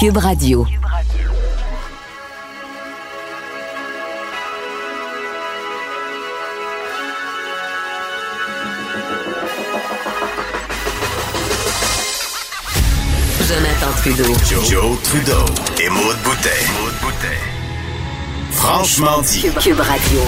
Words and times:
Cube 0.00 0.16
Radio. 0.16 0.64
Jonathan 13.46 13.92
Trudeau. 13.98 14.24
Joe, 14.64 14.96
Trudeau 15.02 15.34
et 15.78 15.90
Maude 15.90 16.16
Boutet. 16.24 16.48
Franchement 18.52 19.20
dit. 19.20 19.42
Cube 19.60 19.80
Radio. 19.80 20.20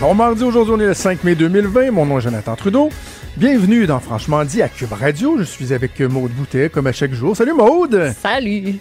Bon 0.00 0.14
mardi, 0.14 0.44
aujourd'hui 0.44 0.74
on 0.74 0.80
est 0.80 0.86
le 0.86 0.94
5 0.94 1.24
mai 1.24 1.34
2020. 1.34 1.90
Mon 1.90 2.06
nom 2.06 2.20
est 2.20 2.22
Jonathan 2.22 2.56
Trudeau. 2.56 2.88
Bienvenue 3.36 3.86
dans 3.86 3.98
Franchement 3.98 4.44
dit 4.44 4.62
à 4.62 4.68
Cube 4.68 4.92
Radio. 4.92 5.36
Je 5.38 5.42
suis 5.42 5.72
avec 5.72 6.00
Maude 6.00 6.30
Boutet 6.32 6.68
comme 6.68 6.86
à 6.86 6.92
chaque 6.92 7.12
jour. 7.12 7.36
Salut 7.36 7.52
Maude! 7.52 8.12
Salut! 8.20 8.76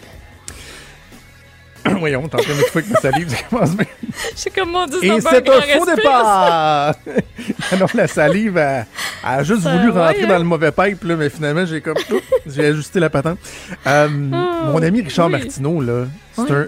Voyons, 2.00 2.28
t'es 2.28 2.36
en 2.36 2.40
train 2.40 2.54
d'étouffer 2.54 2.80
avec 2.80 2.92
ma 2.92 3.00
salive, 3.00 3.30
ça 3.30 3.38
commence 3.50 3.76
bien. 3.76 3.86
Je 4.34 4.40
suis 4.40 4.52
comme 4.52 4.72
mon 4.72 4.86
dieu, 4.86 5.04
Et 5.04 5.20
c'est 5.22 5.50
un 5.50 5.62
faux 5.80 5.86
départ! 5.95 6.95
Alors 7.72 7.90
la 7.95 8.08
salive 8.08 8.58
a, 8.58 8.86
a 9.23 9.44
juste 9.44 9.64
Ça, 9.64 9.76
voulu 9.76 9.90
rentrer 9.90 10.23
hein? 10.23 10.28
dans 10.28 10.38
le 10.38 10.44
mauvais 10.44 10.72
pipe, 10.72 11.04
là, 11.04 11.16
mais 11.16 11.30
finalement 11.30 11.66
j'ai 11.66 11.81
comme 11.81 11.98
oups, 12.12 12.23
j'ai 12.45 12.67
ajusté 12.67 13.00
la 13.00 13.09
patente. 13.09 13.40
Euh, 13.88 14.08
mon 14.08 14.81
ami 14.81 15.02
Richard 15.02 15.28
oui. 15.28 15.34
Martineau, 15.34 15.81
là, 15.81 16.06
c'est 16.36 16.42
Oui. 16.44 16.52
un. 16.52 16.67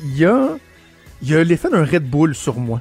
Il 0.00 0.18
y 0.18 0.24
a, 0.26 0.48
il 1.22 1.30
y 1.30 1.34
a 1.36 1.42
l'effet 1.42 1.70
d'un 1.70 1.84
Red 1.84 2.04
Bull 2.08 2.34
sur 2.34 2.56
moi. 2.56 2.80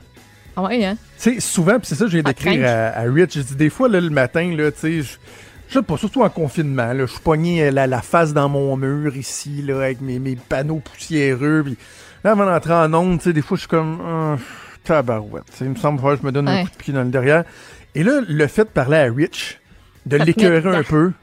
Ah 0.56 0.64
ouais, 0.64 0.84
hein? 0.86 0.98
Sais, 1.24 1.40
souvent, 1.40 1.80
puis 1.80 1.88
c'est 1.88 1.96
ça 1.96 2.04
que 2.04 2.12
je 2.12 2.18
viens 2.18 2.24
d'écrire 2.24 2.52
crainte. 2.52 2.66
à, 2.66 3.00
à 3.00 3.04
Rich, 3.04 3.38
je 3.38 3.42
dis 3.44 3.56
des 3.56 3.70
fois, 3.70 3.88
là, 3.88 4.02
le 4.02 4.10
matin, 4.10 4.54
là, 4.58 4.74
tu 4.74 4.80
sais, 4.80 5.02
je 5.04 5.18
je 5.70 5.80
sais 5.80 5.82
pas, 5.82 5.96
surtout 5.96 6.22
en 6.22 6.30
confinement, 6.30 6.92
là, 6.92 7.06
je 7.06 7.12
suis 7.12 7.22
pogné 7.22 7.64
euh, 7.64 7.72
la, 7.72 7.88
la 7.88 8.02
face 8.02 8.34
dans 8.34 8.50
mon 8.50 8.76
mur 8.76 9.16
ici, 9.16 9.62
là, 9.62 9.84
avec 9.84 10.02
mes, 10.02 10.20
mes 10.20 10.36
panneaux 10.36 10.82
poussiéreux, 10.84 11.62
puis 11.64 11.78
là, 12.26 12.32
avant 12.32 12.46
d'entrer 12.46 12.74
en 12.74 12.94
onde, 12.94 13.20
tu 13.20 13.24
sais, 13.24 13.34
des 13.34 13.42
fois, 13.42 13.56
je 13.56 13.62
suis 13.62 13.70
comme, 13.70 14.02
ah, 14.06 14.36
tabarouette, 14.84 15.46
il 15.62 15.70
me 15.70 15.76
semble 15.76 16.02
que 16.02 16.22
je 16.22 16.26
me 16.26 16.34
donne 16.34 16.50
un 16.50 16.66
coup 16.66 16.72
de 16.72 16.76
pied 16.76 16.92
dans 16.92 17.04
le 17.04 17.10
derrière. 17.10 17.46
Et 17.96 18.04
là, 18.04 18.20
le 18.28 18.48
fait 18.48 18.66
de 18.66 18.70
parler 18.70 18.98
à 18.98 19.06
Rich, 19.06 19.62
de 20.06 20.18
l'écœurer 20.18 20.76
un 20.76 20.84
peu, 20.84 21.14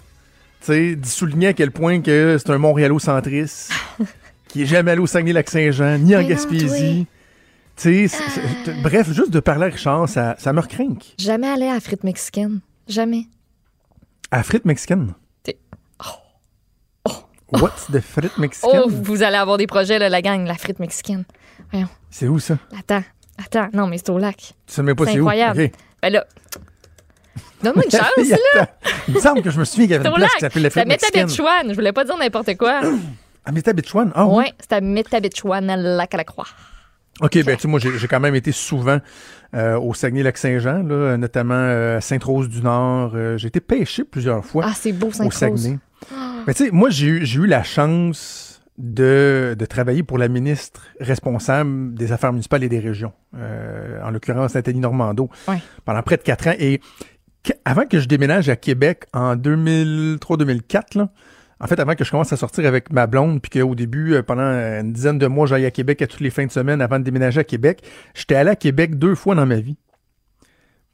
tu 0.63 0.67
sais, 0.67 0.97
d'y 0.97 1.11
souligner 1.11 1.49
à 1.49 1.53
quel 1.53 1.73
point 1.73 2.01
que 2.01 2.39
c'est 2.39 2.51
un 2.51 2.57
Montréalocentriste, 2.57 3.71
qui 4.49 4.63
est 4.63 4.67
jamais 4.67 4.93
allé 4.93 5.03
au 5.03 5.07
Saguenay-Lac-Saint-Jean, 5.07 5.99
ni 5.99 6.17
en 6.17 6.23
Gaspésie. 6.23 7.07
Tu 7.81 8.09
sais, 8.09 8.17
c'est- 8.31 8.41
c'est- 8.65 8.83
bref, 8.83 9.11
juste 9.13 9.31
de 9.31 9.41
parler 9.41 9.65
à 9.67 9.69
Richard, 9.71 10.09
ça, 10.09 10.35
ça 10.39 10.53
me 10.53 10.61
recrinque. 10.61 11.15
Jamais 11.19 11.49
aller 11.49 11.67
à 11.67 11.75
la 11.75 11.81
frite 11.81 12.05
mexicaine. 12.05 12.61
Jamais. 12.89 13.23
À 14.31 14.43
frites 14.43 14.65
mexicaines. 14.67 15.15
T'es- 15.43 15.59
What's 17.53 17.87
the 17.91 18.01
frites 18.01 18.39
mexicaines? 18.39 18.83
Oh, 18.85 18.89
vous 18.89 19.23
allez 19.25 19.37
avoir 19.37 19.57
des 19.57 19.67
projets, 19.67 19.99
là, 19.99 20.09
la 20.09 20.23
gang, 20.23 20.47
la 20.47 20.55
frite 20.55 20.79
mexicaine. 20.79 21.25
Voyons. 21.73 21.89
C'est 22.11 22.29
où 22.29 22.39
ça? 22.39 22.59
Attends, 22.79 23.03
attends. 23.45 23.69
Non, 23.73 23.87
mais 23.89 23.99
c'est 23.99 24.11
au 24.11 24.19
lac. 24.19 24.37
Tu 24.37 24.53
sais 24.67 24.83
même 24.85 24.95
pas 24.95 25.05
C'est 25.07 25.13
c'est 25.13 25.19
où? 25.19 25.23
incroyable. 25.23 25.63
Ok. 25.63 25.73
Ben 26.03 26.13
là. 26.13 26.25
Donne-moi 27.63 27.85
une 27.87 27.91
chance, 27.99 28.39
là. 28.55 28.69
Il 29.09 29.15
me 29.15 29.21
semble 29.21 29.43
que 29.43 29.51
je 29.51 29.59
me 29.59 29.65
souviens 29.65 29.87
qu'il 29.87 29.93
y 29.93 29.95
avait 29.97 30.09
une 30.09 30.15
place 30.15 30.23
lac. 30.23 30.35
qui 30.35 30.41
s'appelait 30.41 30.63
la 30.63 30.71
C'est 30.71 30.81
à 30.81 30.83
frite 30.83 30.89
mexicaine. 30.93 31.23
Métabetchouane. 31.27 31.71
Je 31.71 31.75
voulais 31.75 31.93
pas 31.93 32.05
dire 32.05 32.17
n'importe 32.19 32.57
quoi. 32.57 32.83
À 33.45 33.53
Métabetchouane? 33.53 34.13
Ah 34.15 34.27
oui? 34.27 34.45
à 34.71 35.77
lac 35.77 36.15
à 36.15 36.17
la 36.19 36.25
croix. 36.25 36.47
OK, 37.21 37.45
ben 37.45 37.57
tu 37.57 37.63
sais, 37.63 37.69
moi, 37.69 37.79
j'ai 37.81 38.09
quand 38.09 38.21
même 38.21 38.35
été 38.35 38.53
souvent 38.53 38.99
euh, 39.55 39.79
au 39.79 39.93
Saguenay-Lac-Saint-Jean, 39.95 40.83
là, 40.83 41.17
notamment 41.17 41.55
euh, 41.55 41.99
à 41.99 42.01
Sainte-Rose-du-Nord. 42.01 43.13
Euh, 43.15 43.37
j'ai 43.37 43.49
été 43.49 43.61
pêché 43.61 44.05
plusieurs 44.05 44.45
fois 44.45 44.65
Ah, 44.69 44.73
c'est 44.75 44.93
beau, 44.93 45.09
au 45.09 45.13
Saint-Rose. 45.13 45.35
Saguenay. 45.35 45.79
Mais 46.47 46.55
tu 46.55 46.65
sais, 46.67 46.71
moi, 46.73 46.89
j'ai 46.91 47.07
eu, 47.07 47.25
j'ai 47.27 47.41
eu 47.41 47.47
la 47.47 47.63
chance 47.63 48.63
de, 48.79 49.55
de 49.59 49.67
travailler 49.67 50.03
pour 50.03 50.17
la 50.17 50.29
ministre 50.29 50.81
responsable 51.01 51.93
des 51.95 52.13
Affaires 52.13 52.33
municipales 52.33 52.65
et 52.65 52.69
des 52.71 52.79
régions, 52.79 53.13
euh, 53.37 54.01
en 54.03 54.11
l'occurrence 54.11 54.55
Nathalie 54.55 54.79
Normando, 54.81 55.29
Ouais. 55.49 55.59
pendant 55.85 56.03
près 56.03 56.17
de 56.17 56.23
quatre 56.23 56.47
ans. 56.49 56.55
Et 56.59 56.81
avant 57.67 57.85
que 57.87 58.01
je 58.01 58.07
déménage 58.09 58.49
à 58.49 58.57
Québec 58.57 59.05
en 59.13 59.37
2003-2004, 59.37 60.97
là, 60.97 61.11
en 61.61 61.67
fait, 61.67 61.79
avant 61.79 61.95
que 61.95 62.05
je 62.05 62.11
commence 62.11 62.33
à 62.33 62.37
sortir 62.37 62.67
avec 62.67 62.91
ma 62.91 63.07
blonde, 63.07 63.43
puis 63.43 63.61
qu'au 63.61 63.75
début, 63.75 64.15
euh, 64.15 64.23
pendant 64.23 64.43
une 64.43 64.93
dizaine 64.93 65.19
de 65.19 65.27
mois, 65.27 65.47
j'aille 65.47 65.67
à 65.67 65.71
Québec 65.71 66.01
à 66.01 66.07
toutes 66.07 66.21
les 66.21 66.31
fins 66.31 66.47
de 66.47 66.51
semaine 66.51 66.81
avant 66.81 66.99
de 66.99 67.05
déménager 67.05 67.41
à 67.41 67.45
Québec, 67.45 67.83
j'étais 68.15 68.35
allé 68.35 68.51
à 68.51 68.57
Québec 68.57 68.99
deux 68.99 69.15
fois 69.15 69.35
dans 69.35 69.47
ma 69.47 69.61
vie. 69.61 69.77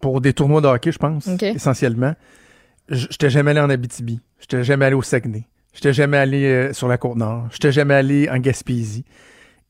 Pour 0.00 0.20
des 0.20 0.32
tournois 0.32 0.60
de 0.60 0.66
hockey, 0.66 0.92
je 0.92 0.98
pense, 0.98 1.28
essentiellement. 1.40 2.14
J'étais 2.88 3.30
jamais 3.30 3.52
allé 3.52 3.60
en 3.60 3.70
Abitibi. 3.70 4.20
J'étais 4.40 4.62
jamais 4.62 4.84
allé 4.84 4.94
au 4.94 5.02
Saguenay. 5.02 5.46
J'étais 5.72 5.92
jamais 5.92 6.16
allé 6.16 6.44
euh, 6.44 6.72
sur 6.72 6.88
la 6.88 6.98
Côte-Nord. 6.98 7.48
J'étais 7.52 7.72
jamais 7.72 7.94
allé 7.94 8.28
en 8.28 8.38
Gaspésie. 8.38 9.04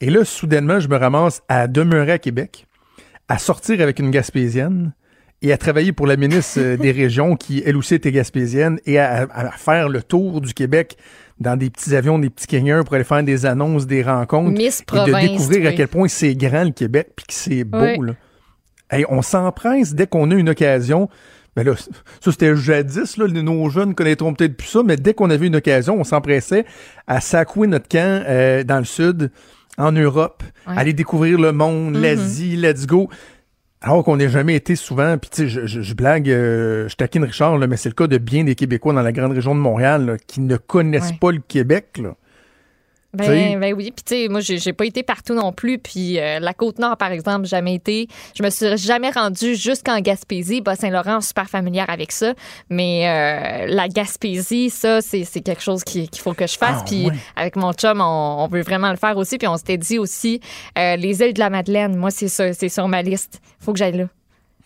Et 0.00 0.10
là, 0.10 0.24
soudainement, 0.24 0.80
je 0.80 0.88
me 0.88 0.96
ramasse 0.96 1.42
à 1.48 1.68
demeurer 1.68 2.12
à 2.12 2.18
Québec, 2.18 2.66
à 3.28 3.38
sortir 3.38 3.80
avec 3.80 3.98
une 3.98 4.10
Gaspésienne 4.10 4.92
et 5.46 5.52
à 5.52 5.58
travailler 5.58 5.92
pour 5.92 6.06
la 6.06 6.16
ministre 6.16 6.58
euh, 6.60 6.76
des 6.76 6.90
Régions 6.90 7.36
qui, 7.36 7.62
elle 7.64 7.76
aussi, 7.76 7.94
était 7.94 8.12
gaspésienne 8.12 8.78
et 8.86 8.98
à, 8.98 9.26
faire 9.56 9.88
le 9.88 10.02
tour 10.02 10.40
du 10.40 10.54
Québec 10.54 10.96
dans 11.38 11.56
des 11.56 11.70
petits 11.70 11.94
avions, 11.94 12.18
des 12.18 12.30
petits 12.30 12.46
canyons 12.46 12.82
pour 12.82 12.94
aller 12.94 13.04
faire 13.04 13.22
des 13.22 13.46
annonces, 13.46 13.86
des 13.86 14.02
rencontres 14.02 14.56
Miss 14.58 14.80
et 14.80 14.84
Province. 14.84 15.22
de 15.22 15.28
découvrir 15.28 15.68
à 15.68 15.72
quel 15.72 15.88
point 15.88 16.08
c'est 16.08 16.34
grand 16.34 16.64
le 16.64 16.70
Québec 16.70 17.10
puis 17.14 17.26
que 17.26 17.34
c'est 17.34 17.64
beau. 17.64 17.78
Oui. 17.78 18.06
Là. 18.06 18.12
Hey, 18.90 19.04
on 19.08 19.22
s'empresse 19.22 19.94
dès 19.94 20.06
qu'on 20.06 20.30
a 20.30 20.34
une 20.34 20.48
occasion. 20.48 21.08
Ben 21.54 21.64
là, 21.64 21.74
ça 21.76 22.32
c'était 22.32 22.54
jadis, 22.54 23.16
là, 23.16 23.28
nos 23.28 23.68
jeunes 23.70 23.94
connaîtront 23.94 24.34
peut-être 24.34 24.56
plus 24.56 24.68
ça, 24.68 24.82
mais 24.84 24.96
dès 24.96 25.14
qu'on 25.14 25.30
avait 25.30 25.46
une 25.46 25.56
occasion, 25.56 25.98
on 25.98 26.04
s'empressait 26.04 26.66
à 27.06 27.20
sacouer 27.20 27.66
notre 27.66 27.88
camp 27.88 28.22
euh, 28.28 28.62
dans 28.62 28.78
le 28.78 28.84
sud, 28.84 29.30
en 29.78 29.92
Europe, 29.92 30.42
Ouais. 30.66 30.74
aller 30.76 30.92
découvrir 30.92 31.38
le 31.38 31.52
monde, 31.52 31.94
Mhm. 31.94 32.02
l'Asie, 32.02 32.56
let's 32.56 32.86
go. 32.86 33.08
Alors 33.82 34.02
qu'on 34.04 34.16
n'a 34.16 34.26
jamais 34.28 34.54
été 34.54 34.74
souvent, 34.74 35.16
puis 35.18 35.30
tu 35.30 35.36
sais, 35.42 35.48
je, 35.48 35.66
je- 35.66 35.80
je 35.82 35.94
blague, 35.94 36.28
euh, 36.30 36.88
je 36.88 36.96
taquine 36.96 37.24
Richard, 37.24 37.58
là, 37.58 37.66
mais 37.66 37.76
c'est 37.76 37.90
le 37.90 37.94
cas 37.94 38.06
de 38.06 38.18
bien 38.18 38.42
des 38.42 38.54
Québécois 38.54 38.92
dans 38.94 39.02
la 39.02 39.12
grande 39.12 39.32
région 39.32 39.54
de 39.54 39.60
Montréal 39.60 40.06
là, 40.06 40.16
qui 40.26 40.40
ne 40.40 40.56
connaissent 40.56 41.10
Ouais. 41.10 41.18
pas 41.20 41.30
le 41.30 41.40
Québec. 41.46 41.98
Là. 42.02 42.14
Ben, 43.14 43.58
ben 43.60 43.72
oui, 43.74 43.92
puis 43.92 44.04
tu 44.04 44.14
sais, 44.24 44.28
moi, 44.28 44.40
j'ai 44.40 44.72
pas 44.74 44.84
été 44.84 45.02
partout 45.02 45.32
non 45.32 45.50
plus. 45.52 45.78
Puis 45.78 46.18
euh, 46.18 46.38
la 46.38 46.52
Côte-Nord, 46.52 46.96
par 46.98 47.12
exemple, 47.12 47.46
jamais 47.46 47.74
été. 47.74 48.08
Je 48.36 48.42
me 48.42 48.50
suis 48.50 48.76
jamais 48.76 49.10
rendue 49.10 49.54
jusqu'en 49.54 50.00
Gaspésie. 50.00 50.60
Bas-Saint-Laurent, 50.60 51.22
super 51.22 51.48
familière 51.48 51.88
avec 51.88 52.12
ça. 52.12 52.34
Mais 52.68 53.08
euh, 53.08 53.66
la 53.74 53.88
Gaspésie, 53.88 54.68
ça, 54.68 55.00
c'est 55.00 55.24
quelque 55.42 55.62
chose 55.62 55.82
qui- 55.82 56.08
qu'il 56.08 56.20
faut 56.22 56.34
que 56.34 56.46
je 56.46 56.58
fasse. 56.58 56.80
Ah, 56.80 56.84
puis 56.86 57.06
avec 57.36 57.56
mon 57.56 57.72
chum, 57.72 58.00
on, 58.02 58.44
on 58.44 58.48
veut 58.48 58.62
vraiment 58.62 58.90
le 58.90 58.96
faire 58.96 59.16
aussi. 59.16 59.38
Puis 59.38 59.48
on 59.48 59.56
s'était 59.56 59.78
dit 59.78 59.98
aussi, 59.98 60.40
euh, 60.76 60.96
les 60.96 61.22
îles 61.22 61.32
de 61.32 61.38
la 61.38 61.48
Madeleine, 61.48 61.96
moi, 61.96 62.10
c'est 62.10 62.28
ça, 62.28 62.52
c'est 62.52 62.68
sur 62.68 62.86
ma 62.88 63.00
liste. 63.02 63.40
faut 63.60 63.72
que 63.72 63.78
j'aille 63.78 63.96
là. 63.96 64.04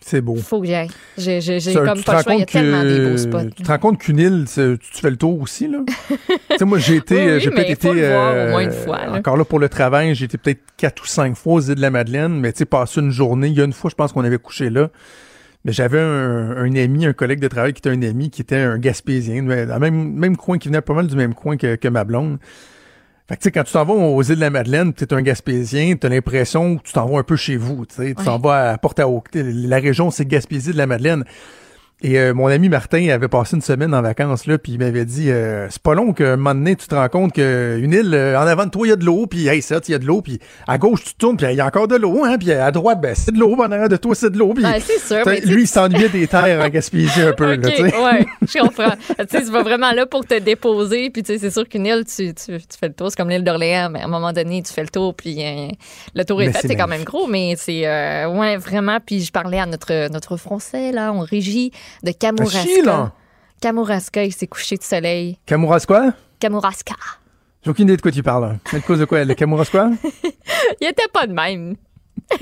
C'est 0.03 0.21
beau. 0.21 0.35
faut 0.35 0.59
que. 0.61 0.67
J'ai 0.67 0.87
j'ai- 1.17 1.41
j'ai 1.41 1.59
Ça, 1.59 1.81
comme 1.81 2.01
pas 2.03 2.17
le 2.17 2.23
choix. 2.23 2.33
Il 2.33 2.39
y 2.39 2.41
a 2.41 2.45
tellement 2.45 2.83
des 2.83 2.99
beaux 3.09 3.17
spots. 3.17 3.49
Tu 3.55 3.63
te 3.63 3.67
rends 3.67 3.77
compte 3.77 3.99
qu'une 3.99 4.17
île, 4.17 4.45
tu, 4.51 4.77
tu 4.79 5.01
fais 5.01 5.09
le 5.11 5.15
tour 5.17 5.39
aussi, 5.39 5.67
là? 5.67 5.79
tu 6.17 6.57
sais, 6.57 6.65
moi, 6.65 6.79
j'ai 6.79 6.95
été, 6.95 7.15
Oui, 7.15 7.31
oui, 7.33 7.39
j'ai 7.39 7.51
peut-être 7.51 7.69
été. 7.69 7.89
au 7.89 7.93
euh, 7.93 8.49
moins 8.51 8.61
une 8.63 8.71
fois, 8.71 9.05
là. 9.05 9.13
Encore 9.13 9.37
là 9.37 9.45
pour 9.45 9.59
le 9.59 9.69
travail, 9.69 10.15
j'ai 10.15 10.25
été 10.25 10.37
peut-être 10.39 10.61
quatre 10.75 11.03
ou 11.03 11.05
cinq 11.05 11.35
fois 11.35 11.53
aux 11.53 11.61
îles 11.61 11.75
de 11.75 11.81
la 11.81 11.91
Madeleine, 11.91 12.39
mais 12.39 12.51
tu 12.51 12.59
sais, 12.59 12.65
passé 12.65 12.99
une 12.99 13.11
journée. 13.11 13.47
Il 13.47 13.53
y 13.53 13.61
a 13.61 13.65
une 13.65 13.73
fois, 13.73 13.89
je 13.91 13.95
pense 13.95 14.11
qu'on 14.11 14.23
avait 14.23 14.39
couché 14.39 14.69
là. 14.69 14.89
Mais 15.63 15.71
j'avais 15.71 15.99
un, 15.99 16.57
un 16.57 16.75
ami, 16.75 17.05
un 17.05 17.13
collègue 17.13 17.39
de 17.39 17.47
travail 17.47 17.73
qui 17.73 17.79
était 17.87 17.91
un 17.91 18.01
ami, 18.01 18.31
qui 18.31 18.41
était 18.41 18.55
un 18.57 18.79
Gaspésien, 18.79 19.43
dans 19.43 19.73
le 19.75 19.79
même, 19.79 20.13
même 20.13 20.35
coin, 20.35 20.57
qui 20.57 20.69
venait 20.69 20.81
pas 20.81 20.95
mal 20.95 21.05
du 21.05 21.15
même 21.15 21.35
coin 21.35 21.55
que, 21.57 21.75
que 21.75 21.87
ma 21.87 22.03
blonde. 22.03 22.39
Fait 23.31 23.37
que, 23.37 23.43
tu 23.43 23.47
sais, 23.47 23.51
quand 23.53 23.63
tu 23.63 23.71
t'en 23.71 23.85
vas 23.85 23.93
aux 23.93 24.21
îles 24.23 24.35
de 24.35 24.41
la 24.41 24.49
Madeleine, 24.49 24.93
tu 24.93 25.05
es 25.05 25.13
un 25.13 25.21
Gaspésien, 25.21 25.95
tu 25.95 26.05
as 26.05 26.09
l'impression 26.09 26.75
que 26.75 26.83
tu 26.83 26.91
t'en 26.91 27.05
vas 27.05 27.19
un 27.19 27.23
peu 27.23 27.37
chez 27.37 27.55
vous. 27.55 27.85
Tu 27.85 28.13
t'en 28.13 28.37
vas 28.37 28.71
à 28.71 28.77
Port-à-Haut. 28.77 29.23
La 29.33 29.77
région, 29.77 30.11
c'est 30.11 30.25
Gaspésie 30.25 30.73
de 30.73 30.77
la 30.77 30.85
Madeleine. 30.85 31.23
Et 32.03 32.17
euh, 32.17 32.33
mon 32.33 32.47
ami 32.47 32.67
Martin 32.67 33.09
avait 33.09 33.27
passé 33.27 33.55
une 33.55 33.61
semaine 33.61 33.93
en 33.93 34.01
vacances 34.01 34.47
là, 34.47 34.57
puis 34.57 34.71
il 34.71 34.79
m'avait 34.79 35.05
dit 35.05 35.29
euh, 35.29 35.67
c'est 35.69 35.81
pas 35.81 35.93
long 35.93 36.13
qu'à 36.13 36.33
un 36.33 36.35
moment 36.35 36.55
donné 36.55 36.75
tu 36.75 36.87
te 36.87 36.95
rends 36.95 37.09
compte 37.09 37.33
qu'une 37.33 37.93
île 37.93 38.15
euh, 38.15 38.35
en 38.39 38.47
avant 38.47 38.65
de 38.65 38.71
toi 38.71 38.87
il 38.87 38.89
y 38.89 38.93
a 38.93 38.95
de 38.95 39.05
l'eau, 39.05 39.27
puis 39.27 39.47
hey 39.47 39.61
ça 39.61 39.79
il 39.87 39.91
y 39.91 39.93
a 39.93 39.99
de 39.99 40.05
l'eau, 40.05 40.23
puis 40.23 40.39
à 40.67 40.79
gauche 40.79 41.03
tu 41.03 41.13
tournes 41.13 41.37
puis 41.37 41.45
il 41.51 41.57
y 41.57 41.61
a 41.61 41.65
encore 41.67 41.87
de 41.87 41.95
l'eau, 41.95 42.23
hein, 42.25 42.39
puis 42.39 42.51
à 42.53 42.71
droite 42.71 42.99
ben 43.01 43.13
c'est 43.13 43.31
de 43.31 43.39
l'eau, 43.39 43.55
en 43.55 43.71
arrière 43.71 43.87
de 43.87 43.97
toi 43.97 44.15
c'est 44.15 44.31
de 44.31 44.39
l'eau, 44.39 44.55
puis 44.55 44.65
c'est 44.79 44.99
sûr, 44.99 45.23
mais 45.27 45.41
lui 45.41 45.63
il 45.63 45.67
s'ennuyait 45.67 46.09
des 46.09 46.25
terres 46.25 46.65
en 46.65 46.69
Gaspésie 46.69 47.21
un 47.21 47.33
peu 47.33 47.53
OK, 47.53 47.63
là, 47.63 47.69
tu 47.69 47.75
sais. 47.75 47.83
ouais, 47.83 48.25
je 48.41 48.59
comprends. 48.59 48.95
tu 49.07 49.15
sais, 49.29 49.43
tu 49.43 49.51
vas 49.51 49.61
vraiment 49.61 49.91
là 49.91 50.07
pour 50.07 50.25
te 50.25 50.39
déposer, 50.39 51.11
puis 51.11 51.21
tu 51.21 51.33
sais, 51.33 51.37
c'est 51.37 51.51
sûr 51.51 51.69
qu'une 51.69 51.85
île, 51.85 52.03
tu, 52.05 52.33
tu, 52.33 52.57
tu 52.57 52.77
fais 52.79 52.87
le 52.87 52.93
tour, 52.93 53.11
c'est 53.11 53.17
comme 53.17 53.29
l'île 53.29 53.43
d'Orléans, 53.43 53.91
mais 53.91 54.01
à 54.01 54.05
un 54.05 54.07
moment 54.07 54.33
donné, 54.33 54.63
tu 54.63 54.73
fais 54.73 54.81
le 54.81 54.89
tour, 54.89 55.13
puis 55.13 55.37
euh, 55.43 55.67
le 56.15 56.25
tour 56.25 56.41
est 56.41 56.47
Mais 56.47 56.53
fait, 56.53 56.67
c'est 56.67 56.75
quand 56.75 56.87
même 56.87 57.03
gros, 57.03 57.27
mais 57.27 57.53
c'est, 57.57 57.85
euh, 57.85 58.27
ouais, 58.27 58.57
vraiment, 58.57 58.97
puis 59.05 59.21
je 59.21 59.31
parlais 59.31 59.59
à 59.59 59.67
notre, 59.67 60.11
notre 60.11 60.35
français, 60.37 60.91
là, 60.91 61.13
en 61.13 61.19
régie, 61.19 61.71
de 62.03 62.11
Kamouraska. 62.11 63.13
Kamouraska, 63.61 64.23
il 64.23 64.33
s'est 64.33 64.47
couché 64.47 64.77
de 64.77 64.83
soleil. 64.83 65.37
Kamouraska? 65.45 66.13
Kamouraska. 66.39 66.95
J'ai 67.63 67.69
aucune 67.69 67.85
idée 67.85 67.97
de 67.97 68.01
quoi 68.01 68.11
tu 68.11 68.23
parles. 68.23 68.57
Mais 68.73 68.79
de 68.79 68.85
cause 68.85 68.99
de 68.99 69.05
quoi? 69.05 69.23
Le 69.23 69.35
Kamouraska? 69.35 69.91
Il 70.81 70.87
était 70.87 71.07
pas 71.13 71.27
de 71.27 71.33
même. 71.33 71.75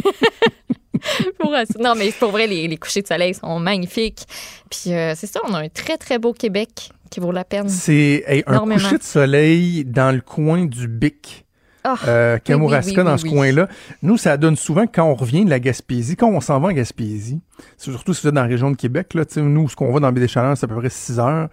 Pour- 1.40 1.56
non, 1.80 1.96
mais 1.96 2.12
pour 2.12 2.31
vrai, 2.31 2.48
les, 2.48 2.68
les 2.68 2.78
couchers 2.78 3.01
de 3.01 3.07
soleil 3.07 3.34
sont 3.34 3.60
magnifiques. 3.60 4.25
Puis 4.69 4.94
euh, 4.94 5.13
c'est 5.16 5.28
ça, 5.28 5.40
on 5.48 5.54
a 5.54 5.60
un 5.60 5.69
très, 5.69 5.98
très 5.98 6.19
beau 6.19 6.34
Québec 6.34 6.90
qui 7.10 7.19
vaut 7.19 7.31
la 7.31 7.44
peine. 7.44 7.69
C'est 7.69 8.24
hey, 8.28 8.44
un 8.48 8.60
coucher 8.60 8.98
de 8.98 9.04
soleil 9.04 9.86
dans 9.86 10.13
le 10.13 10.22
coin 10.22 10.66
du 10.66 10.88
Bic. 10.88 11.45
Ah, 11.84 11.96
euh, 12.08 12.38
Kamouraska 12.44 12.92
oui, 12.92 12.98
oui, 13.00 13.04
dans 13.06 13.18
ce 13.18 13.26
coin-là. 13.26 13.68
Nous, 14.02 14.18
ça 14.18 14.36
donne 14.38 14.56
souvent 14.58 14.86
quand 14.86 15.06
on 15.06 15.16
revient 15.16 15.46
de 15.46 15.50
la 15.50 15.60
Gaspésie, 15.60 16.16
quand 16.18 16.28
on 16.30 16.42
s'en 16.42 16.60
va 16.60 16.70
en 16.70 16.72
Gaspésie, 16.74 17.40
surtout 17.78 18.14
si 18.14 18.22
vous 18.24 18.28
êtes 18.30 18.34
dans 18.36 18.42
la 18.42 18.48
région 18.48 18.70
de 18.72 18.76
Québec, 18.76 19.14
là, 19.14 19.24
nous, 19.38 19.70
ce 19.70 19.76
qu'on 19.76 19.92
va 19.94 20.00
dans 20.00 20.12
Baie 20.12 20.20
des 20.22 20.28
Chaleurs, 20.28 20.58
c'est 20.58 20.66
à 20.66 20.68
peu 20.68 20.76
près 20.76 20.90
6 20.90 21.20
heures. 21.20 21.48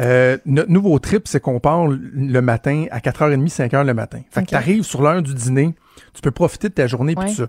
Euh, 0.00 0.36
notre 0.46 0.70
nouveau 0.70 0.98
trip, 0.98 1.28
c'est 1.28 1.40
qu'on 1.40 1.60
part 1.60 1.86
le 1.88 2.40
matin 2.40 2.86
à 2.90 2.98
4h30, 3.00 3.48
5h 3.48 3.84
le 3.84 3.94
matin. 3.94 4.20
Fait 4.30 4.40
Ok. 4.40 4.46
que 4.46 4.50
t'arrives 4.50 4.82
sur 4.82 5.02
l'heure 5.02 5.22
du 5.22 5.34
dîner, 5.34 5.74
tu 6.14 6.20
peux 6.20 6.30
profiter 6.32 6.68
de 6.68 6.74
ta 6.74 6.86
journée 6.86 7.14
puis 7.14 7.24
Ouais. 7.26 7.30
tout 7.30 7.36
ça. 7.36 7.46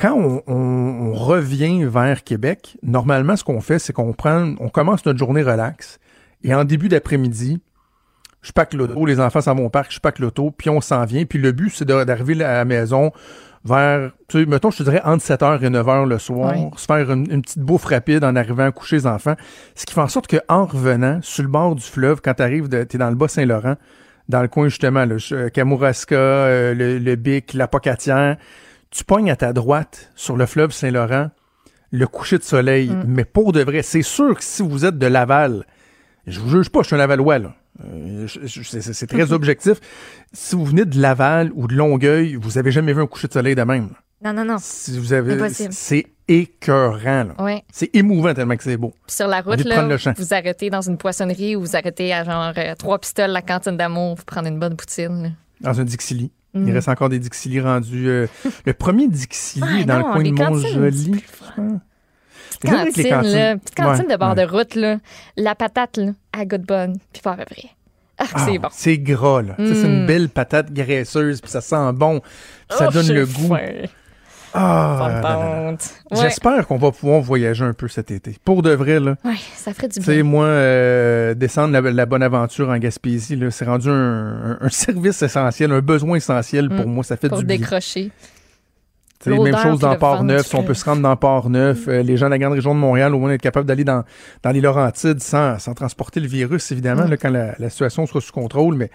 Quand 0.00 0.14
on, 0.14 0.42
on- 0.46 1.10
on 1.10 1.12
revient 1.12 1.84
vers 1.84 2.24
Québec, 2.24 2.76
normalement, 2.82 3.36
ce 3.36 3.44
qu'on 3.44 3.60
fait, 3.60 3.78
c'est 3.78 3.92
qu'on 3.92 4.14
prend, 4.14 4.54
on 4.58 4.68
commence 4.70 5.04
notre 5.04 5.18
journée 5.18 5.42
relax 5.42 5.98
et 6.42 6.54
en 6.54 6.64
début 6.64 6.88
d'après-midi, 6.88 7.60
je 8.42 8.52
pack 8.52 8.74
l'auto, 8.74 9.06
les 9.06 9.20
enfants 9.20 9.40
s'en 9.40 9.54
vont 9.54 9.66
au 9.66 9.70
parc, 9.70 9.92
je 9.92 10.00
pack 10.00 10.18
l'auto, 10.18 10.50
puis 10.50 10.68
on 10.70 10.80
s'en 10.80 11.04
vient. 11.04 11.24
Puis 11.24 11.38
le 11.38 11.52
but, 11.52 11.70
c'est 11.74 11.84
d'arriver 11.86 12.42
à 12.44 12.54
la 12.54 12.64
maison 12.64 13.12
vers, 13.64 14.10
tu 14.28 14.40
sais, 14.40 14.46
mettons, 14.46 14.72
je 14.72 14.78
te 14.78 14.82
dirais 14.82 15.00
entre 15.04 15.24
7h 15.24 15.62
et 15.62 15.70
9h 15.70 16.08
le 16.08 16.18
soir, 16.18 16.52
se 16.76 16.84
faire 16.86 17.10
une, 17.12 17.30
une 17.30 17.42
petite 17.42 17.60
bouffe 17.60 17.84
rapide 17.84 18.24
en 18.24 18.34
arrivant 18.34 18.64
à 18.64 18.72
coucher 18.72 18.96
les 18.96 19.06
enfants. 19.06 19.36
Ce 19.76 19.86
qui 19.86 19.94
fait 19.94 20.00
en 20.00 20.08
sorte 20.08 20.26
qu'en 20.26 20.64
revenant, 20.66 21.20
sur 21.22 21.44
le 21.44 21.48
bord 21.48 21.76
du 21.76 21.84
fleuve, 21.84 22.20
quand 22.20 22.34
tu 22.34 22.42
arrives, 22.42 22.68
tu 22.68 22.76
es 22.76 22.98
dans 22.98 23.10
le 23.10 23.14
Bas-Saint-Laurent, 23.14 23.76
dans 24.28 24.42
le 24.42 24.48
coin 24.48 24.66
justement, 24.68 25.04
là, 25.04 25.16
je- 25.18 25.48
Kamouraska, 25.48 26.16
euh, 26.16 26.74
le, 26.74 26.98
le 26.98 27.14
Bic, 27.16 27.54
la 27.54 27.68
Pocatière, 27.68 28.36
tu 28.90 29.04
pognes 29.04 29.30
à 29.30 29.36
ta 29.36 29.52
droite 29.52 30.10
sur 30.16 30.36
le 30.36 30.46
fleuve 30.46 30.72
Saint-Laurent 30.72 31.30
le 31.92 32.06
coucher 32.06 32.38
de 32.38 32.42
soleil. 32.42 32.88
Mm. 32.90 33.04
Mais 33.06 33.24
pour 33.24 33.52
de 33.52 33.62
vrai, 33.62 33.82
c'est 33.82 34.02
sûr 34.02 34.34
que 34.36 34.42
si 34.42 34.62
vous 34.62 34.84
êtes 34.84 34.98
de 34.98 35.06
Laval, 35.06 35.64
je 36.26 36.40
vous 36.40 36.48
juge 36.50 36.68
pas, 36.70 36.80
je 36.82 36.86
suis 36.88 36.94
un 36.94 36.98
Lavallois, 36.98 37.38
là. 37.38 37.54
Euh, 37.84 38.26
c'est- 38.28 39.06
très 39.06 39.32
objectif. 39.32 39.78
Si 40.32 40.54
vous 40.54 40.64
venez 40.64 40.84
de 40.84 41.00
Laval 41.00 41.50
ou 41.54 41.66
de 41.66 41.74
Longueuil, 41.74 42.34
vous 42.36 42.58
avez 42.58 42.70
jamais 42.70 42.92
vu 42.92 43.00
un 43.02 43.06
coucher 43.06 43.28
de 43.28 43.32
soleil 43.32 43.54
de 43.54 43.62
même. 43.62 43.88
là. 44.22 44.32
Non, 44.32 44.44
non, 44.44 44.52
non. 44.52 44.56
Si 44.60 44.96
vous 44.98 45.12
avez, 45.12 45.36
c'est 45.70 46.06
écœurant. 46.28 47.28
Ouais. 47.40 47.64
C'est 47.72 47.90
émouvant 47.94 48.32
tellement 48.34 48.56
que 48.56 48.62
c'est 48.62 48.76
beau. 48.76 48.92
Puis 49.06 49.16
sur 49.16 49.26
la 49.26 49.40
route, 49.40 49.64
là, 49.64 49.82
le 49.86 49.96
champ. 49.96 50.12
vous 50.16 50.32
arrêtez 50.32 50.70
dans 50.70 50.80
une 50.82 50.96
poissonnerie 50.96 51.56
ou 51.56 51.60
vous 51.62 51.74
arrêtez 51.76 52.12
à 52.12 52.22
genre 52.22 52.52
euh, 52.56 52.74
trois 52.76 52.98
pistoles, 53.00 53.30
la 53.30 53.42
cantine 53.42 53.76
d'amour, 53.76 54.14
vous 54.16 54.22
prenez 54.24 54.48
une 54.50 54.60
bonne 54.60 54.76
poutine. 54.76 55.22
là. 55.24 55.28
Dans 55.72 55.80
un 55.80 55.84
Dixili. 55.84 56.30
Mm. 56.54 56.68
Il 56.68 56.72
reste 56.74 56.88
encore 56.88 57.08
des 57.08 57.18
Dixili 57.18 57.60
rendus. 57.60 58.08
euh, 58.08 58.26
le 58.64 58.74
premier 58.74 59.08
Dixili 59.08 59.64
Ah, 59.80 59.84
dans 59.84 59.98
non, 60.00 60.06
le 60.08 60.12
coin 60.12 60.22
de 60.22 60.36
cantines, 60.36 61.80
Petite 62.58 62.70
cantine, 63.10 63.32
là. 63.32 63.56
Petite 63.56 63.74
cantine 63.76 64.06
Ouais, 64.06 64.12
de 64.14 64.18
bord 64.18 64.34
ouais. 64.36 64.44
de 64.46 64.50
route, 64.50 64.74
là. 64.74 64.96
La 65.36 65.54
patate, 65.54 65.96
là, 65.96 66.12
de 66.44 66.56
bonne, 66.58 66.98
puis 67.12 67.22
pas 67.22 67.34
près. 67.36 67.70
Ah, 68.18 68.24
Ah, 68.34 68.46
c'est 68.46 68.58
bon. 68.58 68.68
C'est 68.70 68.98
gras, 68.98 69.42
là. 69.42 69.54
C'est 69.58 69.82
une 69.86 70.04
Mm. 70.04 70.06
belle 70.06 70.28
patate 70.28 70.72
graisseuse, 70.72 71.40
puis 71.40 71.50
ça 71.50 71.60
sent 71.60 71.92
bon. 71.94 72.20
puis 72.20 72.78
ça 72.78 72.86
Oh, 72.88 72.92
donne 72.92 73.08
le 73.08 73.26
goût. 73.26 73.48
faim. 73.48 73.88
Ah. 74.54 75.70
Ouais. 75.70 75.76
J'espère 76.20 76.66
qu'on 76.66 76.76
va 76.76 76.90
pouvoir 76.92 77.20
voyager 77.22 77.64
un 77.64 77.72
peu 77.72 77.88
cet 77.88 78.10
été. 78.10 78.36
Pour 78.44 78.62
de 78.62 78.70
vrai, 78.72 79.00
là. 79.00 79.16
Ça 79.56 79.72
ferait 79.72 79.88
du 79.88 79.98
Tu 79.98 80.04
sais, 80.04 80.14
bien. 80.16 80.22
moi, 80.24 80.44
euh, 80.44 81.32
descendre 81.34 81.72
la, 81.72 81.80
la 81.90 82.06
bonne 82.06 82.22
aventure 82.22 82.68
en 82.68 82.76
Gaspésie, 82.76 83.36
là, 83.36 83.50
c'est 83.50 83.64
rendu 83.64 83.88
un, 83.88 83.92
un- 83.92 84.58
un 84.60 84.68
service 84.68 85.22
essentiel, 85.22 85.72
un 85.72 85.80
besoin 85.80 86.16
essentiel 86.18 86.68
pour 86.68 86.86
Mm. 86.86 86.92
moi. 86.92 87.04
Ça 87.04 87.16
fait 87.16 87.28
Pour 87.30 87.38
du 87.38 87.44
bien. 87.46 87.56
décrocher. 87.56 88.10
L'odeur 89.30 89.44
même 89.44 89.56
chose 89.62 89.78
dans 89.80 89.96
Port-Neuf. 89.96 90.46
Si 90.46 90.54
on 90.56 90.62
peut 90.62 90.74
se 90.74 90.84
rendre 90.84 91.02
dans 91.02 91.16
Port-Neuf, 91.16 91.88
euh, 91.88 92.02
les 92.02 92.16
gens 92.16 92.26
de 92.26 92.30
la 92.30 92.38
grande 92.38 92.52
région 92.54 92.74
de 92.74 92.80
Montréal, 92.80 93.14
au 93.14 93.18
moins 93.18 93.30
être 93.32 93.40
capable 93.42 93.66
d'aller 93.66 93.84
dans, 93.84 94.04
dans 94.42 94.50
les 94.50 94.60
Laurentides 94.60 95.20
sans, 95.20 95.58
sans 95.58 95.74
transporter 95.74 96.20
le 96.20 96.26
virus, 96.26 96.70
évidemment, 96.72 97.06
Mm. 97.06 97.10
là, 97.10 97.16
quand 97.16 97.30
la, 97.30 97.54
la 97.58 97.70
situation 97.70 98.06
sera 98.06 98.20
sous 98.20 98.32
contrôle. 98.32 98.76
Mais 98.76 98.90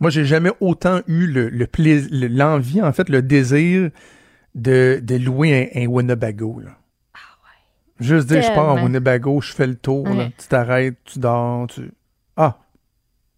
moi, 0.00 0.10
j'ai 0.10 0.24
jamais 0.24 0.50
autant 0.60 1.00
eu 1.06 1.26
le, 1.26 1.48
le 1.48 1.66
plais- 1.66 2.06
l'envie, 2.10 2.82
en 2.82 2.92
fait, 2.92 3.08
le 3.08 3.22
désir 3.22 3.90
de, 4.54 5.00
de 5.02 5.16
louer 5.16 5.70
un, 5.74 5.82
un 5.82 5.86
Winnebago. 5.86 6.60
Là. 6.64 6.70
Juste 8.00 8.26
dire, 8.28 8.42
je 8.42 8.48
pars 8.48 8.74
en. 8.74 8.82
Winnebago, 8.84 9.40
je 9.40 9.52
fais 9.52 9.66
le 9.68 9.76
tour, 9.76 10.08
là. 10.08 10.26
Tu 10.36 10.48
t'arrêtes, 10.48 10.96
tu 11.04 11.18
dors, 11.20 11.66
tu... 11.68 11.92
Ah, 12.36 12.58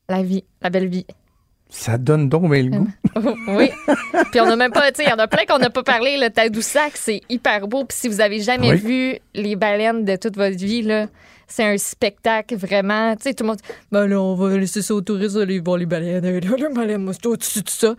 La 0.09 0.23
vie, 0.23 0.45
la 0.63 0.71
belle 0.71 0.89
vie. 0.89 1.07
Ça 1.69 1.99
donne 1.99 2.29
donc 2.29 2.51
bien 2.51 2.63
le 2.63 2.71
goût. 2.71 2.89
oui. 3.49 3.71
Puis 4.31 4.41
on 4.41 4.47
n'a 4.47 4.57
même 4.57 4.71
pas, 4.73 4.91
tu 4.93 5.03
sais, 5.03 5.05
il 5.05 5.11
y 5.11 5.13
en 5.13 5.19
a 5.19 5.27
plein 5.27 5.45
qu'on 5.47 5.59
n'a 5.59 5.71
pas 5.71 5.83
parlé. 5.83 6.17
Le 6.17 6.31
Tadoussac, 6.31 6.93
c'est 6.97 7.21
hyper 7.29 7.67
beau. 7.69 7.85
Puis 7.85 7.99
si 7.99 8.09
vous 8.09 8.21
avez 8.21 8.41
jamais 8.41 8.71
Oui. 8.73 8.77
vu 8.77 9.19
les 9.35 9.57
baleines 9.57 10.05
de 10.05 10.17
toute 10.17 10.37
votre 10.37 10.57
vie, 10.57 10.83
là, 10.83 11.07
c'est 11.49 11.65
un 11.65 11.77
spectacle 11.79 12.57
vraiment. 12.57 13.15
Tu 13.17 13.25
sais, 13.25 13.35
tout 13.35 13.45
le 13.45 13.49
monde 13.49 13.57
dit, 13.59 13.63
ben 13.93 14.07
là, 14.07 14.21
on 14.21 14.35
va 14.35 14.57
laisser 14.57 14.81
ça 14.83 14.95
aux 14.95 15.01
touristes, 15.01 15.37
aller 15.37 15.59
voir 15.61 15.77
les 15.79 15.87
baleines. 15.87 16.25
Les 16.25 16.69
baleines, 16.75 17.03
moi, 17.03 17.13
c'est 17.15 17.27
au-dessus 17.27 17.63
de 17.63 17.69
ça. 17.69 17.95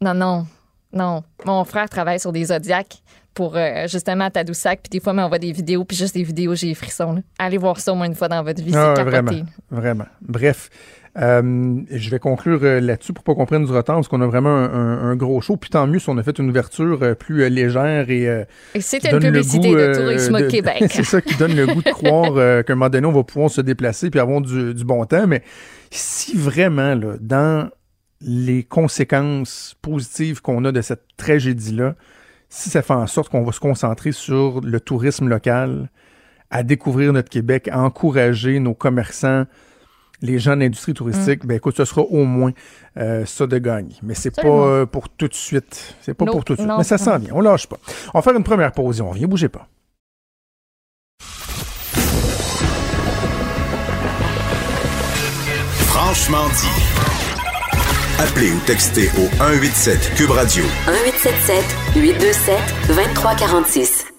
Non, 0.00 0.14
non, 0.14 0.46
non. 0.92 1.22
Mon 1.44 1.64
frère 1.64 1.88
travaille 1.88 2.20
sur 2.20 2.32
des 2.32 2.46
zodiacs 2.46 3.02
pour 3.34 3.56
euh, 3.56 3.86
justement 3.88 4.24
à 4.26 4.30
Tadoussac. 4.30 4.80
Puis 4.82 4.90
des 4.98 5.00
fois, 5.00 5.12
il 5.12 5.16
m'envoie 5.16 5.38
des 5.38 5.52
vidéos. 5.52 5.84
Puis 5.84 5.96
juste 5.96 6.14
des 6.14 6.22
vidéos, 6.24 6.54
j'ai 6.54 6.68
les 6.68 6.74
frissons. 6.74 7.12
là. 7.14 7.20
Allez 7.38 7.58
voir 7.58 7.78
ça 7.78 7.92
au 7.92 7.94
moins 7.96 8.06
une 8.06 8.14
fois 8.14 8.28
dans 8.28 8.42
votre 8.42 8.62
vie. 8.62 8.72
Ah, 8.74 8.94
c'est 8.96 9.04
capoté. 9.04 9.20
vraiment, 9.20 9.46
vraiment. 9.70 10.06
Bref, 10.22 10.70
euh, 11.16 11.80
je 11.90 12.10
vais 12.10 12.18
conclure 12.18 12.60
euh, 12.62 12.80
là-dessus 12.80 13.12
pour 13.12 13.24
pas 13.24 13.34
qu'on 13.34 13.46
prenne 13.46 13.64
du 13.64 13.72
retard, 13.72 13.96
parce 13.96 14.08
qu'on 14.08 14.20
a 14.20 14.26
vraiment 14.26 14.50
un, 14.54 14.72
un- 14.72 15.10
un 15.10 15.16
gros 15.16 15.40
show. 15.40 15.56
Puis 15.56 15.70
tant 15.70 15.86
mieux 15.86 15.98
si 15.98 16.08
on 16.10 16.18
a 16.18 16.22
fait 16.22 16.38
une 16.38 16.50
ouverture 16.50 16.98
euh, 17.02 17.14
plus 17.14 17.42
euh, 17.42 17.48
légère 17.48 18.10
et 18.10 18.28
euh, 18.28 18.44
Et 18.74 18.80
c'est 18.80 18.98
qui 18.98 19.08
une 19.08 19.18
publicité 19.18 19.68
goût, 19.70 19.74
de 19.76 19.80
euh, 19.80 19.94
Tourisme 19.94 20.38
de- 20.40 20.46
Québec. 20.46 20.84
c'est 20.90 21.04
ça 21.04 21.20
qui 21.20 21.34
donne 21.36 21.56
le 21.56 21.66
goût 21.66 21.82
de 21.82 21.90
croire 21.90 22.32
euh, 22.36 22.62
qu'à 22.62 22.72
un 22.74 22.76
moment 22.76 22.90
donné, 22.90 23.06
on 23.06 23.12
va 23.12 23.24
pouvoir 23.24 23.50
se 23.50 23.60
déplacer 23.60 24.10
puis 24.10 24.20
avoir 24.20 24.40
du, 24.40 24.74
du 24.74 24.84
bon 24.84 25.04
temps. 25.06 25.26
Mais 25.26 25.42
si 25.90 26.36
vraiment, 26.36 26.94
là, 26.94 27.14
dans 27.20 27.68
les 28.20 28.64
conséquences 28.64 29.76
positives 29.80 30.42
qu'on 30.42 30.64
a 30.64 30.72
de 30.72 30.80
cette 30.80 31.02
tragédie-là, 31.16 31.94
si 32.48 32.70
ça 32.70 32.82
fait 32.82 32.94
en 32.94 33.06
sorte 33.06 33.30
qu'on 33.30 33.44
va 33.44 33.52
se 33.52 33.60
concentrer 33.60 34.12
sur 34.12 34.60
le 34.62 34.80
tourisme 34.80 35.28
local, 35.28 35.88
à 36.50 36.62
découvrir 36.62 37.12
notre 37.12 37.28
Québec, 37.28 37.68
à 37.70 37.80
encourager 37.80 38.58
nos 38.58 38.72
commerçants, 38.74 39.44
les 40.20 40.38
gens 40.38 40.56
de 40.56 40.60
l'industrie 40.60 40.94
touristique, 40.94 41.46
ben 41.46 41.56
écoute, 41.56 41.76
ce 41.76 41.84
sera 41.84 42.02
au 42.02 42.24
moins 42.24 42.52
euh, 42.96 43.24
ça 43.24 43.46
de 43.46 43.58
gagner. 43.58 43.94
Mais 44.02 44.14
c'est 44.14 44.34
pas 44.34 44.46
euh, 44.46 44.86
pour 44.86 45.08
tout 45.08 45.28
de 45.28 45.34
suite. 45.34 45.96
C'est 46.00 46.14
pas 46.14 46.26
pour 46.26 46.44
tout 46.44 46.54
de 46.54 46.58
suite. 46.58 46.68
non, 46.68 46.78
Mais 46.78 46.84
ça 46.84 46.98
sent 46.98 47.18
bien. 47.20 47.30
On 47.34 47.40
lâche 47.40 47.66
pas. 47.66 47.78
On 48.14 48.18
va 48.18 48.22
faire 48.22 48.34
une 48.34 48.44
première 48.44 48.72
pause 48.72 48.98
et 48.98 49.02
on 49.02 49.10
revient. 49.10 49.26
Bougez 49.26 49.48
pas. 49.48 49.68
Franchement 55.86 56.46
dit. 56.48 56.98
Appelez 58.20 58.50
ou 58.50 58.58
textez 58.66 59.08
au 59.16 59.28
187 59.38 60.14
Cube 60.16 60.30
Radio 60.30 60.64
1877 60.86 61.64
827 61.96 62.58
2346. 62.88 64.17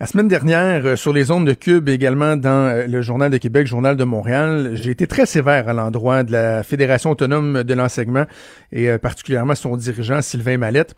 La 0.00 0.06
semaine 0.06 0.28
dernière, 0.28 0.86
euh, 0.86 0.96
sur 0.96 1.12
les 1.12 1.32
ondes 1.32 1.46
de 1.46 1.54
Cube, 1.54 1.88
également 1.88 2.36
dans 2.36 2.68
euh, 2.68 2.86
le 2.86 3.02
Journal 3.02 3.30
de 3.32 3.36
Québec, 3.36 3.66
Journal 3.66 3.96
de 3.96 4.04
Montréal, 4.04 4.70
j'ai 4.74 4.92
été 4.92 5.08
très 5.08 5.26
sévère 5.26 5.68
à 5.68 5.72
l'endroit 5.72 6.22
de 6.22 6.30
la 6.30 6.62
Fédération 6.62 7.10
autonome 7.10 7.64
de 7.64 7.74
l'enseignement 7.74 8.24
et 8.70 8.88
euh, 8.90 8.98
particulièrement 8.98 9.56
son 9.56 9.76
dirigeant, 9.76 10.22
Sylvain 10.22 10.56
Mallette. 10.56 10.94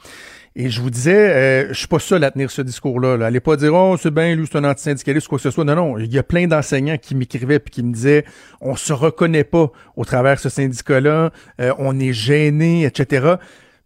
Et 0.57 0.69
je 0.69 0.81
vous 0.81 0.91
disais, 0.91 1.31
euh, 1.31 1.69
je 1.69 1.79
suis 1.79 1.87
pas 1.87 2.01
seul 2.01 2.25
à 2.25 2.31
tenir 2.31 2.51
ce 2.51 2.61
discours-là. 2.61 3.17
Là. 3.17 3.27
Allez 3.27 3.41
pas 3.41 3.57
dire, 3.57 3.73
oh, 3.73 3.97
c'est 3.97 4.11
bien, 4.11 4.35
lui, 4.35 4.47
c'est 4.51 4.59
un 4.59 4.65
antisyndicaliste 4.65 5.29
ou 5.29 5.31
quoi 5.31 5.39
que 5.39 5.45
ce 5.45 5.51
soit. 5.51 5.65
Non, 5.65 5.77
non. 5.77 5.99
Il 5.99 6.13
y 6.13 6.19
a 6.19 6.23
plein 6.25 6.49
d'enseignants 6.49 6.99
qui 6.99 7.15
m'écrivaient 7.15 7.61
puis 7.61 7.71
qui 7.71 7.83
me 7.83 7.93
disaient, 7.93 8.25
on 8.61 8.75
se 8.75 8.93
reconnaît 8.93 9.45
pas 9.45 9.71
au 9.97 10.05
travers 10.05 10.35
de 10.35 10.41
ce 10.41 10.49
syndicat-là, 10.49 11.31
euh, 11.61 11.73
on 11.79 12.01
est 12.01 12.13
gêné, 12.13 12.85
etc. 12.85 13.37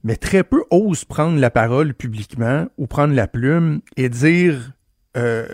Mais 0.05 0.17
très 0.17 0.43
peu 0.43 0.65
osent 0.71 1.05
prendre 1.05 1.39
la 1.39 1.51
parole 1.51 1.93
publiquement 1.93 2.67
ou 2.79 2.87
prendre 2.87 3.15
la 3.15 3.27
plume 3.27 3.81
et 3.97 4.09
dire 4.09 4.73
euh, 5.17 5.47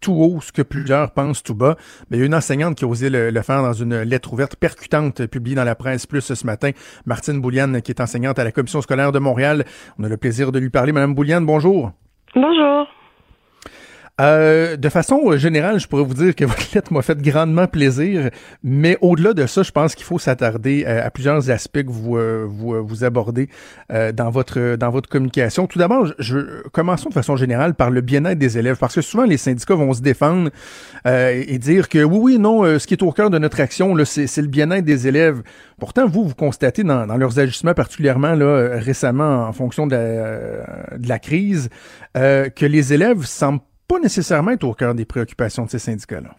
tout 0.00 0.12
haut 0.12 0.40
ce 0.40 0.52
que 0.52 0.62
plusieurs 0.62 1.12
pensent 1.12 1.42
tout 1.42 1.54
bas. 1.54 1.76
Mais 2.10 2.16
il 2.16 2.20
y 2.20 2.22
a 2.22 2.26
une 2.26 2.34
enseignante 2.34 2.76
qui 2.76 2.84
a 2.84 2.88
osé 2.88 3.10
le, 3.10 3.30
le 3.30 3.42
faire 3.42 3.62
dans 3.62 3.72
une 3.72 4.02
lettre 4.02 4.32
ouverte 4.32 4.56
percutante 4.56 5.26
publiée 5.26 5.56
dans 5.56 5.64
la 5.64 5.74
presse 5.74 6.06
plus 6.06 6.32
ce 6.32 6.46
matin. 6.46 6.70
Martine 7.06 7.40
Bouliane, 7.40 7.82
qui 7.82 7.90
est 7.90 8.00
enseignante 8.00 8.38
à 8.38 8.44
la 8.44 8.52
commission 8.52 8.80
scolaire 8.80 9.12
de 9.12 9.18
Montréal. 9.18 9.64
On 9.98 10.04
a 10.04 10.08
le 10.08 10.16
plaisir 10.16 10.52
de 10.52 10.58
lui 10.58 10.70
parler. 10.70 10.92
Madame 10.92 11.14
Bouliane, 11.14 11.44
bonjour. 11.44 11.92
Bonjour. 12.34 12.86
Euh, 14.20 14.76
de 14.76 14.88
façon 14.88 15.36
générale, 15.36 15.78
je 15.78 15.86
pourrais 15.86 16.02
vous 16.02 16.14
dire 16.14 16.34
que 16.34 16.44
votre 16.46 16.74
lettre 16.74 16.92
m'a 16.92 17.02
fait 17.02 17.22
grandement 17.22 17.68
plaisir, 17.68 18.30
mais 18.64 18.98
au-delà 19.00 19.32
de 19.32 19.46
ça, 19.46 19.62
je 19.62 19.70
pense 19.70 19.94
qu'il 19.94 20.04
faut 20.04 20.18
s'attarder 20.18 20.84
à, 20.86 21.04
à 21.06 21.10
plusieurs 21.12 21.50
aspects 21.52 21.84
que 21.84 21.90
vous 21.90 22.16
euh, 22.16 22.44
vous, 22.48 22.74
euh, 22.74 22.80
vous 22.80 23.04
abordez 23.04 23.48
euh, 23.92 24.10
dans 24.10 24.30
votre 24.30 24.74
dans 24.74 24.90
votre 24.90 25.08
communication. 25.08 25.68
Tout 25.68 25.78
d'abord, 25.78 26.06
je, 26.06 26.14
je- 26.18 26.68
commençons 26.72 27.10
de 27.10 27.14
façon 27.14 27.36
générale 27.36 27.74
par 27.74 27.90
le 27.90 28.00
bien-être 28.00 28.38
des 28.40 28.58
élèves, 28.58 28.76
parce 28.78 28.96
que 28.96 29.02
souvent 29.02 29.24
les 29.24 29.36
syndicats 29.36 29.74
vont 29.76 29.92
se 29.94 30.02
défendre 30.02 30.50
euh, 31.06 31.44
et 31.46 31.58
dire 31.58 31.88
que 31.88 32.02
oui, 32.02 32.18
oui, 32.20 32.38
non, 32.40 32.64
euh, 32.64 32.80
ce 32.80 32.88
qui 32.88 32.94
est 32.94 33.02
au 33.04 33.12
cœur 33.12 33.30
de 33.30 33.38
notre 33.38 33.60
action, 33.60 33.94
là, 33.94 34.04
c'est 34.04 34.26
c'est 34.26 34.42
le 34.42 34.48
bien-être 34.48 34.84
des 34.84 35.06
élèves. 35.06 35.42
Pourtant, 35.78 36.08
vous, 36.08 36.26
vous 36.26 36.34
constatez 36.34 36.82
dans, 36.82 37.06
dans 37.06 37.16
leurs 37.16 37.38
ajustements, 37.38 37.72
particulièrement 37.74 38.34
là, 38.34 38.44
euh, 38.46 38.78
récemment 38.80 39.46
en 39.46 39.52
fonction 39.52 39.86
de 39.86 39.92
la, 39.94 40.00
euh, 40.00 40.64
de 40.96 41.08
la 41.08 41.20
crise, 41.20 41.68
euh, 42.16 42.48
que 42.48 42.66
les 42.66 42.92
élèves 42.92 43.24
semblent 43.24 43.60
pas 43.88 43.98
nécessairement 43.98 44.52
être 44.52 44.64
au 44.64 44.74
cœur 44.74 44.94
des 44.94 45.04
préoccupations 45.04 45.64
de 45.64 45.70
ces 45.70 45.78
syndicats-là. 45.78 46.30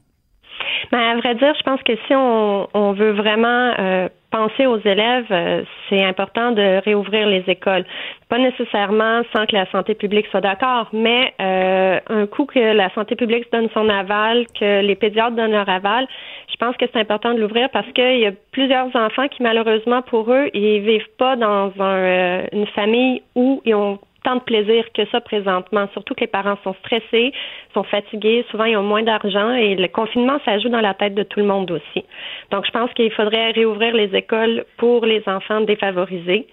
Ben, 0.91 0.99
à 0.99 1.15
vrai 1.17 1.35
dire, 1.35 1.53
je 1.55 1.63
pense 1.63 1.81
que 1.83 1.95
si 2.07 2.15
on, 2.15 2.93
veut 2.93 3.11
vraiment 3.11 3.73
euh, 3.77 4.09
penser 4.31 4.65
aux 4.65 4.79
élèves, 4.79 5.27
euh, 5.29 5.63
c'est 5.87 6.03
important 6.03 6.51
de 6.51 6.83
réouvrir 6.83 7.27
les 7.27 7.43
écoles. 7.47 7.85
Pas 8.27 8.39
nécessairement 8.39 9.21
sans 9.35 9.45
que 9.45 9.55
la 9.55 9.69
santé 9.71 9.93
publique 9.93 10.25
soit 10.27 10.41
d'accord, 10.41 10.89
mais 10.91 11.33
euh, 11.39 11.99
un 12.09 12.25
coup 12.25 12.45
que 12.45 12.59
la 12.59 12.91
santé 12.95 13.15
publique 13.15 13.51
donne 13.51 13.69
son 13.73 13.87
aval, 13.87 14.45
que 14.59 14.81
les 14.81 14.95
pédiatres 14.95 15.35
donnent 15.35 15.51
leur 15.51 15.69
aval, 15.69 16.07
je 16.51 16.55
pense 16.57 16.75
que 16.77 16.85
c'est 16.91 16.99
important 16.99 17.33
de 17.35 17.39
l'ouvrir 17.39 17.69
parce 17.69 17.89
qu'il 17.91 18.19
y 18.19 18.25
a 18.25 18.31
plusieurs 18.51 18.93
enfants 18.95 19.27
qui, 19.27 19.43
malheureusement, 19.43 20.01
pour 20.01 20.31
eux, 20.33 20.49
ils 20.55 20.81
vivent 20.81 21.13
pas 21.17 21.35
dans 21.35 21.71
un, 21.79 22.45
une 22.51 22.67
famille 22.67 23.21
où 23.35 23.61
ils 23.63 23.75
ont 23.75 23.99
tant 24.23 24.35
de 24.35 24.41
plaisir 24.41 24.85
que 24.93 25.05
ça 25.11 25.21
présentement. 25.21 25.87
Surtout 25.93 26.13
que 26.13 26.21
les 26.21 26.27
parents 26.27 26.57
sont 26.63 26.75
stressés, 26.85 27.31
sont 27.73 27.83
fatigués, 27.83 28.45
souvent 28.51 28.65
ils 28.65 28.77
ont 28.77 28.83
moins 28.83 29.03
d'argent 29.03 29.53
et 29.53 29.75
le 29.75 29.87
confinement, 29.87 30.39
ça 30.45 30.59
joue 30.59 30.69
dans 30.69 30.81
la 30.81 30.93
tête 30.93 31.15
de 31.15 31.23
tout 31.23 31.39
le 31.39 31.45
monde 31.45 31.71
aussi. 31.71 32.05
Donc, 32.51 32.65
je 32.65 32.71
pense 32.71 32.91
qu'il 32.93 33.11
faudrait 33.11 33.51
réouvrir 33.51 33.93
les 33.93 34.15
écoles 34.15 34.65
pour 34.77 35.05
les 35.05 35.23
enfants 35.27 35.61
défavorisés. 35.61 36.47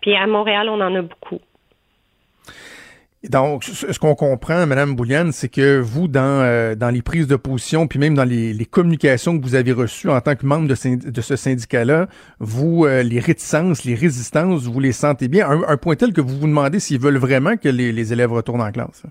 Puis 0.00 0.14
à 0.14 0.26
Montréal, 0.26 0.68
on 0.68 0.80
en 0.80 0.94
a 0.94 1.02
beaucoup. 1.02 1.40
Donc, 3.30 3.64
ce 3.64 3.98
qu'on 3.98 4.14
comprend, 4.14 4.66
Madame 4.66 4.94
Bouliane, 4.94 5.32
c'est 5.32 5.48
que 5.48 5.80
vous, 5.80 6.08
dans, 6.08 6.42
euh, 6.42 6.74
dans 6.74 6.90
les 6.90 7.02
prises 7.02 7.26
de 7.26 7.36
position, 7.36 7.86
puis 7.86 7.98
même 7.98 8.14
dans 8.14 8.24
les, 8.24 8.52
les, 8.52 8.64
communications 8.64 9.38
que 9.38 9.42
vous 9.42 9.54
avez 9.54 9.72
reçues 9.72 10.08
en 10.08 10.20
tant 10.20 10.34
que 10.34 10.44
membre 10.46 10.68
de, 10.68 11.20
ce 11.20 11.36
syndicat-là, 11.36 12.06
vous, 12.38 12.84
euh, 12.84 13.02
les 13.02 13.20
réticences, 13.20 13.84
les 13.84 13.94
résistances, 13.94 14.64
vous 14.64 14.80
les 14.80 14.92
sentez 14.92 15.28
bien. 15.28 15.48
Un, 15.48 15.62
un, 15.68 15.76
point 15.76 15.96
tel 15.96 16.12
que 16.12 16.20
vous 16.20 16.36
vous 16.38 16.46
demandez 16.46 16.80
s'ils 16.80 17.00
veulent 17.00 17.16
vraiment 17.16 17.56
que 17.56 17.68
les, 17.68 17.92
les 17.92 18.12
élèves 18.12 18.32
retournent 18.32 18.62
en 18.62 18.72
classe. 18.72 19.04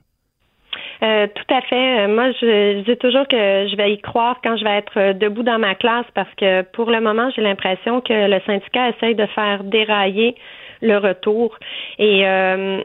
Euh, 1.04 1.28
tout 1.28 1.54
à 1.54 1.62
fait. 1.62 2.08
Moi, 2.08 2.32
je, 2.32 2.84
je, 2.86 2.92
dis 2.92 2.98
toujours 2.98 3.28
que 3.28 3.36
je 3.36 3.76
vais 3.76 3.94
y 3.94 4.02
croire 4.02 4.40
quand 4.44 4.56
je 4.56 4.64
vais 4.64 4.78
être 4.78 5.20
debout 5.20 5.44
dans 5.44 5.60
ma 5.60 5.76
classe 5.76 6.06
parce 6.14 6.34
que 6.38 6.62
pour 6.62 6.90
le 6.90 7.02
moment, 7.02 7.30
j'ai 7.36 7.42
l'impression 7.42 8.02
que 8.02 8.14
le 8.14 8.40
syndicat 8.46 8.90
essaye 8.90 9.16
de 9.16 9.26
faire 9.28 9.64
dérailler 9.64 10.36
le 10.82 10.98
retour. 10.98 11.58
Et 12.00 12.26
euh, 12.26 12.82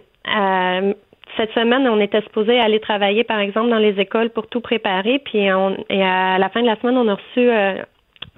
cette 1.37 1.53
semaine, 1.53 1.89
on 1.89 2.01
était 2.01 2.21
supposé 2.23 2.59
aller 2.59 2.81
travailler, 2.81 3.25
par 3.25 3.39
exemple, 3.39 3.71
dans 3.71 3.79
les 3.79 3.99
écoles 4.01 4.31
pour 4.31 4.47
tout 4.47 4.61
préparer. 4.61 5.19
Puis, 5.19 5.53
on, 5.53 5.77
et 5.89 6.03
à 6.03 6.39
la 6.39 6.49
fin 6.49 6.63
de 6.63 6.67
la 6.67 6.77
semaine, 6.77 6.97
on 6.97 7.09
a 7.09 7.15
reçu 7.15 7.51
euh, 7.51 7.83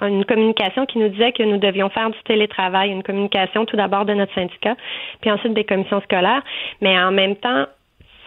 une 0.01 0.25
communication 0.25 0.87
qui 0.87 0.99
nous 0.99 1.09
disait 1.09 1.33
que 1.33 1.43
nous 1.43 1.59
devions 1.59 1.89
faire 1.91 2.11
du 2.11 2.19
télétravail, 2.25 2.91
une 2.91 3.03
communication 3.03 3.65
tout 3.65 3.77
d'abord 3.77 4.05
de 4.05 4.15
notre 4.15 4.35
syndicat, 4.35 4.77
puis 5.21 5.31
ensuite 5.31 5.55
des 5.55 5.65
commissions 5.65 6.01
scolaires. 6.03 6.43
Mais 6.81 6.99
en 6.99 7.13
même 7.13 7.37
temps, 7.37 7.67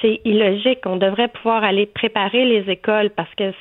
c'est 0.01 0.21
illogique. 0.25 0.79
On 0.85 0.97
devrait 0.97 1.27
pouvoir 1.29 1.63
aller 1.63 1.85
préparer 1.85 2.45
les 2.45 2.69
écoles 2.71 3.09
parce 3.09 3.33
que 3.35 3.51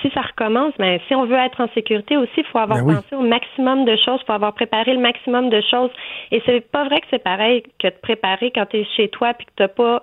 si 0.00 0.10
ça 0.10 0.22
recommence, 0.22 0.72
ben, 0.78 0.98
si 1.06 1.14
on 1.14 1.26
veut 1.26 1.36
être 1.36 1.60
en 1.60 1.68
sécurité 1.74 2.16
aussi, 2.16 2.32
il 2.38 2.44
faut 2.44 2.58
avoir 2.58 2.84
ben 2.84 2.96
pensé 2.96 3.14
au 3.14 3.22
maximum 3.22 3.84
de 3.84 3.96
choses, 3.96 4.20
il 4.22 4.26
faut 4.26 4.32
avoir 4.32 4.54
préparé 4.54 4.92
le 4.92 5.00
maximum 5.00 5.50
de 5.50 5.60
choses. 5.70 5.90
Et 6.30 6.42
c'est 6.46 6.60
pas 6.60 6.84
vrai 6.84 7.00
que 7.00 7.06
c'est 7.10 7.22
pareil 7.22 7.62
que 7.78 7.88
de 7.88 7.94
préparer 8.02 8.50
quand 8.50 8.66
tu 8.66 8.78
es 8.78 8.84
chez 8.96 9.08
toi 9.08 9.34
puis 9.34 9.46
que 9.46 9.52
t'as 9.56 9.68
pas 9.68 10.02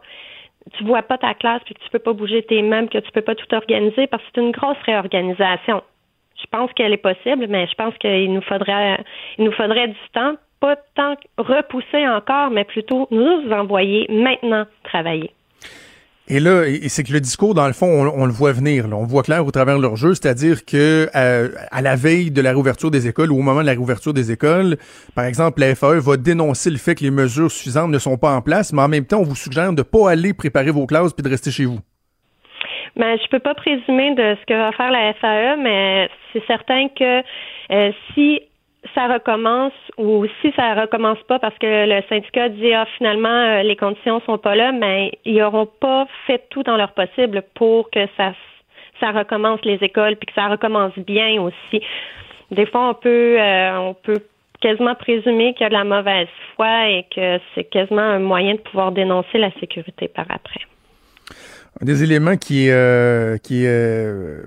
tu 0.77 0.83
vois 0.83 1.01
pas 1.01 1.17
ta 1.17 1.33
classe 1.33 1.61
puis 1.65 1.73
que 1.73 1.79
tu 1.83 1.89
peux 1.89 1.99
pas 1.99 2.13
bouger 2.13 2.43
tes 2.43 2.61
mains, 2.61 2.85
que 2.87 2.99
tu 2.99 3.11
peux 3.11 3.21
pas 3.21 3.35
tout 3.35 3.53
organiser 3.53 4.07
parce 4.07 4.23
que 4.23 4.29
c'est 4.35 4.41
une 4.41 4.51
grosse 4.51 4.77
réorganisation. 4.85 5.81
Je 6.39 6.45
pense 6.51 6.71
qu'elle 6.73 6.93
est 6.93 6.97
possible, 6.97 7.47
mais 7.49 7.67
je 7.67 7.75
pense 7.75 7.95
qu'il 7.97 8.33
nous 8.33 8.41
faudrait 8.41 9.03
il 9.37 9.45
nous 9.45 9.51
faudrait 9.51 9.87
du 9.87 10.09
temps, 10.13 10.35
pas 10.59 10.75
tant 10.95 11.15
repousser 11.37 12.07
encore, 12.07 12.51
mais 12.51 12.63
plutôt 12.63 13.07
nous 13.11 13.51
envoyer 13.51 14.05
maintenant 14.09 14.65
travailler. 14.83 15.31
Et 16.33 16.39
là, 16.39 16.63
c'est 16.87 17.03
que 17.03 17.11
le 17.11 17.19
discours, 17.19 17.53
dans 17.53 17.67
le 17.67 17.73
fond, 17.73 18.09
on, 18.15 18.25
le 18.25 18.31
voit 18.31 18.53
venir. 18.53 18.87
Là. 18.87 18.95
On 18.95 19.03
voit 19.03 19.21
clair 19.21 19.45
au 19.45 19.51
travers 19.51 19.75
de 19.75 19.81
leur 19.81 19.97
jeu, 19.97 20.13
c'est-à-dire 20.13 20.63
que 20.63 21.09
euh, 21.13 21.49
à 21.71 21.81
la 21.81 21.97
veille 21.97 22.31
de 22.31 22.41
la 22.41 22.51
réouverture 22.51 22.89
des 22.89 23.05
écoles 23.05 23.33
ou 23.33 23.39
au 23.39 23.41
moment 23.41 23.59
de 23.59 23.65
la 23.65 23.73
réouverture 23.73 24.13
des 24.13 24.31
écoles, 24.31 24.77
par 25.13 25.25
exemple, 25.25 25.59
la 25.59 25.75
FAE 25.75 25.99
va 25.99 26.15
dénoncer 26.15 26.69
le 26.69 26.77
fait 26.77 26.95
que 26.95 27.03
les 27.03 27.11
mesures 27.11 27.51
suffisantes 27.51 27.91
ne 27.91 27.99
sont 27.99 28.17
pas 28.17 28.31
en 28.33 28.41
place, 28.41 28.71
mais 28.71 28.81
en 28.81 28.87
même 28.87 29.05
temps, 29.05 29.19
on 29.19 29.23
vous 29.23 29.35
suggère 29.35 29.73
de 29.73 29.81
pas 29.81 30.09
aller 30.09 30.33
préparer 30.33 30.71
vos 30.71 30.85
classes 30.85 31.11
puis 31.11 31.21
de 31.21 31.27
rester 31.27 31.51
chez 31.51 31.65
vous. 31.65 31.79
Ben, 32.95 33.17
je 33.21 33.27
peux 33.29 33.39
pas 33.39 33.53
présumer 33.53 34.15
de 34.15 34.37
ce 34.39 34.45
que 34.45 34.53
va 34.53 34.71
faire 34.71 34.89
la 34.89 35.13
FAE, 35.15 35.57
mais 35.61 36.09
c'est 36.31 36.45
certain 36.47 36.87
que 36.97 37.23
euh, 37.73 37.91
si 38.13 38.39
ça 38.95 39.07
recommence 39.07 39.73
ou 39.97 40.25
si 40.41 40.51
ça 40.55 40.73
recommence 40.73 41.19
pas 41.27 41.39
parce 41.39 41.57
que 41.59 41.87
le 41.87 42.01
syndicat 42.09 42.49
dit 42.49 42.73
ah 42.73 42.85
finalement 42.97 43.29
euh, 43.29 43.63
les 43.63 43.75
conditions 43.75 44.21
sont 44.25 44.37
pas 44.37 44.55
là, 44.55 44.71
mais 44.71 45.11
ils 45.23 45.37
n'auront 45.37 45.67
pas 45.67 46.07
fait 46.25 46.43
tout 46.49 46.63
dans 46.63 46.77
leur 46.77 46.93
possible 46.93 47.43
pour 47.55 47.89
que 47.91 48.07
ça 48.17 48.33
ça 48.99 49.11
recommence 49.11 49.61
les 49.63 49.77
écoles 49.81 50.15
puis 50.15 50.27
que 50.27 50.33
ça 50.33 50.47
recommence 50.47 50.97
bien 50.97 51.41
aussi. 51.41 51.83
Des 52.49 52.65
fois 52.65 52.89
on 52.89 52.93
peut 52.95 53.39
euh, 53.39 53.77
on 53.77 53.93
peut 53.93 54.23
quasiment 54.61 54.95
présumer 54.95 55.53
qu'il 55.53 55.63
y 55.63 55.65
a 55.65 55.69
de 55.69 55.73
la 55.73 55.83
mauvaise 55.83 56.27
foi 56.55 56.89
et 56.89 57.05
que 57.15 57.39
c'est 57.53 57.63
quasiment 57.65 58.01
un 58.01 58.19
moyen 58.19 58.55
de 58.55 58.59
pouvoir 58.59 58.91
dénoncer 58.91 59.37
la 59.37 59.51
sécurité 59.59 60.07
par 60.07 60.25
après. 60.29 60.61
Un 61.81 61.85
des 61.85 62.03
éléments 62.03 62.35
qui 62.35 62.69
euh, 62.69 63.37
qui 63.37 63.63
est 63.63 64.41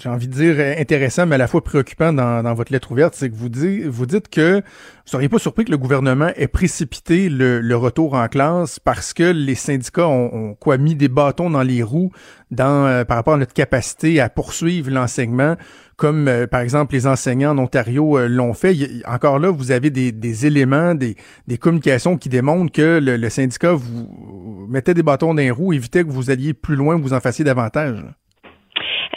j'ai 0.00 0.08
envie 0.08 0.28
de 0.28 0.32
dire 0.32 0.56
intéressant, 0.78 1.26
mais 1.26 1.34
à 1.34 1.38
la 1.38 1.46
fois 1.46 1.62
préoccupant 1.62 2.12
dans, 2.12 2.42
dans 2.42 2.54
votre 2.54 2.72
lettre 2.72 2.92
ouverte, 2.92 3.14
c'est 3.14 3.30
que 3.30 3.34
vous, 3.34 3.48
dites, 3.48 3.86
vous 3.86 4.06
dites 4.06 4.28
que 4.28 4.56
vous 4.56 4.62
seriez 5.10 5.28
pas 5.28 5.38
surpris 5.38 5.64
que 5.64 5.70
le 5.70 5.78
gouvernement 5.78 6.30
ait 6.36 6.48
précipité 6.48 7.28
le, 7.28 7.60
le 7.60 7.76
retour 7.76 8.14
en 8.14 8.28
classe 8.28 8.78
parce 8.78 9.12
que 9.12 9.24
les 9.24 9.54
syndicats 9.54 10.06
ont, 10.06 10.34
ont, 10.34 10.54
quoi 10.54 10.78
mis 10.78 10.94
des 10.94 11.08
bâtons 11.08 11.50
dans 11.50 11.62
les 11.62 11.82
roues 11.82 12.12
dans 12.50 12.86
euh, 12.86 13.04
par 13.04 13.16
rapport 13.16 13.34
à 13.34 13.38
notre 13.38 13.54
capacité 13.54 14.20
à 14.20 14.28
poursuivre 14.28 14.90
l'enseignement, 14.90 15.56
comme 15.96 16.28
euh, 16.28 16.46
par 16.46 16.60
exemple 16.60 16.94
les 16.94 17.06
enseignants 17.06 17.52
en 17.52 17.58
Ontario 17.58 18.18
euh, 18.18 18.28
l'ont 18.28 18.54
fait. 18.54 18.76
encore 19.06 19.38
là, 19.38 19.50
vous 19.50 19.72
avez 19.72 19.90
des, 19.90 20.12
des 20.12 20.46
éléments, 20.46 20.94
des, 20.94 21.16
des, 21.48 21.58
communications 21.58 22.16
qui 22.16 22.28
démontrent 22.28 22.72
que 22.72 23.00
le, 23.02 23.16
le, 23.16 23.30
syndicat 23.30 23.72
vous 23.72 24.66
mettait 24.68 24.94
des 24.94 25.02
bâtons 25.02 25.34
dans 25.34 25.40
les 25.40 25.50
roues, 25.50 25.72
évitait 25.72 26.04
que 26.04 26.10
vous 26.10 26.30
alliez 26.30 26.52
plus 26.54 26.76
loin, 26.76 26.96
vous 26.96 27.14
en 27.14 27.20
fassiez 27.20 27.44
davantage. 27.44 28.04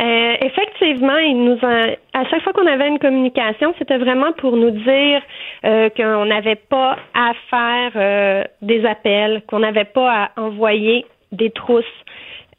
Euh, 0.01 0.35
effectivement, 0.41 1.17
il 1.17 1.37
nous 1.45 1.57
à 1.63 2.25
chaque 2.29 2.41
fois 2.43 2.51
qu'on 2.51 2.67
avait 2.67 2.87
une 2.87 2.99
communication, 2.99 3.73
c'était 3.77 3.97
vraiment 3.97 4.33
pour 4.33 4.57
nous 4.57 4.71
dire 4.71 5.21
euh, 5.63 5.89
qu'on 5.89 6.25
n'avait 6.25 6.55
pas 6.57 6.97
à 7.13 7.31
faire 7.49 7.91
euh, 7.95 8.43
des 8.61 8.85
appels, 8.85 9.41
qu'on 9.47 9.59
n'avait 9.59 9.85
pas 9.85 10.11
à 10.11 10.41
envoyer 10.41 11.05
des 11.31 11.49
trousses 11.49 11.85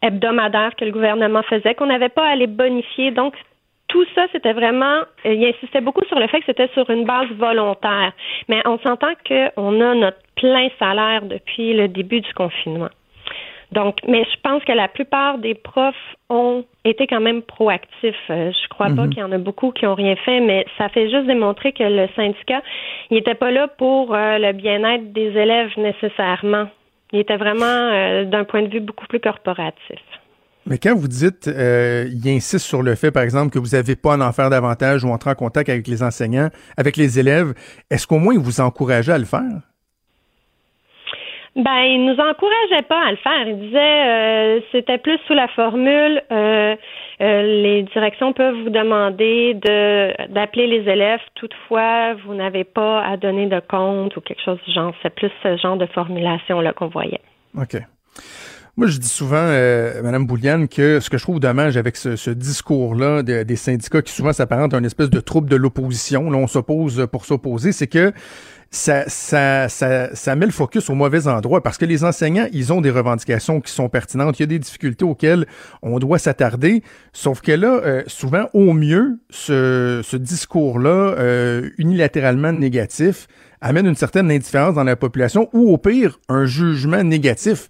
hebdomadaires 0.02 0.74
que 0.76 0.84
le 0.84 0.92
gouvernement 0.92 1.42
faisait, 1.42 1.74
qu'on 1.74 1.86
n'avait 1.86 2.08
pas 2.08 2.26
à 2.26 2.36
les 2.36 2.46
bonifier. 2.46 3.10
Donc, 3.10 3.34
tout 3.88 4.04
ça, 4.14 4.26
c'était 4.32 4.52
vraiment, 4.52 5.00
euh, 5.26 5.34
il 5.34 5.44
insistait 5.44 5.80
beaucoup 5.80 6.04
sur 6.06 6.18
le 6.18 6.26
fait 6.28 6.40
que 6.40 6.46
c'était 6.46 6.70
sur 6.74 6.88
une 6.90 7.04
base 7.04 7.28
volontaire. 7.36 8.12
Mais 8.48 8.62
on 8.66 8.78
s'entend 8.78 9.12
qu'on 9.26 9.80
a 9.80 9.94
notre 9.94 10.18
plein 10.36 10.68
salaire 10.78 11.22
depuis 11.22 11.74
le 11.74 11.88
début 11.88 12.20
du 12.20 12.32
confinement. 12.34 12.88
Donc, 13.73 13.96
mais 14.06 14.25
je 14.25 14.40
pense 14.42 14.62
que 14.64 14.73
la 14.73 14.88
plupart 14.88 15.38
des 15.38 15.54
profs 15.54 15.94
ont 16.30 16.64
été 16.85 17.06
quand 17.06 17.20
même 17.20 17.42
proactifs. 17.42 18.14
Euh, 18.30 18.52
je 18.52 18.68
crois 18.68 18.87
pas 18.87 19.04
mhm. 19.04 19.11
qu'il 19.11 19.18
y 19.18 19.23
en 19.23 19.32
a 19.32 19.38
beaucoup 19.38 19.73
qui 19.73 19.87
ont 19.87 19.94
rien 19.94 20.14
fait, 20.16 20.40
mais 20.40 20.64
ça 20.78 20.88
fait 20.88 21.11
juste 21.11 21.26
démontrer 21.26 21.73
que 21.73 21.82
le 21.82 22.08
syndicat, 22.14 22.62
il 23.11 23.16
n'était 23.16 23.35
pas 23.35 23.50
là 23.50 23.68
pour 23.68 24.14
euh, 24.14 24.38
le 24.38 24.52
bien-être 24.52 25.12
des 25.12 25.37
élèves 25.37 25.70
nécessairement. 25.76 26.68
Il 27.12 27.20
était 27.20 27.37
vraiment 27.37 27.64
euh, 27.66 28.25
d'un 28.25 28.44
point 28.44 28.62
de 28.62 28.68
vue 28.68 28.80
beaucoup 28.80 29.06
plus 29.06 29.20
corporatif. 29.20 30.00
Mais 30.68 30.78
quand 30.78 30.96
vous 30.96 31.06
dites, 31.06 31.46
il 31.46 32.28
insiste 32.28 32.66
sur 32.66 32.82
le 32.82 32.96
fait, 32.96 33.12
par 33.12 33.23
exemple, 33.23 33.52
que 33.52 33.58
vous 33.61 33.76
n'avez 33.76 33.94
pas 33.94 34.14
à 34.14 34.18
en 34.18 34.32
faire 34.32 34.50
davantage 34.50 35.04
ou 35.04 35.08
entrer 35.11 35.30
en 35.30 35.37
contact 35.37 35.68
avec 35.68 35.87
les 35.87 36.02
enseignants, 36.02 36.49
avec 36.76 36.96
les 36.96 37.20
élèves, 37.20 37.54
est-ce 37.88 38.04
qu'au 38.04 38.18
moins 38.18 38.35
il 38.35 38.40
vous 38.40 38.61
encourageait 38.61 39.12
à 39.12 39.18
le 39.18 39.26
faire? 39.26 39.61
Ben, 41.56 41.80
il 41.84 42.04
nous 42.04 42.20
encourageait 42.20 42.86
pas 42.86 43.06
à 43.06 43.10
le 43.10 43.16
faire. 43.16 43.48
Il 43.48 43.58
disait 43.60 43.78
euh, 43.78 44.60
c'était 44.72 44.98
plus 44.98 45.18
sous 45.26 45.32
la 45.32 45.48
formule 45.48 46.22
euh, 46.30 46.76
euh, 47.22 47.42
les 47.62 47.82
directions 47.94 48.34
peuvent 48.34 48.62
vous 48.62 48.70
demander 48.70 49.54
de 49.54 50.32
d'appeler 50.32 50.66
les 50.66 50.90
élèves. 50.90 51.20
Toutefois, 51.34 52.14
vous 52.26 52.34
n'avez 52.34 52.64
pas 52.64 53.02
à 53.02 53.16
donner 53.16 53.46
de 53.46 53.60
compte 53.60 54.14
ou 54.16 54.20
quelque 54.20 54.42
chose 54.44 54.58
du 54.66 54.72
genre. 54.72 54.92
C'est 55.02 55.14
plus 55.14 55.30
ce 55.42 55.56
genre 55.56 55.78
de 55.78 55.86
formulation 55.86 56.60
là 56.60 56.75
qu'on 56.75 56.88
voyait. 56.88 57.22
OK. 57.56 57.78
Moi, 58.78 58.88
je 58.88 58.98
dis 58.98 59.08
souvent, 59.08 59.36
euh, 59.38 60.02
Madame 60.02 60.26
Bouliane, 60.26 60.68
que 60.68 61.00
ce 61.00 61.08
que 61.08 61.16
je 61.16 61.22
trouve 61.22 61.40
dommage 61.40 61.78
avec 61.78 61.96
ce, 61.96 62.14
ce 62.14 62.30
discours-là 62.30 63.22
des 63.22 63.56
syndicats 63.56 64.02
qui 64.02 64.12
souvent 64.12 64.34
s'apparentent 64.34 64.75
à 64.75 64.78
une 64.78 64.84
espèce 64.84 65.08
de 65.08 65.20
troupe 65.20 65.48
de 65.48 65.56
l'opposition, 65.56 66.30
là, 66.30 66.36
on 66.36 66.46
s'oppose 66.46 67.06
pour 67.10 67.25
s'opposer, 67.25 67.72
c'est 67.72 67.86
que 67.86 68.12
ça, 68.76 69.04
ça, 69.09 69.68
ça, 69.68 70.14
ça 70.14 70.37
met 70.37 70.45
le 70.45 70.52
focus 70.52 70.90
au 70.90 70.95
mauvais 70.95 71.26
endroit 71.26 71.62
parce 71.62 71.78
que 71.78 71.87
les 71.87 72.04
enseignants, 72.04 72.47
ils 72.52 72.73
ont 72.73 72.83
des 72.83 72.90
revendications 72.90 73.61
qui 73.61 73.73
sont 73.73 73.88
pertinentes. 73.88 74.38
Il 74.38 74.42
y 74.42 74.45
a 74.45 74.47
des 74.47 74.59
difficultés 74.59 75.04
auxquelles 75.04 75.47
on 75.83 75.99
doit 75.99 76.18
s'attarder. 76.18 76.83
Sauf 77.12 77.40
que 77.40 77.52
là, 77.52 77.80
euh, 77.85 78.02
souvent, 78.06 78.49
au 78.52 78.75
mieux, 78.75 79.18
ce, 79.30 80.02
ce 80.04 80.16
discours-là, 80.16 80.90
euh, 80.90 81.71
unilatéralement 81.78 82.52
négatif, 82.52 83.28
amène 83.62 83.87
une 83.87 83.97
certaine 83.97 84.30
indifférence 84.30 84.75
dans 84.75 84.85
la 84.85 84.97
population 84.97 85.49
ou 85.54 85.73
au 85.73 85.78
pire, 85.78 86.21
un 86.28 86.45
jugement 86.45 87.02
négatif. 87.02 87.68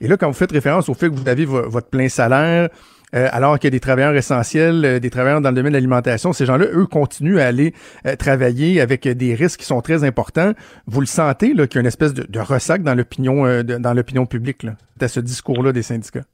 Et 0.00 0.08
là, 0.08 0.16
quand 0.16 0.26
vous 0.26 0.32
faites 0.34 0.52
référence 0.52 0.88
au 0.88 0.94
fait 0.94 1.10
que 1.10 1.14
vous 1.14 1.28
avez 1.28 1.44
votre 1.44 1.88
plein 1.88 2.08
salaire, 2.08 2.70
euh, 3.14 3.28
alors 3.32 3.54
a 3.54 3.70
des 3.70 3.80
travailleurs 3.80 4.14
essentiels, 4.14 4.84
euh, 4.84 4.98
des 4.98 5.10
travailleurs 5.10 5.40
dans 5.40 5.50
le 5.50 5.56
domaine 5.56 5.72
de 5.72 5.76
l'alimentation, 5.76 6.32
ces 6.32 6.46
gens-là, 6.46 6.66
eux, 6.72 6.86
continuent 6.86 7.38
à 7.38 7.46
aller 7.46 7.72
travailler 8.18 8.80
avec 8.80 9.06
des 9.06 9.34
risques 9.34 9.60
qui 9.60 9.66
sont 9.66 9.80
très 9.80 10.04
importants. 10.04 10.52
Vous 10.86 11.00
le 11.00 11.06
sentez, 11.06 11.54
là, 11.54 11.66
qu'il 11.66 11.76
y 11.76 11.78
a 11.78 11.80
une 11.82 11.86
espèce 11.86 12.14
de, 12.14 12.40
ressac 12.40 12.82
dans 12.82 12.94
l'opinion 12.94 13.62
dans 13.62 13.94
l'opinion 13.94 14.26
publique, 14.26 14.62
là, 14.62 14.72
à 15.00 15.08
ce 15.08 15.20
discours-là 15.20 15.72
des 15.72 15.82
syndicats? 15.82 16.24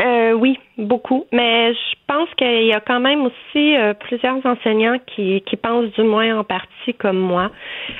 Euh, 0.00 0.32
oui, 0.32 0.58
beaucoup. 0.78 1.24
Mais 1.32 1.72
pense 2.14 2.28
qu'il 2.36 2.66
y 2.66 2.72
a 2.72 2.80
quand 2.80 3.00
même 3.00 3.26
aussi 3.26 3.76
euh, 3.76 3.92
plusieurs 3.94 4.44
enseignants 4.46 4.98
qui, 5.06 5.42
pensent 5.60 5.90
du 5.92 6.02
moins 6.02 6.38
en 6.38 6.44
partie 6.44 6.94
comme 6.98 7.18
moi. 7.18 7.50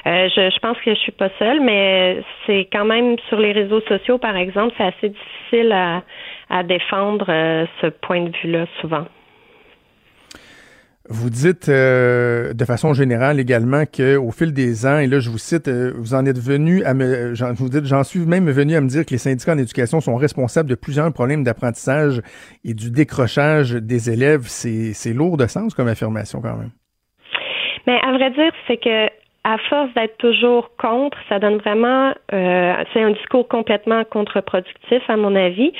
Euh, 0.07 0.29
je, 0.35 0.51
je 0.51 0.59
pense 0.61 0.77
que 0.79 0.95
je 0.95 1.01
suis 1.01 1.13
pas 1.13 1.31
seule, 1.39 1.61
mais 1.61 2.23
c'est 2.47 2.69
quand 2.73 2.85
même 2.85 3.17
sur 3.29 3.39
les 3.39 3.53
réseaux 3.53 3.81
sociaux, 3.83 4.19
par 4.19 4.37
exemple, 4.37 4.75
c'est 4.77 4.85
assez 4.85 5.09
difficile 5.09 5.73
à, 5.73 6.03
à 6.51 6.63
défendre 6.63 7.27
ce 7.81 7.87
point 7.89 8.21
de 8.21 8.37
vue-là 8.43 8.67
souvent. 8.81 9.07
Vous 11.11 11.29
dites 11.29 11.69
euh, 11.69 12.55
de 12.55 12.65
façon 12.65 12.95
générale 12.95 13.39
également 13.39 13.85
qu'au 13.85 14.31
fil 14.31 14.55
des 14.55 14.87
ans, 14.87 14.99
et 14.99 15.07
là 15.07 15.19
je 15.19 15.29
vous 15.29 15.37
cite, 15.37 15.69
euh, 15.69 15.93
vous 15.97 16.15
en 16.15 16.25
êtes 16.25 16.39
venu 16.39 16.83
à 16.83 16.95
me, 16.95 17.35
vous 17.53 17.69
dites, 17.69 17.85
j'en 17.85 18.03
suis 18.05 18.21
même 18.21 18.51
venu 18.51 18.75
à 18.75 18.81
me 18.81 18.89
dire 18.89 19.05
que 19.05 19.11
les 19.11 19.19
syndicats 19.19 19.53
en 19.53 19.59
éducation 19.59 20.01
sont 20.01 20.17
responsables 20.17 20.71
de 20.71 20.75
plusieurs 20.75 21.13
problèmes 21.13 21.45
d'apprentissage 21.45 22.23
et 22.65 22.73
du 22.73 22.91
décrochage 22.91 23.73
des 23.73 24.11
élèves. 24.11 24.45
C'est 24.47 25.13
lourd 25.13 25.37
de 25.37 25.47
sens 25.47 25.75
comme 25.75 25.89
affirmation 25.89 26.41
quand 26.41 26.57
même. 26.57 26.71
Mais 27.87 28.01
à 28.03 28.13
vrai 28.13 28.31
dire, 28.31 28.53
c'est 28.67 28.79
que 28.79 29.09
à 29.45 29.59
force 29.69 29.93
d'être 29.93 30.17
toujours 30.17 30.71
contre, 30.79 31.19
ça 31.29 31.39
donne 31.39 31.59
vraiment, 31.59 32.15
euh, 32.33 32.75
c'est 32.95 33.03
un 33.03 33.11
discours 33.11 33.47
complètement 33.47 34.03
contre-productif 34.05 35.03
à 35.09 35.19
mon 35.19 35.37
avis. 35.37 35.71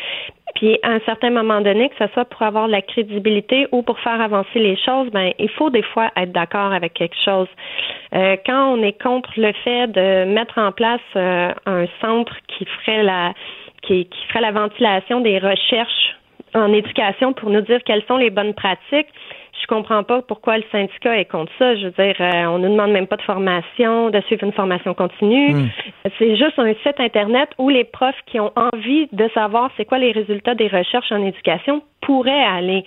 Puis 0.55 0.79
à 0.83 0.91
un 0.93 1.01
certain 1.01 1.31
moment 1.31 1.61
donné, 1.61 1.89
que 1.89 1.97
ce 1.99 2.13
soit 2.13 2.25
pour 2.25 2.43
avoir 2.43 2.67
de 2.67 2.73
la 2.73 2.83
crédibilité 2.83 3.67
ou 3.73 3.83
pour 3.83 3.99
faire 4.01 4.21
avancer 4.21 4.59
les 4.59 4.77
choses, 4.77 5.11
ben 5.11 5.33
il 5.39 5.51
faut 5.51 5.71
des 5.71 5.83
fois 5.83 6.11
être 6.17 6.33
d'accord 6.33 6.73
avec 6.73 6.95
quelque 6.95 7.21
chose. 7.25 7.49
Euh, 8.15 8.37
quand 8.47 8.73
on 8.73 8.83
est 8.83 9.01
contre 9.01 9.31
le 9.37 9.53
fait 9.65 9.89
de 9.89 10.25
mettre 10.25 10.59
en 10.59 10.73
place 10.73 11.01
euh, 11.17 11.53
un 11.67 11.87
centre 12.01 12.37
qui 12.47 12.65
ferait 12.65 13.03
la 13.03 13.35
qui, 13.83 14.07
qui 14.07 14.27
ferait 14.29 14.41
la 14.41 14.53
ventilation 14.53 15.21
des 15.21 15.39
recherches 15.39 16.17
en 16.55 16.73
éducation 16.73 17.33
pour 17.33 17.51
nous 17.51 17.61
dire 17.63 17.81
quelles 17.85 18.05
sont 18.05 18.17
les 18.17 18.31
bonnes 18.31 18.55
pratiques, 18.55 19.09
je 19.61 19.67
comprends 19.67 20.03
pas 20.03 20.23
pourquoi 20.23 20.59
le 20.59 20.65
syndicat 20.71 21.19
est 21.19 21.25
contre 21.25 21.53
ça. 21.59 21.77
Je 21.77 21.87
veux 21.87 21.91
dire, 21.93 22.17
euh, 22.21 22.47
on 22.47 22.59
ne 22.59 22.69
demande 22.69 22.93
même 22.93 23.07
pas 23.07 23.17
de 23.17 23.23
formation, 23.23 24.11
de 24.11 24.21
suivre 24.23 24.45
une 24.45 24.53
formation 24.53 24.95
continue. 24.95 25.55
Hmm. 25.55 25.69
C'est 26.19 26.37
juste 26.37 26.59
un 26.59 26.75
site 26.75 26.99
Internet 26.99 27.51
où 27.59 27.69
les 27.69 27.85
profs 27.85 28.21
qui 28.27 28.41
ont 28.41 28.53
envie 28.57 29.09
de 29.13 29.29
savoir 29.35 29.71
c'est 29.77 29.85
quoi 29.85 29.99
les 29.99 30.13
résultats 30.13 30.55
des 30.55 30.69
recherches 30.69 31.13
en 31.13 31.25
éducation 31.25 31.83
pourraient 32.01 32.45
aller. 32.45 32.85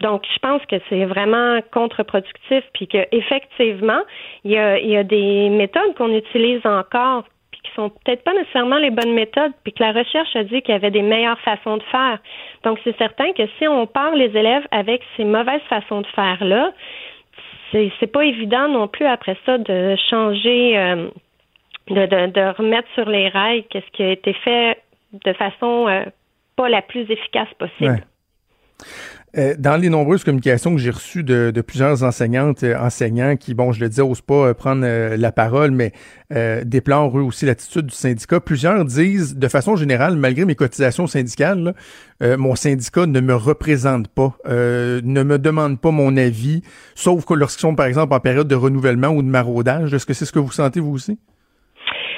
Donc, 0.00 0.22
je 0.32 0.38
pense 0.38 0.64
que 0.66 0.76
c'est 0.88 1.04
vraiment 1.04 1.60
contre-productif, 1.72 2.64
puis 2.72 2.86
qu'effectivement, 2.86 4.00
il 4.44 4.52
y 4.52 4.56
a, 4.56 4.78
il 4.78 4.88
y 4.88 4.96
a 4.96 5.04
des 5.04 5.50
méthodes 5.50 5.94
qu'on 5.96 6.12
utilise 6.14 6.64
encore 6.64 7.24
qui 7.70 7.76
sont 7.76 7.90
peut-être 7.90 8.22
pas 8.24 8.34
nécessairement 8.34 8.78
les 8.78 8.90
bonnes 8.90 9.14
méthodes, 9.14 9.52
puis 9.62 9.72
que 9.72 9.82
la 9.82 9.92
recherche 9.92 10.34
a 10.34 10.44
dit 10.44 10.62
qu'il 10.62 10.72
y 10.72 10.76
avait 10.76 10.90
des 10.90 11.02
meilleures 11.02 11.40
façons 11.40 11.76
de 11.76 11.82
faire. 11.84 12.18
Donc, 12.64 12.78
c'est 12.84 12.96
certain 12.98 13.32
que 13.32 13.42
si 13.58 13.68
on 13.68 13.86
parle 13.86 14.18
les 14.18 14.36
élèves 14.36 14.66
avec 14.70 15.02
ces 15.16 15.24
mauvaises 15.24 15.62
façons 15.68 16.02
de 16.02 16.06
faire-là, 16.08 16.72
c'est, 17.72 17.92
c'est 18.00 18.06
pas 18.06 18.24
évident 18.24 18.68
non 18.68 18.88
plus 18.88 19.06
après 19.06 19.36
ça 19.46 19.58
de 19.58 19.96
changer, 20.08 20.76
euh, 20.76 21.08
de, 21.88 22.06
de, 22.06 22.56
remettre 22.56 22.88
sur 22.94 23.08
les 23.08 23.28
rails 23.28 23.64
qu'est-ce 23.70 23.90
qui 23.92 24.02
a 24.02 24.10
été 24.10 24.32
fait 24.32 24.82
de 25.12 25.32
façon 25.32 25.88
euh, 25.88 26.04
pas 26.56 26.68
la 26.68 26.82
plus 26.82 27.10
efficace 27.10 27.48
possible. 27.58 28.04
Euh, 29.38 29.54
dans 29.56 29.76
les 29.76 29.90
nombreuses 29.90 30.24
communications 30.24 30.74
que 30.74 30.80
j'ai 30.80 30.90
reçues 30.90 31.22
de, 31.22 31.52
plusieurs 31.60 32.02
enseignantes, 32.02 32.64
euh, 32.64 32.76
enseignants 32.76 33.36
qui, 33.36 33.54
bon, 33.54 33.70
je 33.70 33.80
le 33.80 33.88
dis, 33.88 34.00
n'osent 34.00 34.22
pas 34.22 34.48
euh, 34.48 34.54
prendre 34.54 34.84
la 35.16 35.32
parole, 35.32 35.70
mais 35.70 35.92
déplorent 36.64 37.18
eux 37.18 37.22
aussi 37.22 37.44
l'attitude 37.44 37.86
du 37.86 37.94
syndicat, 37.94 38.38
plusieurs 38.38 38.84
disent, 38.84 39.36
de 39.36 39.48
façon 39.48 39.74
générale, 39.74 40.14
malgré 40.14 40.44
mes 40.44 40.54
cotisations 40.54 41.08
syndicales, 41.08 41.74
mon 42.20 42.54
syndicat 42.54 43.06
ne 43.06 43.20
me 43.20 43.34
représente 43.34 44.06
pas, 44.06 44.36
ne 44.46 45.22
me 45.24 45.38
demande 45.40 45.80
pas 45.80 45.90
mon 45.90 46.16
avis, 46.16 46.62
sauf 46.94 47.24
que 47.24 47.34
lorsqu'ils 47.34 47.62
sont, 47.62 47.74
par 47.74 47.86
exemple, 47.86 48.14
en 48.14 48.20
période 48.20 48.46
de 48.46 48.54
renouvellement 48.54 49.08
ou 49.08 49.22
de 49.22 49.28
maraudage. 49.28 49.92
Est-ce 49.92 50.06
que 50.06 50.14
c'est 50.14 50.24
ce 50.24 50.30
que 50.30 50.38
vous 50.38 50.52
sentez, 50.52 50.78
vous 50.78 50.92
aussi? 50.92 51.18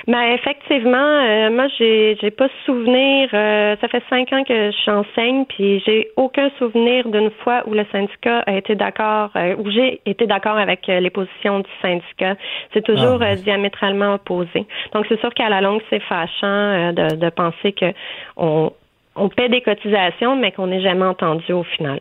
Ben 0.09 0.33
effectivement, 0.33 0.99
euh, 0.99 1.51
moi 1.51 1.69
j'ai 1.79 2.17
j'ai 2.21 2.33
pas 2.33 2.49
souvenir. 2.67 3.29
Euh, 3.33 3.77
ça 3.81 3.87
fait 3.87 4.03
cinq 4.11 4.33
ans 4.33 4.43
que 4.43 4.71
j'enseigne, 4.85 5.45
puis 5.45 5.81
j'ai 5.87 6.11
aucun 6.17 6.51
souvenir 6.59 7.09
d'une 7.09 7.31
fois 7.43 7.63
où 7.67 7.73
le 7.73 7.87
syndicat 7.93 8.41
a 8.47 8.57
été 8.57 8.75
d'accord, 8.75 9.31
euh, 9.37 9.55
où 9.59 9.71
j'ai 9.71 10.01
été 10.05 10.27
d'accord 10.27 10.57
avec 10.57 10.89
les 10.89 11.11
positions 11.11 11.61
du 11.61 11.71
syndicat. 11.81 12.35
C'est 12.73 12.85
toujours 12.85 13.19
ah, 13.23 13.37
diamétralement 13.37 14.15
opposé. 14.15 14.67
Donc 14.93 15.07
c'est 15.09 15.21
sûr 15.21 15.33
qu'à 15.35 15.49
la 15.49 15.61
longue 15.61 15.83
c'est 15.89 16.01
fâchant 16.01 16.93
de, 16.93 17.15
de 17.15 17.31
penser 17.31 17.73
que 17.73 17.93
on 18.37 18.73
on 19.15 19.29
paie 19.29 19.49
des 19.49 19.61
cotisations, 19.61 20.37
mais 20.37 20.53
qu'on 20.53 20.67
n'est 20.67 20.83
jamais 20.83 21.05
entendu 21.05 21.53
au 21.53 21.63
final. 21.63 22.01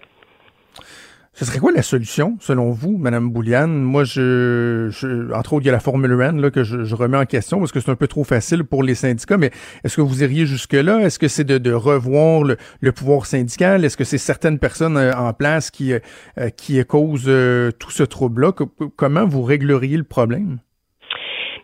Ce 1.34 1.46
serait 1.46 1.60
quoi 1.60 1.72
la 1.72 1.82
solution, 1.82 2.36
selon 2.42 2.72
vous, 2.72 2.98
Madame 2.98 3.30
Bouliane? 3.30 3.82
Moi, 3.82 4.04
je, 4.04 4.90
je, 4.92 5.34
entre 5.34 5.54
autres, 5.54 5.64
il 5.64 5.68
y 5.68 5.70
a 5.70 5.72
la 5.72 5.80
Formule 5.80 6.12
1 6.12 6.34
là, 6.34 6.52
que 6.52 6.64
je, 6.66 6.94
remets 6.94 7.18
en 7.18 7.26
question 7.26 7.60
parce 7.60 7.72
que 7.72 7.80
c'est 7.80 7.90
un 7.90 7.96
peu 7.96 8.08
trop 8.08 8.26
facile 8.26 8.66
pour 8.66 8.84
les 8.84 8.96
syndicats, 8.96 9.38
mais 9.38 9.50
est-ce 9.86 9.96
que 9.96 10.02
vous 10.02 10.24
iriez 10.24 10.46
jusque-là? 10.46 11.00
Est-ce 11.00 11.20
que 11.20 11.30
c'est 11.30 11.46
de, 11.46 11.72
revoir 11.72 12.44
le, 12.44 12.58
le 12.82 12.92
pouvoir 12.92 13.26
syndical? 13.26 13.86
Est-ce 13.86 13.96
que 13.96 14.04
c'est 14.04 14.18
certaines 14.18 14.60
personnes 14.60 14.98
euh, 14.98 15.14
en 15.16 15.32
place 15.32 15.72
qui, 15.72 15.94
euh, 15.94 16.50
qui 16.58 16.84
causent 16.86 17.24
euh, 17.28 17.72
tout 17.72 17.92
ce 17.92 18.04
trouble-là? 18.04 18.52
Comment 18.98 19.26
vous 19.26 19.44
régleriez 19.44 19.96
le 19.96 20.04
problème? 20.04 20.60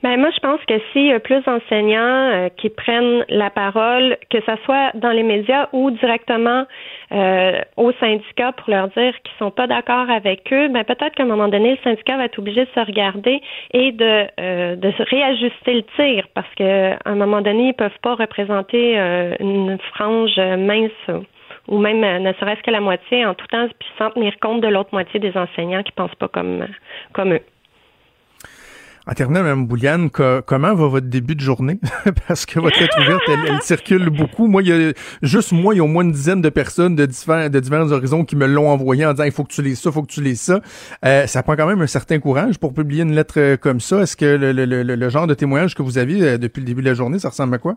Ben 0.04 0.20
moi, 0.20 0.30
je 0.34 0.40
pense 0.40 0.60
que 0.68 0.76
s'il 0.92 1.08
y 1.08 1.14
a 1.14 1.20
plus 1.20 1.44
d'enseignants 1.44 2.30
euh, 2.32 2.50
qui 2.56 2.70
prennent 2.70 3.26
la 3.30 3.50
parole, 3.50 4.18
que 4.30 4.40
ce 4.42 4.56
soit 4.64 4.92
dans 4.96 5.12
les 5.12 5.24
médias 5.24 5.70
ou 5.74 5.90
directement 5.92 6.66
euh, 7.12 7.60
aux 7.78 7.92
syndicats 7.94 8.52
pour 8.52 8.70
leur 8.70 8.90
dire 8.90 9.14
qu'ils 9.24 9.38
sont 9.40 9.50
pas 9.50 9.66
d'accord 9.66 10.10
avec 10.10 10.52
eux, 10.54 10.68
ben 10.68 10.84
peut-être 10.84 11.16
qu'à 11.16 11.24
un 11.24 11.28
moment 11.28 11.48
donné, 11.48 11.72
le 11.72 11.78
syndicat 11.84 12.18
va 12.18 12.26
être 12.26 12.38
obligé 12.38 12.66
de 12.66 12.70
se 12.76 12.80
regarder 12.80 13.42
et 13.74 13.92
de 13.92 14.28
euh, 14.40 14.76
de 14.76 14.94
réajuster 15.10 15.74
le 15.74 15.84
tir 15.96 16.28
parce 16.36 16.54
qu'à 16.56 17.00
un 17.06 17.16
moment 17.16 17.42
donné, 17.42 17.70
ils 17.70 17.74
peuvent 17.74 18.00
pas 18.04 18.16
représenter 18.16 19.00
euh, 19.00 19.36
une 19.40 19.78
frange 19.94 20.38
mince 20.38 21.22
ou 21.68 21.80
même 21.80 22.02
ne 22.02 22.34
serait-ce 22.34 22.62
que 22.62 22.72
la 22.72 22.82
moitié 22.82 23.26
en 23.26 23.34
tout 23.34 23.48
temps, 23.48 23.68
puis 23.80 23.90
sans 23.98 24.12
tenir 24.12 24.38
compte 24.40 24.62
de 24.62 24.68
l'autre 24.68 24.90
moitié 24.94 25.20
des 25.20 25.36
enseignants 25.36 25.84
qui 25.84 25.92
pensent 25.92 26.16
pas 26.16 26.28
comme 26.28 26.66
comme 27.14 27.34
eux. 27.34 27.42
En 29.10 29.14
terminant, 29.14 29.42
Mme 29.42 29.68
Bouliane, 29.68 30.10
comment 30.10 30.74
va 30.74 30.88
votre 30.88 31.08
début 31.08 31.36
de 31.36 31.40
journée? 31.40 31.80
Parce 32.28 32.46
que 32.46 32.60
votre 32.60 32.78
lettre 32.78 33.00
ouverte, 33.00 33.22
elle, 33.30 33.62
circule 33.62 34.10
beaucoup. 34.10 34.48
Moi, 34.48 34.64
il 34.64 34.68
y 34.68 34.74
a 34.74 34.92
juste 35.22 35.54
moi, 35.54 35.74
il 35.74 35.78
y 35.78 35.80
a 35.80 35.84
au 35.86 35.88
moins 35.88 36.04
une 36.04 36.12
dizaine 36.12 36.42
de 36.42 36.50
personnes 36.50 36.98
de 36.98 37.06
divers, 37.06 37.50
de 37.50 37.94
horizons 37.94 38.26
qui 38.26 38.36
me 38.36 38.46
l'ont 38.46 38.70
envoyé 38.70 39.06
en 39.06 39.12
disant 39.12 39.24
il 39.24 39.32
faut 39.32 39.46
que 39.46 39.54
tu 39.54 39.62
lises 39.62 39.80
ça, 39.80 39.92
il 39.92 39.94
faut 39.94 40.02
que 40.02 40.12
tu 40.12 40.22
lises 40.22 40.42
ça. 40.42 40.60
Euh, 41.06 41.26
ça 41.26 41.42
prend 41.42 41.56
quand 41.56 41.68
même 41.68 41.82
un 41.82 41.88
certain 41.88 42.20
courage 42.20 42.60
pour 42.60 42.74
publier 42.74 43.04
une 43.04 43.16
lettre 43.16 43.36
euh, 43.38 43.56
comme 43.56 43.80
ça. 43.80 44.02
Est-ce 44.02 44.18
que 44.18 44.26
le, 44.26 44.52
le, 44.52 44.66
le, 44.66 45.10
genre 45.10 45.26
de 45.26 45.34
témoignage 45.34 45.74
que 45.74 45.84
vous 45.84 45.98
aviez 45.98 46.22
euh, 46.22 46.38
depuis 46.38 46.60
le 46.60 46.66
début 46.66 46.82
de 46.82 46.90
la 46.90 46.94
journée, 46.94 47.18
ça 47.18 47.30
ressemble 47.30 47.56
à 47.56 47.60
quoi? 47.60 47.76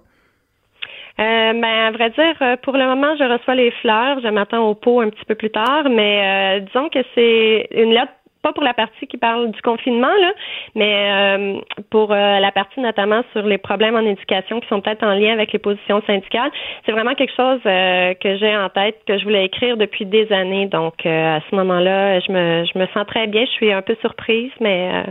Euh, 1.20 1.52
ben, 1.52 1.64
à 1.64 1.90
vrai 1.92 2.10
dire, 2.10 2.58
pour 2.62 2.72
le 2.72 2.86
moment, 2.86 3.14
je 3.16 3.24
reçois 3.24 3.54
les 3.54 3.70
fleurs. 3.82 4.18
Je 4.20 4.28
m'attends 4.28 4.66
au 4.66 4.74
pot 4.74 5.00
un 5.00 5.10
petit 5.10 5.24
peu 5.28 5.36
plus 5.36 5.50
tard, 5.50 5.84
mais 5.90 6.60
disons 6.62 6.88
que 6.88 6.98
c'est 7.14 7.68
une 7.70 7.92
lettre 7.92 8.12
pas 8.42 8.52
pour 8.52 8.62
la 8.62 8.74
partie 8.74 9.06
qui 9.06 9.18
parle 9.18 9.50
du 9.50 9.60
confinement, 9.62 10.14
là, 10.20 10.32
mais 10.74 11.10
euh, 11.10 11.60
pour 11.90 12.12
euh, 12.12 12.38
la 12.40 12.52
partie 12.52 12.80
notamment 12.80 13.22
sur 13.32 13.42
les 13.42 13.58
problèmes 13.58 13.96
en 13.96 14.00
éducation 14.00 14.60
qui 14.60 14.68
sont 14.68 14.80
peut-être 14.80 15.02
en 15.02 15.14
lien 15.14 15.32
avec 15.32 15.52
les 15.52 15.58
positions 15.58 16.02
syndicales. 16.06 16.50
C'est 16.86 16.92
vraiment 16.92 17.14
quelque 17.14 17.34
chose 17.34 17.60
euh, 17.66 18.14
que 18.14 18.36
j'ai 18.36 18.56
en 18.56 18.68
tête, 18.68 18.96
que 19.06 19.18
je 19.18 19.24
voulais 19.24 19.44
écrire 19.44 19.76
depuis 19.76 20.06
des 20.06 20.32
années. 20.32 20.66
Donc, 20.66 21.04
à 21.04 21.40
ce 21.48 21.54
moment-là, 21.54 22.20
je 22.20 22.32
me, 22.32 22.64
je 22.64 22.78
me 22.78 22.86
sens 22.88 23.06
très 23.06 23.26
bien. 23.26 23.44
Je 23.44 23.50
suis 23.50 23.72
un 23.72 23.82
peu 23.82 23.96
surprise, 24.00 24.52
mais 24.60 25.04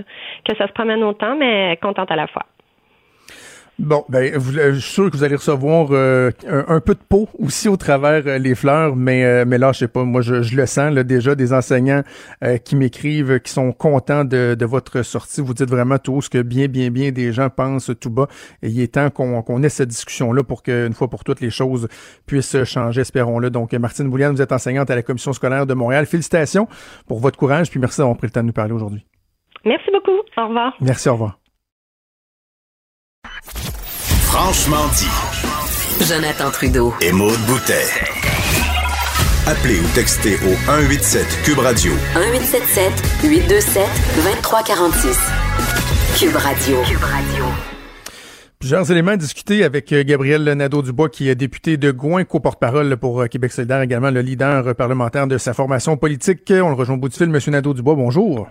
que 0.48 0.56
ça 0.56 0.68
se 0.68 0.74
promène 0.74 1.04
autant, 1.04 1.36
mais 1.36 1.78
contente 1.82 2.12
à 2.12 2.16
la 2.16 2.28
fois. 2.28 2.44
Bon, 3.80 4.04
ben, 4.10 4.38
vous, 4.38 4.58
euh, 4.58 4.74
je 4.74 4.80
suis 4.80 4.92
sûr 4.92 5.10
que 5.10 5.16
vous 5.16 5.24
allez 5.24 5.38
recevoir 5.38 5.88
euh, 5.92 6.32
un, 6.46 6.82
peu 6.82 6.96
de 6.96 7.00
peau 7.08 7.30
aussi 7.40 7.70
au 7.70 7.78
travers 7.78 8.24
euh, 8.28 8.38
les 8.38 8.54
fleurs, 8.54 8.98
mais 8.98 9.46
mais 9.46 9.58
là, 9.58 9.72
je 9.72 9.80
sais 9.80 9.88
pas, 9.88 10.04
moi, 10.04 10.22
je, 10.22 10.34
le 10.34 10.66
sens 10.66 10.94
là, 10.94 11.04
déjà 11.04 11.34
des 11.34 11.54
enseignants 11.54 12.04
qui 12.66 12.76
m'écrivent, 12.76 13.40
qui 13.40 13.52
sont 13.52 13.72
contents 13.72 14.26
de, 14.26 14.56
de, 14.60 14.66
votre 14.66 15.02
sortie. 15.04 15.40
Vous 15.40 15.54
dites 15.54 15.70
vraiment 15.70 15.98
tout 15.98 16.22
ce 16.22 16.30
que 16.30 16.42
bien, 16.42 16.68
bien, 16.68 16.90
bien 16.90 17.12
des 17.12 17.32
gens 17.32 17.50
pensent 17.50 17.92
tout 18.02 18.10
bas. 18.10 18.28
Et 18.62 18.68
il 18.68 18.82
est 18.82 18.96
temps 18.96 19.10
qu'on 19.10 19.64
ait 19.64 19.70
cette 19.70 19.90
discussion-là 19.90 20.44
pour 20.44 20.62
qu'une 20.62 20.94
fois 20.94 21.10
pour 21.10 21.24
toutes 21.24 21.40
les 21.40 21.50
choses 21.50 21.88
puissent 22.26 22.64
changer, 22.66 23.02
espérons-le. 23.02 23.50
Donc, 23.50 23.74
Martine 23.74 24.10
Bouliane, 24.10 24.36
vous 24.36 24.42
êtes 24.42 24.52
enseignante 24.52 24.90
à 24.90 24.96
la 24.96 25.04
Commission 25.04 25.32
scolaire 25.32 25.66
de 25.66 25.74
Montréal. 25.74 26.06
Félicitations 26.06 26.68
pour 27.08 27.20
votre 27.20 27.38
courage, 27.38 27.70
puis 27.70 27.80
merci 27.80 28.00
d'avoir 28.00 28.18
pris 28.18 28.28
le 28.28 28.32
temps 28.32 28.42
de 28.42 28.48
nous 28.48 28.54
parler 28.54 28.74
aujourd'hui. 28.74 29.06
Merci 29.64 29.90
beaucoup. 29.92 30.20
Au 30.38 30.48
revoir. 30.48 30.76
Merci, 30.82 31.08
au 31.10 31.14
revoir. 31.14 31.39
Franchement 34.32 34.88
dit. 34.96 36.06
Jonathan 36.06 36.50
Trudeau. 36.52 36.94
Et 37.02 37.12
Maude 37.12 37.40
Boutet. 37.48 37.90
Appelez 39.48 39.80
ou 39.80 39.88
textez 39.94 40.36
au 40.36 40.56
187 40.66 41.26
Cube 41.44 41.60
Radio. 41.60 41.92
1877 42.16 43.30
827 43.30 43.84
2346. 44.24 45.18
Cube 46.20 46.36
Radio. 46.36 46.78
Cube 46.84 47.04
Radio. 47.04 47.46
Plusieurs 48.60 48.90
éléments 48.92 49.12
à 49.12 49.18
discuter 49.18 49.64
avec 49.64 49.92
euh, 49.94 50.04
Gabriel 50.06 50.44
Nadeau-Dubois, 50.44 51.10
qui 51.10 51.30
est 51.30 51.36
député 51.36 51.78
de 51.78 51.92
Gouin, 51.92 52.24
co-porte-parole 52.24 52.98
pour 52.98 53.22
euh, 53.22 53.28
Québec 53.28 53.52
solidaire, 53.52 53.82
également 53.82 54.12
le 54.12 54.22
leader 54.22 54.76
parlementaire 54.76 55.28
de 55.28 55.38
sa 55.38 55.54
formation 55.54 55.98
politique. 55.98 56.44
On 56.52 56.70
le 56.70 56.76
rejoint 56.76 56.96
au 56.96 57.00
bout 57.00 57.10
du 57.10 57.18
fil. 57.18 57.30
Monsieur 57.30 57.52
Nadeau-Dubois, 57.52 57.96
bonjour. 57.96 58.48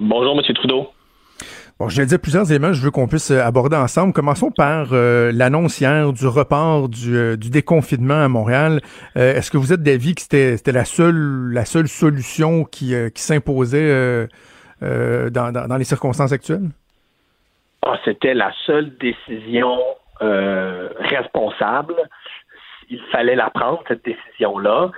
Bonjour, 0.00 0.36
Monsieur 0.36 0.54
Trudeau. 0.54 0.88
Bon, 1.82 1.88
je 1.88 2.00
vais 2.00 2.06
dire 2.06 2.20
plusieurs 2.20 2.48
éléments 2.48 2.72
je 2.72 2.80
veux 2.80 2.92
qu'on 2.92 3.08
puisse 3.08 3.32
euh, 3.32 3.42
aborder 3.42 3.76
ensemble. 3.76 4.12
Commençons 4.12 4.52
par 4.52 4.92
l'annonce 4.92 5.80
hier 5.80 6.12
du 6.12 6.28
report 6.28 6.88
du, 6.88 7.36
déconfinement 7.50 8.22
à 8.22 8.28
Montréal. 8.28 8.80
Est-ce 9.16 9.50
que 9.50 9.56
vous 9.56 9.72
êtes 9.72 9.82
d'avis 9.82 10.14
que 10.14 10.22
c'était 10.22 10.72
la 10.72 10.84
seule 10.84 11.50
la 11.52 11.64
seule 11.64 11.88
solution 11.88 12.64
qui, 12.64 12.94
qui 13.12 13.22
s'imposait 13.22 14.28
dans, 14.80 15.52
dans 15.52 15.76
les 15.76 15.84
circonstances 15.84 16.30
actuelles? 16.30 16.70
Ah, 17.84 17.98
c'était 18.04 18.34
la 18.34 18.52
seule 18.64 18.96
décision 18.98 19.76
euh, 20.22 20.88
responsable. 20.98 21.96
Il 22.90 23.00
fallait 23.10 23.34
la 23.34 23.50
prendre, 23.50 23.82
cette 23.88 24.04
décision-là. 24.04 24.90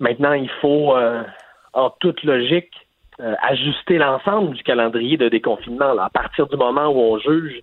Maintenant, 0.00 0.34
il 0.34 0.50
faut, 0.60 0.94
euh, 0.94 1.22
en 1.72 1.90
toute 1.90 2.22
logique, 2.24 2.74
euh, 3.20 3.34
ajuster 3.42 3.98
l'ensemble 3.98 4.54
du 4.54 4.62
calendrier 4.62 5.16
de 5.16 5.28
déconfinement. 5.28 5.98
À 5.98 6.10
partir 6.10 6.46
du 6.46 6.56
moment 6.56 6.88
où 6.88 6.98
on 6.98 7.18
juge 7.18 7.62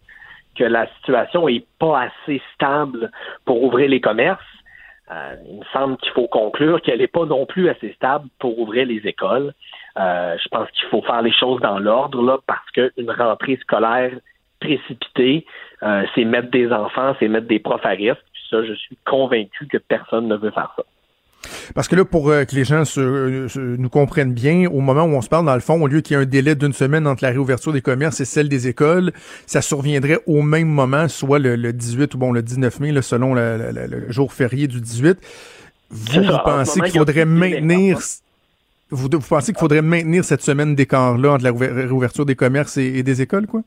que 0.57 0.63
la 0.63 0.87
situation 0.97 1.47
est 1.47 1.65
pas 1.79 2.03
assez 2.03 2.41
stable 2.53 3.11
pour 3.45 3.63
ouvrir 3.63 3.89
les 3.89 4.01
commerces, 4.01 4.41
il 5.47 5.59
me 5.59 5.65
semble 5.71 5.97
qu'il 5.97 6.11
faut 6.13 6.27
conclure 6.27 6.81
qu'elle 6.81 6.97
n'est 6.97 7.07
pas 7.07 7.25
non 7.25 7.45
plus 7.45 7.69
assez 7.69 7.91
stable 7.93 8.27
pour 8.39 8.57
ouvrir 8.57 8.87
les 8.87 9.05
écoles. 9.05 9.53
je 9.95 10.47
pense 10.49 10.71
qu'il 10.71 10.87
faut 10.89 11.03
faire 11.03 11.21
les 11.21 11.31
choses 11.31 11.61
dans 11.61 11.77
l'ordre 11.77 12.23
là, 12.23 12.39
parce 12.47 12.67
qu'une 12.71 13.11
rentrée 13.11 13.57
scolaire 13.57 14.13
précipité, 14.63 15.45
euh, 15.83 16.05
c'est 16.15 16.23
mettre 16.23 16.49
des 16.49 16.71
enfants, 16.71 17.15
c'est 17.19 17.27
mettre 17.27 17.47
des 17.47 17.59
profs 17.59 17.85
à 17.85 17.89
risque. 17.89 18.23
ça, 18.49 18.63
je 18.63 18.73
suis 18.73 18.97
convaincu 19.05 19.67
que 19.67 19.77
personne 19.77 20.27
ne 20.27 20.35
veut 20.35 20.51
faire 20.51 20.73
ça. 20.75 20.83
Parce 21.75 21.87
que 21.87 21.95
là, 21.95 22.05
pour 22.05 22.29
euh, 22.29 22.45
que 22.45 22.55
les 22.55 22.63
gens 22.63 22.83
nous 22.97 23.89
comprennent 23.89 24.33
bien, 24.33 24.69
au 24.69 24.79
moment 24.79 25.03
où 25.03 25.15
on 25.15 25.21
se 25.21 25.29
parle, 25.29 25.45
dans 25.45 25.55
le 25.55 25.61
fond, 25.61 25.81
au 25.81 25.87
lieu 25.87 26.01
qu'il 26.01 26.15
y 26.15 26.19
ait 26.19 26.23
un 26.23 26.25
délai 26.25 26.55
d'une 26.55 26.73
semaine 26.73 27.07
entre 27.07 27.23
la 27.23 27.29
réouverture 27.29 27.73
des 27.73 27.81
commerces 27.81 28.19
et 28.21 28.25
celle 28.25 28.49
des 28.49 28.67
écoles, 28.67 29.11
ça 29.45 29.61
surviendrait 29.61 30.19
au 30.25 30.41
même 30.41 30.67
moment, 30.67 31.07
soit 31.07 31.39
le, 31.39 31.73
18 31.73 32.13
ou 32.15 32.17
bon 32.17 32.31
le 32.31 32.41
19 32.41 32.79
mai, 32.79 33.01
selon 33.01 33.33
le, 33.33 34.09
jour 34.09 34.33
férié 34.33 34.67
du 34.67 34.79
18. 34.79 35.17
Vous, 35.89 36.21
pensez 36.43 36.81
qu'il 36.81 36.97
faudrait 36.97 37.25
maintenir 37.25 37.99
vous, 38.89 39.09
pensez 39.09 39.53
qu'il 39.53 39.59
faudrait 39.59 39.81
maintenir 39.81 40.23
cette 40.23 40.41
semaine 40.41 40.75
d'écart-là 40.75 41.33
entre 41.33 41.43
la 41.43 41.51
réouverture 41.51 42.25
des 42.25 42.35
commerces 42.35 42.77
et 42.77 43.01
des 43.01 43.21
écoles, 43.23 43.47
quoi? 43.47 43.61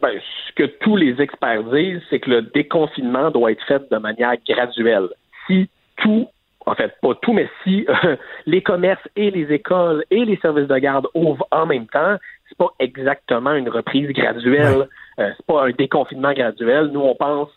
Ben, 0.00 0.10
ce 0.48 0.52
que 0.54 0.64
tous 0.80 0.96
les 0.96 1.20
experts 1.20 1.64
disent, 1.64 2.02
c'est 2.10 2.20
que 2.20 2.30
le 2.30 2.42
déconfinement 2.42 3.30
doit 3.30 3.52
être 3.52 3.64
fait 3.66 3.82
de 3.90 3.96
manière 3.98 4.34
graduelle. 4.46 5.08
Si 5.46 5.68
tout, 5.96 6.26
en 6.66 6.74
fait, 6.74 6.94
pas 7.00 7.14
tout, 7.22 7.32
mais 7.32 7.48
si 7.64 7.86
euh, 7.88 8.16
les 8.46 8.62
commerces 8.62 9.06
et 9.16 9.30
les 9.30 9.52
écoles 9.52 10.04
et 10.10 10.24
les 10.24 10.36
services 10.38 10.68
de 10.68 10.78
garde 10.78 11.08
ouvrent 11.14 11.46
en 11.50 11.66
même 11.66 11.86
temps, 11.86 12.16
c'est 12.48 12.58
pas 12.58 12.70
exactement 12.78 13.52
une 13.52 13.68
reprise 13.68 14.10
graduelle. 14.10 14.88
Euh, 15.18 15.30
c'est 15.36 15.46
pas 15.46 15.66
un 15.66 15.70
déconfinement 15.70 16.32
graduel. 16.32 16.90
Nous, 16.92 17.00
on 17.00 17.14
pense 17.14 17.48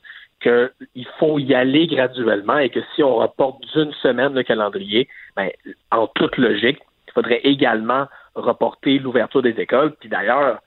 qu'il 0.41 1.07
faut 1.19 1.39
y 1.39 1.53
aller 1.53 1.87
graduellement 1.87 2.57
et 2.57 2.69
que 2.69 2.79
si 2.95 3.03
on 3.03 3.15
reporte 3.15 3.61
d'une 3.73 3.93
semaine 3.93 4.33
le 4.33 4.43
calendrier, 4.43 5.07
ben, 5.35 5.49
en 5.91 6.07
toute 6.07 6.37
logique, 6.37 6.79
il 7.07 7.13
faudrait 7.13 7.41
également 7.43 8.07
reporter 8.35 8.99
l'ouverture 8.99 9.41
des 9.41 9.59
écoles. 9.59 9.93
Puis 9.99 10.09
d'ailleurs, 10.09 10.59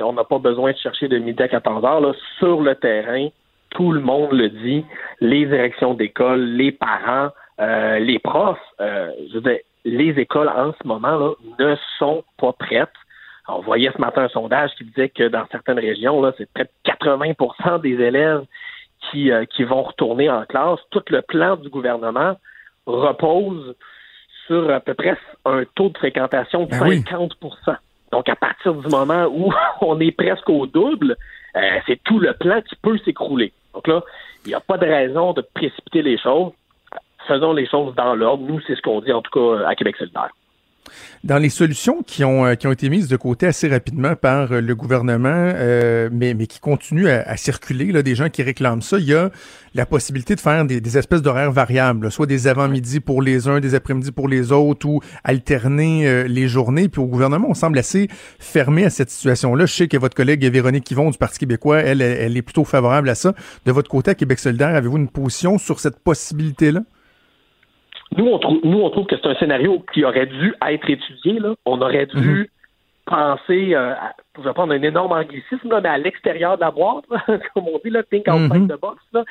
on 0.00 0.12
n'a 0.12 0.24
pas 0.24 0.38
besoin 0.38 0.72
de 0.72 0.76
chercher 0.76 1.08
de 1.08 1.18
midi 1.18 1.42
à 1.42 1.48
14 1.48 1.84
heures. 1.84 2.00
Là, 2.00 2.12
sur 2.38 2.60
le 2.60 2.74
terrain, 2.74 3.28
tout 3.70 3.92
le 3.92 4.00
monde 4.00 4.32
le 4.32 4.48
dit, 4.48 4.84
les 5.20 5.46
directions 5.46 5.94
d'école, 5.94 6.42
les 6.44 6.72
parents, 6.72 7.30
euh, 7.60 7.98
les 7.98 8.18
profs, 8.18 8.58
euh, 8.80 9.10
je 9.32 9.38
veux 9.38 9.60
les 9.84 10.20
écoles 10.20 10.48
en 10.48 10.72
ce 10.72 10.86
moment 10.86 11.16
là, 11.16 11.32
ne 11.58 11.76
sont 11.98 12.24
pas 12.38 12.52
prêtes. 12.52 12.88
On 13.48 13.60
voyait 13.60 13.92
ce 13.94 14.00
matin 14.00 14.22
un 14.24 14.28
sondage 14.28 14.72
qui 14.76 14.84
disait 14.84 15.08
que 15.08 15.28
dans 15.28 15.46
certaines 15.52 15.78
régions, 15.78 16.20
là, 16.20 16.32
c'est 16.36 16.50
près 16.52 16.64
de 16.64 16.90
80% 16.90 17.80
des 17.80 17.94
élèves 18.02 18.44
qui, 19.10 19.30
euh, 19.30 19.44
qui 19.44 19.62
vont 19.62 19.84
retourner 19.84 20.28
en 20.28 20.44
classe. 20.44 20.80
Tout 20.90 21.04
le 21.10 21.22
plan 21.22 21.56
du 21.56 21.68
gouvernement 21.68 22.36
repose 22.86 23.76
sur 24.46 24.70
à 24.70 24.80
peu 24.80 24.94
près 24.94 25.16
un 25.44 25.64
taux 25.76 25.90
de 25.90 25.98
fréquentation 25.98 26.66
de 26.66 26.72
50% 26.72 27.30
ben 27.66 27.76
donc, 28.12 28.28
à 28.28 28.36
partir 28.36 28.74
du 28.74 28.88
moment 28.88 29.26
où 29.26 29.52
on 29.80 30.00
est 30.00 30.12
presque 30.12 30.48
au 30.48 30.66
double, 30.66 31.16
euh, 31.56 31.60
c'est 31.86 32.02
tout 32.04 32.18
le 32.18 32.32
plan 32.34 32.60
qui 32.62 32.76
peut 32.76 32.98
s'écrouler. 33.04 33.52
Donc 33.74 33.88
là, 33.88 34.02
il 34.44 34.48
n'y 34.48 34.54
a 34.54 34.60
pas 34.60 34.78
de 34.78 34.86
raison 34.86 35.32
de 35.32 35.42
précipiter 35.54 36.02
les 36.02 36.18
choses. 36.18 36.52
Faisons 37.26 37.52
les 37.52 37.66
choses 37.66 37.94
dans 37.94 38.14
l'ordre. 38.14 38.44
Nous, 38.46 38.60
c'est 38.66 38.76
ce 38.76 38.82
qu'on 38.82 39.00
dit 39.00 39.12
en 39.12 39.22
tout 39.22 39.30
cas 39.30 39.68
à 39.68 39.74
Québec 39.74 39.96
solidaire. 39.96 40.30
Dans 41.24 41.38
les 41.38 41.48
solutions 41.48 42.02
qui 42.06 42.24
ont, 42.24 42.46
euh, 42.46 42.54
qui 42.54 42.66
ont 42.66 42.72
été 42.72 42.88
mises 42.88 43.08
de 43.08 43.16
côté 43.16 43.46
assez 43.46 43.68
rapidement 43.68 44.14
par 44.14 44.52
euh, 44.52 44.60
le 44.60 44.74
gouvernement, 44.74 45.28
euh, 45.32 46.08
mais, 46.12 46.34
mais 46.34 46.46
qui 46.46 46.60
continuent 46.60 47.08
à, 47.08 47.36
circuler, 47.36 47.86
là, 47.86 48.02
des 48.02 48.14
gens 48.14 48.28
qui 48.28 48.42
réclament 48.42 48.82
ça, 48.82 48.98
il 48.98 49.06
y 49.06 49.14
a 49.14 49.30
la 49.74 49.86
possibilité 49.86 50.34
de 50.34 50.40
faire 50.40 50.64
des, 50.64 50.98
espèces 50.98 51.22
d'horaires 51.22 51.52
variables, 51.52 52.10
soit 52.10 52.26
des 52.26 52.46
avant-midi 52.46 53.00
pour 53.00 53.20
les 53.22 53.48
uns, 53.48 53.60
des 53.60 53.74
après-midi 53.74 54.12
pour 54.12 54.28
les 54.28 54.52
autres, 54.52 54.86
ou 54.86 55.00
alterner 55.24 56.26
les 56.28 56.48
journées. 56.48 56.88
Puis 56.88 57.02
au 57.02 57.06
gouvernement, 57.06 57.48
on 57.50 57.54
semble 57.54 57.78
assez 57.78 58.08
fermé 58.38 58.86
à 58.86 58.90
cette 58.90 59.10
situation-là. 59.10 59.66
Je 59.66 59.72
sais 59.74 59.88
que 59.88 59.98
votre 59.98 60.14
collègue 60.14 60.46
Véronique 60.50 60.90
Yvon 60.90 61.10
du 61.10 61.18
Parti 61.18 61.38
québécois, 61.38 61.80
elle, 61.80 62.00
elle 62.00 62.36
est 62.36 62.42
plutôt 62.42 62.64
favorable 62.64 63.10
à 63.10 63.14
ça. 63.14 63.34
De 63.66 63.72
votre 63.72 63.90
côté, 63.90 64.12
à 64.12 64.14
Québec 64.14 64.38
solidaire, 64.38 64.74
avez-vous 64.74 64.96
une 64.96 65.10
position 65.10 65.58
sur 65.58 65.78
cette 65.78 65.98
possibilité-là? 65.98 66.80
Nous, 68.16 68.26
on 68.26 68.38
trouve, 68.38 68.60
nous, 68.64 68.80
on 68.80 68.90
trouve 68.90 69.06
que 69.06 69.16
c'est 69.16 69.26
un 69.26 69.34
scénario 69.34 69.84
qui 69.92 70.04
aurait 70.04 70.26
dû 70.26 70.54
être 70.66 70.88
étudié. 70.88 71.38
Là. 71.38 71.54
On 71.64 71.80
aurait 71.80 72.06
dû 72.06 72.16
mhm. 72.16 72.46
penser, 73.04 73.74
euh, 73.74 73.92
à, 73.92 74.14
je 74.38 74.42
vais 74.42 74.52
prendre 74.52 74.72
un 74.72 74.82
énorme 74.82 75.12
anglicisme, 75.12 75.80
mais 75.82 75.88
à 75.88 75.98
l'extérieur 75.98 76.56
de 76.56 76.62
la 76.62 76.70
boîte, 76.70 77.04
comme 77.54 77.68
on 77.68 77.80
dit, 77.84 77.90
là, 77.90 78.02
think 78.04 78.28
outside 78.28 78.62
mm 78.62 78.68
the 78.68 78.80
box. 78.80 79.02
Là. 79.12 79.24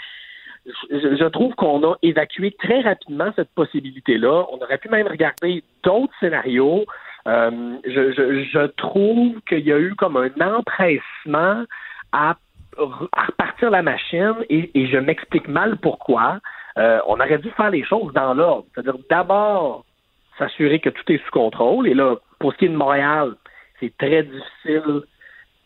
Je, 0.89 1.15
je, 1.15 1.25
trouve 1.25 1.53
qu'on 1.53 1.83
a 1.83 1.95
évacué 2.01 2.51
très 2.57 2.81
rapidement 2.81 3.31
cette 3.35 3.53
possibilité-là. 3.53 4.45
On 4.51 4.57
aurait 4.57 4.79
pu 4.79 4.89
même 4.89 5.07
regarder 5.07 5.63
d'autres 5.83 6.13
scénarios. 6.19 6.85
Euh, 7.27 7.75
je, 7.85 8.11
je, 8.13 8.43
je, 8.51 8.65
trouve 8.67 9.39
qu'il 9.47 9.59
y 9.59 9.71
a 9.71 9.79
eu 9.79 9.93
comme 9.95 10.17
un 10.17 10.31
empressement 10.41 11.63
à, 12.11 12.35
à 12.77 13.25
repartir 13.25 13.69
la 13.69 13.83
machine 13.83 14.35
et, 14.49 14.71
et 14.73 14.88
je 14.88 14.97
m'explique 14.97 15.47
mal 15.47 15.77
pourquoi. 15.77 16.39
Euh, 16.77 16.99
on 17.07 17.19
aurait 17.19 17.38
dû 17.38 17.49
faire 17.51 17.69
les 17.69 17.83
choses 17.83 18.13
dans 18.13 18.33
l'ordre. 18.33 18.65
C'est-à-dire 18.73 18.95
d'abord 19.09 19.85
s'assurer 20.38 20.79
que 20.79 20.89
tout 20.89 21.09
est 21.11 21.23
sous 21.23 21.31
contrôle. 21.31 21.88
Et 21.88 21.93
là, 21.93 22.15
pour 22.39 22.53
ce 22.53 22.57
qui 22.57 22.65
est 22.65 22.69
de 22.69 22.75
Montréal, 22.75 23.35
c'est 23.79 23.95
très 23.97 24.23
difficile 24.23 25.01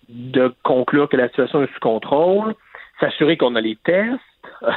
de 0.07 0.53
conclure 0.63 1.09
que 1.09 1.17
la 1.17 1.27
situation 1.29 1.63
est 1.63 1.73
sous 1.73 1.79
contrôle. 1.79 2.53
S'assurer 2.99 3.37
qu'on 3.37 3.55
a 3.55 3.61
les 3.61 3.77
tests. 3.77 4.19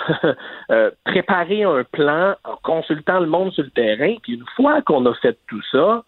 Euh, 0.70 0.90
préparer 1.04 1.64
un 1.64 1.84
plan 1.84 2.34
en 2.44 2.56
consultant 2.62 3.20
le 3.20 3.26
monde 3.26 3.52
sur 3.52 3.62
le 3.64 3.70
terrain. 3.70 4.14
Puis 4.22 4.34
une 4.34 4.44
fois 4.56 4.80
qu'on 4.80 5.04
a 5.04 5.14
fait 5.14 5.36
tout 5.48 5.60
ça, 5.70 6.02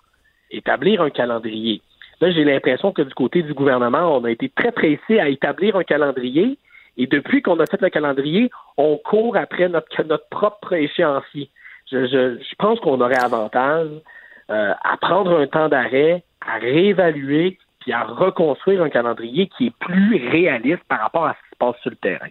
établir 0.50 1.02
un 1.02 1.10
calendrier. 1.10 1.82
Là, 2.20 2.30
j'ai 2.30 2.44
l'impression 2.44 2.92
que 2.92 3.02
du 3.02 3.12
côté 3.12 3.42
du 3.42 3.52
gouvernement, 3.52 4.16
on 4.16 4.24
a 4.24 4.30
été 4.30 4.48
très 4.48 4.72
pressé 4.72 5.18
à 5.18 5.28
établir 5.28 5.76
un 5.76 5.84
calendrier 5.84 6.56
et 6.96 7.07
depuis 7.07 7.42
qu'on 7.42 7.59
a 7.61 7.66
fait 7.66 7.80
le 7.80 7.90
calendrier, 7.90 8.50
on 8.76 8.96
court 8.96 9.37
après 9.37 9.68
notre, 9.68 10.02
notre 10.04 10.28
propre 10.28 10.74
échéancier. 10.74 11.50
Je, 11.90 12.07
je, 12.07 12.38
je 12.38 12.54
pense 12.59 12.80
qu'on 12.80 13.00
aurait 13.00 13.22
avantage 13.22 13.90
euh, 14.50 14.72
à 14.85 14.96
prendre 14.98 15.38
un 15.38 15.46
temps 15.46 15.68
d'arrêt, 15.68 16.22
à 16.46 16.59
réévaluer, 16.59 17.59
puis 17.80 17.92
à 17.92 18.04
reconstruire 18.04 18.83
un 18.83 18.90
calendrier 18.90 19.48
qui 19.57 19.66
est 19.66 19.74
plus 19.80 20.28
réaliste 20.30 20.83
par 20.88 21.00
rapport 21.00 21.26
à 21.26 21.33
ce 21.33 21.38
qui 21.38 21.50
se 21.50 21.59
passe 21.59 21.76
sur 21.83 21.90
le 21.90 21.96
terrain. 21.96 22.28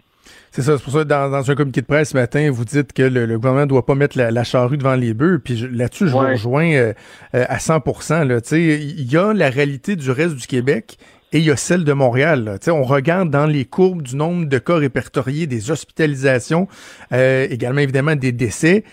C'est 0.50 0.62
ça, 0.62 0.78
c'est 0.78 0.84
pour 0.84 0.92
ça 0.92 1.00
que 1.00 1.08
dans, 1.08 1.50
un 1.50 1.54
communiqué 1.54 1.82
de 1.82 1.86
presse 1.86 2.10
ce 2.10 2.16
matin, 2.16 2.48
vous 2.50 2.64
dites 2.64 2.92
que 2.92 3.02
le, 3.02 3.26
gouvernement 3.36 3.64
ne 3.64 3.68
doit 3.68 3.84
pas 3.84 3.94
mettre 3.94 4.16
la, 4.16 4.44
charrue 4.44 4.78
devant 4.78 4.94
les 4.94 5.12
bœufs. 5.12 5.40
Puis 5.44 5.68
là-dessus, 5.70 6.06
je 6.06 6.12
vous 6.12 6.18
rejoins 6.18 6.72
euh, 6.72 6.92
euh, 7.34 7.44
à 7.48 7.58
100% 7.58 8.56
Il 8.56 9.12
y 9.12 9.16
a 9.16 9.34
la 9.34 9.50
réalité 9.50 9.96
du 9.96 10.10
reste 10.10 10.36
du 10.36 10.46
Québec 10.46 10.98
et 11.34 11.38
il 11.38 11.44
y 11.44 11.50
a 11.50 11.56
celle 11.56 11.84
de 11.84 11.92
Montréal. 11.92 12.58
On 12.68 12.84
regarde 12.84 13.28
dans 13.28 13.46
les 13.46 13.64
courbes 13.64 14.02
du 14.02 14.14
nombre 14.14 14.48
de 14.48 14.58
cas 14.58 14.76
répertoriés, 14.76 15.48
des 15.48 15.72
hospitalisations, 15.72 16.68
euh, 17.12 17.48
également 17.50 17.80
évidemment 17.80 18.14
des 18.14 18.30
décès. 18.30 18.84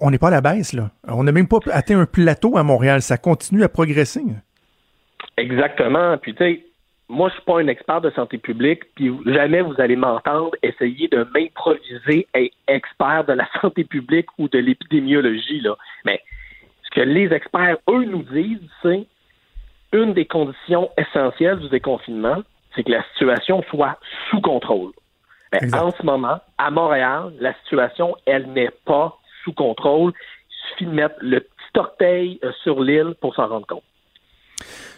on 0.00 0.12
n'est 0.12 0.18
pas 0.18 0.28
à 0.28 0.30
la 0.30 0.40
baisse. 0.40 0.72
Là. 0.72 0.90
On 1.08 1.24
n'a 1.24 1.32
même 1.32 1.48
pas 1.48 1.58
atteint 1.72 1.98
un 1.98 2.06
plateau 2.06 2.56
à 2.56 2.62
Montréal. 2.62 3.02
Ça 3.02 3.18
continue 3.18 3.64
à 3.64 3.68
progresser. 3.68 4.22
Exactement. 5.36 6.16
Puis 6.18 6.36
tu 6.36 6.44
sais, 6.44 6.64
moi, 7.08 7.28
je 7.30 7.34
suis 7.34 7.44
pas 7.44 7.60
un 7.60 7.66
expert 7.66 8.00
de 8.00 8.10
santé 8.10 8.38
publique, 8.38 8.82
puis 8.94 9.12
jamais 9.26 9.60
vous 9.60 9.74
allez 9.78 9.96
m'entendre 9.96 10.52
essayer 10.62 11.08
de 11.08 11.26
m'improviser 11.34 12.28
expert 12.68 13.24
de 13.24 13.32
la 13.32 13.48
santé 13.60 13.82
publique 13.82 14.26
ou 14.38 14.48
de 14.48 14.58
l'épidémiologie, 14.58 15.60
là. 15.60 15.76
Mais 16.04 16.22
ce 16.84 16.90
que 16.94 17.00
les 17.00 17.32
experts, 17.32 17.78
eux, 17.90 18.04
nous 18.04 18.22
disent, 18.22 18.60
c'est 18.82 19.06
une 19.94 20.12
des 20.12 20.26
conditions 20.26 20.90
essentielles 20.98 21.60
du 21.60 21.68
déconfinement, 21.68 22.42
c'est 22.74 22.82
que 22.82 22.90
la 22.90 23.04
situation 23.12 23.62
soit 23.70 23.96
sous 24.28 24.40
contrôle. 24.40 24.90
Mais 25.52 25.72
en 25.74 25.92
ce 25.92 26.04
moment, 26.04 26.40
à 26.58 26.70
Montréal, 26.70 27.32
la 27.38 27.54
situation, 27.62 28.16
elle 28.26 28.48
n'est 28.52 28.72
pas 28.84 29.16
sous 29.44 29.52
contrôle. 29.52 30.12
Il 30.50 30.68
suffit 30.70 30.86
de 30.86 30.90
mettre 30.90 31.14
le 31.20 31.40
petit 31.40 31.78
orteil 31.78 32.40
euh, 32.42 32.50
sur 32.64 32.82
l'île 32.82 33.14
pour 33.20 33.36
s'en 33.36 33.46
rendre 33.46 33.66
compte. 33.66 33.84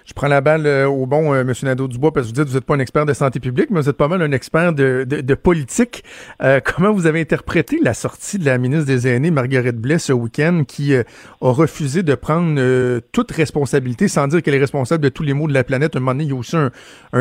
Je 0.06 0.12
prends 0.12 0.28
la 0.28 0.40
balle 0.40 0.66
euh, 0.66 0.86
au 0.86 1.04
bon, 1.04 1.34
euh, 1.34 1.40
M. 1.40 1.52
Nadeau-Dubois, 1.64 2.12
parce 2.12 2.26
que 2.26 2.28
vous 2.28 2.34
dites 2.34 2.44
que 2.44 2.50
vous 2.50 2.54
n'êtes 2.54 2.64
pas 2.64 2.76
un 2.76 2.78
expert 2.78 3.06
de 3.06 3.12
santé 3.12 3.40
publique, 3.40 3.70
mais 3.70 3.80
vous 3.80 3.88
êtes 3.88 3.96
pas 3.96 4.06
mal 4.06 4.22
un 4.22 4.30
expert 4.30 4.72
de, 4.72 5.04
de, 5.04 5.34
politique. 5.34 6.04
Euh, 6.44 6.60
comment 6.64 6.92
vous 6.92 7.06
avez 7.06 7.20
interprété 7.20 7.80
la 7.82 7.92
sortie 7.92 8.38
de 8.38 8.44
la 8.44 8.56
ministre 8.56 8.86
des 8.86 9.08
Aînés, 9.08 9.32
Marguerite 9.32 9.76
Blais, 9.76 9.98
ce 9.98 10.12
week-end, 10.12 10.62
qui 10.66 10.94
a 10.94 11.02
refusé 11.40 12.04
de 12.04 12.14
prendre 12.14 13.00
toute 13.10 13.32
responsabilité, 13.32 14.06
sans 14.06 14.28
dire 14.28 14.42
qu'elle 14.42 14.54
est 14.54 14.60
responsable 14.60 15.02
de 15.02 15.08
tous 15.08 15.24
les 15.24 15.34
maux 15.34 15.48
de 15.48 15.52
la 15.52 15.64
planète? 15.64 15.96
À 15.96 15.98
un 15.98 16.00
moment 16.00 16.12
donné, 16.12 16.24
il 16.24 16.30
y 16.30 16.32
a 16.32 16.36
aussi 16.36 16.56
un, 16.56 16.70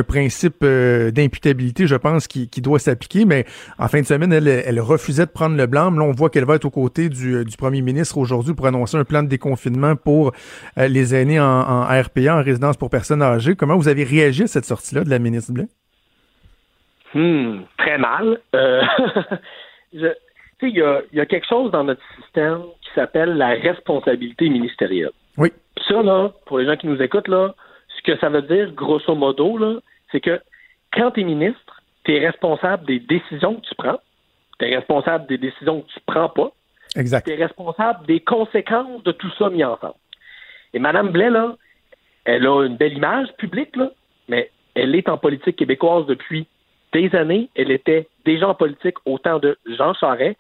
principe 0.04 0.64
d'imputabilité, 0.64 1.88
je 1.88 1.96
pense, 1.96 2.28
qui, 2.28 2.48
qui 2.48 2.62
doit 2.62 2.78
s'appliquer, 2.78 3.26
mais 3.26 3.46
en 3.80 3.88
fin 3.88 4.02
de 4.02 4.06
semaine, 4.06 4.32
elle, 4.32 4.48
elle 4.48 4.80
refusait 4.80 5.26
de 5.26 5.32
prendre 5.32 5.58
le 5.58 5.66
blanc. 5.66 5.90
Là, 5.90 6.04
on 6.04 6.12
voit 6.12 6.30
qu'elle 6.30 6.46
va 6.46 6.56
être 6.56 6.66
aux 6.66 6.70
côtés 6.70 7.10
du, 7.10 7.44
du 7.44 7.58
premier 7.58 7.82
ministre 7.82 8.20
aujourd'hui 8.20 8.54
pour 8.54 8.68
annoncer 8.68 8.98
un 8.98 9.06
plan 9.06 9.24
de 9.24 9.28
déconfinement 9.28 9.96
pour 9.96 10.34
les 10.78 11.16
aînés 11.16 11.40
en, 11.40 11.46
en 11.46 12.02
RPA, 12.02 12.38
en 12.38 12.44
résidence 12.44 12.75
pour 12.78 12.90
personnes 12.90 13.22
âgées. 13.22 13.56
Comment 13.56 13.78
vous 13.78 13.88
avez 13.88 14.04
réagi 14.04 14.44
à 14.44 14.48
cette 14.48 14.66
sortie-là 14.66 15.04
de 15.04 15.10
la 15.10 15.20
ministre 15.20 15.54
Blais? 15.54 15.68
Hmm, 17.14 17.62
très 17.78 17.98
mal. 17.98 18.40
Euh, 18.56 18.82
il 19.94 20.76
y 21.14 21.20
a, 21.20 21.26
quelque 21.26 21.48
chose 21.48 21.72
dans 21.72 21.84
notre 21.84 22.02
système 22.22 22.62
qui 22.82 22.90
s'appelle 22.94 23.36
la 23.38 23.50
responsabilité 23.50 24.50
ministérielle. 24.50 25.12
Oui. 25.38 25.52
Ça, 25.88 26.02
là, 26.02 26.32
pour 26.46 26.60
les 26.60 26.66
gens 26.66 26.76
qui 26.76 26.88
nous 26.88 27.02
écoutent, 27.02 27.28
là, 27.28 27.54
ce 27.98 28.02
que 28.04 28.18
ça 28.20 28.30
veut 28.30 28.42
dire, 28.42 28.72
grosso 28.72 29.14
modo, 29.16 29.58
là, 29.58 29.80
c'est 30.12 30.22
que 30.22 30.42
quand 30.94 31.12
tu 31.12 31.22
es 31.22 31.24
ministre, 31.24 31.82
tu 32.04 32.16
es 32.16 32.26
responsable 32.26 32.86
des 32.86 33.00
décisions 33.00 33.56
que 33.56 33.68
tu 33.68 33.76
prends, 33.76 34.00
tu 34.60 34.66
es 34.66 34.76
responsable 34.76 35.28
des 35.28 35.38
décisions 35.38 35.82
que 35.82 35.88
tu 35.88 36.00
prends 36.06 36.30
pas, 36.30 36.52
exact. 36.96 37.26
tu 37.26 37.34
es 37.34 37.36
responsable 37.36 38.06
des 38.06 38.20
conséquences 38.22 39.04
de 39.04 39.12
tout 39.12 39.32
ça 39.38 39.50
mis 39.50 39.64
ensemble. 39.64 39.96
Et 40.74 40.80
Mme 40.80 41.10
Blais, 41.10 41.30
là, 41.30 41.56
elle 42.26 42.48
a 42.48 42.64
une 42.66 42.76
belle 42.76 42.94
image 42.94 43.32
publique, 43.38 43.76
là, 43.76 43.92
mais 44.28 44.52
elle 44.74 44.96
est 44.96 45.08
en 45.08 45.18
politique 45.18 45.56
québécoise 45.56 46.06
depuis 46.08 46.48
des 46.92 47.16
années. 47.16 47.50
Elle 47.56 47.72
était 47.72 48.08
déjà 48.26 48.50
en 48.50 48.56
politique 48.56 48.98
au 49.06 49.18
temps 49.20 49.40
de 49.40 49.58
Jean 49.78 49.94
Charest 49.94 50.38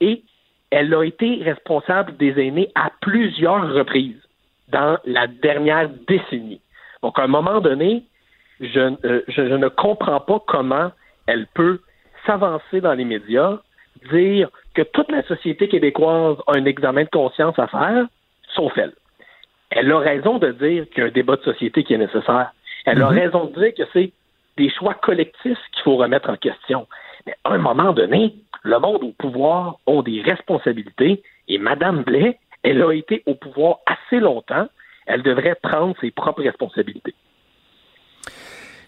et 0.00 0.22
elle 0.70 0.92
a 0.94 1.04
été 1.04 1.42
responsable 1.42 2.16
des 2.16 2.40
aînés 2.40 2.70
à 2.74 2.90
plusieurs 3.00 3.72
reprises 3.72 4.20
dans 4.68 4.98
la 5.04 5.26
dernière 5.26 5.88
décennie. 6.08 6.60
Donc, 7.02 7.18
à 7.18 7.22
un 7.22 7.28
moment 7.28 7.60
donné, 7.60 8.02
je, 8.60 8.96
euh, 9.04 9.22
je 9.28 9.42
ne 9.42 9.68
comprends 9.68 10.20
pas 10.20 10.42
comment 10.46 10.90
elle 11.26 11.46
peut 11.54 11.80
s'avancer 12.24 12.80
dans 12.80 12.94
les 12.94 13.04
médias, 13.04 13.58
dire 14.10 14.50
que 14.74 14.82
toute 14.82 15.10
la 15.10 15.22
société 15.24 15.68
québécoise 15.68 16.38
a 16.46 16.56
un 16.56 16.64
examen 16.64 17.04
de 17.04 17.10
conscience 17.10 17.58
à 17.58 17.68
faire, 17.68 18.06
sauf 18.54 18.72
elle 18.76 18.94
elle 19.70 19.90
a 19.92 19.98
raison 19.98 20.38
de 20.38 20.52
dire 20.52 20.88
qu'il 20.90 21.02
y 21.02 21.06
a 21.06 21.08
un 21.08 21.12
débat 21.12 21.36
de 21.36 21.42
société 21.42 21.84
qui 21.84 21.94
est 21.94 21.98
nécessaire. 21.98 22.52
Elle 22.84 23.02
a 23.02 23.10
mhm. 23.10 23.18
raison 23.18 23.44
de 23.46 23.60
dire 23.60 23.74
que 23.74 23.90
c'est 23.92 24.12
des 24.56 24.70
choix 24.70 24.94
collectifs 24.94 25.58
qu'il 25.72 25.82
faut 25.82 25.96
remettre 25.96 26.30
en 26.30 26.36
question. 26.36 26.86
Mais 27.26 27.34
à 27.44 27.52
un 27.52 27.58
moment 27.58 27.92
donné, 27.92 28.34
le 28.62 28.78
monde 28.78 29.02
au 29.02 29.12
pouvoir 29.12 29.76
a 29.86 30.02
des 30.02 30.22
responsabilités 30.22 31.22
et 31.48 31.58
Mme 31.58 32.02
Blais, 32.02 32.38
elle 32.62 32.82
a 32.82 32.92
été 32.92 33.22
au 33.26 33.34
pouvoir 33.34 33.78
assez 33.86 34.20
longtemps. 34.20 34.68
Elle 35.06 35.22
devrait 35.22 35.56
prendre 35.62 35.94
ses 36.00 36.10
propres 36.10 36.42
responsabilités. 36.42 37.14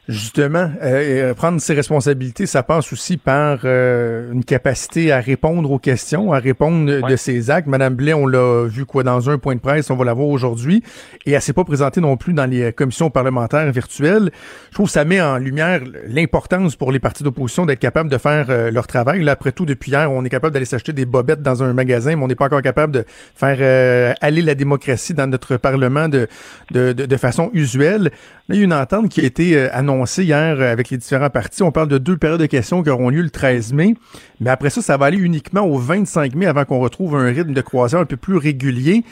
Justement, 0.08 0.70
euh, 0.82 1.34
prendre 1.34 1.60
ses 1.60 1.74
responsabilités, 1.74 2.46
ça 2.46 2.62
passe 2.62 2.94
aussi 2.94 3.18
par 3.18 3.58
euh, 3.64 4.32
une 4.32 4.42
capacité 4.42 5.12
à 5.12 5.20
répondre 5.20 5.70
aux 5.70 5.78
questions, 5.78 6.32
à 6.32 6.38
répondre 6.38 7.06
de 7.06 7.16
ses 7.16 7.50
actes. 7.50 7.68
Madame 7.68 7.94
Blais, 7.94 8.14
on 8.14 8.26
l'a 8.26 8.64
vu 8.66 8.86
quoi 8.86 9.02
dans 9.02 9.28
un 9.28 9.36
point 9.36 9.54
de 9.54 9.60
presse, 9.60 9.90
on 9.90 9.96
va 9.96 10.06
la 10.06 10.14
voir 10.14 10.28
aujourd'hui, 10.28 10.82
et 11.26 11.32
elle 11.32 11.42
s'est 11.42 11.52
pas 11.52 11.64
présentée 11.64 12.00
non 12.00 12.16
plus 12.16 12.32
dans 12.32 12.46
les 12.46 12.72
commissions 12.72 13.10
parlementaires 13.10 13.70
virtuelles. 13.70 14.30
Je 14.70 14.74
trouve 14.76 14.86
que 14.86 14.92
ça 14.92 15.04
met 15.04 15.20
en 15.20 15.36
lumière 15.36 15.82
l'importance 16.06 16.74
pour 16.74 16.90
les 16.90 17.00
partis 17.00 17.22
d'opposition 17.22 17.66
d'être 17.66 17.78
capables 17.78 18.08
de 18.08 18.16
faire 18.16 18.46
euh, 18.48 18.70
leur 18.70 18.86
travail. 18.86 19.22
Là, 19.22 19.32
après 19.32 19.52
tout, 19.52 19.66
depuis 19.66 19.90
hier, 19.90 20.10
on 20.10 20.24
est 20.24 20.30
capable 20.30 20.54
d'aller 20.54 20.64
s'acheter 20.64 20.94
des 20.94 21.04
bobettes 21.04 21.42
dans 21.42 21.62
un 21.62 21.74
magasin, 21.74 22.16
mais 22.16 22.22
on 22.24 22.28
n'est 22.28 22.34
pas 22.34 22.46
encore 22.46 22.62
capable 22.62 22.94
de 22.94 23.04
faire 23.34 23.58
euh, 23.60 24.14
aller 24.22 24.40
la 24.40 24.54
démocratie 24.54 25.12
dans 25.12 25.26
notre 25.26 25.58
parlement 25.58 26.08
de, 26.08 26.28
de, 26.70 26.94
de, 26.94 27.04
de 27.04 27.16
façon 27.18 27.50
usuelle. 27.52 28.04
Là, 28.48 28.54
il 28.54 28.56
y 28.56 28.60
a 28.62 28.64
une 28.64 28.72
entente 28.72 29.10
qui 29.10 29.20
a 29.20 29.24
été 29.24 29.68
annoncée 29.68 29.97
hier 30.06 30.60
euh, 30.60 30.72
avec 30.72 30.90
les 30.90 30.96
différents 30.96 31.30
partis. 31.30 31.62
On 31.62 31.72
parle 31.72 31.88
de 31.88 31.98
deux 31.98 32.16
périodes 32.16 32.40
de 32.40 32.46
questions 32.46 32.82
qui 32.82 32.90
auront 32.90 33.10
lieu 33.10 33.22
le 33.22 33.30
13 33.30 33.72
mai. 33.72 33.94
Mais 34.40 34.50
après 34.50 34.70
ça, 34.70 34.80
ça 34.80 34.96
va 34.96 35.06
aller 35.06 35.18
uniquement 35.18 35.62
au 35.62 35.78
25 35.78 36.34
mai 36.34 36.46
avant 36.46 36.64
qu'on 36.64 36.80
retrouve 36.80 37.16
un 37.16 37.26
rythme 37.26 37.52
de 37.52 37.60
croisière 37.60 38.00
un 38.00 38.06
peu 38.06 38.16
plus 38.16 38.36
régulier. 38.36 39.02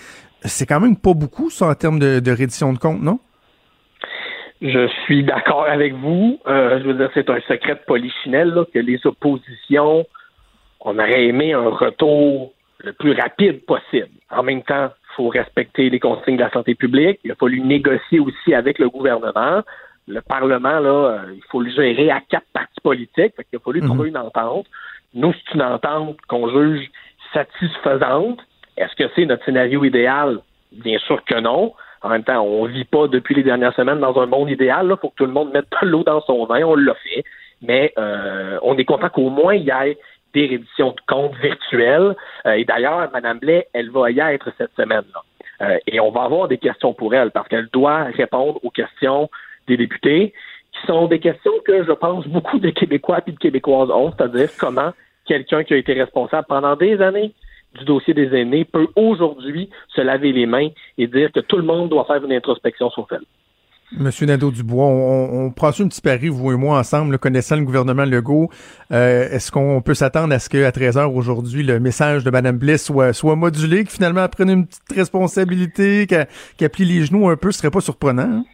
C'est 0.42 0.66
quand 0.66 0.80
même 0.80 0.96
pas 0.96 1.14
beaucoup, 1.14 1.50
ça, 1.50 1.68
en 1.68 1.74
termes 1.74 1.98
de, 1.98 2.30
reddition 2.30 2.72
de 2.72 2.78
compte, 2.78 3.02
non? 3.02 3.18
Je 4.62 4.88
suis 5.04 5.24
d'accord 5.24 5.66
avec 5.66 5.94
vous. 5.94 6.38
Euh, 6.46 6.80
je 6.80 6.86
veux 6.86 6.94
dire, 6.94 7.10
c'est 7.14 7.28
un 7.28 7.40
secret 7.48 7.74
de 7.74 7.80
polichinelle 7.86 8.54
que 8.72 8.78
les 8.78 9.00
oppositions, 9.04 10.06
on 10.80 10.98
aurait 10.98 11.26
aimé 11.26 11.52
un 11.52 11.68
retour 11.68 12.52
le 12.78 12.92
plus 12.92 13.12
rapide 13.12 13.64
possible. 13.66 14.08
En 14.30 14.42
même 14.42 14.62
temps, 14.62 14.86
il 14.86 15.14
faut 15.16 15.28
respecter 15.28 15.90
les 15.90 16.00
consignes 16.00 16.36
de 16.36 16.42
la 16.42 16.50
santé 16.50 16.74
publique. 16.74 17.20
Il 17.24 17.32
a 17.32 17.34
fallu 17.34 17.60
négocier 17.60 18.20
aussi 18.20 18.54
avec 18.54 18.78
le 18.78 18.88
gouvernement 18.88 19.62
le 20.08 20.20
Parlement, 20.20 20.78
là, 20.78 20.90
euh, 20.90 21.34
il 21.34 21.42
faut 21.50 21.60
le 21.60 21.70
gérer 21.70 22.10
à 22.10 22.20
quatre 22.20 22.46
partis 22.52 22.80
politiques. 22.82 23.34
Fait 23.36 23.46
il 23.52 23.56
a 23.56 23.60
fallu 23.60 23.80
mhm. 23.80 23.88
trouver 23.88 24.08
une 24.08 24.16
entente. 24.16 24.66
Nous, 25.14 25.32
c'est 25.32 25.54
une 25.54 25.62
entente 25.62 26.16
qu'on 26.28 26.48
juge 26.48 26.90
satisfaisante. 27.32 28.40
Est-ce 28.76 28.94
que 28.94 29.10
c'est 29.14 29.26
notre 29.26 29.44
scénario 29.44 29.84
idéal? 29.84 30.38
Bien 30.72 30.98
sûr 30.98 31.24
que 31.24 31.40
non. 31.40 31.72
En 32.02 32.08
même 32.08 32.22
temps, 32.22 32.42
on 32.42 32.66
vit 32.66 32.84
pas 32.84 33.08
depuis 33.08 33.34
les 33.34 33.42
dernières 33.42 33.74
semaines 33.74 33.98
dans 33.98 34.16
un 34.20 34.26
monde 34.26 34.50
idéal. 34.50 34.86
Il 34.90 34.96
faut 35.00 35.08
que 35.08 35.16
tout 35.16 35.26
le 35.26 35.32
monde 35.32 35.52
mette 35.52 35.66
de 35.82 35.88
l'eau 35.88 36.04
dans 36.04 36.20
son 36.20 36.44
vin. 36.44 36.62
On 36.62 36.76
l'a 36.76 36.94
fait. 36.94 37.24
Mais 37.62 37.92
euh, 37.98 38.58
on 38.62 38.76
est 38.76 38.84
content 38.84 39.08
qu'au 39.08 39.30
moins 39.30 39.54
il 39.54 39.64
y 39.64 39.70
ait 39.70 39.98
des 40.34 40.46
réditions 40.46 40.90
de 40.90 41.00
comptes 41.08 41.34
virtuelles. 41.36 42.14
Euh, 42.44 42.52
et 42.52 42.64
d'ailleurs, 42.64 43.10
Mme 43.12 43.38
Blais, 43.38 43.66
elle 43.72 43.90
va 43.90 44.10
y 44.10 44.20
être 44.20 44.52
cette 44.58 44.74
semaine-là. 44.76 45.78
et 45.86 45.98
on 46.00 46.10
va 46.10 46.24
avoir 46.24 46.48
des 46.48 46.58
questions 46.58 46.92
pour 46.92 47.14
elle 47.14 47.30
parce 47.30 47.48
qu'elle 47.48 47.68
doit 47.72 48.04
répondre 48.04 48.60
aux 48.62 48.70
questions 48.70 49.30
des 49.66 49.76
députés, 49.76 50.32
qui 50.72 50.86
sont 50.86 51.06
des 51.06 51.20
questions 51.20 51.52
que 51.64 51.84
je 51.84 51.92
pense 51.92 52.26
beaucoup 52.26 52.58
de 52.58 52.70
Québécois 52.70 53.20
et 53.26 53.32
de 53.32 53.38
Québécoises 53.38 53.90
ont, 53.90 54.12
c'est-à-dire 54.12 54.50
comment 54.58 54.92
quelqu'un 55.26 55.64
qui 55.64 55.74
a 55.74 55.76
été 55.76 55.92
responsable 55.94 56.46
pendant 56.48 56.76
des 56.76 57.00
années 57.00 57.32
du 57.78 57.84
dossier 57.84 58.14
des 58.14 58.34
aînés 58.34 58.64
peut 58.64 58.88
aujourd'hui 58.96 59.68
se 59.94 60.00
laver 60.00 60.32
les 60.32 60.46
mains 60.46 60.68
et 60.98 61.06
dire 61.06 61.30
que 61.32 61.40
tout 61.40 61.56
le 61.56 61.62
monde 61.62 61.90
doit 61.90 62.04
faire 62.04 62.24
une 62.24 62.32
introspection 62.32 62.90
sur 62.90 63.06
elle. 63.10 63.24
Monsieur 63.92 64.26
Nadeau-Dubois, 64.26 64.84
on, 64.84 65.46
on 65.46 65.50
prend 65.52 65.68
un 65.68 65.86
petit 65.86 66.00
pari, 66.00 66.28
vous 66.28 66.50
et 66.50 66.56
moi, 66.56 66.76
ensemble, 66.76 67.18
connaissant 67.18 67.54
le 67.54 67.62
gouvernement 67.62 68.04
Legault. 68.04 68.50
Euh, 68.90 69.28
est-ce 69.30 69.52
qu'on 69.52 69.80
peut 69.80 69.94
s'attendre 69.94 70.34
à 70.34 70.40
ce 70.40 70.48
qu'à 70.48 70.72
13 70.72 70.96
h 70.96 71.14
aujourd'hui, 71.14 71.62
le 71.62 71.78
message 71.78 72.24
de 72.24 72.30
Mme 72.30 72.58
Bliss 72.58 72.86
soit, 72.86 73.12
soit 73.12 73.36
modulé, 73.36 73.84
que 73.84 73.92
finalement 73.92 74.26
prenne 74.28 74.50
une 74.50 74.66
petite 74.66 74.92
responsabilité, 74.92 76.08
qu'elle 76.08 76.70
plie 76.70 76.84
les 76.84 77.06
genoux 77.06 77.28
un 77.28 77.36
peu, 77.36 77.52
ce 77.52 77.60
serait 77.60 77.70
pas 77.70 77.80
surprenant? 77.80 78.22
Hein? 78.22 78.44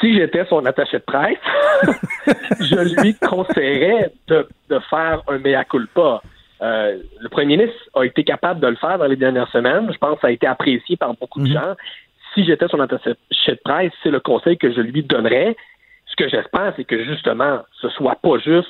Si 0.00 0.14
j'étais 0.14 0.44
son 0.46 0.64
attaché 0.66 0.98
de 0.98 1.02
presse, 1.02 1.38
je 2.60 3.00
lui 3.00 3.14
conseillerais 3.14 4.12
de, 4.28 4.46
de, 4.68 4.78
faire 4.90 5.22
un 5.28 5.38
mea 5.38 5.64
culpa. 5.64 6.22
Euh, 6.62 6.98
le 7.20 7.28
premier 7.28 7.56
ministre 7.56 7.76
a 7.94 8.04
été 8.04 8.24
capable 8.24 8.60
de 8.60 8.66
le 8.66 8.76
faire 8.76 8.98
dans 8.98 9.06
les 9.06 9.16
dernières 9.16 9.50
semaines. 9.50 9.90
Je 9.92 9.98
pense 9.98 10.16
que 10.16 10.20
ça 10.22 10.26
a 10.28 10.30
été 10.30 10.46
apprécié 10.46 10.96
par 10.96 11.14
beaucoup 11.14 11.40
de 11.40 11.48
mhm. 11.48 11.54
gens. 11.54 11.74
Si 12.34 12.44
j'étais 12.44 12.68
son 12.68 12.80
attaché 12.80 13.14
de 13.48 13.60
presse, 13.64 13.92
c'est 14.02 14.10
le 14.10 14.20
conseil 14.20 14.58
que 14.58 14.72
je 14.72 14.80
lui 14.80 15.02
donnerais. 15.02 15.56
Ce 16.06 16.16
que 16.16 16.28
j'espère, 16.28 16.72
c'est 16.76 16.84
que 16.84 17.04
justement, 17.04 17.60
ce 17.80 17.88
soit 17.90 18.16
pas 18.16 18.38
juste, 18.38 18.68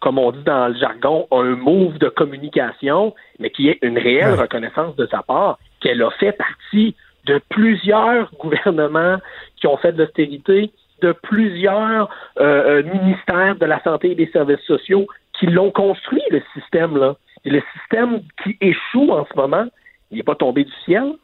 comme 0.00 0.18
on 0.18 0.32
dit 0.32 0.42
dans 0.44 0.68
le 0.68 0.78
jargon, 0.78 1.26
un 1.30 1.56
move 1.56 1.98
de 1.98 2.08
communication, 2.08 3.14
mais 3.38 3.50
qu'il 3.50 3.66
y 3.66 3.68
ait 3.68 3.78
une 3.82 3.98
réelle 3.98 4.34
reconnaissance 4.34 4.96
de 4.96 5.06
sa 5.06 5.22
part, 5.22 5.58
qu'elle 5.80 6.02
a 6.02 6.10
fait 6.12 6.32
partie 6.32 6.94
de 7.26 7.40
plusieurs 7.48 8.30
gouvernements 8.38 9.18
qui 9.56 9.66
ont 9.66 9.76
fait 9.76 9.92
de 9.92 9.98
l'austérité, 9.98 10.72
de 11.00 11.12
plusieurs 11.12 12.08
euh, 12.40 12.80
euh, 12.80 12.82
ministères 12.82 13.56
de 13.56 13.66
la 13.66 13.82
santé 13.82 14.12
et 14.12 14.14
des 14.14 14.30
services 14.30 14.64
sociaux 14.66 15.06
qui 15.38 15.46
l'ont 15.46 15.70
construit, 15.70 16.22
le 16.30 16.42
système-là. 16.54 17.16
Et 17.44 17.50
le 17.50 17.62
système 17.76 18.22
qui 18.42 18.56
échoue 18.60 19.10
en 19.10 19.26
ce 19.26 19.36
moment, 19.36 19.66
il 20.10 20.18
n'est 20.18 20.22
pas 20.22 20.36
tombé 20.36 20.64
du 20.64 20.72
ciel. 20.84 21.14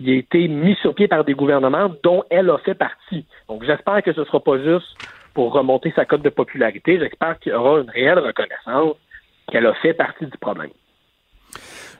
il 0.00 0.10
a 0.10 0.14
été 0.14 0.48
mis 0.48 0.74
sur 0.76 0.94
pied 0.94 1.08
par 1.08 1.24
des 1.24 1.32
gouvernements 1.32 1.90
dont 2.02 2.24
elle 2.28 2.50
a 2.50 2.58
fait 2.58 2.74
partie. 2.74 3.24
Donc, 3.48 3.64
j'espère 3.64 4.02
que 4.02 4.12
ce 4.12 4.20
ne 4.20 4.24
sera 4.26 4.40
pas 4.40 4.58
juste 4.58 4.98
pour 5.32 5.52
remonter 5.52 5.92
sa 5.96 6.04
cote 6.04 6.22
de 6.22 6.30
popularité. 6.30 6.98
J'espère 6.98 7.38
qu'il 7.38 7.52
y 7.52 7.54
aura 7.54 7.80
une 7.80 7.90
réelle 7.90 8.18
reconnaissance 8.18 8.96
qu'elle 9.50 9.66
a 9.66 9.74
fait 9.74 9.94
partie 9.94 10.26
du 10.26 10.38
problème. 10.38 10.70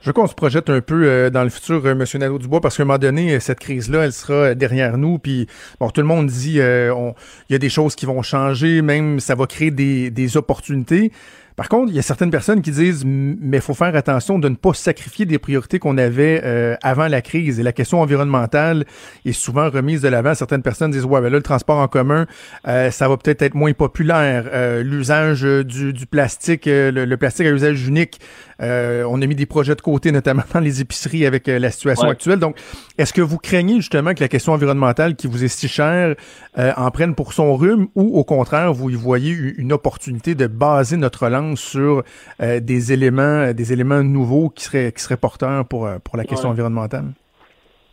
Je 0.05 0.11
veux 0.11 0.13
qu'on 0.13 0.27
se 0.27 0.35
projette 0.35 0.69
un 0.69 0.83
peu 0.83 1.07
euh, 1.07 1.31
dans 1.31 1.45
le 1.45 1.49
futur, 1.49 1.81
euh, 1.87 1.93
M. 1.93 2.05
Nadeau-Dubois, 2.21 2.61
parce 2.61 2.77
qu'à 2.77 2.83
un 2.83 2.85
moment 2.85 2.99
donné, 2.99 3.37
euh, 3.37 3.41
cette 3.41 3.59
crise-là, 3.59 4.05
elle 4.05 4.13
sera 4.13 4.55
derrière 4.55 4.99
nous. 4.99 5.19
Puis, 5.19 5.47
bon, 5.81 5.89
tout 5.89 6.03
le 6.03 6.07
monde 6.07 6.27
dit, 6.27 6.57
il 6.57 7.15
y 7.49 7.55
a 7.55 7.59
des 7.59 7.71
choses 7.71 7.95
qui 7.95 8.05
vont 8.05 8.21
changer, 8.21 8.83
même 8.83 9.19
ça 9.19 9.35
va 9.35 9.47
créer 9.47 9.71
des, 9.71 10.37
opportunités. 10.37 11.11
Par 11.57 11.69
contre, 11.69 11.93
il 11.93 11.95
y 11.95 12.01
a 12.01 12.03
certaines 12.03 12.33
personnes 12.33 12.63
qui 12.63 12.73
disent, 12.73 13.05
mais 13.07 13.61
faut 13.61 13.75
faire 13.75 13.95
attention 13.95 14.41
de 14.41 14.49
ne 14.49 14.57
pas 14.57 14.75
sacrifier 14.75 15.25
des 15.25 15.39
priorités 15.39 15.79
qu'on 15.79 15.97
avait 15.99 16.41
euh, 16.43 16.75
avant 16.83 17.07
la 17.07 17.23
crise. 17.23 17.61
Et 17.61 17.63
la 17.63 17.73
question 17.73 18.01
environnementale 18.01 18.85
est 19.25 19.33
souvent 19.33 19.71
remise 19.71 20.03
de 20.03 20.09
l'avant. 20.09 20.35
Certaines 20.35 20.63
personnes 20.63 20.91
disent, 20.91 21.05
ouais, 21.05 21.21
ben 21.21 21.31
là, 21.31 21.37
le 21.37 21.43
transport 21.43 21.79
en 21.79 21.87
commun, 21.87 22.27
euh, 22.67 22.91
ça 22.91 23.09
va 23.09 23.17
peut-être 23.17 23.43
être 23.43 23.55
moins 23.55 23.73
populaire. 23.73 24.47
Euh, 24.53 24.83
l'usage 24.83 25.43
du, 25.43 26.07
plastique, 26.07 26.65
le, 26.67 27.15
plastique 27.15 27.47
à 27.47 27.51
usage 27.51 27.87
unique, 27.87 28.21
on 28.61 29.23
a 29.23 29.27
mis 29.27 29.35
des 29.35 29.47
projets 29.47 29.75
de 29.75 29.81
côté, 29.81 30.13
notamment 30.13 30.43
dans 30.53 30.61
les 30.61 30.81
épiceries 30.81 31.27
avec 31.27 31.47
la 31.47 31.71
situation 31.71 32.09
actuelle. 32.09 32.39
Donc, 32.39 32.57
est-ce 32.99 33.13
que 33.13 33.21
vous 33.21 33.39
craignez 33.39 33.77
justement 33.77 34.15
que 34.15 34.21
la 34.21 34.29
question 34.29 34.53
environnementale 34.53 35.17
qui 35.17 35.27
vous 35.27 35.45
est 35.45 35.49
si 35.49 35.69
chère 35.69 36.15
en 36.57 36.91
prenne 36.91 37.15
pour 37.15 37.33
son 37.33 37.55
rhume 37.57 37.89
ou 37.95 38.19
au 38.19 38.25
contraire, 38.25 38.73
vous 38.73 38.91
y 38.91 38.95
voyez 38.95 39.33
une 39.57 39.73
opportunité 39.73 40.35
de 40.35 40.47
baser 40.47 40.97
notre 40.97 41.29
langue 41.29 41.57
sur 41.57 42.03
euh, 42.41 42.61
des 42.61 42.93
éléments, 42.93 43.53
des 43.53 43.73
éléments 43.73 44.03
nouveaux 44.03 44.49
qui 44.49 44.65
seraient, 44.65 44.93
qui 44.93 45.03
seraient 45.03 45.17
porteurs 45.17 45.67
pour, 45.67 45.87
euh, 45.87 45.99
pour 46.03 46.17
la 46.17 46.25
question 46.25 46.49
environnementale? 46.49 47.13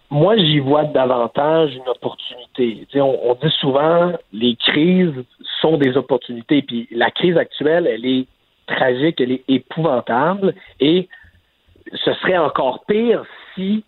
Moi, 0.09 0.35
j'y 0.37 0.59
vois 0.59 0.85
davantage 0.85 1.73
une 1.73 1.87
opportunité. 1.87 2.85
On, 2.95 3.31
on, 3.31 3.35
dit 3.35 3.53
souvent 3.61 4.11
les 4.33 4.57
crises 4.57 5.23
sont 5.61 5.77
des 5.77 5.95
opportunités. 5.95 6.61
Puis 6.61 6.87
la 6.91 7.11
crise 7.11 7.37
actuelle, 7.37 7.87
elle 7.87 8.05
est 8.05 8.25
tragique, 8.75 9.21
elle 9.21 9.31
est 9.31 9.43
épouvantable. 9.47 10.53
Et 10.79 11.07
ce 11.93 12.13
serait 12.15 12.37
encore 12.37 12.85
pire 12.85 13.23
si 13.55 13.83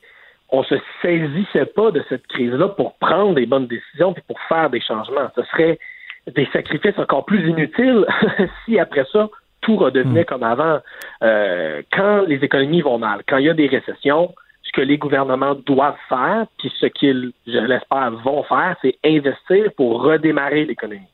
on 0.50 0.64
se 0.64 0.76
saisissait 1.02 1.66
pas 1.66 1.92
de 1.92 2.04
cette 2.10 2.28
crise-là 2.28 2.70
pour 2.70 2.96
prendre 2.96 3.34
des 3.36 3.46
bonnes 3.46 3.68
décisions 3.68 4.14
puis 4.14 4.24
pour 4.28 4.40
faire 4.42 4.70
des 4.70 4.82
changements. 4.82 5.30
Ce 5.36 5.44
serait 5.44 5.80
des 6.28 6.48
sacrifices 6.54 6.98
encore 6.98 7.26
plus 7.26 7.50
inutiles 7.50 8.06
si 8.66 8.80
après 8.80 9.06
ça 9.12 9.30
tout 9.62 9.78
redevenait 9.78 10.22
hmm. 10.22 10.26
comme 10.26 10.44
avant. 10.44 10.80
Euh, 11.24 11.82
quand 11.92 12.24
les 12.28 12.36
économies 12.44 12.82
vont 12.82 13.00
mal, 13.00 13.22
quand 13.28 13.38
il 13.38 13.46
y 13.46 13.50
a 13.50 13.54
des 13.54 13.68
récessions, 13.68 14.34
ce 14.62 14.72
que 14.74 14.82
les 14.82 14.98
gouvernements 14.98 15.56
doivent 15.56 15.98
faire, 16.08 16.46
puis 16.58 16.72
ce 16.80 16.86
qu'ils, 16.86 17.32
je 17.48 17.58
l'espère, 17.58 18.12
vont 18.12 18.44
faire, 18.44 18.76
c'est 18.82 18.98
investir 19.04 19.72
pour 19.76 20.04
redémarrer 20.04 20.66
l'économie. 20.66 21.08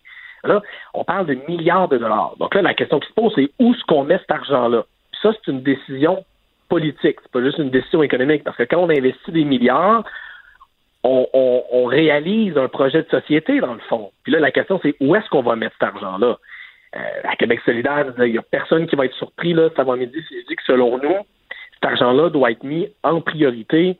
Là, 0.43 0.62
on 0.93 1.04
parle 1.04 1.25
de 1.25 1.38
milliards 1.47 1.88
de 1.88 1.97
dollars. 1.97 2.36
Donc 2.39 2.56
là, 2.56 2.62
la 2.62 2.73
question 2.73 2.99
qui 2.99 3.10
se 3.10 3.13
pose, 3.13 3.34
c'est 3.36 3.49
où 3.60 3.73
est-ce 3.73 3.84
qu'on 3.86 4.04
met 4.04 4.17
cet 4.19 4.32
argent-là? 4.32 4.86
Ça, 5.21 5.32
c'est 5.34 5.52
une 5.52 5.62
décision 5.62 6.23
politique, 6.69 7.17
c'est 7.21 7.32
pas 7.32 7.41
juste 7.41 7.58
une 7.58 7.71
décision 7.71 8.04
économique, 8.04 8.43
parce 8.43 8.56
que 8.56 8.63
quand 8.63 8.78
on 8.78 8.89
investit 8.89 9.32
des 9.32 9.43
milliards, 9.43 10.04
on, 11.04 11.86
réalise 11.86 12.58
un 12.58 12.67
projet 12.67 13.02
de 13.02 13.10
société, 13.10 13.60
dans 13.60 13.73
le 13.73 13.80
fond. 13.89 14.12
Puis 14.23 14.32
là, 14.32 14.39
la 14.39 14.52
question, 14.52 14.80
c'est 14.84 14.95
où 14.99 15.15
est-ce 15.15 15.28
qu'on 15.30 15.41
va 15.41 15.56
mettre 15.56 15.75
cet 15.80 15.89
argent-là? 15.89 16.38
Euh, 16.95 16.99
à 17.23 17.36
Québec 17.36 17.62
solidaire, 17.65 18.13
il 18.19 18.32
n'y 18.32 18.38
a 18.38 18.41
personne 18.41 18.88
qui 18.88 18.95
va 18.95 19.06
être 19.06 19.15
surpris 19.15 19.54
là, 19.54 19.69
cet 19.69 19.80
avant-midi 19.80 20.17
je 20.30 20.47
dis 20.47 20.56
que 20.56 20.63
selon 20.65 20.97
nous, 20.97 21.17
cet 21.75 21.86
argent-là 21.86 22.30
doit 22.30 22.52
être 22.52 22.63
mis 22.63 22.88
en 23.04 23.21
priorité 23.21 23.97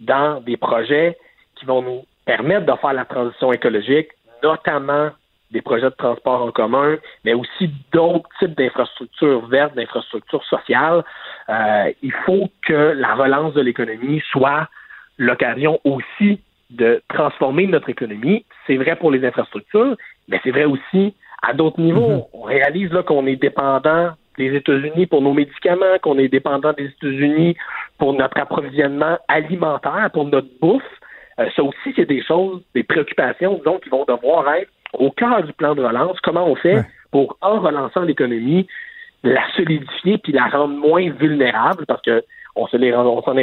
dans 0.00 0.40
des 0.40 0.56
projets 0.56 1.18
qui 1.56 1.64
vont 1.64 1.82
nous 1.82 2.04
permettre 2.24 2.66
de 2.66 2.78
faire 2.78 2.92
la 2.92 3.04
transition 3.04 3.52
écologique, 3.52 4.10
notamment 4.42 5.10
des 5.50 5.62
projets 5.62 5.90
de 5.90 5.96
transport 5.96 6.42
en 6.42 6.50
commun, 6.50 6.96
mais 7.24 7.34
aussi 7.34 7.70
d'autres 7.92 8.28
types 8.38 8.56
d'infrastructures 8.56 9.46
vertes, 9.46 9.74
d'infrastructures 9.74 10.44
sociales. 10.44 11.04
Euh, 11.48 11.92
il 12.02 12.12
faut 12.26 12.48
que 12.62 12.92
la 12.96 13.14
relance 13.14 13.54
de 13.54 13.60
l'économie 13.60 14.22
soit 14.30 14.68
l'occasion 15.16 15.80
aussi 15.84 16.40
de 16.70 17.02
transformer 17.08 17.66
notre 17.66 17.88
économie. 17.88 18.44
C'est 18.66 18.76
vrai 18.76 18.96
pour 18.96 19.10
les 19.10 19.24
infrastructures, 19.24 19.96
mais 20.28 20.40
c'est 20.44 20.50
vrai 20.50 20.64
aussi 20.64 21.14
à 21.42 21.54
d'autres 21.54 21.80
niveaux. 21.80 22.10
Mhm. 22.10 22.22
On 22.34 22.42
réalise 22.42 22.92
là 22.92 23.02
qu'on 23.02 23.26
est 23.26 23.36
dépendant 23.36 24.12
des 24.36 24.54
États-Unis 24.54 25.06
pour 25.06 25.22
nos 25.22 25.32
médicaments, 25.32 25.98
qu'on 26.02 26.18
est 26.18 26.28
dépendant 26.28 26.72
des 26.72 26.86
États-Unis 26.86 27.56
pour 27.98 28.12
notre 28.12 28.38
approvisionnement 28.38 29.18
alimentaire, 29.28 30.10
pour 30.12 30.26
notre 30.26 30.48
bouffe. 30.60 30.82
Euh, 31.40 31.48
ça 31.54 31.62
aussi, 31.62 31.92
c'est 31.96 32.06
des 32.06 32.22
choses, 32.22 32.62
des 32.74 32.82
préoccupations, 32.82 33.60
donc, 33.64 33.82
qui 33.82 33.88
vont 33.88 34.04
devoir 34.04 34.52
être 34.54 34.70
au 34.92 35.10
cœur 35.10 35.42
du 35.42 35.52
plan 35.52 35.74
de 35.74 35.82
relance. 35.82 36.18
Comment 36.20 36.46
on 36.46 36.54
fait 36.54 36.84
pour, 37.10 37.36
en 37.40 37.60
relançant 37.60 38.02
l'économie, 38.02 38.66
la 39.22 39.42
solidifier 39.56 40.18
puis 40.18 40.32
la 40.32 40.48
rendre 40.48 40.74
moins 40.74 41.10
vulnérable 41.10 41.84
parce 41.86 42.02
que 42.02 42.24
on 42.56 42.66
s'en 42.66 42.80
est, 42.80 42.92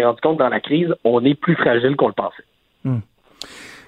rendu 0.04 0.22
compte 0.22 0.38
dans 0.38 0.50
la 0.50 0.60
crise, 0.60 0.94
on 1.06 1.24
est 1.24 1.36
plus 1.36 1.56
fragile 1.56 1.96
qu'on 1.96 2.08
le 2.08 2.14
pensait. 2.14 2.44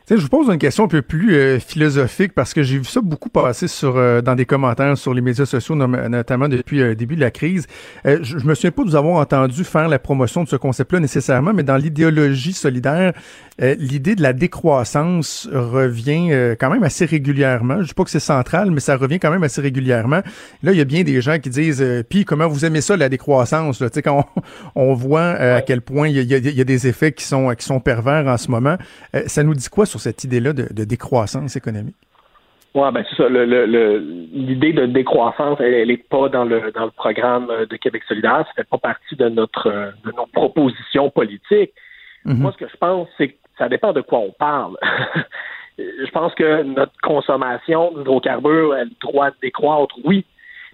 Hmm 0.09 0.15
je 0.15 0.21
vous 0.21 0.29
pose 0.29 0.47
une 0.47 0.57
question 0.57 0.85
un 0.85 0.87
peu 0.87 1.01
plus 1.01 1.35
euh, 1.35 1.59
philosophique 1.59 2.33
parce 2.33 2.53
que 2.53 2.63
j'ai 2.63 2.77
vu 2.77 2.85
ça 2.85 3.01
beaucoup 3.01 3.29
passer 3.29 3.67
sur 3.67 3.97
euh, 3.97 4.21
dans 4.21 4.35
des 4.35 4.45
commentaires 4.45 4.97
sur 4.97 5.13
les 5.13 5.21
médias 5.21 5.45
sociaux, 5.45 5.75
notamment 5.75 6.47
depuis 6.47 6.77
le 6.77 6.91
euh, 6.91 6.95
début 6.95 7.15
de 7.15 7.21
la 7.21 7.31
crise. 7.31 7.67
je, 8.05 8.23
je 8.23 8.45
me 8.45 8.55
souviens 8.55 8.71
pas 8.71 8.83
de 8.83 8.89
vous 8.89 8.95
avoir 8.95 9.15
entendu 9.15 9.63
faire 9.65 9.89
la 9.89 9.99
promotion 9.99 10.43
de 10.43 10.49
ce 10.49 10.55
concept-là 10.55 11.01
nécessairement, 11.01 11.53
mais 11.53 11.63
dans 11.63 11.75
l'idéologie 11.75 12.53
solidaire, 12.53 13.13
l'idée 13.59 14.15
de 14.15 14.21
la 14.21 14.33
décroissance 14.33 15.49
revient 15.51 16.55
quand 16.59 16.69
même 16.69 16.83
assez 16.83 17.05
régulièrement. 17.05 17.81
Je 17.81 17.87
dis 17.87 17.93
pas 17.93 18.03
que 18.03 18.11
c'est 18.11 18.19
central, 18.19 18.69
mais 18.71 18.79
ça 18.79 18.95
revient 18.95 19.19
quand 19.19 19.31
même 19.31 19.43
assez 19.43 19.61
régulièrement. 19.61 20.21
Là, 20.63 20.71
il 20.71 20.77
y 20.77 20.81
a 20.81 20.85
bien 20.85 21.03
des 21.03 21.21
gens 21.21 21.39
qui 21.39 21.49
disent, 21.49 21.83
puis 22.07 22.23
comment 22.23 22.47
vous 22.47 22.65
aimez 22.65 22.81
ça 22.81 22.95
la 22.95 23.09
décroissance 23.09 23.79
Tu 23.79 23.87
sais, 23.91 24.01
quand 24.01 24.25
on, 24.75 24.93
voit 24.93 25.31
à 25.31 25.61
quel 25.61 25.81
point 25.81 26.07
il 26.07 26.15
y, 26.15 26.35
a, 26.35 26.37
y, 26.37 26.61
a, 26.61 26.63
des 26.63 26.87
effets 26.87 27.11
qui 27.11 27.23
sont 27.23 27.53
qui 27.55 27.65
sont 27.65 27.79
pervers 27.79 28.27
en 28.27 28.37
ce 28.37 28.51
moment, 28.51 28.77
ça 29.25 29.43
nous 29.43 29.55
dit 29.55 29.69
quoi 29.69 29.85
sur 29.85 29.96
cette 29.99 30.23
idée-là 30.23 30.53
de, 30.53 30.83
décroissance 30.83 31.55
économique? 31.55 31.95
Oui, 32.75 32.89
ben 32.93 33.03
c'est 33.09 33.15
ça. 33.15 33.29
L'idée 33.29 34.73
de 34.73 34.85
décroissance, 34.85 35.59
elle 35.59 35.87
n'est 35.87 35.97
pas 35.97 36.29
dans 36.29 36.45
le 36.45 36.71
dans 36.71 36.85
le 36.85 36.91
programme 36.91 37.47
de 37.47 37.75
Québec 37.77 38.03
solidaire. 38.07 38.45
Ça 38.47 38.53
fait 38.55 38.69
pas 38.69 38.77
partie 38.77 39.15
de 39.15 39.29
notre 39.29 39.69
de 40.05 40.11
nos 40.15 40.27
propositions 40.27 41.09
politiques. 41.09 41.73
Mm-hmm. 42.25 42.35
Moi, 42.35 42.51
ce 42.51 42.57
que 42.57 42.69
je 42.69 42.77
pense, 42.77 43.07
c'est 43.17 43.29
que 43.29 43.35
ça 43.57 43.69
dépend 43.69 43.93
de 43.93 44.01
quoi 44.01 44.19
on 44.19 44.31
parle. 44.37 44.77
je 45.77 46.11
pense 46.11 46.33
que 46.35 46.63
notre 46.63 46.93
consommation 47.01 47.93
d'hydrocarbures, 47.95 48.75
elle 48.75 48.91
doit 49.01 49.31
décroître, 49.41 49.95
oui. 50.03 50.25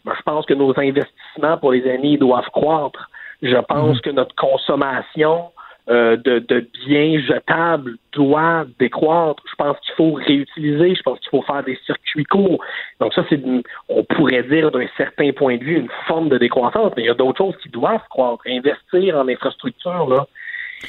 Mais 0.05 0.13
je 0.17 0.21
pense 0.23 0.45
que 0.45 0.53
nos 0.53 0.77
investissements 0.77 1.57
pour 1.57 1.71
les 1.71 1.89
années 1.89 2.17
doivent 2.17 2.49
croître. 2.51 3.09
Je 3.41 3.55
pense 3.55 3.97
mm-hmm. 3.97 4.01
que 4.01 4.09
notre 4.09 4.36
consommation 4.36 5.51
euh, 5.89 6.15
de, 6.15 6.39
de, 6.39 6.65
biens 6.86 7.19
jetables 7.19 7.98
doit 8.13 8.65
décroître. 8.80 9.43
Je 9.50 9.56
pense 9.56 9.78
qu'il 9.82 9.93
faut 9.96 10.13
réutiliser, 10.13 10.96
je 10.96 11.02
pense 11.02 11.19
qu'il 11.19 11.30
faut 11.30 11.41
faire 11.41 11.63
des 11.63 11.78
circuits 11.86 12.24
courts. 12.24 12.63
Donc 13.02 13.13
ça, 13.13 13.26
c'est, 13.30 13.41
on 13.89 14.04
pourrait 14.06 14.43
dire 14.43 14.72
d'un 14.72 14.88
certain 14.96 15.32
point 15.34 15.58
de 15.58 15.63
vue, 15.63 15.76
une 15.78 15.89
forme 16.08 16.30
de 16.30 16.38
décroissance, 16.38 16.93
mais 16.96 17.04
il 17.04 17.08
y 17.08 17.10
a 17.10 17.13
d'autres 17.13 17.38
choses 17.38 17.58
qui 17.62 17.67
doivent 17.67 18.08
croître. 18.10 18.43
Investir 18.48 19.17
en 19.17 19.28
infrastructure, 19.28 20.08
là, 20.08 20.26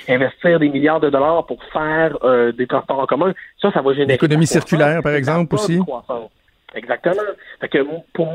investir 0.09 0.61
des 0.61 0.69
milliards 0.69 1.01
de 1.01 1.11
dollars 1.11 1.45
pour 1.47 1.63
faire 1.73 2.17
euh, 2.23 2.53
des 2.53 2.69
transports 2.69 3.01
en 3.01 3.07
commun, 3.07 3.33
ça, 3.61 3.73
ça 3.73 3.83
va 3.83 3.93
générer... 3.93 4.13
L'économie 4.13 4.47
circulaire, 4.47 5.03
par 5.03 5.15
exemple, 5.15 5.55
aussi. 5.57 5.81
Exactement. 6.77 7.23
Fait 7.61 7.69
que 7.69 7.79
pour 8.13 8.29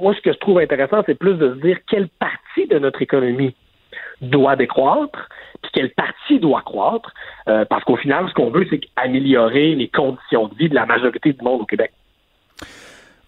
moi, 0.00 0.14
ce 0.14 0.20
que 0.20 0.32
je 0.32 0.38
trouve 0.38 0.58
intéressant, 0.58 1.02
c'est 1.06 1.18
plus 1.18 1.34
de 1.34 1.54
se 1.54 1.60
dire 1.60 1.78
quelle 1.88 2.08
partie 2.08 2.66
de 2.68 2.78
notre 2.78 3.02
économie 3.02 3.54
doit 4.20 4.56
décroître, 4.56 5.28
puis 5.62 5.70
quelle 5.72 5.90
partie 5.90 6.38
doit 6.38 6.62
croître, 6.62 7.12
euh, 7.48 7.64
parce 7.64 7.84
qu'au 7.84 7.96
final, 7.96 8.28
ce 8.28 8.34
qu'on 8.34 8.50
veut, 8.50 8.66
c'est 8.68 8.80
améliorer 8.96 9.74
les 9.74 9.88
conditions 9.88 10.48
de 10.48 10.54
vie 10.54 10.68
de 10.68 10.74
la 10.74 10.86
majorité 10.86 11.32
du 11.32 11.42
monde 11.42 11.62
au 11.62 11.66
Québec. 11.66 11.92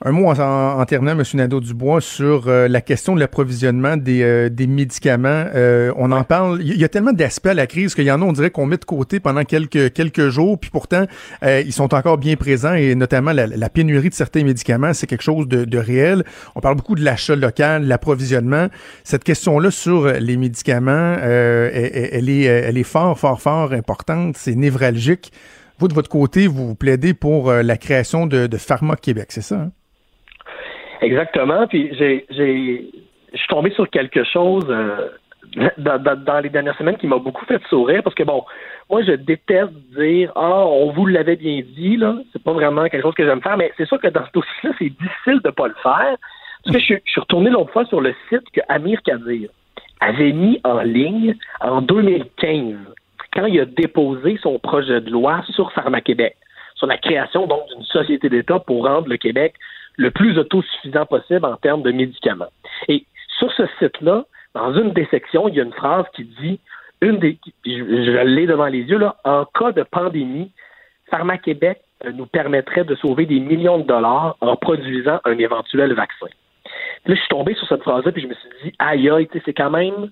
Un 0.07 0.13
mot 0.13 0.27
en, 0.27 0.39
en, 0.39 0.85
terminant, 0.85 1.19
M. 1.19 1.25
Nadeau-Dubois, 1.33 2.03
sur 2.03 2.49
euh, 2.49 2.69
la 2.69 2.83
question 2.83 3.15
de 3.15 3.21
l'approvisionnement 3.21 3.97
des, 3.97 4.23
euh, 4.23 4.51
des, 4.51 4.67
médicaments. 4.67 5.47
Euh, 5.55 5.95
on 5.97 6.13
en 6.13 6.25
parle. 6.25 6.61
Il 6.61 6.77
y 6.77 6.85
a 6.85 6.91
tellement 6.91 7.15
d'aspects 7.15 7.47
à 7.47 7.55
la 7.55 7.67
crise 7.67 7.95
qu'il 7.95 8.05
y 8.05 8.11
en 8.11 8.21
a, 8.21 8.25
on 8.27 8.33
dirait 8.33 8.51
qu'on 8.51 8.67
met 8.67 8.77
de 8.77 8.85
côté 8.85 9.19
pendant 9.19 9.45
quelques, 9.45 9.95
quelques 9.95 10.29
jours, 10.29 10.61
puis 10.61 10.69
pourtant, 10.69 11.07
ils 11.43 11.73
sont 11.73 11.95
encore 11.95 12.19
bien 12.19 12.37
présents 12.37 12.75
et 12.75 12.95
notamment 12.95 13.33
la, 13.33 13.47
la 13.47 13.71
pénurie 13.71 14.11
de 14.11 14.15
certains 14.15 14.45
médicaments, 14.45 14.93
c'est 14.93 15.07
quelque 15.07 15.23
chose 15.23 15.49
de, 15.49 15.65
de, 15.65 15.79
réel. 15.79 16.25
On 16.55 16.61
parle 16.61 16.77
beaucoup 16.77 16.97
de 16.97 17.03
l'achat 17.03 17.35
local, 17.35 17.87
l'approvisionnement. 17.87 18.69
Cette 19.05 19.25
question-là 19.25 19.71
sur 19.71 20.07
les 20.07 20.37
médicaments, 20.37 21.17
elle, 21.23 22.11
elle, 22.13 22.29
est, 22.29 22.43
elle 22.43 22.77
est 22.77 22.83
fort, 22.83 23.19
fort, 23.19 23.41
fort 23.41 23.73
importante. 23.73 24.37
C'est 24.37 24.55
névralgique. 24.55 25.33
Vous, 25.79 25.89
de 25.89 25.95
votre 25.95 26.11
côté, 26.11 26.47
vous 26.47 26.75
plaidez 26.75 27.15
pour 27.15 27.51
la 27.51 27.77
création 27.79 28.27
de, 28.27 28.47
de 28.47 28.57
Pharma 28.59 28.97
Québec, 28.97 29.29
c'est 29.31 29.43
ça? 29.43 29.57
Hein? 29.57 29.73
Exactement. 31.01 31.67
Puis 31.67 31.91
j'ai, 31.97 32.27
j'ai, 32.31 32.91
je 33.33 33.39
suis 33.39 33.49
tombé 33.49 33.71
sur 33.71 33.89
quelque 33.91 34.25
chose 34.25 34.65
euh, 34.69 35.09
dans, 35.79 36.41
les 36.41 36.49
dernières 36.49 36.77
semaines 36.77 36.97
qui 36.97 37.07
m'a 37.07 37.19
beaucoup 37.19 37.45
fait 37.45 37.63
sourire 37.69 38.03
parce 38.03 38.15
que 38.15 38.23
bon, 38.23 38.45
moi 38.91 39.03
je 39.03 39.13
déteste 39.13 39.73
dire 39.97 40.33
ah 40.35 40.65
on 40.67 40.91
vous 40.93 41.07
l'avait 41.07 41.37
bien 41.37 41.63
dit 41.77 41.97
là, 41.97 42.17
c'est 42.33 42.43
pas 42.43 42.53
vraiment 42.53 42.85
quelque 42.89 43.03
chose 43.03 43.15
que 43.15 43.25
j'aime 43.25 43.43
faire, 43.43 43.57
mais 43.57 43.73
c'est 43.77 43.87
sûr 43.87 44.01
que 44.01 44.09
dans 44.09 44.25
ce 44.27 44.33
dossier-là 44.33 44.71
c'est 44.79 44.91
difficile 44.91 45.41
de 45.45 45.51
pas 45.51 45.69
le 45.69 45.75
faire. 45.83 46.17
Parce 46.65 46.77
que 46.77 46.83
je, 46.83 46.95
suis 47.05 47.21
retourné 47.21 47.51
l'autre 47.51 47.73
fois 47.73 47.85
sur 47.87 48.01
le 48.01 48.15
site 48.31 48.49
que 48.53 48.61
Amir 48.69 49.03
Kadir 49.03 49.51
avait 50.01 50.33
mis 50.33 50.61
en 50.65 50.81
ligne 50.81 51.37
en 51.61 51.83
2015 51.83 52.77
quand 53.35 53.47
il 53.47 53.61
a 53.61 53.67
déposé 53.67 54.39
son 54.43 54.59
projet 54.59 55.01
de 55.01 55.11
loi 55.11 55.43
sur 55.51 55.73
Pharma-Québec, 55.73 56.37
sur 56.75 56.87
la 56.87 56.97
création 56.97 57.47
donc 57.47 57.63
d'une 57.69 57.85
société 57.85 58.29
d'État 58.29 58.61
pour 58.61 58.87
rendre 58.87 59.09
le 59.09 59.17
Québec 59.19 59.55
le 59.97 60.11
plus 60.11 60.39
autosuffisant 60.39 61.07
possible 61.07 61.45
en 61.45 61.57
termes 61.57 61.83
de 61.83 61.93
médicaments. 61.93 62.51
Et 62.89 63.05
sur 63.39 63.53
ce 63.53 63.65
site-là, 63.79 64.25
dans 64.55 64.73
une 64.75 64.93
des 64.93 65.07
sections, 65.07 65.49
il 65.49 65.55
y 65.55 65.61
a 65.61 65.65
une 65.65 65.73
phrase 65.73 66.05
qui 66.15 66.25
dit 66.25 66.61
une 67.01 67.19
des 67.19 67.39
je, 67.67 68.25
l'ai 68.25 68.47
devant 68.47 68.67
les 68.67 68.83
yeux 68.83 68.99
là, 68.99 69.17
en 69.25 69.45
cas 69.45 69.73
de 69.73 69.83
pandémie, 69.83 70.51
Pharma-Québec 71.11 71.81
euh, 72.05 72.13
nous 72.13 72.27
permettrait 72.27 72.85
de 72.85 72.95
sauver 72.95 73.27
des 73.27 73.41
millions 73.41 73.79
de 73.79 73.85
dollars 73.85 74.37
en 74.41 74.57
produisant 74.57 75.21
un 75.25 75.39
éventuel 75.39 75.93
vaccin. 75.95 76.27
Là, 77.07 77.15
je 77.15 77.21
suis 77.21 77.29
tombé 77.29 77.55
sur 77.55 77.69
cette 77.69 77.83
phrase-là, 77.83 78.13
puis 78.13 78.23
je 78.23 78.29
me 78.29 78.35
suis 78.35 78.49
dit, 78.63 78.75
aïe, 78.79 79.11
aïe, 79.11 79.29
c'est 79.45 79.53
quand 79.53 79.71
même 79.71 80.11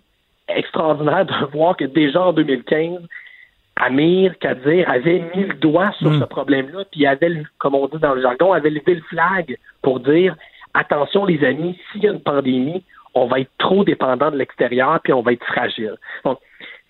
extraordinaire 0.48 1.24
de 1.24 1.32
voir 1.52 1.76
que 1.76 1.84
déjà 1.84 2.22
en 2.22 2.32
2015, 2.32 3.00
Amir 3.76 4.38
Kadir 4.38 4.88
avait 4.88 5.24
mis 5.34 5.44
le 5.44 5.54
doigt 5.54 5.92
sur 5.98 6.10
hmm. 6.10 6.20
ce 6.20 6.24
problème-là, 6.24 6.84
puis 6.90 7.06
avait, 7.06 7.42
comme 7.58 7.74
on 7.74 7.88
dit 7.88 7.98
dans 7.98 8.14
le 8.14 8.22
jargon, 8.22 8.52
avait 8.52 8.70
levé 8.70 8.94
le 8.94 9.02
flag 9.02 9.56
pour 9.80 10.00
dire 10.00 10.36
attention 10.74 11.24
les 11.24 11.44
amis, 11.44 11.78
s'il 11.90 12.04
y 12.04 12.08
a 12.08 12.12
une 12.12 12.20
pandémie, 12.20 12.84
on 13.14 13.26
va 13.26 13.40
être 13.40 13.50
trop 13.58 13.84
dépendant 13.84 14.30
de 14.30 14.36
l'extérieur, 14.36 15.00
puis 15.02 15.12
on 15.12 15.22
va 15.22 15.32
être 15.32 15.44
fragile. 15.44 15.96
Donc, 16.24 16.38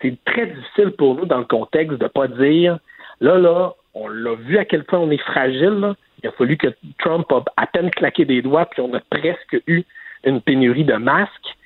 c'est 0.00 0.16
très 0.24 0.46
difficile 0.46 0.90
pour 0.92 1.14
nous 1.14 1.26
dans 1.26 1.38
le 1.38 1.44
contexte 1.44 1.98
de 1.98 2.06
pas 2.06 2.28
dire 2.28 2.78
là, 3.20 3.38
là, 3.38 3.72
on 3.94 4.08
l'a 4.08 4.34
vu 4.34 4.58
à 4.58 4.64
quel 4.64 4.84
point 4.84 4.98
on 4.98 5.10
est 5.10 5.22
fragile. 5.22 5.94
Il 6.22 6.28
a 6.28 6.32
fallu 6.32 6.56
que 6.56 6.68
Trump 6.98 7.30
a 7.32 7.44
à 7.56 7.66
peine 7.66 7.90
claqué 7.90 8.24
des 8.24 8.42
doigts, 8.42 8.66
puis 8.66 8.80
on 8.80 8.92
a 8.94 9.00
presque 9.10 9.60
eu 9.66 9.82
une 10.24 10.40
pénurie 10.40 10.84
de 10.84 10.94
masques. 10.94 11.56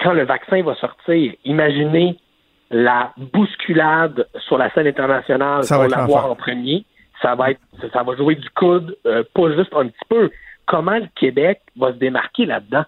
Quand 0.00 0.12
le 0.12 0.24
vaccin 0.24 0.62
va 0.62 0.74
sortir, 0.76 1.32
imaginez 1.44 2.16
la 2.70 3.12
bousculade 3.16 4.26
sur 4.46 4.58
la 4.58 4.70
scène 4.72 4.86
internationale 4.86 5.62
pour 5.66 5.84
l'avoir 5.84 6.30
en 6.30 6.36
premier. 6.36 6.84
Ça 7.22 7.34
va 7.34 7.52
être, 7.52 7.60
ça 7.92 8.02
va 8.02 8.14
jouer 8.16 8.34
du 8.34 8.48
coude, 8.50 8.96
euh, 9.06 9.22
pas 9.34 9.54
juste 9.54 9.72
un 9.74 9.86
petit 9.86 10.04
peu. 10.08 10.30
Comment 10.66 10.98
le 10.98 11.08
Québec 11.14 11.60
va 11.76 11.92
se 11.92 11.98
démarquer 11.98 12.44
là-dedans? 12.44 12.84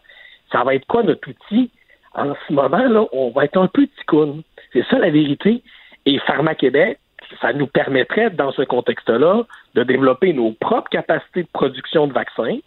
Ça 0.52 0.64
va 0.64 0.74
être 0.74 0.86
quoi 0.86 1.02
notre 1.02 1.28
outil? 1.28 1.70
En 2.14 2.34
ce 2.46 2.52
moment, 2.52 2.88
là, 2.88 3.04
on 3.12 3.30
va 3.30 3.44
être 3.44 3.56
un 3.56 3.68
peu 3.68 3.86
ticoun. 3.98 4.42
C'est 4.72 4.84
ça 4.90 4.98
la 4.98 5.10
vérité. 5.10 5.62
Et 6.04 6.18
Pharma-Québec, 6.20 6.98
ça 7.40 7.52
nous 7.52 7.66
permettrait, 7.66 8.30
dans 8.30 8.52
ce 8.52 8.62
contexte-là, 8.62 9.44
de 9.74 9.82
développer 9.84 10.32
nos 10.32 10.52
propres 10.52 10.88
capacités 10.90 11.42
de 11.42 11.48
production 11.52 12.06
de 12.06 12.12
vaccins. 12.12 12.58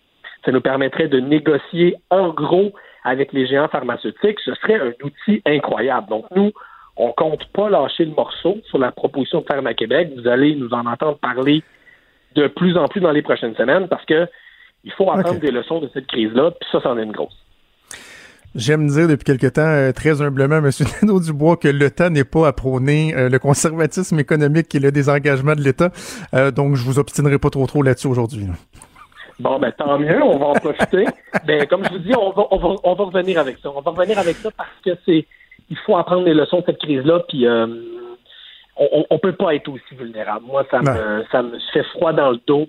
Ça 0.45 0.51
nous 0.51 0.62
permettrait 0.62 1.07
de 1.07 1.20
négocier 1.20 1.95
en 2.09 2.30
gros 2.30 2.72
avec 3.03 3.34
les 3.34 3.47
géants 3.47 3.68
pharmaceutiques. 3.68 4.39
Ce 4.39 4.53
serait 4.55 4.80
un 4.80 4.93
outil 5.03 5.41
incroyable. 5.45 6.07
Donc, 6.09 6.26
nous, 6.36 6.51
on 6.98 7.12
compte 7.12 7.46
pas 7.54 7.70
lâcher 7.70 8.06
le 8.06 8.12
morceau 8.12 8.58
sur 8.70 8.78
la 8.78 8.92
proposition 8.92 9.42
de 9.42 9.46
Pharma 9.46 9.74
Québec. 9.74 10.12
Vous 10.16 10.28
allez 10.28 10.56
nous 10.56 10.70
en 10.74 10.86
entendre 10.86 11.18
parler 11.18 11.64
de 12.36 12.48
plus 12.48 12.78
en 12.78 12.88
plus 12.88 13.02
dans 13.02 13.12
les 13.12 13.22
prochaines 13.22 13.56
semaines 13.56 13.88
parce 13.88 14.06
que 14.06 14.28
il 14.84 14.92
faut 14.94 15.12
apprendre 15.12 15.39
des 15.39 15.52
leçons 15.52 15.80
de 15.80 15.89
cette 15.94 16.08
crise-là, 16.08 16.52
puis 16.52 16.68
ça, 16.72 16.80
c'en 16.82 16.98
est 16.98 17.04
une 17.04 17.12
grosse. 17.12 17.38
J'aime 18.54 18.88
dire 18.88 19.08
depuis 19.08 19.24
quelque 19.24 19.48
temps, 19.48 19.62
euh, 19.62 19.92
très 19.94 20.22
humblement, 20.22 20.58
M. 20.58 20.70
Nadeau 21.02 21.20
Dubois, 21.22 21.56
que 21.56 21.70
l'État 21.70 22.10
n'est 22.10 22.26
pas 22.26 22.48
à 22.48 22.52
prôner 22.52 23.16
euh, 23.16 23.30
le 23.30 23.39
conservatisme 23.39 24.20
économique 24.20 24.74
et 24.76 24.80
le 24.80 24.92
désengagement 24.92 25.56
de 25.56 25.62
l'État. 25.62 25.92
Euh, 26.34 26.52
donc, 26.52 26.76
je 26.76 26.84
vous 26.84 27.00
obstinerai 27.00 27.38
pas 27.38 27.50
trop 27.50 27.66
trop 27.66 27.82
là-dessus 27.82 28.08
aujourd'hui. 28.08 28.48
Bon, 29.39 29.58
ben 29.58 29.72
tant 29.72 29.98
mieux, 29.98 30.22
on 30.22 30.38
va 30.38 30.48
en 30.48 30.54
profiter. 30.54 31.06
ben, 31.48 31.66
comme 31.68 31.86
je 31.86 31.92
vous 31.92 32.00
dis, 32.00 32.14
on 32.16 32.32
va, 32.32 32.46
on, 32.52 32.58
va, 32.58 32.76
on 32.84 32.94
va 32.94 33.04
revenir 33.06 33.39
avec 33.39 33.58
ça. 33.64 33.70
On 33.74 33.82
va 33.82 33.92
revenir 33.92 34.20
avec 34.20 34.36
ça 34.36 34.50
parce 34.52 34.70
que 34.84 34.92
c'est 35.06 35.26
il 35.72 35.78
faut 35.78 35.97
apprendre 35.97 36.26
les 36.26 36.36
leçons 36.36 36.59
de 36.59 36.65
cette 36.67 36.78
crise-là, 36.80 37.22
puis 37.28 37.47
on, 37.47 39.05
on 39.09 39.17
peut 39.17 39.34
pas 39.34 39.55
être 39.55 39.67
aussi 39.69 39.95
vulnérable. 39.95 40.45
Moi, 40.45 40.65
ça 40.69 40.82
me, 40.82 41.24
ça 41.32 41.41
me 41.41 41.57
fait 41.74 41.84
froid 41.84 42.13
dans 42.13 42.30
le 42.32 42.39
dos 42.45 42.67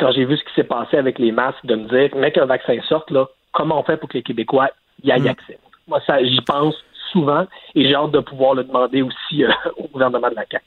quand 0.00 0.10
j'ai 0.12 0.24
vu 0.24 0.36
ce 0.36 0.44
qui 0.44 0.54
s'est 0.54 0.64
passé 0.64 0.96
avec 0.96 1.18
les 1.18 1.30
masques, 1.30 1.64
de 1.64 1.74
me 1.76 1.86
dire, 1.88 2.16
mec, 2.16 2.38
un 2.38 2.46
vaccin 2.46 2.78
sorte, 2.88 3.10
là, 3.10 3.26
comment 3.52 3.78
on 3.78 3.82
fait 3.82 3.98
pour 3.98 4.08
que 4.08 4.14
les 4.14 4.22
Québécois 4.22 4.70
y 5.04 5.12
a 5.12 5.18
y 5.18 5.22
mm. 5.22 5.28
accès? 5.28 5.58
Moi, 5.86 6.00
ça, 6.06 6.24
j'y 6.24 6.40
pense 6.40 6.74
souvent 7.12 7.46
et 7.74 7.86
j'ai 7.86 7.94
hâte 7.94 8.12
de 8.12 8.20
pouvoir 8.20 8.54
le 8.54 8.64
demander 8.64 9.02
aussi 9.02 9.44
euh, 9.44 9.50
au 9.76 9.88
gouvernement 9.88 10.30
de 10.30 10.36
la 10.36 10.46
CAQ. 10.50 10.64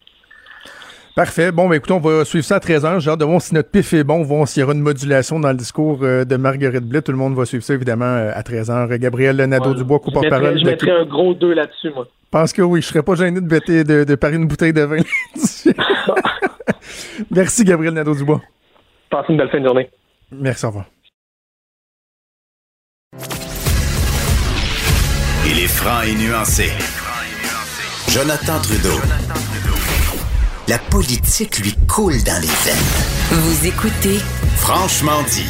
Parfait. 1.16 1.52
Bon, 1.52 1.70
ben, 1.70 1.76
écoutez, 1.76 1.94
on 1.94 2.00
va 2.00 2.26
suivre 2.26 2.44
ça 2.44 2.56
à 2.56 2.60
13h. 2.60 3.00
J'ai 3.00 3.12
hâte 3.12 3.20
de 3.20 3.26
voir 3.26 3.40
si 3.40 3.54
notre 3.54 3.70
pif 3.70 3.94
est 3.94 4.04
bon, 4.04 4.24
voir 4.24 4.48
s'il 4.48 4.62
y 4.62 4.64
aura 4.64 4.74
une 4.74 4.82
modulation 4.82 5.40
dans 5.40 5.50
le 5.50 5.58
discours 5.58 6.00
euh, 6.02 6.26
de 6.26 6.36
Marguerite 6.38 6.86
Blais. 6.86 7.04
Tout 7.04 7.12
le 7.12 7.20
monde 7.20 7.36
va 7.36 7.46
suivre 7.46 7.64
ça, 7.64 7.76
évidemment, 7.76 8.06
euh, 8.06 8.32
à 8.34 8.42
13h. 8.42 8.98
Gabriel 8.98 9.36
Nadeau-Dubois, 9.36 10.00
co-porte-parole. 10.00 10.58
Je 10.58 10.66
mettrais 10.66 10.92
un 10.92 11.06
gros 11.06 11.36
2 11.36 11.54
là-dessus, 11.54 11.92
moi. 11.94 12.08
Je 12.26 12.30
pense 12.32 12.52
que 12.52 12.64
oui. 12.64 12.82
Je 12.82 12.88
serais 12.88 13.04
pas 13.04 13.14
gêné 13.14 13.40
de, 13.40 13.46
bêter, 13.48 13.84
de, 13.84 14.04
de 14.06 14.16
parier 14.16 14.38
une 14.38 14.48
bouteille 14.48 14.74
de 14.74 14.82
vin 14.82 14.98
Merci, 17.32 17.64
Gabriel 17.64 17.94
Nadeau-Dubois. 17.94 18.42
Passez 19.12 19.28
une 19.30 19.38
belle 19.38 19.50
fin 19.50 19.60
de 19.60 19.66
journée. 19.66 19.90
Merci, 20.32 20.66
au 20.66 20.70
revoir. 20.70 20.86
Il 25.46 25.60
est 25.60 25.68
franc 25.68 26.02
et 26.02 26.16
nuancé. 26.16 26.72
Jonathan 28.10 28.60
Trudeau. 28.64 29.43
La 30.70 30.78
politique 30.78 31.60
lui 31.60 31.74
coule 31.90 32.24
dans 32.24 32.40
les 32.40 32.48
veines. 32.48 32.88
Vous 33.32 33.68
écoutez 33.68 34.18
Franchement 34.56 35.22
dit. 35.24 35.44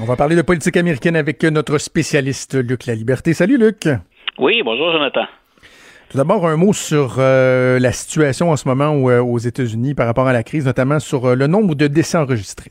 On 0.00 0.04
va 0.04 0.14
parler 0.14 0.36
de 0.36 0.42
politique 0.42 0.76
américaine 0.76 1.16
avec 1.16 1.42
notre 1.42 1.78
spécialiste 1.78 2.54
Luc 2.54 2.86
La 2.86 2.94
Liberté. 2.94 3.34
Salut 3.34 3.58
Luc. 3.58 3.88
Oui, 4.38 4.62
bonjour 4.64 4.92
Jonathan. 4.92 5.24
Tout 6.08 6.18
d'abord, 6.18 6.46
un 6.46 6.56
mot 6.56 6.72
sur 6.72 7.16
euh, 7.18 7.80
la 7.80 7.90
situation 7.90 8.52
en 8.52 8.56
ce 8.56 8.68
moment 8.68 8.94
euh, 9.08 9.20
aux 9.20 9.38
États-Unis 9.38 9.94
par 9.94 10.06
rapport 10.06 10.28
à 10.28 10.32
la 10.32 10.44
crise, 10.44 10.66
notamment 10.66 11.00
sur 11.00 11.24
euh, 11.24 11.34
le 11.34 11.48
nombre 11.48 11.74
de 11.74 11.88
décès 11.88 12.16
enregistrés. 12.16 12.70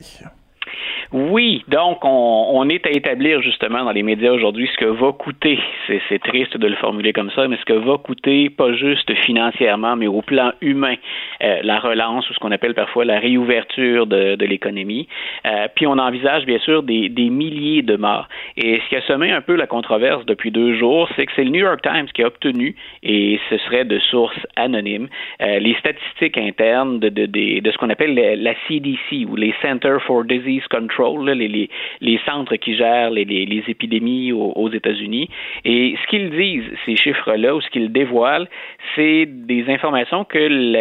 Oui, 1.10 1.64
donc 1.68 2.04
on, 2.04 2.50
on, 2.52 2.68
est 2.68 2.86
à 2.86 2.90
établir 2.90 3.40
justement 3.40 3.82
dans 3.82 3.92
les 3.92 4.02
médias 4.02 4.30
aujourd'hui 4.30 4.68
ce 4.70 4.76
que 4.76 4.84
va 4.84 5.12
coûter, 5.12 5.58
c'est 5.86 6.18
triste 6.18 6.58
de 6.58 6.66
le 6.66 6.76
formuler 6.76 7.14
comme 7.14 7.30
ça, 7.30 7.48
mais 7.48 7.56
ce 7.56 7.64
que 7.64 7.72
va 7.72 7.96
coûter 7.96 8.50
pas 8.50 8.74
juste 8.74 9.14
financièrement, 9.24 9.96
mais 9.96 10.06
au 10.06 10.20
plan 10.20 10.52
humain, 10.60 10.96
euh, 11.42 11.60
la 11.62 11.78
relance 11.78 12.28
ou 12.28 12.34
ce 12.34 12.38
qu'on 12.38 12.52
appelle 12.52 12.74
parfois 12.74 13.06
la 13.06 13.18
réouverture 13.20 14.06
de, 14.06 14.34
de 14.34 14.44
l'économie. 14.44 15.08
Euh, 15.46 15.68
puis 15.74 15.86
on 15.86 15.92
envisage 15.92 16.44
bien 16.44 16.58
sûr 16.58 16.82
des, 16.82 17.08
des, 17.08 17.30
milliers 17.30 17.80
de 17.80 17.96
morts. 17.96 18.28
Et 18.58 18.78
ce 18.78 18.88
qui 18.90 18.96
a 18.96 19.02
semé 19.02 19.32
un 19.32 19.40
peu 19.40 19.54
la 19.54 19.66
controverse 19.66 20.26
depuis 20.26 20.50
deux 20.50 20.74
jours, 20.74 21.08
c'est 21.16 21.24
que 21.24 21.32
c'est 21.34 21.44
le 21.44 21.50
New 21.50 21.64
York 21.64 21.80
Times 21.80 22.08
qui 22.12 22.22
a 22.22 22.26
obtenu, 22.26 22.76
et 23.02 23.40
ce 23.48 23.56
serait 23.56 23.86
de 23.86 23.98
sources 23.98 24.46
anonymes, 24.56 25.08
euh, 25.40 25.58
les 25.58 25.74
statistiques 25.76 26.36
internes 26.36 26.98
de, 26.98 27.08
de, 27.08 27.24
de 27.60 27.70
ce 27.70 27.78
qu'on 27.78 27.88
appelle 27.88 28.14
la 28.14 28.52
CDC 28.66 29.24
ou 29.26 29.36
les 29.36 29.54
Center 29.62 29.96
for 30.06 30.24
Disease 30.24 30.66
Control 30.68 30.97
les, 31.34 31.70
les, 32.00 32.20
centres 32.26 32.56
qui 32.56 32.76
gèrent 32.76 33.10
les, 33.10 33.24
les 33.24 33.64
épidémies 33.68 34.32
aux, 34.32 34.70
États-Unis. 34.70 35.28
Et 35.64 35.96
ce 36.02 36.06
qu'ils 36.08 36.30
disent, 36.30 36.70
ces 36.84 36.96
chiffres-là, 36.96 37.54
ou 37.54 37.60
ce 37.60 37.68
qu'ils 37.70 37.92
dévoilent, 37.92 38.48
c'est 38.94 39.26
des 39.26 39.64
informations 39.68 40.24
que 40.24 40.38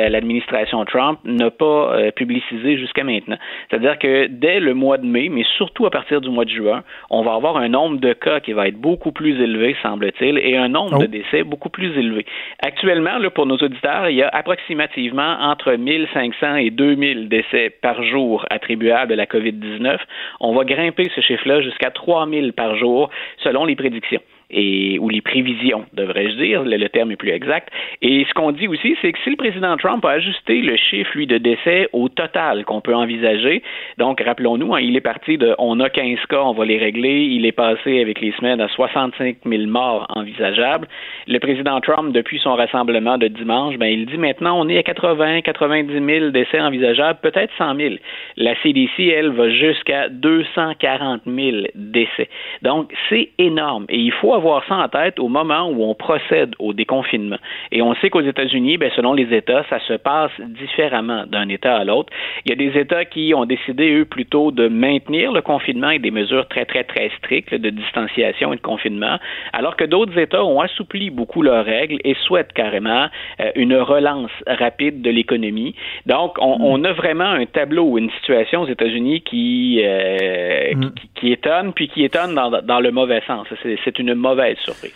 l'administration 0.08 0.84
Trump 0.86 1.20
n'a 1.24 1.52
pas 1.52 1.96
euh, 1.96 2.12
publicisées 2.12 2.78
jusqu'à 2.78 3.04
maintenant. 3.04 3.38
C'est-à-dire 3.70 3.98
que 3.98 4.28
dès 4.28 4.60
le 4.60 4.74
mois 4.74 4.98
de 4.98 5.06
mai, 5.06 5.30
mais 5.30 5.44
surtout 5.58 5.86
à 5.86 5.92
partir 5.92 6.22
du 6.22 6.30
mois 6.30 6.46
de 6.46 6.50
juin, 6.50 6.84
on 7.10 7.22
va 7.24 7.34
avoir 7.34 7.58
un 7.58 7.70
nombre 7.70 8.00
de 8.00 8.14
cas 8.14 8.40
qui 8.40 8.54
va 8.54 8.68
être 8.68 8.80
beaucoup 8.80 9.12
plus 9.12 9.40
élevé, 9.42 9.76
semble-t-il, 9.82 10.38
et 10.40 10.58
un 10.58 10.70
nombre 10.70 11.00
de 11.00 11.06
oh. 11.06 11.08
décès 11.08 11.44
beaucoup 11.44 11.70
plus 11.70 11.98
élevé. 11.98 12.26
Actuellement, 12.62 13.18
là, 13.18 13.30
pour 13.30 13.46
nos 13.46 13.58
auditeurs, 13.58 14.10
il 14.10 14.18
y 14.18 14.24
a 14.24 14.30
approximativement 14.30 15.38
entre 15.42 15.74
1500 15.74 16.56
et 16.56 16.70
2000 16.70 17.30
décès 17.30 17.70
par 17.82 18.04
jour 18.04 18.46
attribuables 18.50 19.14
à 19.14 19.16
la 19.16 19.26
COVID-19. 19.26 19.98
On 20.40 20.54
va 20.54 20.64
grimper 20.64 21.10
ce 21.16 21.22
chiffre-là 21.22 21.62
jusqu'à 21.62 21.92
3000 21.92 22.54
par 22.54 22.76
jour 22.76 23.10
selon 23.44 23.66
les 23.66 23.76
prédictions 23.76 24.22
et 24.50 24.98
ou 25.00 25.10
les 25.10 25.22
prévisions, 25.22 25.86
devrais-je 25.94 26.38
dire, 26.38 26.64
le, 26.64 26.88
terme 26.90 27.12
est 27.12 27.18
plus 27.18 27.32
exact. 27.32 27.70
Et 28.02 28.26
ce 28.28 28.34
qu'on 28.34 28.52
dit 28.52 28.68
aussi, 28.68 28.96
c'est 29.02 29.12
que 29.12 29.20
si 29.24 29.30
le 29.30 29.36
président 29.36 29.76
Trump 29.78 30.04
a 30.06 30.12
ajusté 30.12 30.62
le 30.62 30.78
chiffre, 30.78 31.12
lui, 31.16 31.28
de 31.28 31.38
décès 31.38 31.90
au 31.92 32.08
total 32.08 32.64
qu'on 32.64 32.82
peut 32.82 32.96
envisager, 32.96 33.62
donc 33.98 34.22
rappelons-nous, 34.22 34.74
hein, 34.74 34.80
il 34.80 34.96
est 34.96 35.02
parti 35.02 35.38
de 35.38 35.54
on 35.58 35.80
a 35.80 35.90
15 35.90 36.20
cas, 36.30 36.42
on 36.44 36.54
va 36.54 36.66
les 36.66 36.78
régler, 36.78 37.26
il 37.26 37.46
est 37.46 37.52
passé 37.52 38.02
avec 38.02 38.22
les 38.22 38.32
semaines 38.34 38.62
à 38.62 38.70
65 38.70 39.38
000 39.46 39.64
morts 39.68 40.08
envisageables. 40.16 40.88
Le 41.28 41.40
président 41.40 41.80
Trump, 41.82 42.14
depuis 42.14 42.40
son 42.40 42.56
rassemblement 42.56 43.18
de 43.18 43.28
dimanche, 43.28 43.78
ben, 43.78 43.88
il 43.88 44.06
dit 44.06 44.18
maintenant 44.18 44.60
on 44.60 44.70
est 44.70 44.78
à 44.78 44.84
80, 44.84 45.42
90 45.42 46.06
000 46.06 46.30
décès 46.32 46.62
envisageables, 46.62 47.20
peut-être 47.22 47.52
100 47.58 47.76
000. 47.76 47.96
La 48.38 48.56
CDC, 48.62 49.08
elle, 49.08 49.30
va 49.30 49.50
jusqu'à 49.50 50.08
240 50.10 51.22
000 51.26 51.58
décès. 51.76 52.30
Donc, 52.62 52.94
c'est 53.10 53.30
énorme. 53.38 53.86
Et 53.90 53.98
il 53.98 54.12
faut 54.12 54.37
avoir 54.38 54.64
ça 54.68 54.76
en 54.76 54.88
tête 54.88 55.20
au 55.20 55.28
moment 55.28 55.70
où 55.70 55.84
on 55.84 55.96
procède 55.96 56.56
au 56.60 56.74
déconfinement. 56.74 57.38
Et 57.72 57.82
on 57.82 57.94
sait 57.96 58.10
qu'aux 58.10 58.22
États-Unis, 58.22 58.78
ben, 58.78 58.92
selon 58.96 59.14
les 59.14 59.36
États, 59.36 59.64
ça 59.70 59.80
se 59.82 59.94
passe 59.94 60.32
différemment 60.40 61.26
d'un 61.28 61.50
État 61.50 61.76
à 61.76 61.84
l'autre. 61.84 62.12
Il 62.46 62.50
y 62.50 62.54
a 62.54 62.56
des 62.56 62.80
États 62.80 63.06
qui 63.06 63.34
ont 63.36 63.46
décidé, 63.46 63.94
eux, 63.94 64.06
plutôt 64.06 64.52
de 64.52 64.68
maintenir 64.68 65.32
le 65.32 65.42
confinement 65.42 65.90
et 65.90 66.00
des 66.00 66.12
mesures 66.12 66.48
très, 66.48 66.66
très, 66.66 66.84
très 66.84 67.10
strictes 67.18 67.54
de 67.54 67.70
distanciation 67.70 68.54
et 68.54 68.56
de 68.58 68.62
confinement, 68.62 69.18
alors 69.54 69.76
que 69.76 69.84
d'autres 69.84 70.18
États 70.18 70.44
ont 70.44 70.62
assoupli 70.62 71.10
beaucoup 71.10 71.42
leurs 71.42 71.66
règles 71.66 71.98
et 72.04 72.16
souhaitent 72.26 72.54
carrément 72.54 73.08
euh, 73.40 73.52
une 73.56 73.76
relance 73.76 74.32
rapide 74.46 75.02
de 75.02 75.10
l'économie. 75.10 75.76
Donc, 76.06 76.38
on, 76.40 76.58
on, 76.62 76.84
a 76.84 76.94
vraiment 76.94 77.26
un 77.26 77.46
tableau 77.46 77.84
ou 77.84 77.98
une 77.98 78.12
situation 78.12 78.62
aux 78.62 78.68
États-Unis 78.68 79.22
qui, 79.22 79.82
euh, 79.84 80.74
mm. 80.76 80.94
qui, 80.94 81.10
qui, 81.16 81.32
étonne, 81.32 81.74
puis 81.74 81.88
qui 81.90 82.04
étonne 82.04 82.36
dans, 82.36 82.62
dans 82.62 82.80
le 82.80 82.92
mauvais 82.92 83.22
sens. 83.28 83.48
C'est 83.84 84.00
une 84.00 84.14
mauvaise 84.30 84.58
surprise. 84.58 84.94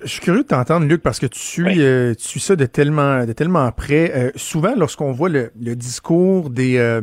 Je 0.00 0.06
suis 0.06 0.20
curieux 0.20 0.42
de 0.42 0.48
t'entendre, 0.48 0.86
Luc, 0.86 1.02
parce 1.02 1.18
que 1.18 1.26
tu 1.26 1.40
suis, 1.40 1.82
euh, 1.82 2.14
tu 2.14 2.28
suis 2.28 2.40
ça 2.40 2.54
de 2.54 2.66
tellement, 2.66 3.24
de 3.24 3.32
tellement 3.32 3.70
près. 3.72 4.12
Euh, 4.14 4.30
souvent, 4.36 4.74
lorsqu'on 4.76 5.10
voit 5.10 5.28
le, 5.28 5.50
le, 5.60 5.74
discours 5.74 6.50
des, 6.50 6.78
euh, 6.78 7.00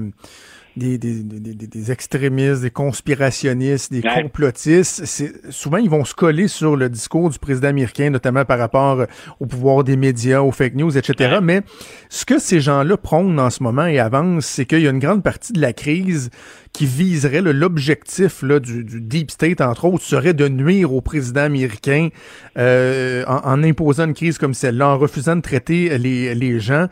des, 0.77 0.97
des, 0.97 1.23
des, 1.23 1.67
des, 1.67 1.91
extrémistes, 1.91 2.61
des 2.61 2.69
conspirationnistes, 2.69 3.91
des 3.91 4.01
complotistes, 4.01 5.05
c'est, 5.05 5.51
souvent 5.51 5.77
ils 5.77 5.89
vont 5.89 6.03
se 6.03 6.13
coller 6.13 6.47
sur 6.47 6.75
le 6.75 6.89
discours 6.89 7.29
du 7.29 7.39
président 7.39 7.69
américain, 7.69 8.09
notamment 8.09 8.43
par 8.43 8.59
rapport 8.59 9.01
euh, 9.01 9.05
au 9.39 9.45
pouvoir 9.45 9.83
des 9.83 9.95
médias, 9.95 10.41
aux 10.41 10.51
fake 10.51 10.75
news, 10.75 10.97
etc. 10.97 11.39
Mais 11.41 11.61
ce 12.09 12.25
que 12.25 12.39
ces 12.39 12.59
gens-là 12.59 12.97
prônent 12.97 13.39
en 13.39 13.49
ce 13.49 13.63
moment 13.63 13.85
et 13.85 13.99
avancent, 13.99 14.45
c'est 14.45 14.65
qu'il 14.65 14.81
y 14.81 14.87
a 14.87 14.89
une 14.91 14.99
grande 14.99 15.23
partie 15.23 15.53
de 15.53 15.61
la 15.61 15.73
crise 15.73 16.29
qui 16.73 16.85
viserait 16.85 17.41
l'objectif 17.41 18.43
du, 18.43 18.83
du, 18.83 18.99
deep 18.99 19.31
state, 19.31 19.61
entre 19.61 19.85
autres, 19.85 20.03
serait 20.03 20.33
de 20.33 20.49
nuire 20.49 20.93
au 20.93 20.99
président 20.99 21.41
américain 21.41 22.09
euh, 22.57 23.23
en, 23.27 23.37
en, 23.45 23.63
imposant 23.63 24.05
une 24.05 24.13
crise 24.13 24.37
comme 24.37 24.53
celle-là, 24.53 24.89
en 24.89 24.97
refusant 24.97 25.37
de 25.37 25.41
traiter 25.41 25.97
les, 25.97 26.35
les 26.35 26.59
gens 26.59 26.87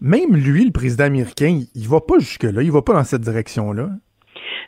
même 0.00 0.36
lui, 0.36 0.64
le 0.64 0.72
président 0.72 1.04
américain, 1.04 1.62
il 1.74 1.88
va 1.88 2.00
pas 2.00 2.18
jusque-là, 2.18 2.62
il 2.62 2.72
va 2.72 2.82
pas 2.82 2.94
dans 2.94 3.04
cette 3.04 3.22
direction-là. 3.22 3.90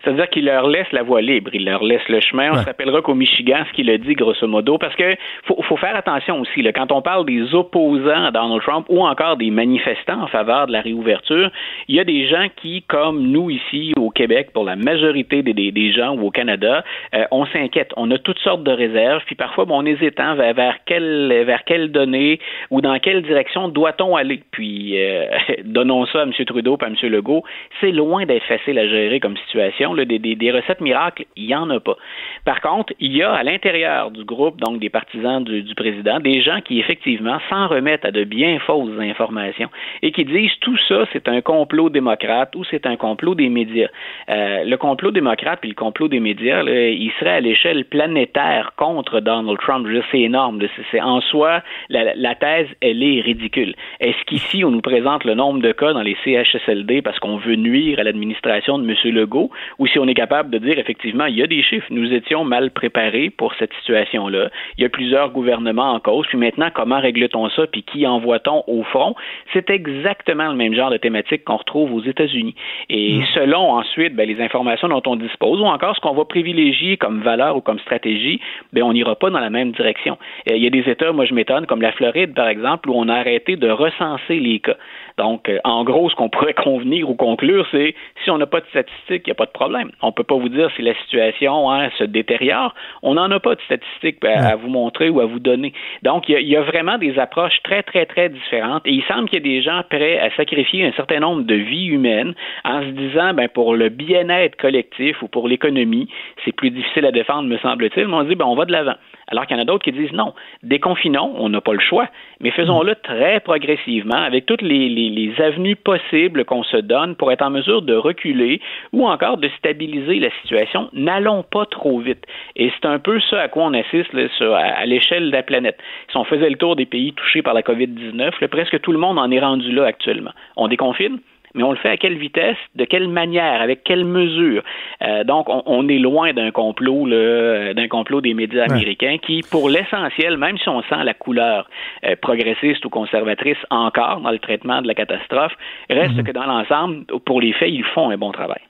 C'est-à-dire 0.06 0.30
qu'il 0.30 0.44
leur 0.44 0.68
laisse 0.68 0.86
la 0.92 1.02
voie 1.02 1.20
libre, 1.20 1.50
il 1.52 1.64
leur 1.64 1.82
laisse 1.82 2.08
le 2.08 2.20
chemin. 2.20 2.52
On 2.52 2.58
se 2.58 2.64
rappellera 2.64 3.02
qu'au 3.02 3.14
Michigan, 3.14 3.64
ce 3.68 3.72
qu'il 3.72 3.90
a 3.90 3.98
dit 3.98 4.14
grosso 4.14 4.46
modo, 4.46 4.78
parce 4.78 4.94
que 4.94 5.16
faut, 5.44 5.60
faut 5.62 5.76
faire 5.76 5.96
attention 5.96 6.40
aussi. 6.40 6.62
Là, 6.62 6.72
quand 6.72 6.92
on 6.92 7.02
parle 7.02 7.26
des 7.26 7.52
opposants 7.56 8.26
à 8.26 8.30
Donald 8.30 8.62
Trump 8.62 8.86
ou 8.88 9.04
encore 9.04 9.36
des 9.36 9.50
manifestants 9.50 10.22
en 10.22 10.28
faveur 10.28 10.68
de 10.68 10.72
la 10.72 10.80
réouverture, 10.80 11.50
il 11.88 11.96
y 11.96 11.98
a 11.98 12.04
des 12.04 12.28
gens 12.28 12.46
qui, 12.62 12.82
comme 12.82 13.20
nous 13.20 13.50
ici 13.50 13.94
au 13.98 14.10
Québec, 14.10 14.50
pour 14.52 14.62
la 14.62 14.76
majorité 14.76 15.42
des, 15.42 15.52
des, 15.52 15.72
des 15.72 15.90
gens 15.90 16.14
ou 16.14 16.28
au 16.28 16.30
Canada, 16.30 16.84
euh, 17.12 17.24
on 17.32 17.44
s'inquiète. 17.46 17.92
On 17.96 18.08
a 18.12 18.18
toutes 18.18 18.38
sortes 18.38 18.62
de 18.62 18.70
réserves, 18.70 19.22
puis 19.26 19.34
parfois, 19.34 19.64
bon, 19.64 19.82
on 19.82 19.86
hésite 19.86 20.16
vers, 20.16 20.54
vers 20.54 20.76
quelle 20.86 21.42
vers 21.44 21.64
quelle 21.64 21.90
donnée 21.90 22.38
ou 22.70 22.80
dans 22.80 22.96
quelle 23.00 23.22
direction 23.22 23.68
doit-on 23.68 24.14
aller? 24.14 24.40
Puis 24.52 25.02
euh, 25.02 25.26
donnons 25.64 26.06
ça 26.06 26.20
à 26.20 26.22
M. 26.22 26.32
Trudeau 26.32 26.78
et 26.80 26.84
à 26.84 26.86
M. 26.86 26.94
Legault. 27.10 27.42
C'est 27.80 27.90
loin 27.90 28.24
d'être 28.24 28.44
facile 28.44 28.78
à 28.78 28.86
gérer 28.86 29.18
comme 29.18 29.36
situation 29.48 29.95
des, 30.04 30.50
recettes 30.50 30.80
miracles, 30.80 31.24
il 31.36 31.46
n'y 31.46 31.54
en 31.54 31.68
a 31.70 31.80
pas. 31.80 31.96
Par 32.44 32.60
contre, 32.60 32.92
il 33.00 33.16
y 33.16 33.22
a 33.22 33.32
à 33.32 33.42
l'intérieur 33.42 34.10
du 34.10 34.24
groupe, 34.24 34.60
donc 34.60 34.78
des 34.78 34.90
partisans 34.90 35.42
du, 35.42 35.74
président, 35.74 36.20
des 36.20 36.40
gens 36.40 36.60
qui 36.60 36.78
effectivement 36.78 37.38
s'en 37.48 37.68
remettent 37.68 38.04
à 38.04 38.10
de 38.10 38.24
bien 38.24 38.58
fausses 38.60 38.98
informations 39.00 39.68
et 40.02 40.12
qui 40.12 40.24
disent 40.24 40.56
tout 40.60 40.76
ça, 40.88 41.06
c'est 41.12 41.28
un 41.28 41.40
complot 41.40 41.90
démocrate 41.90 42.54
ou 42.54 42.64
c'est 42.64 42.86
un 42.86 42.96
complot 42.96 43.34
des 43.34 43.48
médias. 43.48 43.88
Euh, 44.28 44.64
le 44.64 44.76
complot 44.76 45.10
démocrate 45.10 45.60
puis 45.60 45.70
le 45.70 45.74
complot 45.74 46.08
des 46.08 46.20
médias, 46.20 46.62
il 46.62 47.12
serait 47.18 47.36
à 47.36 47.40
l'échelle 47.40 47.84
planétaire 47.84 48.72
contre 48.76 49.20
Donald 49.20 49.58
Trump. 49.58 49.86
C'est 50.10 50.20
énorme. 50.20 50.60
En 51.00 51.20
soi, 51.20 51.62
la, 51.88 52.14
la 52.14 52.34
thèse, 52.34 52.68
elle 52.80 53.02
est 53.02 53.20
ridicule. 53.20 53.74
Est-ce 54.00 54.24
qu'ici, 54.26 54.64
on 54.64 54.70
nous 54.70 54.80
présente 54.80 55.24
le 55.24 55.34
nombre 55.34 55.60
de 55.60 55.72
cas 55.72 55.92
dans 55.92 56.02
les 56.02 56.16
CHSLD 56.24 57.02
parce 57.02 57.18
qu'on 57.18 57.36
veut 57.36 57.56
nuire 57.56 57.98
à 57.98 58.02
l'administration 58.04 58.78
de 58.78 58.88
M. 58.88 58.96
Legault 59.14 59.50
ou 59.78 59.85
si 59.86 59.98
on 59.98 60.06
est 60.08 60.14
capable 60.14 60.50
de 60.50 60.58
dire 60.58 60.78
effectivement, 60.78 61.26
il 61.26 61.36
y 61.36 61.42
a 61.42 61.46
des 61.46 61.62
chiffres, 61.62 61.86
nous 61.90 62.12
étions 62.12 62.44
mal 62.44 62.70
préparés 62.70 63.30
pour 63.30 63.54
cette 63.54 63.72
situation-là. 63.74 64.50
Il 64.78 64.82
y 64.82 64.84
a 64.84 64.88
plusieurs 64.88 65.30
gouvernements 65.30 65.92
en 65.92 66.00
cause, 66.00 66.26
puis 66.26 66.38
maintenant, 66.38 66.68
comment 66.72 67.00
règle-t-on 67.00 67.48
ça, 67.50 67.66
puis 67.66 67.82
qui 67.82 68.06
envoie-t-on 68.06 68.64
au 68.66 68.82
front? 68.84 69.14
C'est 69.52 69.70
exactement 69.70 70.48
le 70.48 70.54
même 70.54 70.74
genre 70.74 70.90
de 70.90 70.96
thématique 70.96 71.44
qu'on 71.44 71.56
retrouve 71.56 71.92
aux 71.92 72.02
États-Unis. 72.02 72.54
Et 72.88 73.18
mm. 73.18 73.24
selon 73.34 73.72
ensuite 73.72 74.14
ben, 74.14 74.28
les 74.28 74.42
informations 74.42 74.88
dont 74.88 75.02
on 75.06 75.16
dispose, 75.16 75.60
ou 75.60 75.64
encore 75.64 75.94
ce 75.96 76.00
qu'on 76.00 76.14
va 76.14 76.24
privilégier 76.24 76.96
comme 76.96 77.22
valeur 77.22 77.56
ou 77.56 77.60
comme 77.60 77.78
stratégie, 77.80 78.40
ben, 78.72 78.82
on 78.82 78.92
n'ira 78.92 79.16
pas 79.16 79.30
dans 79.30 79.40
la 79.40 79.50
même 79.50 79.72
direction. 79.72 80.18
Euh, 80.50 80.56
il 80.56 80.62
y 80.62 80.66
a 80.66 80.70
des 80.70 80.88
États, 80.90 81.12
moi 81.12 81.24
je 81.24 81.34
m'étonne, 81.34 81.66
comme 81.66 81.82
la 81.82 81.92
Floride 81.92 82.34
par 82.34 82.48
exemple, 82.48 82.90
où 82.90 82.94
on 82.94 83.08
a 83.08 83.14
arrêté 83.14 83.56
de 83.56 83.68
recenser 83.68 84.38
les 84.38 84.60
cas. 84.60 84.76
Donc, 85.18 85.48
euh, 85.48 85.58
en 85.64 85.84
gros, 85.84 86.10
ce 86.10 86.14
qu'on 86.14 86.28
pourrait 86.28 86.54
convenir 86.64 87.08
ou 87.08 87.14
conclure, 87.14 87.66
c'est 87.70 87.94
si 88.24 88.30
on 88.30 88.38
n'a 88.38 88.46
pas 88.46 88.60
de 88.60 88.66
statistiques, 88.66 89.22
il 89.26 89.28
n'y 89.28 89.32
a 89.32 89.34
pas 89.34 89.46
de 89.46 89.50
problème. 89.50 89.90
On 90.02 90.08
ne 90.08 90.12
peut 90.12 90.24
pas 90.24 90.36
vous 90.36 90.48
dire 90.48 90.70
si 90.76 90.82
la 90.82 90.94
situation 90.94 91.70
hein, 91.70 91.88
se 91.98 92.04
détériore. 92.04 92.74
On 93.02 93.14
n'en 93.14 93.30
a 93.30 93.40
pas 93.40 93.54
de 93.54 93.60
statistiques 93.62 94.24
à, 94.24 94.56
vous 94.56 94.68
montrer 94.68 95.08
ou 95.08 95.20
à 95.20 95.26
vous 95.26 95.38
donner. 95.38 95.72
Donc, 96.02 96.28
il 96.28 96.40
y, 96.40 96.56
a, 96.56 96.62
vraiment 96.62 96.98
des 96.98 97.18
approches 97.18 97.62
très, 97.62 97.82
très, 97.82 98.06
très 98.06 98.28
différentes. 98.28 98.82
Et 98.86 98.92
il 98.92 99.02
semble 99.04 99.28
qu'il 99.28 99.46
y 99.46 99.48
ait 99.48 99.56
des 99.56 99.62
gens 99.62 99.82
prêts 99.88 100.18
à 100.18 100.30
sacrifier 100.36 100.84
un 100.84 100.92
certain 100.92 101.20
nombre 101.20 101.42
de 101.42 101.54
vies 101.54 101.86
humaines 101.86 102.34
en 102.64 102.82
se 102.82 102.88
disant, 102.88 103.34
ben, 103.34 103.48
pour 103.48 103.74
le 103.74 103.88
bien-être 103.88 104.56
collectif 104.56 105.22
ou 105.22 105.28
pour 105.28 105.48
l'économie, 105.48 106.08
c'est 106.44 106.52
plus 106.52 106.70
difficile 106.70 107.06
à 107.06 107.12
défendre, 107.12 107.48
me 107.48 107.58
semble-t-il. 107.58 108.08
Mais 108.08 108.14
on 108.14 108.22
dit, 108.24 108.34
ben, 108.34 108.46
on 108.46 108.56
va 108.56 108.64
de 108.64 108.72
l'avant. 108.72 108.96
Alors 109.28 109.46
qu'il 109.46 109.56
y 109.56 109.58
en 109.58 109.62
a 109.62 109.66
d'autres 109.66 109.84
qui 109.84 109.92
disent 109.92 110.12
non, 110.12 110.34
déconfinons, 110.62 111.34
on 111.36 111.48
n'a 111.48 111.60
pas 111.60 111.72
le 111.72 111.80
choix, 111.80 112.08
mais 112.40 112.50
faisons-le 112.50 112.94
très 112.96 113.40
progressivement 113.40 114.16
avec 114.16 114.46
toutes 114.46 114.62
les, 114.62 114.88
les, 114.88 115.40
avenues 115.40 115.76
possibles 115.76 116.44
qu'on 116.44 116.62
se 116.62 116.76
donne 116.76 117.16
pour 117.16 117.32
être 117.32 117.42
en 117.42 117.50
mesure 117.50 117.82
de 117.82 117.94
reculer 117.94 118.60
ou 118.92 119.06
encore 119.06 119.36
de 119.38 119.48
stabiliser 119.58 120.20
la 120.20 120.30
situation. 120.42 120.88
N'allons 120.92 121.42
pas 121.42 121.66
trop 121.66 121.98
vite. 121.98 122.24
Et 122.54 122.70
c'est 122.70 122.86
un 122.86 122.98
peu 122.98 123.20
ça 123.28 123.42
à 123.42 123.48
quoi 123.48 123.64
on 123.64 123.74
assiste 123.74 124.12
là, 124.12 124.28
sur, 124.36 124.54
à, 124.54 124.86
l'échelle 124.86 125.26
de 125.26 125.32
la 125.32 125.42
planète. 125.42 125.78
Si 126.10 126.16
on 126.16 126.24
faisait 126.24 126.48
le 126.48 126.56
tour 126.56 126.76
des 126.76 126.86
pays 126.86 127.12
touchés 127.12 127.42
par 127.42 127.54
la 127.54 127.62
COVID-19, 127.62 128.46
presque 128.48 128.80
tout 128.80 128.92
le 128.92 128.98
monde 128.98 129.18
en 129.18 129.30
est 129.30 129.40
rendu 129.40 129.72
là 129.72 129.86
actuellement. 129.86 130.32
On 130.56 130.68
déconfine, 130.68 131.18
mais 131.56 131.62
on 131.62 131.72
le 131.72 131.78
fait 131.78 131.88
à 131.88 131.96
quelle 131.96 132.16
vitesse, 132.16 132.56
de 132.74 132.84
quelle 132.84 133.08
manière, 133.08 133.60
avec 133.60 133.82
quelle 133.82 134.04
mesure? 134.04 134.62
Euh, 135.02 135.24
donc, 135.24 135.46
on, 135.48 135.88
est 135.88 135.98
loin 135.98 136.32
d'un 136.32 136.50
complot, 136.50 137.08
d'un 137.08 137.88
complot 137.88 138.20
des 138.20 138.34
médias 138.34 138.64
américains 138.64 139.16
qui, 139.18 139.42
pour 139.50 139.68
l'essentiel, 139.68 140.36
même 140.36 140.58
si 140.58 140.68
on 140.68 140.82
sent 140.82 141.02
la 141.02 141.14
couleur 141.14 141.68
euh, 142.04 142.14
progressiste 142.20 142.84
ou 142.84 142.90
conservatrice 142.90 143.58
encore 143.70 144.20
dans 144.20 144.30
le 144.30 144.38
traitement 144.38 144.82
de 144.82 144.86
la 144.86 144.94
catastrophe, 144.94 145.52
reste 145.88 146.16
mhm. 146.16 146.24
que 146.24 146.32
dans 146.32 146.46
l'ensemble, 146.46 147.04
pour 147.24 147.40
les 147.40 147.52
faits, 147.54 147.70
ils 147.72 147.84
font 147.84 148.10
un 148.10 148.18
bon 148.18 148.32
travail. 148.32 148.60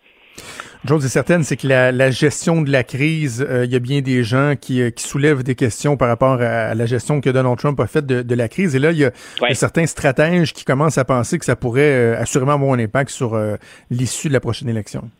Une 0.84 0.91
chose 0.91 1.05
est 1.05 1.09
certaine, 1.09 1.43
c'est 1.43 1.57
que 1.57 1.66
la, 1.66 2.11
gestion 2.11 2.62
de 2.62 2.70
la 2.70 2.84
crise, 2.84 3.45
euh, 3.49 3.64
il 3.64 3.72
y 3.72 3.76
a 3.76 3.80
bien 3.80 4.03
des 4.03 4.22
gens 4.22 4.55
qui, 4.61 4.80
qui, 4.93 5.03
soulèvent 5.03 5.43
des 5.43 5.55
questions 5.57 5.97
par 5.97 6.07
rapport 6.07 6.41
à, 6.41 6.74
la 6.74 6.87
gestion 6.87 7.20
que 7.20 7.30
Donald 7.30 7.59
Trump 7.59 7.80
a 7.80 7.87
faite 7.87 8.07
de, 8.07 8.34
la 8.34 8.49
crise. 8.49 8.76
Et 8.76 8.78
là, 8.78 8.93
il 8.93 8.99
y, 8.99 9.05
a, 9.05 9.11
certains 9.55 9.87
stratèges 9.87 10.53
qui 10.53 10.64
commencent 10.64 10.99
à 10.99 11.05
penser 11.05 11.39
que 11.39 11.45
ça 11.45 11.57
pourrait 11.57 11.82
euh, 11.82 12.20
assurément 12.20 12.53
avoir 12.53 12.72
un 12.72 12.78
impact 12.78 13.11
sur 13.11 13.34
euh, 13.34 13.57
l'issue 13.91 14.28
de 14.28 14.32
la 14.32 14.41
prochaine 14.41 14.68
élection 14.68 15.11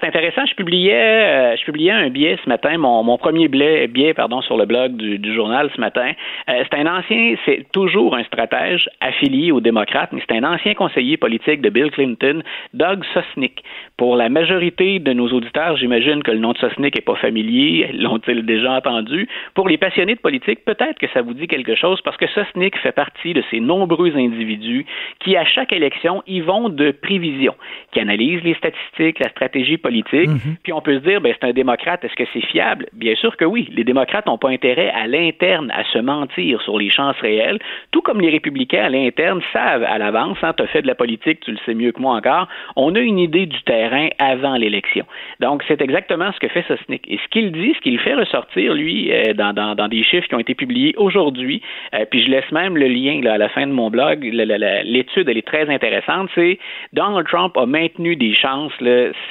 c'est 0.00 0.06
intéressant. 0.06 0.44
Je 0.46 0.54
publiais, 0.54 0.92
euh, 0.94 1.56
je 1.56 1.64
publiais 1.64 1.92
un 1.92 2.08
billet 2.10 2.36
ce 2.42 2.48
matin, 2.48 2.76
mon, 2.78 3.02
mon 3.04 3.16
premier 3.18 3.48
billet, 3.48 3.86
billet 3.86 4.14
pardon, 4.14 4.40
sur 4.42 4.56
le 4.56 4.66
blog 4.66 4.96
du, 4.96 5.18
du 5.18 5.34
journal 5.34 5.70
ce 5.74 5.80
matin. 5.80 6.12
Euh, 6.48 6.64
c'est 6.70 6.78
un 6.78 6.86
ancien, 6.86 7.34
c'est 7.44 7.66
toujours 7.72 8.16
un 8.16 8.24
stratège 8.24 8.88
affilié 9.00 9.52
aux 9.52 9.60
démocrates, 9.60 10.10
mais 10.12 10.22
c'est 10.28 10.36
un 10.36 10.44
ancien 10.44 10.74
conseiller 10.74 11.16
politique 11.16 11.60
de 11.60 11.70
Bill 11.70 11.90
Clinton, 11.90 12.42
Doug 12.74 13.04
Sosnick. 13.14 13.62
Pour 13.98 14.14
la 14.14 14.28
majorité 14.28 15.00
de 15.00 15.12
nos 15.12 15.26
auditeurs, 15.32 15.76
j'imagine 15.76 16.22
que 16.22 16.30
le 16.30 16.38
nom 16.38 16.52
de 16.52 16.58
Sosnick 16.58 16.94
n'est 16.94 17.00
pas 17.00 17.16
familier, 17.16 17.90
l'ont-ils 17.92 18.46
déjà 18.46 18.74
entendu. 18.74 19.28
Pour 19.54 19.68
les 19.68 19.76
passionnés 19.76 20.14
de 20.14 20.20
politique, 20.20 20.64
peut-être 20.64 21.00
que 21.00 21.08
ça 21.08 21.20
vous 21.20 21.34
dit 21.34 21.48
quelque 21.48 21.74
chose 21.74 22.00
parce 22.02 22.16
que 22.16 22.28
Sosnick 22.28 22.78
fait 22.78 22.92
partie 22.92 23.32
de 23.34 23.42
ces 23.50 23.58
nombreux 23.58 24.16
individus 24.16 24.86
qui, 25.18 25.36
à 25.36 25.44
chaque 25.44 25.72
élection, 25.72 26.22
y 26.28 26.38
vont 26.38 26.68
de 26.68 26.92
prévision, 26.92 27.56
qui 27.90 27.98
analysent 27.98 28.44
les 28.44 28.54
statistiques, 28.54 29.18
la 29.18 29.30
stratégie 29.30 29.78
politique. 29.78 30.28
Mhm. 30.28 30.56
Puis 30.62 30.72
on 30.72 30.80
peut 30.80 31.00
se 31.00 31.04
dire, 31.04 31.20
ben, 31.20 31.34
c'est 31.34 31.48
un 31.48 31.52
démocrate, 31.52 32.04
est-ce 32.04 32.14
que 32.14 32.30
c'est 32.32 32.46
fiable? 32.46 32.86
Bien 32.92 33.16
sûr 33.16 33.36
que 33.36 33.44
oui. 33.44 33.68
Les 33.72 33.82
démocrates 33.82 34.26
n'ont 34.26 34.38
pas 34.38 34.50
intérêt 34.50 34.90
à 34.90 35.08
l'interne 35.08 35.72
à 35.74 35.82
se 35.82 35.98
mentir 35.98 36.62
sur 36.62 36.78
les 36.78 36.90
chances 36.90 37.18
réelles, 37.20 37.58
tout 37.90 38.02
comme 38.02 38.20
les 38.20 38.30
républicains 38.30 38.84
à 38.84 38.90
l'interne 38.90 39.40
savent 39.52 39.82
à 39.82 39.98
l'avance, 39.98 40.38
hein, 40.42 40.52
tu 40.56 40.62
as 40.62 40.68
fait 40.68 40.82
de 40.82 40.86
la 40.86 40.94
politique, 40.94 41.40
tu 41.40 41.50
le 41.50 41.58
sais 41.66 41.74
mieux 41.74 41.90
que 41.90 42.00
moi 42.00 42.14
encore, 42.14 42.46
on 42.76 42.94
a 42.94 43.00
une 43.00 43.18
idée 43.18 43.46
du 43.46 43.60
terrain 43.62 43.87
avant 44.18 44.54
l'élection. 44.54 45.04
Donc, 45.40 45.62
c'est 45.68 45.80
exactement 45.80 46.32
ce 46.32 46.38
que 46.38 46.48
fait 46.48 46.64
Sosnick. 46.66 47.04
Et 47.08 47.18
ce 47.22 47.28
qu'il 47.28 47.52
dit, 47.52 47.74
ce 47.74 47.80
qu'il 47.80 47.98
fait 47.98 48.14
ressortir, 48.14 48.74
lui, 48.74 49.12
euh, 49.12 49.34
dans, 49.34 49.88
des 49.88 50.02
chiffres 50.02 50.26
qui 50.28 50.34
ont 50.34 50.40
été 50.40 50.54
publiés 50.54 50.94
aujourd'hui, 50.96 51.62
euh, 51.94 52.04
puis 52.10 52.22
je 52.22 52.30
laisse 52.30 52.50
même 52.52 52.76
le 52.76 52.86
lien 52.86 53.24
à 53.26 53.38
la 53.38 53.48
fin 53.48 53.66
de 53.66 53.72
mon 53.72 53.90
blog, 53.90 54.22
l'étude, 54.22 55.28
elle 55.28 55.38
est 55.38 55.46
très 55.46 55.68
intéressante, 55.68 56.30
c'est 56.34 56.58
Donald 56.92 57.26
Trump 57.26 57.56
a 57.56 57.66
maintenu 57.66 58.16
des 58.16 58.34
chances 58.34 58.72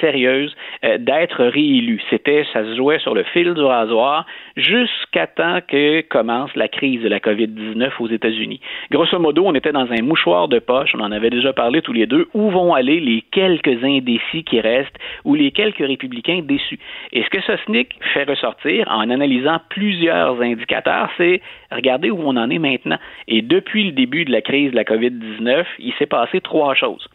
sérieuses 0.02 0.56
euh, 0.84 0.98
d'être 0.98 1.44
réélu. 1.44 2.02
C'était, 2.10 2.46
ça 2.54 2.64
se 2.64 2.76
jouait 2.76 3.00
sur 3.00 3.14
le 3.14 3.24
fil 3.24 3.54
du 3.54 3.62
rasoir 3.62 4.26
jusqu'à 4.58 5.28
temps 5.28 5.60
que 5.66 6.02
commence 6.02 6.54
la 6.56 6.68
crise 6.68 7.02
de 7.02 7.08
la 7.08 7.20
COVID-19 7.20 7.92
aux 8.00 8.08
États-Unis. 8.08 8.60
Grosso 8.92 9.18
modo, 9.20 9.44
on 9.46 9.54
était 9.54 9.72
dans 9.72 9.90
un 9.92 10.02
mouchoir 10.02 10.48
de 10.48 10.60
poche, 10.60 10.92
on 10.96 11.00
en 11.00 11.12
avait 11.12 11.30
déjà 11.30 11.54
parlé 11.54 11.82
tous 11.82 11.94
les 11.94 12.08
deux, 12.08 12.28
où 12.34 12.50
vont 12.50 12.74
aller 12.74 13.00
les 13.00 13.24
quelques 13.32 13.84
indécis 13.84 14.44
qui 14.44 14.60
restent 14.60 14.98
ou 15.24 15.36
les 15.36 15.52
quelques 15.52 15.78
républicains 15.78 16.42
déçus? 16.44 16.80
Et 17.14 17.24
ce 17.24 17.30
que 17.30 17.42
Sosnick 17.42 18.00
fait 18.14 18.24
ressortir 18.24 18.88
en 18.90 19.10
analysant 19.10 19.62
plusieurs 19.70 20.42
indicateurs, 20.42 21.10
c'est 21.18 21.42
regardez 21.72 22.10
où 22.10 22.20
on 22.20 22.36
en 22.36 22.50
est 22.50 22.60
maintenant. 22.60 22.98
Et 23.28 23.44
depuis 23.44 23.84
le 23.84 23.92
début 23.92 24.26
de 24.26 24.32
la 24.32 24.42
crise 24.42 24.72
de 24.72 24.76
la 24.76 24.84
COVID-19, 24.84 25.66
il 25.80 25.94
s'est 25.94 26.08
passé 26.08 26.42
trois 26.42 26.74
choses. 26.74 27.08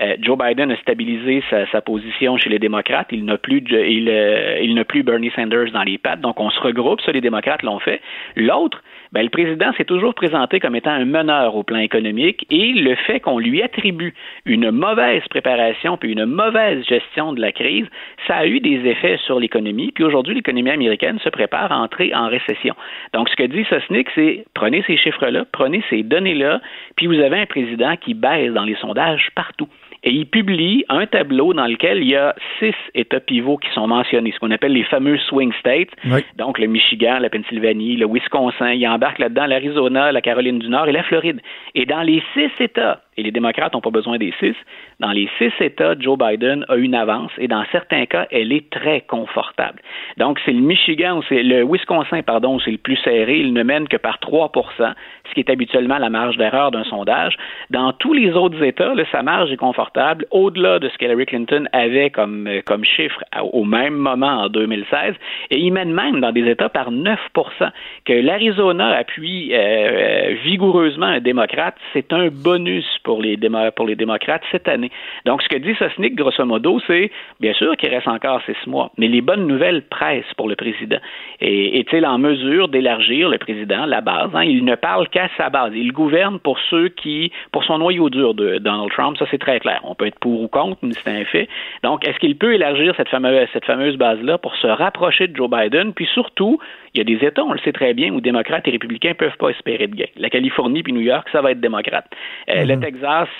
Euh, 0.00 0.16
Joe 0.20 0.36
Biden 0.36 0.70
a 0.70 0.76
stabilisé 0.76 1.42
sa, 1.50 1.80
position 1.80 2.36
chez 2.36 2.50
les 2.50 2.58
démocrates. 2.58 3.08
Il 3.12 3.24
n'a 3.24 3.38
plus, 3.38 3.62
il, 3.70 4.08
euh, 4.10 4.58
il 4.60 4.74
n'a 4.74 4.84
plus 4.84 5.02
Bernie 5.02 5.30
Sanders 5.34 5.70
dans 5.72 5.84
les 5.84 5.98
pattes. 5.98 6.20
Donc, 6.20 6.38
on 6.40 6.50
se 6.50 6.60
regroupe. 6.60 7.00
Ça, 7.00 7.12
les 7.12 7.20
démocrates 7.20 7.62
l'ont 7.62 7.78
fait. 7.78 8.00
L'autre, 8.34 8.82
ben, 9.12 9.22
le 9.22 9.30
président 9.30 9.72
s'est 9.74 9.84
toujours 9.84 10.14
présenté 10.14 10.60
comme 10.60 10.74
étant 10.76 10.90
un 10.90 11.04
meneur 11.04 11.54
au 11.56 11.62
plan 11.62 11.78
économique 11.78 12.46
et 12.50 12.72
le 12.72 12.94
fait 12.96 13.20
qu'on 13.20 13.38
lui 13.38 13.62
attribue 13.62 14.14
une 14.44 14.70
mauvaise 14.70 15.22
préparation 15.30 15.96
puis 15.96 16.12
une 16.12 16.26
mauvaise 16.26 16.84
gestion 16.84 17.32
de 17.32 17.40
la 17.40 17.52
crise, 17.52 17.86
ça 18.26 18.36
a 18.36 18.46
eu 18.46 18.60
des 18.60 18.86
effets 18.86 19.18
sur 19.24 19.40
l'économie. 19.40 19.92
Puis 19.92 20.04
aujourd'hui, 20.04 20.34
l'économie 20.34 20.70
américaine 20.70 21.18
se 21.20 21.28
prépare 21.28 21.72
à 21.72 21.78
entrer 21.78 22.14
en 22.14 22.28
récession. 22.28 22.74
Donc, 23.14 23.28
ce 23.28 23.36
que 23.36 23.44
dit 23.44 23.64
Sosnick, 23.70 24.08
c'est 24.14 24.44
prenez 24.54 24.82
ces 24.86 24.96
chiffres-là, 24.96 25.44
prenez 25.52 25.82
ces 25.88 26.02
données-là, 26.02 26.60
puis 26.96 27.06
vous 27.06 27.18
avez 27.20 27.38
un 27.40 27.46
président 27.46 27.96
qui 27.96 28.14
baisse 28.14 28.52
dans 28.52 28.64
les 28.64 28.76
sondages 28.76 29.30
partout 29.34 29.68
et 30.06 30.10
il 30.10 30.26
publie 30.26 30.84
un 30.88 31.04
tableau 31.06 31.52
dans 31.52 31.66
lequel 31.66 31.98
il 31.98 32.10
y 32.10 32.14
a 32.14 32.34
six 32.60 32.74
États 32.94 33.18
pivots 33.18 33.56
qui 33.56 33.68
sont 33.72 33.88
mentionnés, 33.88 34.30
ce 34.32 34.38
qu'on 34.38 34.52
appelle 34.52 34.72
les 34.72 34.84
fameux 34.84 35.18
swing 35.18 35.52
states, 35.58 35.90
donc 36.36 36.60
le 36.60 36.68
Michigan, 36.68 37.18
la 37.18 37.28
Pennsylvanie, 37.28 37.96
le 37.96 38.06
Wisconsin, 38.06 38.70
il 38.70 38.86
embarque 38.86 39.18
là-dedans 39.18 39.46
l'Arizona, 39.46 40.12
la 40.12 40.20
Caroline 40.20 40.60
du 40.60 40.68
Nord 40.68 40.86
et 40.88 40.92
la 40.92 41.02
Floride. 41.02 41.40
Et 41.74 41.86
dans 41.86 42.02
les 42.02 42.22
six 42.34 42.50
États, 42.60 43.00
et 43.16 43.22
les 43.22 43.30
démocrates 43.30 43.74
n'ont 43.74 43.80
pas 43.80 43.90
besoin 43.90 44.18
des 44.18 44.32
six. 44.40 44.54
Dans 45.00 45.12
les 45.12 45.28
six 45.38 45.52
États, 45.60 45.94
Joe 45.98 46.18
Biden 46.18 46.64
a 46.68 46.76
une 46.76 46.94
avance 46.94 47.32
et 47.38 47.48
dans 47.48 47.64
certains 47.72 48.06
cas, 48.06 48.26
elle 48.30 48.52
est 48.52 48.70
très 48.70 49.02
confortable. 49.02 49.80
Donc, 50.16 50.38
c'est 50.44 50.52
le 50.52 50.60
Michigan 50.60 51.06
c'est 51.28 51.42
le 51.42 51.64
Wisconsin, 51.64 52.22
pardon, 52.22 52.58
c'est 52.58 52.70
le 52.70 52.78
plus 52.78 52.96
serré. 52.96 53.38
Il 53.38 53.52
ne 53.52 53.62
mène 53.62 53.88
que 53.88 53.96
par 53.96 54.18
3% 54.18 54.94
ce 55.28 55.34
qui 55.34 55.40
est 55.40 55.50
habituellement 55.50 55.98
la 55.98 56.10
marge 56.10 56.36
d'erreur 56.36 56.70
d'un 56.70 56.84
sondage. 56.84 57.36
Dans 57.70 57.92
tous 57.92 58.12
les 58.12 58.32
autres 58.32 58.62
États, 58.62 58.94
là, 58.94 59.04
sa 59.10 59.22
marge 59.22 59.50
est 59.50 59.56
confortable, 59.56 60.26
au-delà 60.30 60.78
de 60.78 60.88
ce 60.88 60.96
qu'Hillary 60.98 61.26
Clinton 61.26 61.66
avait 61.72 62.10
comme, 62.10 62.46
euh, 62.46 62.60
chiffre 62.84 63.22
au 63.52 63.64
même 63.64 63.94
moment 63.94 64.44
en 64.44 64.48
2016. 64.48 65.14
Et 65.50 65.58
il 65.58 65.72
mène 65.72 65.92
même 65.92 66.20
dans 66.20 66.32
des 66.32 66.48
États 66.48 66.68
par 66.68 66.92
9% 66.92 67.70
Que 68.04 68.12
l'Arizona 68.12 68.96
appuie 68.96 69.52
euh, 69.52 69.56
euh, 69.56 70.34
vigoureusement 70.44 71.06
un 71.06 71.20
démocrate, 71.20 71.74
c'est 71.92 72.12
un 72.12 72.28
bonus 72.28 72.86
pour 73.06 73.22
les, 73.22 73.38
pour 73.76 73.86
les 73.86 73.94
démocrates 73.94 74.42
cette 74.50 74.66
année. 74.66 74.90
Donc, 75.26 75.40
ce 75.40 75.48
que 75.48 75.56
dit 75.56 75.74
Sosnick, 75.78 76.16
grosso 76.16 76.44
modo, 76.44 76.80
c'est 76.88 77.12
bien 77.38 77.54
sûr 77.54 77.76
qu'il 77.76 77.88
reste 77.88 78.08
encore 78.08 78.42
six 78.44 78.66
mois, 78.66 78.90
mais 78.98 79.06
les 79.06 79.20
bonnes 79.20 79.46
nouvelles 79.46 79.82
pressent 79.82 80.34
pour 80.36 80.48
le 80.48 80.56
président. 80.56 80.98
Et 81.40 81.78
est-il 81.78 82.04
en 82.04 82.18
mesure 82.18 82.68
d'élargir 82.68 83.28
le 83.28 83.38
président, 83.38 83.86
la 83.86 84.00
base? 84.00 84.30
Hein? 84.34 84.42
Il 84.42 84.64
ne 84.64 84.74
parle 84.74 85.08
qu'à 85.08 85.28
sa 85.36 85.50
base. 85.50 85.72
Il 85.76 85.92
gouverne 85.92 86.40
pour 86.40 86.58
ceux 86.68 86.88
qui, 86.88 87.30
pour 87.52 87.62
son 87.62 87.78
noyau 87.78 88.10
dur 88.10 88.34
de 88.34 88.58
Donald 88.58 88.90
Trump, 88.90 89.16
ça 89.18 89.26
c'est 89.30 89.38
très 89.38 89.60
clair. 89.60 89.80
On 89.84 89.94
peut 89.94 90.06
être 90.06 90.18
pour 90.18 90.42
ou 90.42 90.48
contre, 90.48 90.78
mais 90.82 90.94
c'est 90.94 91.08
un 91.08 91.24
fait. 91.24 91.48
Donc, 91.84 92.06
est-ce 92.08 92.18
qu'il 92.18 92.36
peut 92.36 92.54
élargir 92.54 92.92
cette 92.96 93.08
fameuse, 93.08 93.46
cette 93.52 93.66
fameuse 93.66 93.96
base-là 93.96 94.38
pour 94.38 94.56
se 94.56 94.66
rapprocher 94.66 95.28
de 95.28 95.36
Joe 95.36 95.48
Biden, 95.48 95.92
puis 95.92 96.08
surtout 96.12 96.58
il 96.96 96.98
y 96.98 97.00
a 97.02 97.04
des 97.18 97.26
États, 97.26 97.44
on 97.44 97.52
le 97.52 97.58
sait 97.58 97.72
très 97.72 97.92
bien, 97.92 98.10
où 98.12 98.22
démocrates 98.22 98.66
et 98.66 98.70
républicains 98.70 99.10
ne 99.10 99.14
peuvent 99.14 99.36
pas 99.38 99.50
espérer 99.50 99.86
de 99.86 99.94
gain. 99.94 100.06
La 100.16 100.30
Californie 100.30 100.82
puis 100.82 100.94
New 100.94 101.02
York, 101.02 101.28
ça 101.30 101.42
va 101.42 101.50
être 101.50 101.60
démocrate. 101.60 102.06
Euh, 102.48 102.62
mhm. 102.62 102.66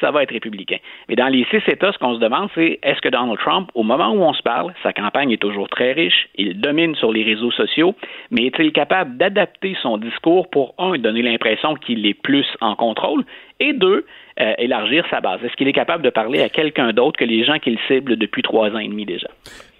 Ça 0.00 0.10
va 0.10 0.22
être 0.22 0.32
républicain. 0.32 0.78
Mais 1.08 1.16
dans 1.16 1.28
les 1.28 1.44
six 1.50 1.62
États, 1.68 1.92
ce 1.92 1.98
qu'on 1.98 2.14
se 2.14 2.20
demande, 2.20 2.48
c'est 2.54 2.78
est-ce 2.82 3.00
que 3.00 3.08
Donald 3.08 3.38
Trump, 3.38 3.70
au 3.74 3.82
moment 3.82 4.10
où 4.10 4.22
on 4.22 4.32
se 4.32 4.42
parle, 4.42 4.72
sa 4.82 4.92
campagne 4.92 5.30
est 5.30 5.40
toujours 5.40 5.68
très 5.68 5.92
riche, 5.92 6.28
il 6.36 6.60
domine 6.60 6.94
sur 6.94 7.12
les 7.12 7.22
réseaux 7.22 7.50
sociaux, 7.50 7.94
mais 8.30 8.46
est-il 8.46 8.72
capable 8.72 9.16
d'adapter 9.16 9.76
son 9.82 9.98
discours 9.98 10.48
pour, 10.50 10.74
un, 10.78 10.98
donner 10.98 11.22
l'impression 11.22 11.74
qu'il 11.74 12.06
est 12.06 12.14
plus 12.14 12.46
en 12.60 12.74
contrôle, 12.76 13.24
et 13.60 13.72
deux, 13.72 14.04
euh, 14.40 14.52
élargir 14.58 15.04
sa 15.10 15.20
base? 15.20 15.42
Est-ce 15.44 15.54
qu'il 15.56 15.68
est 15.68 15.72
capable 15.72 16.02
de 16.02 16.10
parler 16.10 16.42
à 16.42 16.48
quelqu'un 16.48 16.92
d'autre 16.92 17.18
que 17.18 17.24
les 17.24 17.44
gens 17.44 17.58
qu'il 17.58 17.78
cible 17.86 18.16
depuis 18.16 18.42
trois 18.42 18.70
ans 18.70 18.78
et 18.78 18.88
demi 18.88 19.06
déjà? 19.06 19.28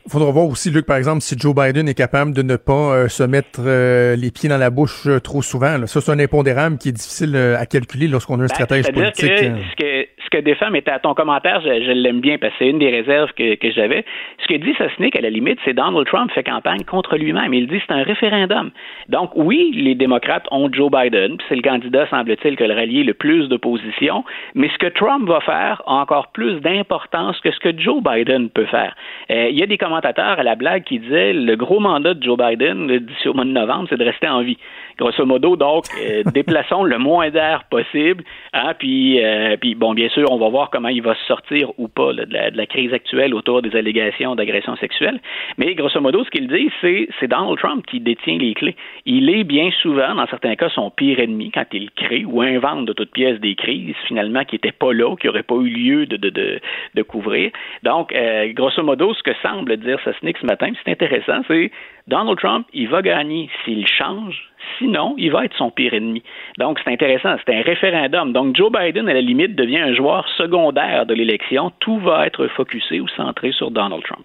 Faudra 0.09 0.31
voir 0.31 0.47
aussi, 0.47 0.71
Luc, 0.71 0.87
par 0.87 0.99
exemple, 0.99 1.21
si 1.21 1.37
Joe 1.37 1.53
Biden 1.53 1.89
est 1.89 1.95
capable 1.95 2.33
de 2.33 2.43
ne 2.43 2.55
pas 2.55 2.95
euh, 2.95 3.09
se 3.09 3.25
mettre 3.25 3.61
euh, 3.67 4.15
les 4.15 4.31
pieds 4.31 4.49
dans 4.49 4.57
la 4.57 4.71
bouche 4.71 5.07
euh, 5.09 5.19
trop 5.19 5.43
souvent. 5.43 5.85
Ça, 5.87 6.01
c'est 6.01 6.13
un 6.13 6.21
impondérable 6.21 6.79
qui 6.79 6.91
est 6.91 6.93
difficile 6.93 7.35
à 7.37 7.67
calculer 7.67 8.07
lorsqu'on 8.07 8.35
a 8.35 8.45
un 8.45 8.47
ben, 8.47 8.55
stratège 8.55 8.93
politique. 8.93 9.29
Que, 9.77 10.07
ce 10.27 10.31
que 10.31 10.39
des 10.39 10.55
femmes 10.55 10.77
étaient 10.77 10.91
à 10.91 10.99
ton 10.99 11.15
commentaire, 11.15 11.61
je, 11.61 11.93
l'aime 11.93 12.21
bien 12.21 12.39
parce 12.39 12.53
que 12.53 12.59
c'est 12.61 12.69
une 12.69 12.79
des 12.79 12.91
réserves 12.91 13.33
que, 13.33 13.57
que 13.57 13.71
j'avais. 13.71 14.05
Ce 14.43 14.47
que 14.47 14.55
dit 14.55 14.75
Sosnick, 14.79 15.17
à 15.17 15.21
la 15.21 15.31
limite, 15.31 15.59
c'est 15.65 15.75
Donald 15.75 16.07
Trump 16.07 16.31
fait 16.33 16.43
campagne 16.43 16.85
contre 16.85 17.17
lui-même. 17.17 17.53
Il 17.55 17.67
dit 17.67 17.81
c'est 17.87 17.95
un 17.95 18.03
référendum. 18.03 18.71
Donc 19.09 19.31
oui, 19.35 19.73
les 19.75 19.95
démocrates 19.95 20.47
ont 20.51 20.69
Joe 20.73 20.91
Biden, 20.91 21.37
c'est 21.49 21.57
le 21.57 21.63
candidat, 21.63 22.07
semble-t-il, 22.09 22.57
que 22.57 22.65
le 22.65 22.75
rallier 22.75 23.05
le 23.05 23.15
plus 23.15 23.49
d'opposition, 23.49 24.25
mais 24.55 24.69
ce 24.69 24.79
que 24.79 24.87
Trump 24.87 25.29
va 25.29 25.41
faire 25.41 25.83
a 25.87 25.95
encore 25.95 26.29
plus 26.33 26.61
d'importance 26.61 27.41
que 27.41 27.51
ce 27.51 27.59
que 27.59 27.77
Joe 27.77 28.03
Biden 28.03 28.51
peut 28.51 28.67
faire. 28.67 28.95
Euh, 29.31 29.49
il 29.51 29.59
y 29.59 29.63
a 29.63 29.67
des 29.67 29.79
à 30.05 30.43
la 30.43 30.55
blague 30.55 30.85
qui 30.85 30.99
disaient 30.99 31.33
le 31.33 31.57
gros 31.57 31.81
mandat 31.81 32.15
de 32.15 32.23
Joe 32.23 32.37
Biden 32.39 32.87
d'ici 32.99 33.29
au 33.29 33.35
mois 33.35 33.45
de 33.45 33.51
novembre, 33.51 33.87
c'est 33.89 33.97
de 33.97 34.05
rester 34.05 34.29
en 34.29 34.43
vie. 34.43 34.59
Grosso 34.99 35.27
modo, 35.27 35.57
donc, 35.57 35.85
euh, 36.01 36.23
déplaçons 36.33 36.83
le 36.83 36.99
moins 36.99 37.31
d'air 37.31 37.65
possible, 37.71 38.25
hein, 38.55 38.73
puis, 38.79 39.23
euh, 39.23 39.57
puis 39.59 39.75
bon, 39.75 39.93
bien 39.93 40.09
sûr, 40.09 40.31
on 40.31 40.39
va 40.39 40.49
voir 40.49 40.71
comment 40.71 40.89
il 40.89 41.03
va 41.03 41.15
se 41.15 41.25
sortir 41.27 41.71
ou 41.79 41.89
pas 41.89 42.13
de, 42.15 42.27
la, 42.31 42.67
crise 42.67 42.93
actuelle 42.93 43.35
autour 43.35 43.63
des 43.63 43.77
allégations 43.77 44.35
d'agression 44.35 44.75
sexuelle. 44.77 45.21
Mais 45.59 45.75
grosso 45.75 46.01
modo, 46.01 46.25
ce 46.25 46.31
qu'il 46.31 46.49
dit, 46.49 46.71
c'est 46.81 47.09
c'est 47.21 47.29
Donald 47.29 47.59
Trump 47.59 47.85
qui 47.87 48.01
détient 48.01 48.39
les 48.39 48.55
clés. 48.55 48.77
Il 49.05 49.29
est 49.31 49.45
bien 49.45 49.71
souvent, 49.83 50.15
dans 50.15 50.27
certains 50.27 50.57
cas, 50.57 50.69
son 50.71 50.91
pire 50.91 51.21
ennemi 51.21 51.51
quand 51.51 51.67
il 51.73 51.91
crée 51.91 52.25
ou 52.25 52.41
invente 52.41 52.87
de 52.87 52.93
toutes 52.93 53.13
pièces 53.13 53.39
des 53.41 53.55
crises 53.55 53.95
finalement 54.09 54.45
qui 54.45 54.55
n'étaient 54.55 54.73
pas 54.73 54.93
là, 54.93 55.15
qui 55.17 55.27
n'auraient 55.27 55.43
pas 55.43 55.57
eu 55.57 55.69
lieu 55.69 56.07
de, 56.07 56.17
de, 56.17 56.31
de, 56.31 56.61
de 56.95 57.03
couvrir. 57.03 57.51
Donc, 57.83 58.13
euh, 58.13 58.53
grosso 58.53 58.83
modo, 58.83 59.13
ce 59.15 59.23
que 59.23 59.33
semble 59.43 59.77
dire 59.77 60.01
Sosnick 60.05 60.39
ce 60.39 60.47
matin, 60.47 60.71
c'est 60.83 60.91
intéressant, 60.91 61.43
c'est 61.49 61.71
Donald 62.07 62.39
Trump, 62.39 62.67
il 62.73 62.89
va 62.89 63.03
gagner 63.03 63.51
s'il 63.65 63.87
change 63.87 64.47
Sinon, 64.79 65.15
il 65.17 65.31
va 65.31 65.45
être 65.45 65.57
son 65.57 65.71
pire 65.71 65.95
ennemi. 65.95 66.23
Donc, 66.59 66.79
c'est 66.85 66.93
intéressant. 66.93 67.37
C'est 67.47 67.55
un 67.55 67.63
référendum. 67.63 68.33
Donc, 68.33 68.57
Joe 68.57 68.71
Biden, 68.71 69.09
à 69.09 69.15
la 69.15 69.21
limite, 69.21 69.55
devient 69.55 69.79
un 69.79 69.95
joueur 69.95 70.27
secondaire 70.37 71.07
de 71.07 71.15
l'élection. 71.15 71.73
Tout 71.81 71.99
va 72.01 72.27
être 72.27 72.47
focusé 72.49 73.01
ou 73.01 73.09
centré 73.09 73.53
sur 73.53 73.71
Donald 73.71 74.03
Trump. 74.03 74.25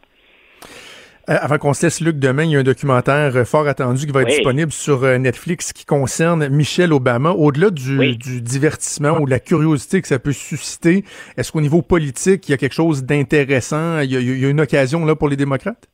Euh, 1.29 1.35
avant 1.39 1.57
qu'on 1.59 1.73
se 1.73 1.85
laisse, 1.85 2.01
Luc, 2.01 2.17
demain, 2.17 2.43
il 2.43 2.51
y 2.51 2.55
a 2.55 2.59
un 2.59 2.63
documentaire 2.63 3.35
euh, 3.35 3.45
fort 3.45 3.67
attendu 3.67 4.07
qui 4.07 4.11
va 4.11 4.23
être 4.23 4.29
disponible 4.29 4.71
sur 4.71 5.03
euh, 5.03 5.17
Netflix 5.19 5.71
qui 5.71 5.85
concerne 5.85 6.47
Michelle 6.49 6.91
Obama. 6.91 7.29
Au-delà 7.31 7.69
du, 7.69 8.41
divertissement 8.41 9.19
ou 9.19 9.25
de 9.25 9.29
la 9.29 9.39
curiosité 9.39 10.01
que 10.01 10.07
ça 10.07 10.17
peut 10.17 10.33
susciter, 10.33 11.03
est-ce 11.37 11.51
qu'au 11.51 11.61
niveau 11.61 11.83
politique, 11.83 12.49
il 12.49 12.51
y 12.51 12.55
a 12.55 12.57
quelque 12.57 12.73
chose 12.73 13.03
d'intéressant? 13.03 13.99
il, 13.99 14.11
y 14.11 14.45
a 14.45 14.49
une 14.49 14.61
occasion 14.61 15.05
là 15.05 15.15
pour 15.15 15.29
les 15.29 15.37
démocrates? 15.37 15.87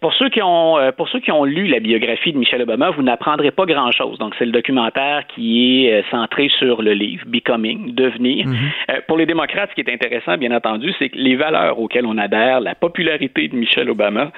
Pour 0.00 0.12
ceux 0.12 0.28
qui 0.28 0.42
ont 0.42 0.78
euh, 0.78 0.92
pour 0.92 1.08
ceux 1.08 1.20
qui 1.20 1.32
ont 1.32 1.44
lu 1.44 1.66
la 1.66 1.80
biographie 1.80 2.32
de 2.32 2.38
Michelle 2.38 2.62
Obama, 2.62 2.90
vous 2.90 3.02
n'apprendrez 3.02 3.50
pas 3.50 3.64
grand-chose. 3.64 4.18
Donc 4.18 4.34
c'est 4.38 4.44
le 4.44 4.52
documentaire 4.52 5.26
qui 5.34 5.86
est 5.86 5.92
euh, 5.94 6.02
centré 6.10 6.50
sur 6.58 6.82
le 6.82 6.92
livre 6.92 7.24
Becoming, 7.26 7.94
devenir. 7.94 8.46
Euh, 8.90 9.00
pour 9.08 9.16
les 9.16 9.24
démocrates, 9.24 9.70
ce 9.70 9.74
qui 9.74 9.80
est 9.80 9.92
intéressant, 9.92 10.36
bien 10.36 10.54
entendu, 10.54 10.92
c'est 10.98 11.08
que 11.08 11.16
les 11.16 11.34
valeurs 11.36 11.78
auxquelles 11.78 12.04
on 12.04 12.18
adhère, 12.18 12.60
la 12.60 12.74
popularité 12.74 13.48
de 13.48 13.56
Michelle 13.56 13.88
Obama, 13.90 14.32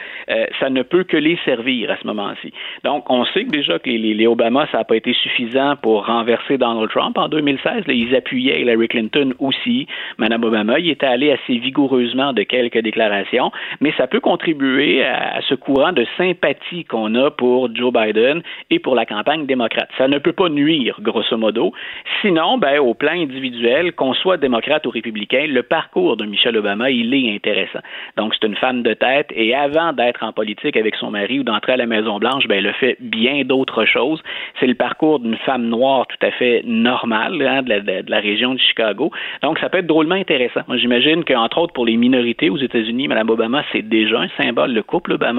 ça 0.61 0.71
ne 0.71 0.83
peut 0.83 1.05
que 1.05 1.17
les 1.17 1.39
servir 1.45 1.91
à 1.91 1.97
ce 1.97 2.07
moment-ci. 2.07 2.53
Donc 2.85 3.11
on 3.11 3.25
sait 3.27 3.45
que 3.45 3.51
déjà 3.51 3.79
que 3.79 3.91
les, 3.91 4.15
les, 4.15 4.27
Obama, 4.27 4.67
ça 4.71 4.79
n'a 4.79 4.85
pas 4.85 4.97
été 4.97 5.13
suffisant 5.13 5.75
pour 5.77 6.07
renverser 6.07 6.59
Donald 6.59 6.91
Trump 6.91 7.19
en 7.19 7.29
2016. 7.29 7.87
Là, 7.87 7.95
ils 7.95 8.15
appuyaient 8.15 8.61
Hillary 8.61 8.89
Clinton 8.89 9.33
aussi. 9.39 9.87
Madame 10.19 10.45
Obama, 10.45 10.79
il 10.79 10.91
était 10.91 11.07
allé 11.07 11.33
assez 11.33 11.59
vigoureusement 11.59 12.33
de 12.33 12.43
quelques 12.43 12.79
déclarations, 12.79 13.51
mais 13.81 13.93
ça 13.97 14.07
peut 14.07 14.21
contribuer 14.21 15.05
à 15.05 15.41
ce 15.49 15.55
courant 15.55 15.93
de 15.93 16.07
sympathie 16.17 16.85
qu'on 16.85 17.15
a 17.15 17.31
pour 17.31 17.75
Joe 17.75 17.93
Biden 17.93 18.43
et 18.71 18.79
pour 18.79 18.95
la 18.95 19.07
campagne 19.07 19.47
démocrate. 19.47 19.89
Ça 19.97 20.09
ne 20.09 20.19
peut 20.19 20.33
pas 20.33 20.49
nuire, 20.49 20.99
grosso 21.01 21.37
modo. 21.37 21.73
Sinon, 22.21 22.59
ben, 22.59 22.79
au 22.79 22.95
plan 22.95 23.13
individuel, 23.13 23.93
qu'on 23.93 24.15
soit 24.15 24.37
démocrate 24.37 24.87
ou 24.87 24.91
républicain, 24.91 25.47
le 25.49 25.63
parcours 25.63 26.17
de 26.17 26.25
Michelle 26.25 26.57
Obama, 26.57 26.91
il 26.91 27.15
est 27.15 27.35
intéressant. 27.35 27.81
Donc, 28.17 28.35
c'est 28.35 28.47
une 28.47 28.57
femme 28.57 28.83
de 28.83 28.95
tête 28.95 29.29
et 29.35 29.55
avant 29.55 29.93
d'être 29.93 30.23
en 30.23 30.33
politique 30.33 30.77
avec 30.77 30.95
son 30.97 31.11
mari 31.11 31.41
ou 31.41 31.43
d'entrer 31.45 31.73
à 31.73 31.77
la 31.77 31.87
Maison-Blanche, 31.87 32.47
ben, 32.47 32.59
elle 32.59 32.67
a 32.67 32.75
fait 32.75 32.97
bien 33.01 33.45
d'autres 33.45 33.85
choses. 33.85 34.23
C'est 34.61 34.67
le 34.67 34.75
parcours 34.75 35.21
d'une 35.21 35.37
femme 35.37 35.67
noire 35.67 36.07
tout 36.07 36.27
à 36.27 36.31
fait 36.31 36.63
normale 36.67 37.41
hein, 37.43 37.63
de, 37.63 38.11
la, 38.11 38.21
région 38.21 38.55
de 38.55 38.59
Chicago. 38.59 39.11
Donc, 39.43 39.59
ça 39.59 39.69
peut 39.69 39.79
être 39.79 39.87
drôlement 39.87 40.15
intéressant. 40.15 40.61
J'imagine 40.75 41.25
qu'entre 41.25 41.59
autres, 41.59 41.73
pour 41.73 41.87
les 41.87 41.97
minorités 41.97 42.51
aux 42.51 42.59
États-Unis, 42.59 43.09
Mme 43.09 43.31
Obama, 43.31 43.63
c'est 43.73 43.83
déjà 43.83 44.21
un 44.21 44.29
symbole. 44.37 44.73
Le 44.73 44.83
couple 44.83 45.13
Obama, 45.13 45.38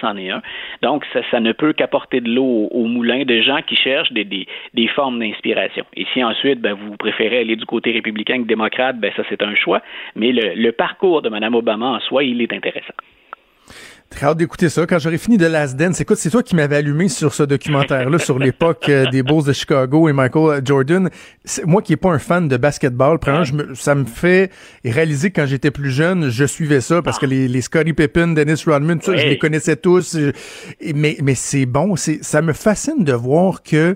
c'en 0.00 0.16
est 0.16 0.30
un. 0.30 0.42
Donc, 0.82 1.04
ça, 1.30 1.40
ne 1.40 1.52
peut 1.52 1.72
qu'apporter 1.72 2.20
de 2.20 2.30
l'eau 2.30 2.68
au, 2.70 2.84
moulin 2.84 3.24
de 3.24 3.40
gens 3.40 3.60
qui 3.62 3.76
cherchent 3.76 4.12
des 4.12 4.46
formes 4.94 5.18
d'inspiration. 5.18 5.84
Et 5.94 6.06
si 6.12 6.22
ensuite, 6.22 6.60
ben, 6.60 6.74
vous 6.74 6.96
préférez 6.96 7.38
aller 7.38 7.56
du 7.56 7.66
côté 7.66 7.92
républicain 7.92 8.42
que 8.42 8.48
démocrate, 8.48 8.98
ben, 8.98 9.12
ça, 9.16 9.22
c'est 9.28 9.42
un 9.42 9.54
choix. 9.54 9.82
Mais 10.14 10.32
le, 10.32 10.54
le 10.54 10.72
parcours 10.72 11.22
de 11.22 11.28
Mme 11.28 11.54
Obama 11.54 11.86
en 11.86 12.00
soi, 12.00 12.24
il 12.24 12.40
est 12.42 12.52
intéressant. 12.52 12.94
Très 14.10 14.26
hâte 14.26 14.38
d'écouter 14.38 14.70
ça. 14.70 14.86
Quand 14.86 14.98
j'aurai 14.98 15.18
fini 15.18 15.36
de 15.36 15.44
Last 15.46 15.76
Dance, 15.76 16.00
écoute, 16.00 16.16
c'est 16.16 16.30
toi 16.30 16.42
qui 16.42 16.56
m'avais 16.56 16.76
allumé 16.76 17.08
sur 17.08 17.34
ce 17.34 17.42
documentaire-là, 17.42 18.18
sur 18.18 18.38
l'époque 18.38 18.88
euh, 18.88 19.08
des 19.10 19.22
Bulls 19.22 19.44
de 19.44 19.52
Chicago 19.52 20.08
et 20.08 20.14
Michael 20.14 20.62
Jordan. 20.64 21.10
Moi 21.66 21.82
qui 21.82 21.92
n'ai 21.92 21.96
pas 21.96 22.10
un 22.10 22.18
fan 22.18 22.48
de 22.48 22.56
basketball, 22.56 23.18
je 23.44 23.52
me, 23.52 23.74
ça 23.74 23.94
me 23.94 24.06
fait 24.06 24.50
réaliser 24.82 25.30
que 25.30 25.42
quand 25.42 25.46
j'étais 25.46 25.70
plus 25.70 25.90
jeune, 25.90 26.30
je 26.30 26.46
suivais 26.46 26.80
ça 26.80 27.02
parce 27.02 27.18
que 27.18 27.26
les, 27.26 27.48
les 27.48 27.60
Scottie 27.60 27.92
Pippen, 27.92 28.28
Dennis 28.28 28.62
Rodman, 28.66 28.98
tout 28.98 29.12
ça, 29.12 29.16
je 29.16 29.26
les 29.26 29.38
connaissais 29.38 29.76
tous. 29.76 30.16
mais 30.94 31.18
mais 31.22 31.34
c'est 31.34 31.66
bon, 31.66 31.94
c'est 31.94 32.24
ça 32.24 32.40
me 32.40 32.54
fascine 32.54 33.04
de 33.04 33.12
voir 33.12 33.62
que 33.62 33.94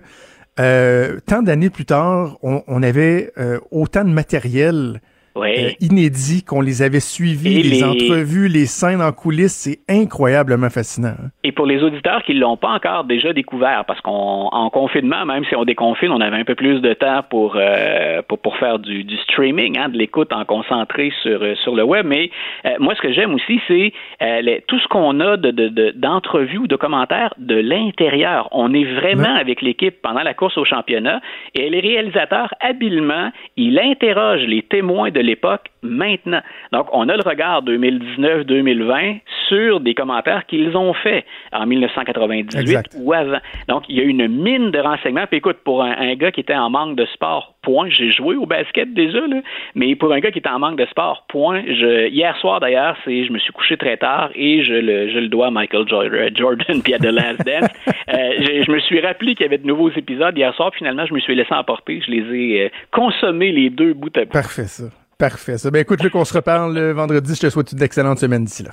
euh, 0.60 1.18
tant 1.26 1.42
d'années 1.42 1.70
plus 1.70 1.86
tard, 1.86 2.36
on, 2.42 2.62
on 2.66 2.82
avait 2.82 3.32
euh, 3.38 3.58
autant 3.70 4.04
de 4.04 4.10
matériel 4.10 5.00
ouais. 5.34 5.76
euh, 5.80 5.86
inédits, 5.86 6.42
qu'on 6.42 6.60
les 6.60 6.82
avait 6.82 7.00
suivis, 7.00 7.62
les, 7.62 7.68
les, 7.68 7.84
entrevues, 7.84 8.48
les 8.48 8.66
scènes 8.66 9.02
en 9.02 9.12
coulisses. 9.12 9.52
C'est 9.52 9.80
incroyablement 9.88 10.70
fascinant. 10.70 11.14
Hein? 11.18 11.28
Et 11.44 11.52
pour 11.52 11.66
les 11.66 11.82
auditeurs 11.82 12.22
qui 12.22 12.34
ne 12.34 12.40
l'ont 12.40 12.56
pas 12.56 12.70
encore 12.70 13.04
déjà 13.04 13.32
découvert, 13.32 13.84
parce 13.86 14.00
qu'en 14.00 14.70
confinement, 14.72 15.24
même 15.26 15.44
si 15.44 15.56
on 15.56 15.64
déconfine, 15.64 16.10
on 16.10 16.20
avait 16.20 16.36
un 16.36 16.44
peu 16.44 16.54
plus 16.54 16.80
de 16.80 16.94
temps 16.94 17.22
pour, 17.28 17.56
euh, 17.56 18.22
pour, 18.28 18.38
pour, 18.38 18.56
faire 18.56 18.78
du, 18.78 19.04
du 19.04 19.16
streaming, 19.18 19.78
hein, 19.78 19.88
de 19.88 19.98
l'écoute 19.98 20.32
en 20.32 20.44
concentré 20.44 21.12
sur, 21.22 21.42
euh, 21.42 21.54
sur 21.56 21.74
le 21.74 21.82
web. 21.82 22.06
Mais 22.06 22.30
euh, 22.64 22.70
moi, 22.78 22.94
ce 22.94 23.00
que 23.00 23.12
j'aime 23.12 23.34
aussi, 23.34 23.60
c'est 23.68 23.92
euh, 24.22 24.58
tout 24.66 24.78
ce 24.78 24.88
qu'on 24.88 25.20
a 25.20 25.36
d'entrevues 25.36 26.52
de, 26.52 26.58
de, 26.58 26.58
ou 26.58 26.66
de 26.66 26.76
commentaires 26.76 27.34
de 27.38 27.56
l'intérieur. 27.56 28.48
On 28.52 28.72
est 28.74 28.84
vraiment 28.84 29.34
ouais. 29.34 29.40
avec 29.40 29.62
l'équipe 29.62 30.00
pendant 30.02 30.22
la 30.22 30.34
course 30.34 30.56
au 30.58 30.64
championnat 30.64 31.20
et 31.54 31.70
les 31.70 31.80
réalisateurs, 31.80 32.52
habilement, 32.60 33.30
ils 33.56 33.78
interrogent 33.78 34.46
les 34.46 34.62
témoins 34.62 35.10
de 35.10 35.20
l'époque 35.22 35.70
maintenant. 35.82 36.40
Donc, 36.72 36.88
on 36.92 37.08
a 37.08 37.16
le 37.16 37.22
regard 37.22 37.62
2019-2020 37.64 39.20
sur 39.48 39.80
des 39.80 39.94
commentaires 39.94 40.46
qu'ils 40.46 40.76
ont 40.76 40.94
faits 40.94 41.24
en 41.52 41.66
1998 41.66 42.60
exact. 42.60 42.96
ou 42.98 43.12
avant. 43.12 43.38
Donc, 43.68 43.84
il 43.88 43.96
y 43.96 44.00
a 44.00 44.04
une 44.04 44.28
mine 44.28 44.70
de 44.70 44.78
renseignements. 44.78 45.26
Puis 45.26 45.38
écoute, 45.38 45.58
pour 45.64 45.82
un, 45.82 45.92
un, 45.92 46.14
gars 46.14 46.32
qui 46.32 46.40
était 46.40 46.54
en 46.54 46.70
manque 46.70 46.96
de 46.96 47.06
sport, 47.06 47.51
point, 47.62 47.88
j'ai 47.90 48.10
joué 48.10 48.36
au 48.36 48.46
basket 48.46 48.92
déjà, 48.92 49.26
là, 49.26 49.40
mais 49.74 49.94
pour 49.94 50.12
un 50.12 50.20
gars 50.20 50.30
qui 50.30 50.38
était 50.38 50.48
en 50.48 50.58
manque 50.58 50.78
de 50.78 50.86
sport, 50.86 51.24
point, 51.28 51.62
je, 51.66 52.08
hier 52.08 52.36
soir 52.38 52.60
d'ailleurs, 52.60 52.96
c'est, 53.04 53.24
je 53.24 53.32
me 53.32 53.38
suis 53.38 53.52
couché 53.52 53.76
très 53.76 53.96
tard 53.96 54.30
et 54.34 54.64
je 54.64 54.72
le, 54.74 55.10
je 55.10 55.18
le 55.18 55.28
dois 55.28 55.46
à 55.46 55.50
Michael 55.50 55.88
Jordan 55.88 56.82
puis 56.82 56.94
à 56.94 56.98
The 56.98 57.04
Last 57.04 57.38
Dance. 57.46 57.70
euh, 58.08 58.12
je, 58.38 58.64
je, 58.66 58.70
me 58.70 58.80
suis 58.80 59.00
rappelé 59.00 59.34
qu'il 59.34 59.44
y 59.44 59.48
avait 59.48 59.58
de 59.58 59.66
nouveaux 59.66 59.90
épisodes 59.90 60.36
hier 60.36 60.54
soir, 60.54 60.72
finalement, 60.76 61.06
je 61.06 61.14
me 61.14 61.20
suis 61.20 61.34
laissé 61.34 61.54
emporter. 61.54 62.02
Je 62.06 62.10
les 62.10 62.36
ai 62.36 62.64
euh, 62.64 62.68
consommés 62.90 63.52
les 63.52 63.70
deux 63.70 63.94
bout 63.94 64.16
à 64.16 64.24
bout. 64.24 64.32
Parfait, 64.32 64.64
ça. 64.64 64.84
Parfait. 65.18 65.56
Ça. 65.56 65.70
Ben 65.70 65.80
écoute, 65.80 66.02
Luc, 66.02 66.14
on 66.16 66.24
se 66.24 66.34
reparle 66.34 66.74
le 66.74 66.90
vendredi. 66.92 67.34
Je 67.36 67.40
te 67.40 67.50
souhaite 67.50 67.70
une 67.72 67.82
excellente 67.82 68.18
semaine 68.18 68.44
d'ici 68.44 68.64
là. 68.64 68.70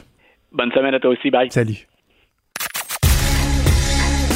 Bonne 0.52 0.72
semaine 0.72 0.96
à 0.96 1.00
toi 1.00 1.12
aussi. 1.12 1.30
Bye. 1.30 1.52
Salut. 1.52 1.88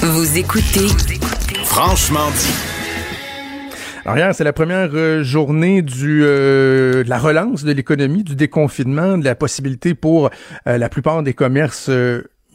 Vous 0.03 0.37
écoutez 0.37 0.89
Franchement 1.63 2.29
dit. 2.31 2.72
Alors 4.05 4.17
hier, 4.17 4.35
c'est 4.35 4.43
la 4.43 4.51
première 4.51 4.89
euh, 4.93 5.23
journée 5.23 5.81
du 5.81 6.23
euh, 6.25 7.05
de 7.05 7.09
la 7.09 7.17
relance 7.17 7.63
de 7.63 7.71
l'économie, 7.71 8.25
du 8.25 8.35
déconfinement, 8.35 9.17
de 9.17 9.23
la 9.23 9.33
possibilité 9.33 9.93
pour 9.93 10.29
euh, 10.67 10.77
la 10.77 10.89
plupart 10.89 11.23
des 11.23 11.33
commerces 11.33 11.89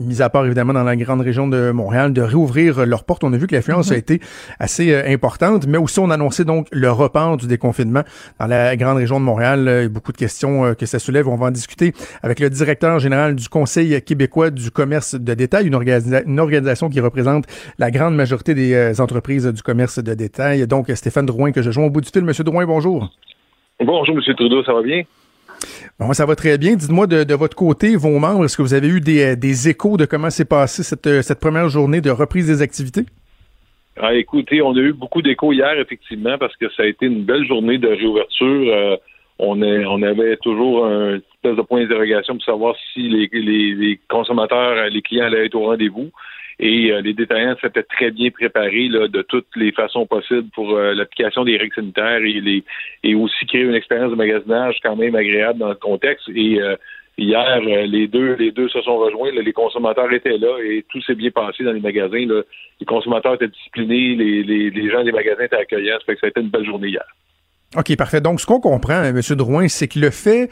mis 0.01 0.23
à 0.23 0.29
part 0.29 0.45
évidemment 0.47 0.73
dans 0.73 0.85
la 0.85 0.97
grande 0.97 1.21
région 1.21 1.49
de 1.49 1.71
Montréal, 1.71 2.13
de 2.13 2.23
réouvrir 2.23 2.87
leurs 2.87 3.05
portes. 3.05 3.25
On 3.25 3.33
a 3.33 3.37
vu 3.37 3.47
que 3.47 3.55
l'affluence 3.55 3.91
mm 3.91 3.93
-hmm. 3.93 3.95
a 3.95 3.99
été 3.99 4.21
assez 4.59 4.93
euh, 4.93 5.15
importante, 5.15 5.67
mais 5.67 5.79
aussi 5.79 5.99
on 6.01 6.11
a 6.11 6.15
annoncé 6.15 6.45
donc 6.45 6.67
le 6.73 6.91
report 6.91 7.37
du 7.37 7.47
déconfinement 7.47 8.05
dans 8.39 8.47
la 8.47 8.77
grande 8.77 8.99
région 8.99 9.19
de 9.21 9.25
Montréal. 9.25 9.89
Beaucoup 9.91 10.13
de 10.13 10.17
questions 10.17 10.65
euh, 10.65 10.75
que 10.75 10.87
ça 10.87 10.99
soulève. 10.99 11.27
On 11.29 11.37
va 11.37 11.47
en 11.47 11.51
discuter 11.51 11.93
avec 12.23 12.41
le 12.41 12.51
directeur 12.51 12.99
général 12.99 13.35
du 13.35 13.49
Conseil 13.49 14.01
québécois 14.03 14.51
du 14.51 14.71
commerce 14.71 15.15
de 15.15 15.35
détail, 15.35 15.67
une, 15.67 15.75
organisa 15.75 16.23
une 16.23 16.41
organisation 16.41 16.89
qui 16.89 17.01
représente 17.01 17.45
la 17.79 17.91
grande 17.91 18.15
majorité 18.15 18.55
des 18.55 18.73
euh, 18.75 19.05
entreprises 19.05 19.47
du 19.47 19.63
commerce 19.63 19.99
de 20.09 20.15
détail. 20.15 20.67
Donc 20.67 20.85
Stéphane 20.95 21.27
Drouin 21.27 21.53
que 21.53 21.63
je 21.63 21.71
joins 21.71 21.87
au 21.87 21.91
bout 21.91 22.01
du 22.01 22.11
fil. 22.15 22.25
Monsieur 22.25 22.45
Drouin, 22.45 22.65
bonjour. 22.67 22.99
Bonjour, 23.85 24.15
Monsieur 24.17 24.35
Trudeau, 24.35 24.63
ça 24.65 24.73
va 24.73 24.83
bien? 24.83 25.03
Bon, 25.99 26.13
ça 26.13 26.27
va 26.27 26.37
très 26.37 26.59
bien. 26.59 26.77
Dites-moi 26.77 27.07
de, 27.07 27.35
votre 27.35 27.57
côté, 27.57 27.97
vos 27.97 28.19
membres, 28.19 28.45
est-ce 28.45 28.57
que 28.57 28.63
vous 28.63 28.75
avez 28.75 28.89
eu 28.89 29.01
des, 29.01 29.37
des 29.37 29.69
échos 29.69 29.97
de 29.97 30.05
comment 30.05 30.31
s'est 30.31 30.45
passée 30.45 30.83
cette, 30.83 31.23
cette 31.23 31.41
première 31.41 31.69
journée 31.69 32.01
de 32.01 32.11
reprise 32.11 32.47
des 32.47 32.63
activités? 32.63 33.05
Ah, 34.01 34.15
écoutez, 34.15 34.63
on 34.63 34.77
a 34.77 34.79
eu 34.79 34.93
beaucoup 34.93 35.23
d'échos 35.23 35.53
hier, 35.53 35.77
effectivement, 35.79 36.39
parce 36.39 36.57
que 36.57 36.71
ça 36.71 36.85
a 36.85 36.87
été 36.87 37.07
une 37.07 37.25
belle 37.25 37.45
journée 37.47 37.79
de 37.79 37.89
réouverture. 37.89 38.73
Euh, 38.73 38.97
on, 39.41 39.61
est, 39.61 39.85
on 39.87 40.03
avait 40.03 40.37
toujours 40.37 40.87
un 40.87 41.17
espèce 41.17 41.57
de 41.57 41.63
point 41.63 41.83
d'interrogation 41.83 42.35
pour 42.35 42.45
savoir 42.45 42.77
si 42.93 43.09
les, 43.09 44.01
consommateurs, 44.09 44.89
les 44.89 45.03
clients 45.03 45.27
allaient 45.27 45.47
être 45.47 45.57
au 45.57 45.67
rendez-vous. 45.67 46.11
Et 46.61 46.91
euh, 46.91 47.01
les 47.01 47.15
détaillants 47.15 47.57
s'étaient 47.61 47.85
très 47.85 48.11
bien 48.11 48.31
préparés 48.31 48.89
là, 48.89 49.07
de 49.07 49.23
toutes 49.23 49.55
les 49.55 49.71
façons 49.71 50.07
possibles 50.07 50.49
pour 50.55 50.77
euh, 50.77 50.93
l'application 50.93 51.45
des 51.45 51.57
règles 51.57 51.75
sanitaires 51.75 52.23
et, 52.23 52.41
les, 52.41 52.65
et 53.05 53.15
aussi 53.15 53.47
créer 53.47 53.63
une 53.63 53.75
expérience 53.75 54.11
de 54.11 54.17
magasinage 54.17 54.79
quand 54.83 54.97
même 54.97 55.15
agréable 55.15 55.61
dans 55.61 55.69
le 55.69 55.77
contexte. 55.77 56.29
Et 56.35 56.61
euh, 56.61 56.75
hier, 57.17 57.61
les 57.61 58.09
deux, 58.09 58.35
les 58.35 58.51
deux 58.51 58.69
se 58.69 58.81
sont 58.83 58.99
rejoints. 58.99 59.33
Là, 59.33 59.43
les 59.43 59.53
consommateurs 59.53 60.13
étaient 60.13 60.39
là 60.39 60.59
et 60.65 60.85
tout 60.91 61.01
s'est 61.03 61.15
bien 61.15 61.31
passé 61.31 61.63
dans 61.63 61.73
les 61.73 61.81
magasins. 61.81 62.27
Là. 62.27 62.43
Les 62.81 62.87
consommateurs 62.87 63.35
étaient 63.35 63.49
disciplinés, 63.49 64.17
les, 64.17 64.43
les, 64.43 64.71
les 64.71 64.91
gens 64.91 65.05
des 65.05 65.13
magasins 65.13 65.45
étaient 65.45 65.57
accueillants. 65.57 65.99
Ça 66.01 66.07
fait 66.07 66.15
que 66.15 66.21
ça 66.21 66.27
a 66.27 66.31
été 66.31 66.41
une 66.41 66.51
belle 66.51 66.67
journée 66.67 66.89
hier. 66.89 67.07
OK, 67.77 67.95
parfait. 67.97 68.23
Donc, 68.23 68.41
ce 68.41 68.47
qu'on 68.47 68.61
comprend, 68.61 69.05
M. 69.05 69.21
Drouin, 69.21 69.69
c'est 69.69 69.89
que 69.89 69.99
le 69.99 70.09
fait, 70.09 70.49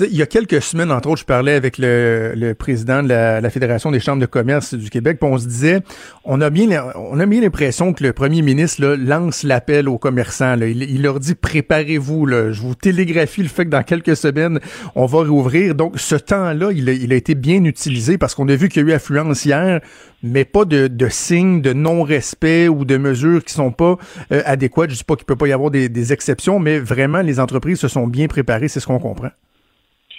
il 0.00 0.14
y 0.14 0.20
a 0.20 0.26
quelques 0.26 0.60
semaines, 0.60 0.92
entre 0.92 1.08
autres, 1.08 1.20
je 1.20 1.24
parlais 1.24 1.54
avec 1.54 1.78
le, 1.78 2.34
le 2.36 2.54
président 2.54 3.02
de 3.02 3.08
la, 3.08 3.40
la, 3.40 3.48
Fédération 3.48 3.90
des 3.90 4.00
chambres 4.00 4.20
de 4.20 4.26
commerce 4.26 4.74
du 4.74 4.90
Québec, 4.90 5.16
puis 5.18 5.30
on 5.30 5.38
se 5.38 5.46
disait, 5.46 5.80
on 6.24 6.42
a 6.42 6.50
bien, 6.50 6.92
on 6.94 7.18
a 7.20 7.24
bien 7.24 7.40
l'impression 7.40 7.94
que 7.94 8.04
le 8.04 8.12
premier 8.12 8.42
ministre 8.42 8.82
là, 8.82 8.96
lance 8.96 9.44
l'appel 9.44 9.88
aux 9.88 9.96
commerçants. 9.96 10.56
Là. 10.56 10.66
Il, 10.66 10.82
il, 10.82 11.00
leur 11.00 11.20
dit, 11.20 11.34
préparez-vous, 11.34 12.28
je 12.28 12.60
vous 12.60 12.74
télégraphie 12.74 13.42
le 13.42 13.48
fait 13.48 13.64
que 13.64 13.70
dans 13.70 13.82
quelques 13.82 14.14
semaines, 14.14 14.60
on 14.94 15.06
va 15.06 15.22
réouvrir. 15.22 15.74
Donc, 15.74 15.98
ce 15.98 16.16
temps-là, 16.16 16.70
il, 16.70 16.86
il, 16.86 17.14
a 17.14 17.16
été 17.16 17.34
bien 17.34 17.64
utilisé 17.64 18.18
parce 18.18 18.34
qu'on 18.34 18.46
a 18.48 18.54
vu 18.54 18.68
qu'il 18.68 18.82
y 18.82 18.84
a 18.84 18.88
eu 18.90 18.92
affluence 18.92 19.46
hier, 19.46 19.80
mais 20.22 20.44
pas 20.44 20.64
de, 20.64 20.88
de 20.88 21.08
signes 21.08 21.62
de 21.62 21.72
non-respect 21.72 22.68
ou 22.68 22.84
de 22.84 22.96
mesures 22.96 23.44
qui 23.44 23.54
sont 23.54 23.72
pas 23.72 23.96
euh, 24.32 24.42
adéquates. 24.44 24.90
Je 24.90 24.96
dis 24.96 25.04
pas 25.04 25.16
qu'il 25.16 25.26
peut 25.26 25.36
pas 25.36 25.48
y 25.48 25.52
avoir 25.52 25.70
des, 25.70 25.88
des 25.88 26.12
exceptions, 26.12 26.58
mais 26.58 26.78
vraiment, 26.78 27.20
les 27.20 27.40
entreprises 27.40 27.78
se 27.78 27.88
sont 27.88 28.06
bien 28.06 28.26
préparées, 28.26 28.68
c'est 28.68 28.80
ce 28.80 28.86
qu'on 28.86 28.98
comprend. 28.98 29.30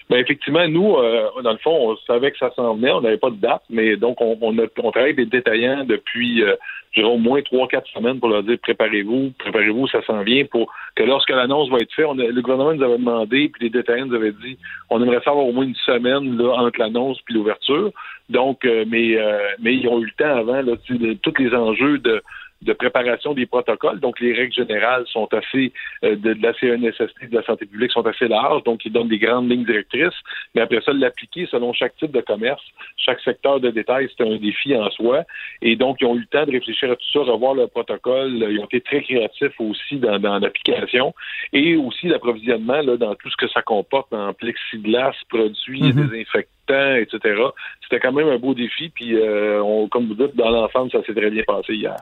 Ben 0.09 0.17
effectivement, 0.17 0.67
nous, 0.67 0.95
euh, 0.95 1.29
dans 1.43 1.51
le 1.51 1.59
fond, 1.59 1.91
on 1.91 1.97
savait 2.07 2.31
que 2.31 2.39
ça 2.39 2.51
s'en 2.55 2.73
venait, 2.73 2.89
on 2.91 3.01
n'avait 3.01 3.19
pas 3.19 3.29
de 3.29 3.35
date, 3.35 3.61
mais 3.69 3.95
donc 3.95 4.19
on, 4.21 4.35
on, 4.41 4.57
a, 4.57 4.63
on 4.81 4.91
travaille 4.91 5.11
avec 5.11 5.17
des 5.17 5.25
détaillants 5.27 5.85
depuis 5.85 6.41
euh, 6.41 6.55
au 6.97 7.17
moins 7.17 7.43
trois, 7.43 7.67
quatre 7.67 7.87
semaines 7.89 8.19
pour 8.19 8.29
leur 8.29 8.41
dire 8.41 8.57
préparez-vous, 8.59 9.33
préparez-vous, 9.37 9.87
ça 9.87 10.01
s'en 10.07 10.23
vient 10.23 10.45
pour 10.45 10.73
que 10.95 11.03
lorsque 11.03 11.29
l'annonce 11.29 11.69
va 11.69 11.77
être 11.77 11.93
faite, 11.93 12.07
on 12.09 12.17
a, 12.17 12.25
le 12.25 12.41
gouvernement 12.41 12.73
nous 12.73 12.83
avait 12.83 12.97
demandé, 12.97 13.49
puis 13.49 13.65
les 13.65 13.69
détaillants 13.69 14.07
nous 14.07 14.15
avaient 14.15 14.31
dit 14.31 14.57
on 14.89 14.99
aimerait 14.99 15.21
savoir 15.21 15.45
au 15.45 15.51
moins 15.51 15.65
une 15.65 15.75
semaine 15.75 16.37
là, 16.37 16.55
entre 16.55 16.79
l'annonce 16.79 17.21
puis 17.21 17.35
l'ouverture. 17.35 17.91
Donc, 18.29 18.65
euh, 18.65 18.85
mais 18.87 19.15
euh, 19.15 19.39
mais 19.59 19.75
ils 19.75 19.87
ont 19.87 19.99
eu 20.01 20.05
le 20.05 20.11
temps 20.17 20.35
avant 20.35 20.63
là, 20.63 20.73
tous 21.21 21.33
les 21.37 21.53
enjeux 21.53 21.99
de 21.99 22.23
de 22.61 22.73
préparation 22.73 23.33
des 23.33 23.45
protocoles. 23.45 23.99
Donc, 23.99 24.19
les 24.19 24.33
règles 24.33 24.53
générales 24.53 25.05
sont 25.07 25.27
assez, 25.33 25.71
euh, 26.03 26.15
de, 26.15 26.35
la 26.41 26.53
CNSST, 26.53 27.29
de 27.29 27.35
la 27.35 27.43
santé 27.43 27.65
publique, 27.65 27.91
sont 27.91 28.05
assez 28.05 28.27
larges. 28.27 28.63
Donc, 28.63 28.83
ils 28.85 28.91
donnent 28.91 29.07
des 29.07 29.19
grandes 29.19 29.49
lignes 29.49 29.65
directrices. 29.65 30.17
Mais 30.55 30.61
après 30.61 30.81
ça, 30.81 30.91
l'appliquer 30.91 31.47
selon 31.49 31.73
chaque 31.73 31.95
type 31.95 32.11
de 32.11 32.21
commerce, 32.21 32.61
chaque 32.97 33.21
secteur 33.21 33.59
de 33.59 33.69
détail, 33.69 34.09
c'est 34.15 34.27
un 34.27 34.37
défi 34.37 34.75
en 34.75 34.89
soi. 34.91 35.23
Et 35.61 35.75
donc, 35.75 35.97
ils 36.01 36.05
ont 36.05 36.15
eu 36.15 36.19
le 36.19 36.25
temps 36.25 36.45
de 36.45 36.51
réfléchir 36.51 36.91
à 36.91 36.95
tout 36.95 37.11
ça, 37.13 37.19
revoir 37.19 37.53
le 37.53 37.67
protocole. 37.67 38.31
Ils 38.49 38.59
ont 38.59 38.65
été 38.65 38.81
très 38.81 39.01
créatifs 39.01 39.59
aussi 39.59 39.97
dans, 39.97 40.19
dans 40.19 40.39
l'application 40.39 41.13
et 41.53 41.77
aussi 41.77 42.07
l'approvisionnement 42.07 42.83
dans 42.83 43.15
tout 43.15 43.29
ce 43.29 43.37
que 43.37 43.47
ça 43.47 43.61
comporte 43.61 44.11
en 44.13 44.33
plexiglas, 44.33 45.13
produits, 45.29 45.81
mm-hmm. 45.81 46.09
désinfectants, 46.09 46.95
etc. 46.95 47.41
C'était 47.83 47.99
quand 47.99 48.11
même 48.11 48.27
un 48.27 48.37
beau 48.37 48.53
défi. 48.53 48.89
Puis, 48.89 49.15
euh, 49.15 49.61
on, 49.63 49.87
comme 49.87 50.07
vous 50.07 50.15
dites, 50.15 50.35
dans 50.35 50.49
l'ensemble, 50.49 50.91
ça 50.91 51.01
s'est 51.03 51.13
très 51.13 51.29
bien 51.29 51.43
passé 51.43 51.73
hier. 51.73 51.97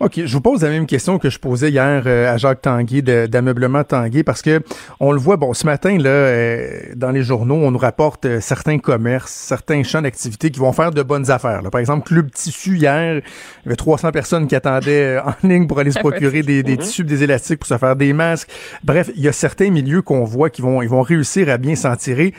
OK, 0.00 0.20
je 0.24 0.32
vous 0.32 0.40
pose 0.40 0.62
la 0.62 0.70
même 0.70 0.86
question 0.86 1.20
que 1.20 1.30
je 1.30 1.38
posais 1.38 1.70
hier 1.70 2.02
euh, 2.06 2.34
à 2.34 2.36
Jacques 2.36 2.62
Tanguay 2.62 3.00
d'ameublement 3.00 3.84
Tanguay 3.84 4.24
parce 4.24 4.42
que 4.42 4.60
on 4.98 5.12
le 5.12 5.20
voit, 5.20 5.36
bon, 5.36 5.54
ce 5.54 5.64
matin, 5.66 5.96
là, 5.98 6.10
euh, 6.10 6.80
dans 6.96 7.12
les 7.12 7.22
journaux, 7.22 7.54
on 7.54 7.70
nous 7.70 7.78
rapporte 7.78 8.24
euh, 8.24 8.40
certains 8.40 8.78
commerces, 8.78 9.30
certains 9.30 9.84
champs 9.84 10.02
d'activité 10.02 10.50
qui 10.50 10.58
vont 10.58 10.72
faire 10.72 10.90
de 10.90 11.00
bonnes 11.04 11.30
affaires. 11.30 11.62
Par 11.70 11.80
exemple, 11.80 12.08
Club 12.08 12.32
Tissu, 12.32 12.76
hier, 12.76 13.18
il 13.18 13.66
y 13.66 13.68
avait 13.68 13.76
300 13.76 14.10
personnes 14.10 14.48
qui 14.48 14.56
attendaient 14.56 15.16
en 15.24 15.46
ligne 15.46 15.68
pour 15.68 15.78
aller 15.78 15.92
se 15.92 16.00
procurer 16.00 16.42
des, 16.42 16.64
des 16.64 16.76
tissus, 16.76 17.04
des 17.04 17.22
élastiques 17.22 17.60
pour 17.60 17.68
se 17.68 17.78
faire 17.78 17.94
des 17.94 18.12
masques. 18.12 18.50
Bref, 18.82 19.12
il 19.14 19.22
y 19.22 19.28
a 19.28 19.32
certains 19.32 19.70
milieux 19.70 20.02
qu'on 20.02 20.24
voit 20.24 20.50
qui 20.50 20.60
vont, 20.60 20.82
ils 20.82 20.88
vont 20.88 21.02
réussir 21.02 21.48
à 21.48 21.56
bien 21.56 21.76
s'en 21.76 21.94
tirer. 21.94 22.34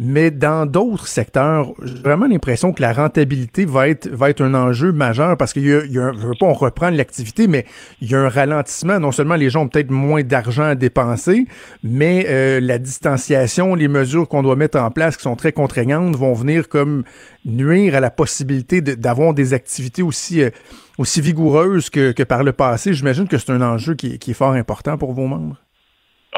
Mais 0.00 0.30
dans 0.30 0.64
d'autres 0.64 1.08
secteurs, 1.08 1.72
j'ai 1.82 2.02
vraiment 2.02 2.28
l'impression 2.28 2.72
que 2.72 2.80
la 2.80 2.92
rentabilité 2.92 3.64
va 3.64 3.88
être, 3.88 4.08
va 4.08 4.30
être 4.30 4.42
un 4.42 4.54
enjeu 4.54 4.92
majeur 4.92 5.36
parce 5.36 5.52
qu'il 5.52 5.66
y 5.66 5.74
a, 5.74 5.84
il 5.84 5.98
veux 5.98 6.34
pas, 6.38 6.46
on 6.46 6.52
reprend 6.52 6.90
l'activité, 6.90 7.48
mais 7.48 7.66
il 8.00 8.08
y 8.08 8.14
a 8.14 8.20
un 8.20 8.28
ralentissement. 8.28 9.00
Non 9.00 9.10
seulement 9.10 9.34
les 9.34 9.50
gens 9.50 9.62
ont 9.62 9.68
peut-être 9.68 9.90
moins 9.90 10.22
d'argent 10.22 10.62
à 10.62 10.74
dépenser, 10.76 11.46
mais 11.82 12.26
euh, 12.28 12.60
la 12.60 12.78
distanciation, 12.78 13.74
les 13.74 13.88
mesures 13.88 14.28
qu'on 14.28 14.44
doit 14.44 14.54
mettre 14.54 14.78
en 14.78 14.92
place 14.92 15.16
qui 15.16 15.24
sont 15.24 15.34
très 15.34 15.50
contraignantes 15.50 16.14
vont 16.14 16.32
venir 16.32 16.68
comme 16.68 17.02
nuire 17.44 17.96
à 17.96 18.00
la 18.00 18.10
possibilité 18.10 18.80
d'avoir 18.80 19.34
des 19.34 19.52
activités 19.52 20.02
aussi, 20.02 20.42
euh, 20.42 20.50
aussi 20.98 21.20
vigoureuses 21.20 21.90
que, 21.90 22.12
que 22.12 22.22
par 22.22 22.44
le 22.44 22.52
passé. 22.52 22.92
J'imagine 22.92 23.26
que 23.26 23.36
c'est 23.36 23.50
un 23.50 23.62
enjeu 23.62 23.96
qui, 23.96 24.20
qui 24.20 24.30
est 24.30 24.34
fort 24.34 24.52
important 24.52 24.96
pour 24.96 25.12
vos 25.12 25.26
membres. 25.26 25.56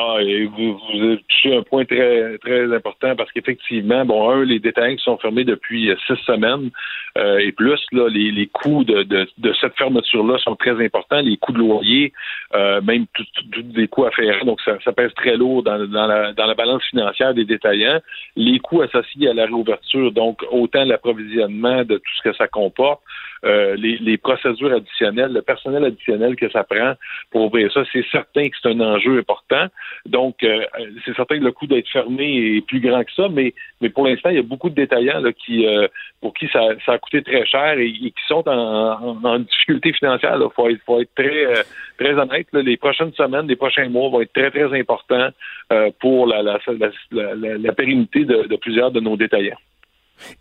Ah, 0.03 0.17
et 0.23 0.47
vous, 0.47 0.79
vous 0.79 1.03
avez 1.03 1.19
touché 1.29 1.55
un 1.55 1.63
point 1.63 1.85
très 1.85 2.39
très 2.39 2.75
important 2.75 3.15
parce 3.17 3.31
qu'effectivement, 3.33 4.07
bon, 4.07 4.31
un, 4.31 4.45
les 4.45 4.59
détaillants 4.59 4.97
qui 4.97 5.05
sont 5.05 5.19
fermés 5.19 5.45
depuis 5.45 5.91
six 6.07 6.17
semaines 6.25 6.71
euh, 7.19 7.39
et 7.39 7.53
plus, 7.53 7.79
là, 7.93 8.09
les, 8.09 8.31
les 8.31 8.47
coûts 8.47 8.83
de, 8.83 9.03
de, 9.03 9.29
de 9.37 9.53
cette 9.61 9.77
fermeture-là 9.77 10.39
sont 10.39 10.57
très 10.57 10.83
importants. 10.83 11.21
Les 11.21 11.37
coûts 11.37 11.53
de 11.53 11.59
loyer, 11.59 12.15
euh, 12.55 12.81
même 12.81 13.05
tous 13.13 13.27
des 13.63 13.89
coûts 13.89 14.07
afférents, 14.07 14.47
donc 14.47 14.61
ça, 14.63 14.79
ça, 14.83 14.93
pèse 14.93 15.13
très 15.15 15.37
lourd 15.37 15.63
dans, 15.63 15.87
dans, 15.87 16.07
la, 16.07 16.33
dans 16.33 16.47
la 16.47 16.55
balance 16.55 16.85
financière 16.85 17.35
des 17.35 17.45
détaillants. 17.45 18.01
Les 18.37 18.59
coûts 18.59 18.81
associés 18.81 19.29
à 19.29 19.35
la 19.35 19.45
réouverture, 19.45 20.13
donc 20.13 20.43
autant 20.51 20.85
l'approvisionnement 20.85 21.85
de 21.85 21.97
tout 21.99 22.13
ce 22.23 22.31
que 22.31 22.37
ça 22.37 22.49
comporte, 22.49 23.03
euh, 23.45 23.75
les, 23.77 23.97
les, 23.99 24.19
procédures 24.19 24.73
additionnelles, 24.73 25.33
le 25.33 25.41
personnel 25.41 25.85
additionnel 25.85 26.37
que 26.37 26.51
ça 26.51 26.63
prend 26.63 26.95
pour 27.31 27.47
ouvrir 27.47 27.73
ça, 27.73 27.85
c'est 27.91 28.05
certain 28.11 28.49
que 28.49 28.57
c'est 28.61 28.69
un 28.69 28.81
enjeu 28.81 29.19
important. 29.19 29.67
Donc, 30.05 30.43
euh, 30.43 30.65
c'est 31.05 31.15
certain 31.17 31.39
que 31.39 31.45
le 31.45 31.53
coût 31.53 31.67
d'être 31.67 31.89
fermé 31.89 32.57
est 32.57 32.67
plus 32.67 32.81
grand 32.81 33.03
que 33.03 33.13
ça, 33.13 33.29
mais, 33.31 33.55
mais 33.81 33.89
pour 33.89 34.07
l'instant, 34.07 34.29
il 34.29 34.37
y 34.37 34.41
a 34.41 34.43
beaucoup 34.43 34.69
de 34.69 34.75
détaillants 34.75 35.21
là, 35.21 35.33
qui, 35.33 35.67
euh, 35.67 35.89
pour 36.21 36.35
qui 36.35 36.49
ça, 36.49 36.61
ça, 36.85 36.93
a 36.93 36.99
coûté 36.99 37.23
très 37.23 37.47
cher 37.47 37.79
et, 37.79 37.93
qui 37.93 38.13
sont 38.29 38.47
en, 38.47 39.25
en, 39.25 39.39
difficulté 39.39 39.95
financière. 39.95 40.37
Il 40.37 40.49
faut 40.55 40.69
être, 40.69 40.83
faut 40.85 41.01
être 41.01 41.15
très, 41.15 41.65
très 41.99 42.13
honnête. 42.13 42.47
Là. 42.53 42.61
Les 42.61 42.77
prochaines 42.77 43.13
semaines, 43.15 43.47
les 43.47 43.57
prochains 43.57 43.89
mois 43.89 44.11
vont 44.11 44.21
être 44.21 44.33
très, 44.35 44.51
très 44.51 44.79
importants 44.79 45.31
pour 45.99 46.27
la, 46.27 46.43
la, 46.43 46.59
la, 47.11 47.35
la 47.57 47.73
pérennité 47.73 48.25
de, 48.25 48.49
de 48.49 48.57
plusieurs 48.57 48.91
de 48.91 49.01
nos 49.01 49.17
détaillants. 49.17 49.57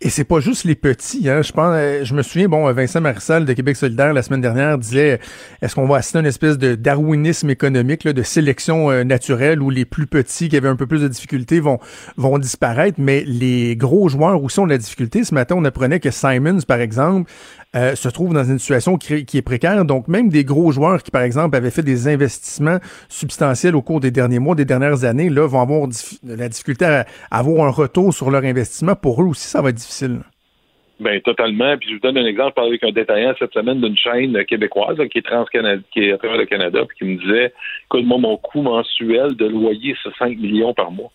Et 0.00 0.10
c'est 0.10 0.24
pas 0.24 0.40
juste 0.40 0.64
les 0.64 0.74
petits. 0.74 1.28
Hein. 1.28 1.42
Je 1.42 1.52
pense, 1.52 1.72
euh, 1.76 2.04
je 2.04 2.14
me 2.14 2.22
souviens, 2.22 2.48
bon, 2.48 2.70
Vincent 2.72 3.00
Marissal 3.00 3.44
de 3.44 3.52
Québec 3.52 3.76
solidaire 3.76 4.12
la 4.12 4.22
semaine 4.22 4.40
dernière 4.40 4.78
disait, 4.78 5.20
est-ce 5.62 5.74
qu'on 5.74 5.86
va 5.86 5.96
assister 5.96 6.18
à 6.18 6.20
une 6.20 6.26
espèce 6.26 6.58
de 6.58 6.74
darwinisme 6.74 7.50
économique, 7.50 8.06
de 8.06 8.22
sélection 8.22 8.90
euh, 8.90 9.04
naturelle 9.04 9.62
où 9.62 9.70
les 9.70 9.84
plus 9.84 10.06
petits 10.06 10.48
qui 10.48 10.56
avaient 10.56 10.68
un 10.68 10.76
peu 10.76 10.86
plus 10.86 11.02
de 11.02 11.08
difficultés 11.08 11.60
vont 11.60 11.78
vont 12.16 12.38
disparaître, 12.38 12.98
mais 12.98 13.24
les 13.26 13.76
gros 13.76 14.08
joueurs 14.08 14.42
aussi 14.42 14.60
ont 14.60 14.66
de 14.66 14.72
la 14.72 14.78
difficulté. 14.78 15.24
Ce 15.24 15.34
matin, 15.34 15.54
on 15.58 15.64
apprenait 15.64 16.00
que 16.00 16.10
Simons, 16.10 16.60
par 16.66 16.80
exemple, 16.80 17.30
euh, 17.76 17.94
se 17.94 18.08
trouve 18.08 18.34
dans 18.34 18.42
une 18.42 18.58
situation 18.58 18.96
qui, 18.96 19.14
est 19.14 19.42
précaire. 19.42 19.84
Donc, 19.84 20.08
même 20.08 20.28
des 20.28 20.44
gros 20.44 20.72
joueurs 20.72 21.02
qui, 21.02 21.10
par 21.10 21.22
exemple, 21.22 21.56
avaient 21.56 21.70
fait 21.70 21.82
des 21.82 22.08
investissements 22.08 22.78
substantiels 23.08 23.76
au 23.76 23.82
cours 23.82 24.00
des 24.00 24.10
derniers 24.10 24.40
mois, 24.40 24.56
des 24.56 24.64
dernières 24.64 25.04
années, 25.04 25.30
là, 25.30 25.46
vont 25.46 25.60
avoir 25.60 25.88
la 26.24 26.48
difficulté 26.48 26.84
à, 26.84 27.06
avoir 27.30 27.68
un 27.68 27.70
retour 27.70 28.12
sur 28.12 28.30
leur 28.30 28.42
investissement. 28.42 28.96
Pour 28.96 29.22
eux 29.22 29.26
aussi, 29.26 29.46
ça 29.46 29.62
va 29.62 29.70
être 29.70 29.76
difficile. 29.76 30.20
Ben 30.98 31.18
totalement. 31.22 31.78
Puis 31.78 31.88
je 31.88 31.94
vous 31.94 32.00
donne 32.00 32.18
un 32.18 32.26
exemple. 32.26 32.50
Je 32.50 32.54
parlais 32.54 32.70
avec 32.70 32.84
un 32.84 32.92
détaillant 32.92 33.32
cette 33.38 33.54
semaine 33.54 33.80
d'une 33.80 33.96
chaîne 33.96 34.44
québécoise 34.44 34.98
qui 35.10 35.18
est 35.18 35.22
trans 35.22 35.46
qui 35.46 36.00
est 36.00 36.12
à 36.12 36.18
travers 36.18 36.36
le 36.36 36.44
Canada, 36.44 36.80
puis 36.86 36.98
qui 36.98 37.04
me 37.04 37.16
disait 37.18 37.54
écoute, 37.86 38.04
moi, 38.04 38.18
mon 38.18 38.36
coût 38.36 38.60
mensuel 38.60 39.34
de 39.34 39.46
loyer, 39.46 39.96
c'est 40.02 40.14
5 40.18 40.36
millions 40.36 40.74
par 40.74 40.90
mois. 40.90 41.10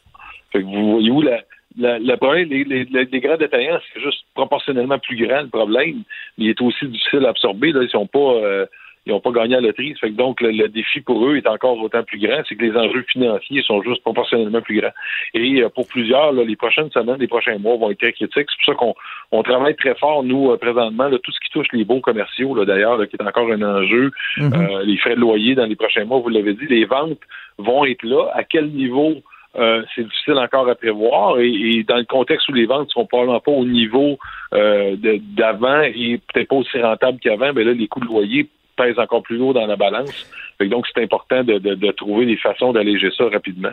Fait 0.51 0.62
que 0.62 0.66
vous 0.66 0.93
voyez 0.93 1.12
où 1.12 1.22
la, 1.22 1.39
le 1.78 2.16
problème, 2.16 2.50
les, 2.50 2.64
les, 2.64 2.86
les, 2.86 3.20
grands 3.20 3.38
détaillants, 3.38 3.80
c'est 3.94 4.02
juste 4.02 4.26
proportionnellement 4.34 5.00
plus 5.00 5.18
grand 5.18 5.42
le 5.42 5.50
problème, 5.50 6.04
mais 6.38 6.46
il 6.46 6.50
est 6.50 6.62
aussi 6.62 6.88
difficile 6.88 7.26
à 7.26 7.30
absorber. 7.30 7.72
Là, 7.72 7.84
ils 7.84 7.90
sont 7.90 8.08
pas 8.08 8.20
euh, 8.20 8.66
ils 9.06 9.12
n'ont 9.12 9.20
pas 9.20 9.32
gagné 9.32 9.56
à 9.56 9.62
la 9.62 9.68
loterie. 9.68 9.94
Fait 10.00 10.10
que 10.10 10.16
donc 10.16 10.42
le, 10.42 10.68
défi 10.68 11.00
pour 11.02 11.28
eux 11.28 11.38
est 11.38 11.48
encore 11.48 11.78
autant 11.80 12.04
plus 12.04 12.18
grand, 12.20 12.42
c'est 12.48 12.56
que 12.56 12.64
les 12.64 12.76
enjeux 12.76 13.06
financiers 13.08 13.62
sont 13.62 13.84
juste 13.84 14.02
proportionnellement 14.02 14.62
plus 14.62 14.80
grands. 14.80 14.94
Et 15.34 15.62
euh, 15.62 15.70
pour 15.70 15.88
plusieurs, 15.88 16.32
là, 16.34 16.44
les 16.44 16.56
prochaines 16.56 16.90
semaines, 16.92 17.18
les 17.20 17.28
prochains 17.28 17.58
mois 17.60 17.78
vont 17.78 17.92
être 17.92 18.00
très 18.00 18.14
critiques. 18.14 18.48
C'est 18.50 18.66
pour 18.66 18.66
ça 18.66 18.74
qu'on 18.74 18.96
on 19.32 19.44
travaille 19.44 19.76
très 19.76 19.96
fort, 19.96 20.24
nous, 20.24 20.52
euh, 20.52 20.58
présentement, 20.58 21.08
là, 21.08 21.20
tout 21.20 21.32
ce 21.32 21.40
qui 21.40 21.52
touche 21.52 21.68
les 21.74 21.86
baux 21.86 22.00
commerciaux, 22.00 22.56
là, 22.56 22.66
d'ailleurs, 22.66 23.08
qui 23.08 23.16
est 23.16 23.24
encore 23.24 23.52
un 23.52 23.62
enjeu, 23.62 24.12
mm-hmm. 24.38 24.82
les 24.84 24.98
frais 24.98 25.16
de 25.16 25.20
loyer 25.20 25.56
dans 25.56 25.66
les 25.66 25.76
prochains 25.76 26.06
mois, 26.06 26.20
vous 26.20 26.30
l'avez 26.30 26.54
dit, 26.54 26.66
les 26.68 26.86
ventes 26.86 27.20
vont 27.60 27.86
être 27.86 28.04
là. 28.04 28.32
À 28.34 28.44
quel 28.44 28.70
niveau 28.70 29.22
euh, 29.58 29.84
c'est 29.95 30.03
difficile 30.03 30.38
encore 30.38 30.68
à 30.70 30.76
prévoir. 30.76 31.39
Et, 31.39 31.84
dans 31.88 31.97
le 31.97 32.06
contexte 32.06 32.49
où 32.49 32.53
les 32.53 32.66
ventes 32.66 32.88
ne 32.88 32.91
sont 32.91 33.06
probablement 33.06 33.39
pas 33.39 33.51
au 33.51 33.66
niveau 33.66 34.18
euh, 34.53 34.95
d'avant 35.36 35.82
et 35.82 36.20
peut-être 36.34 36.49
pas 36.49 36.56
aussi 36.56 36.82
rentables 36.82 37.20
qu'avant, 37.20 37.47
mais 37.47 37.64
ben 37.64 37.68
là, 37.68 37.74
les 37.74 37.88
coûts 37.88 38.01
de 38.01 38.06
loyer 38.06 38.49
pèsent 38.76 38.99
encore 38.99 39.24
plus 39.24 39.38
lourd 39.38 39.53
dans 39.53 39.66
la 39.66 39.78
balance. 39.78 40.30
donc, 40.60 40.86
c'est 40.93 41.01
important 41.01 41.43
de, 41.43 41.91
trouver 41.91 42.26
des 42.26 42.38
façons 42.38 42.74
d'alléger 42.74 43.10
ça 43.18 43.26
rapidement. 43.30 43.72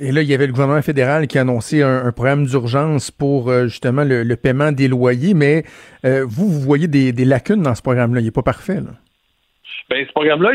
Et 0.00 0.12
là, 0.12 0.22
il 0.22 0.28
y 0.28 0.34
avait 0.34 0.46
le 0.46 0.52
gouvernement 0.52 0.80
fédéral 0.80 1.26
qui 1.26 1.38
a 1.38 1.40
annoncé 1.40 1.82
un, 1.82 2.12
programme 2.12 2.46
d'urgence 2.46 3.10
pour 3.10 3.50
euh, 3.50 3.64
justement 3.66 4.04
le, 4.04 4.36
paiement 4.36 4.72
des 4.72 4.88
loyers, 4.88 5.34
mais 5.34 5.64
vous, 6.04 6.48
vous 6.48 6.60
voyez 6.60 6.86
des, 6.86 7.12
des 7.12 7.24
lacunes 7.24 7.62
dans 7.62 7.74
ce 7.74 7.82
programme-là. 7.82 8.20
Il 8.20 8.24
n'est 8.24 8.30
pas 8.30 8.42
parfait. 8.42 8.76
Là. 8.76 8.92
Ben, 9.88 10.06
ce 10.06 10.12
programme-là, 10.12 10.50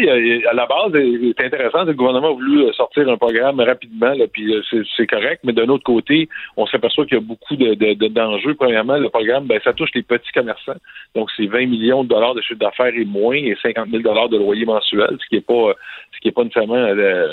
à 0.49 0.53
la 0.53 0.65
base, 0.67 0.91
c'est 0.93 1.45
intéressant. 1.45 1.83
Le 1.85 1.93
gouvernement 1.93 2.29
a 2.29 2.33
voulu 2.33 2.63
euh, 2.63 2.73
sortir 2.73 3.09
un 3.09 3.17
programme 3.17 3.59
rapidement, 3.59 4.13
là, 4.13 4.25
puis 4.31 4.53
euh, 4.53 4.61
c'est 4.95 5.07
correct. 5.07 5.41
Mais 5.43 5.53
d'un 5.53 5.69
autre 5.69 5.83
côté, 5.83 6.29
on 6.55 6.67
s'aperçoit 6.67 7.05
qu'il 7.05 7.17
y 7.17 7.21
a 7.21 7.23
beaucoup 7.23 7.55
de, 7.55 7.73
d'enjeux. 8.09 8.53
Premièrement, 8.53 8.97
le 8.97 9.09
programme, 9.09 9.45
ben, 9.45 9.59
ça 9.63 9.73
touche 9.73 9.89
les 9.95 10.03
petits 10.03 10.31
commerçants. 10.33 10.77
Donc, 11.15 11.29
c'est 11.35 11.47
20 11.47 11.65
millions 11.65 12.03
de 12.03 12.09
dollars 12.09 12.35
de 12.35 12.41
chiffre 12.41 12.59
d'affaires 12.59 12.93
et 12.95 13.05
moins, 13.05 13.35
et 13.35 13.57
50 13.61 13.89
000 13.89 14.03
dollars 14.03 14.29
de 14.29 14.37
loyer 14.37 14.65
mensuel, 14.65 15.17
ce 15.19 15.27
qui 15.27 15.37
est 15.37 15.45
pas, 15.45 15.73
ce 16.13 16.19
qui 16.19 16.27
est 16.27 16.31
pas 16.31 16.43
nécessairement 16.43 16.75
euh, 16.75 17.27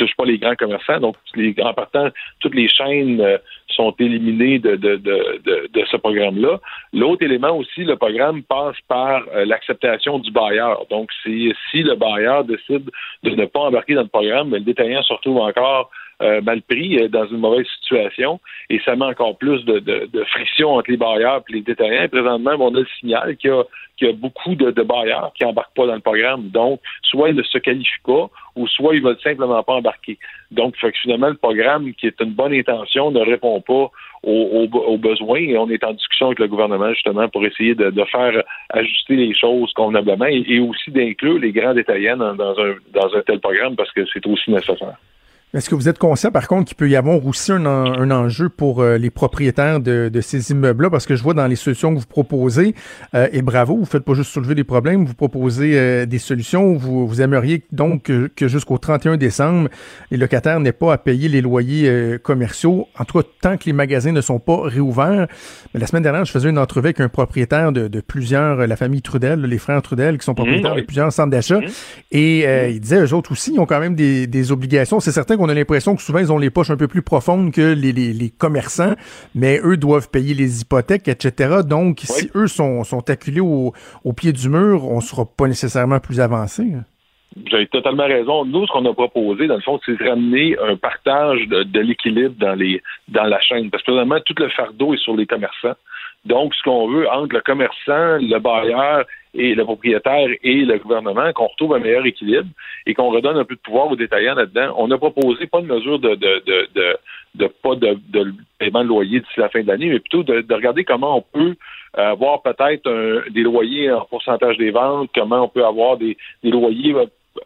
touche 0.00 0.16
pas 0.16 0.24
les 0.24 0.38
grands 0.38 0.54
commerçants. 0.54 0.98
Donc, 0.98 1.16
les, 1.34 1.54
en 1.62 1.74
partant, 1.74 2.08
toutes 2.40 2.54
les 2.54 2.68
chaînes 2.68 3.20
euh, 3.20 3.36
sont 3.68 3.94
éliminées 3.98 4.58
de, 4.58 4.76
de, 4.76 4.96
de, 4.96 5.84
ce 5.90 5.96
programme-là. 5.96 6.58
L'autre 6.92 7.22
élément 7.22 7.56
aussi, 7.56 7.84
le 7.84 7.96
programme 7.96 8.42
passe 8.42 8.76
par 8.88 9.22
euh, 9.34 9.44
l'acceptation 9.44 10.18
du 10.18 10.30
bailleur. 10.30 10.86
Donc, 10.90 11.10
si, 11.22 11.52
le 11.74 11.94
bailleur 11.94 12.44
décide 12.44 12.90
de 13.22 13.30
ne 13.30 13.44
pas 13.44 13.60
embarquer 13.60 13.94
dans 13.94 14.02
le 14.02 14.08
programme, 14.08 14.50
le 14.52 14.60
détaillant 14.60 15.02
se 15.02 15.12
retrouve 15.12 15.38
encore 15.38 15.90
euh, 16.22 16.40
mal 16.42 16.62
pris, 16.62 17.08
dans 17.08 17.26
une 17.26 17.38
mauvaise 17.38 17.66
situation, 17.80 18.40
et 18.68 18.80
ça 18.84 18.96
met 18.96 19.06
encore 19.06 19.36
plus 19.38 19.64
de, 19.64 19.78
de, 19.78 20.24
friction 20.24 20.74
entre 20.74 20.90
les 20.90 20.96
bailleurs 20.96 21.42
et 21.48 21.52
les 21.52 21.62
détaillants. 21.62 22.02
Et 22.02 22.08
présentement, 22.08 22.52
on 22.58 22.74
a 22.74 22.80
le 22.80 22.86
signal 22.98 23.36
qu'il 23.36 23.50
y 23.50 23.52
a, 23.52 23.64
qu'il 23.96 24.08
y 24.08 24.10
a 24.10 24.14
beaucoup 24.14 24.54
de, 24.54 24.70
de 24.70 24.82
bailleurs 24.82 25.32
qui 25.34 25.44
embarquent 25.44 25.74
pas 25.74 25.86
dans 25.86 25.94
le 25.94 26.00
programme. 26.00 26.48
Donc, 26.48 26.80
soit 27.02 27.30
ils 27.30 27.36
ne 27.36 27.42
se 27.42 27.58
qualifient 27.58 28.02
pas, 28.04 28.28
ou 28.56 28.66
soit 28.68 28.94
ils 28.94 29.02
veulent 29.02 29.20
simplement 29.22 29.62
pas 29.62 29.74
embarquer. 29.74 30.18
Donc, 30.50 30.76
que 30.76 30.90
finalement, 31.02 31.28
le 31.28 31.34
programme, 31.34 31.92
qui 31.94 32.06
est 32.06 32.20
une 32.20 32.32
bonne 32.32 32.54
intention, 32.54 33.10
ne 33.10 33.20
répond 33.20 33.60
pas 33.60 33.90
aux, 34.22 34.98
besoins 34.98 35.40
et 35.40 35.56
on 35.56 35.70
est 35.70 35.82
en 35.82 35.94
discussion 35.94 36.26
avec 36.26 36.40
le 36.40 36.48
gouvernement 36.48 36.92
justement 36.92 37.28
pour 37.28 37.44
essayer 37.44 37.74
de, 37.74 38.04
faire 38.04 38.42
ajuster 38.70 39.16
les 39.16 39.34
choses 39.34 39.72
convenablement 39.72 40.26
et, 40.26 40.60
aussi 40.60 40.90
d'inclure 40.90 41.38
les 41.38 41.52
grands 41.52 41.74
détaillants 41.74 42.18
dans, 42.18 42.58
un, 42.60 42.74
dans 42.92 43.14
un 43.14 43.22
tel 43.22 43.40
programme 43.40 43.76
parce 43.76 43.90
que 43.92 44.04
c'est 44.12 44.26
aussi 44.26 44.50
nécessaire. 44.50 44.98
Est-ce 45.52 45.68
que 45.68 45.74
vous 45.74 45.88
êtes 45.88 45.98
conscient, 45.98 46.30
par 46.30 46.46
contre, 46.46 46.66
qu'il 46.66 46.76
peut 46.76 46.88
y 46.88 46.94
avoir 46.94 47.26
aussi 47.26 47.50
un, 47.50 47.66
un 47.66 48.10
enjeu 48.12 48.48
pour 48.48 48.82
euh, 48.82 48.98
les 48.98 49.10
propriétaires 49.10 49.80
de, 49.80 50.08
de 50.08 50.20
ces 50.20 50.52
immeubles-là? 50.52 50.90
Parce 50.90 51.06
que 51.06 51.16
je 51.16 51.24
vois 51.24 51.34
dans 51.34 51.48
les 51.48 51.56
solutions 51.56 51.92
que 51.92 51.98
vous 51.98 52.06
proposez, 52.06 52.76
euh, 53.16 53.26
et 53.32 53.42
bravo, 53.42 53.76
vous 53.76 53.84
faites 53.84 54.04
pas 54.04 54.14
juste 54.14 54.30
soulever 54.30 54.54
des 54.54 54.62
problèmes, 54.62 55.04
vous 55.04 55.14
proposez 55.14 55.72
euh, 55.74 56.06
des 56.06 56.20
solutions. 56.20 56.74
Vous, 56.74 57.04
vous 57.08 57.20
aimeriez 57.20 57.64
donc 57.72 58.12
que, 58.36 58.48
jusqu'au 58.48 58.78
31 58.78 59.16
décembre, 59.16 59.70
les 60.12 60.18
locataires 60.18 60.60
n'aient 60.60 60.70
pas 60.70 60.92
à 60.92 60.98
payer 60.98 61.28
les 61.28 61.40
loyers 61.40 62.18
commerciaux, 62.22 62.86
en 62.96 63.04
tout 63.04 63.18
cas 63.18 63.28
tant 63.40 63.56
que 63.56 63.64
les 63.64 63.72
magasins 63.72 64.12
ne 64.12 64.20
sont 64.20 64.38
pas 64.38 64.60
réouverts. 64.62 65.26
Mais 65.74 65.80
la 65.80 65.88
semaine 65.88 66.04
dernière, 66.04 66.24
je 66.24 66.30
faisais 66.30 66.48
une 66.48 66.58
entrevue 66.58 66.86
avec 66.86 67.00
un 67.00 67.08
propriétaire 67.08 67.72
de, 67.72 67.88
de 67.88 68.00
plusieurs, 68.00 68.68
la 68.68 68.76
famille 68.76 69.02
Trudel, 69.02 69.40
les 69.40 69.58
frères 69.58 69.82
Trudel, 69.82 70.16
qui 70.18 70.24
sont 70.24 70.32
mmh, 70.32 70.34
propriétaires 70.36 70.76
de 70.76 70.82
plusieurs 70.82 71.12
centres 71.12 71.30
d'achat. 71.30 71.58
Mmh. 71.58 71.64
Et 72.12 72.46
mmh. 72.46 72.70
il 72.70 72.80
disait, 72.80 73.00
eux 73.00 73.14
autres 73.14 73.32
aussi, 73.32 73.52
ils 73.54 73.58
ont 73.58 73.66
quand 73.66 73.80
même 73.80 73.96
des, 73.96 74.28
des 74.28 74.52
obligations. 74.52 75.00
C'est 75.00 75.10
certain 75.10 75.39
on 75.40 75.48
a 75.48 75.54
l'impression 75.54 75.96
que 75.96 76.02
souvent, 76.02 76.18
ils 76.18 76.32
ont 76.32 76.38
les 76.38 76.50
poches 76.50 76.70
un 76.70 76.76
peu 76.76 76.88
plus 76.88 77.02
profondes 77.02 77.52
que 77.52 77.74
les, 77.74 78.30
commerçants, 78.30 78.94
mais 79.34 79.60
eux 79.64 79.76
doivent 79.76 80.10
payer 80.10 80.34
les 80.34 80.62
hypothèques, 80.62 81.08
etc. 81.08 81.60
Donc, 81.66 82.00
si 82.00 82.30
eux 82.34 82.46
sont, 82.46 82.84
sont 82.84 83.08
acculés 83.10 83.40
au, 83.40 83.72
pied 84.16 84.32
du 84.32 84.48
mur, 84.48 84.86
on 84.88 84.96
ne 84.96 85.00
sera 85.00 85.24
pas 85.24 85.46
nécessairement 85.46 86.00
plus 86.00 86.20
avancé. 86.20 86.62
Hein. 86.62 86.84
Vous 87.36 87.54
avez 87.54 87.68
totalement 87.68 88.06
raison. 88.06 88.44
Nous, 88.44 88.66
ce 88.66 88.72
qu'on 88.72 88.84
a 88.86 88.92
proposé, 88.92 89.46
dans 89.46 89.54
le 89.54 89.60
fond, 89.60 89.78
c'est 89.86 89.96
de 89.96 90.08
ramener 90.08 90.56
un 90.58 90.76
partage 90.76 91.46
de, 91.46 91.80
l'équilibre 91.80 92.34
dans 92.38 92.54
les 92.54 92.82
dans 93.08 93.24
la 93.24 93.40
chaîne. 93.40 93.70
Parce 93.70 93.84
que 93.84 93.92
vraiment, 93.92 94.18
tout 94.26 94.34
le 94.36 94.48
fardeau 94.48 94.94
est 94.94 95.02
sur 95.02 95.14
les 95.16 95.26
commerçants. 95.26 95.76
Donc, 96.24 96.54
ce 96.54 96.62
qu'on 96.62 96.88
veut 96.88 97.08
entre 97.08 97.34
le 97.34 97.40
commerçant, 97.40 98.18
le 98.18 98.38
bailleur 98.38 99.04
et 99.32 99.54
le 99.54 99.64
propriétaire 99.64 100.28
et 100.42 100.64
le 100.64 100.78
gouvernement, 100.78 101.32
qu'on 101.32 101.46
retrouve 101.46 101.74
un 101.74 101.78
meilleur 101.78 102.04
équilibre 102.04 102.48
et 102.86 102.94
qu'on 102.94 103.10
redonne 103.10 103.38
un 103.38 103.44
peu 103.44 103.54
de 103.54 103.60
pouvoir 103.60 103.90
aux 103.90 103.96
détaillants 103.96 104.34
là-dedans. 104.34 104.74
On 104.76 104.90
a 104.90 104.98
proposé 104.98 105.46
pas 105.46 105.60
de 105.62 105.66
mesure 105.66 105.98
de, 105.98 106.10
de, 106.16 106.42
de, 106.46 106.68
de, 106.74 106.96
de 107.36 107.46
pas 107.46 107.74
de, 107.76 107.98
de, 108.08 108.34
paiement 108.58 108.82
de 108.82 108.88
loyer 108.88 109.20
d'ici 109.20 109.38
la 109.40 109.48
fin 109.48 109.62
de 109.62 109.68
l'année, 109.68 109.88
mais 109.88 110.00
plutôt 110.00 110.22
de, 110.22 110.44
regarder 110.52 110.84
comment 110.84 111.18
on 111.18 111.22
peut 111.22 111.54
avoir 111.94 112.42
peut-être 112.42 113.30
des 113.30 113.42
loyers 113.42 113.90
en 113.90 114.04
pourcentage 114.04 114.58
des 114.58 114.70
ventes, 114.70 115.10
comment 115.14 115.44
on 115.44 115.48
peut 115.48 115.64
avoir 115.64 115.96
des, 115.96 116.16
des 116.42 116.50
loyers 116.50 116.94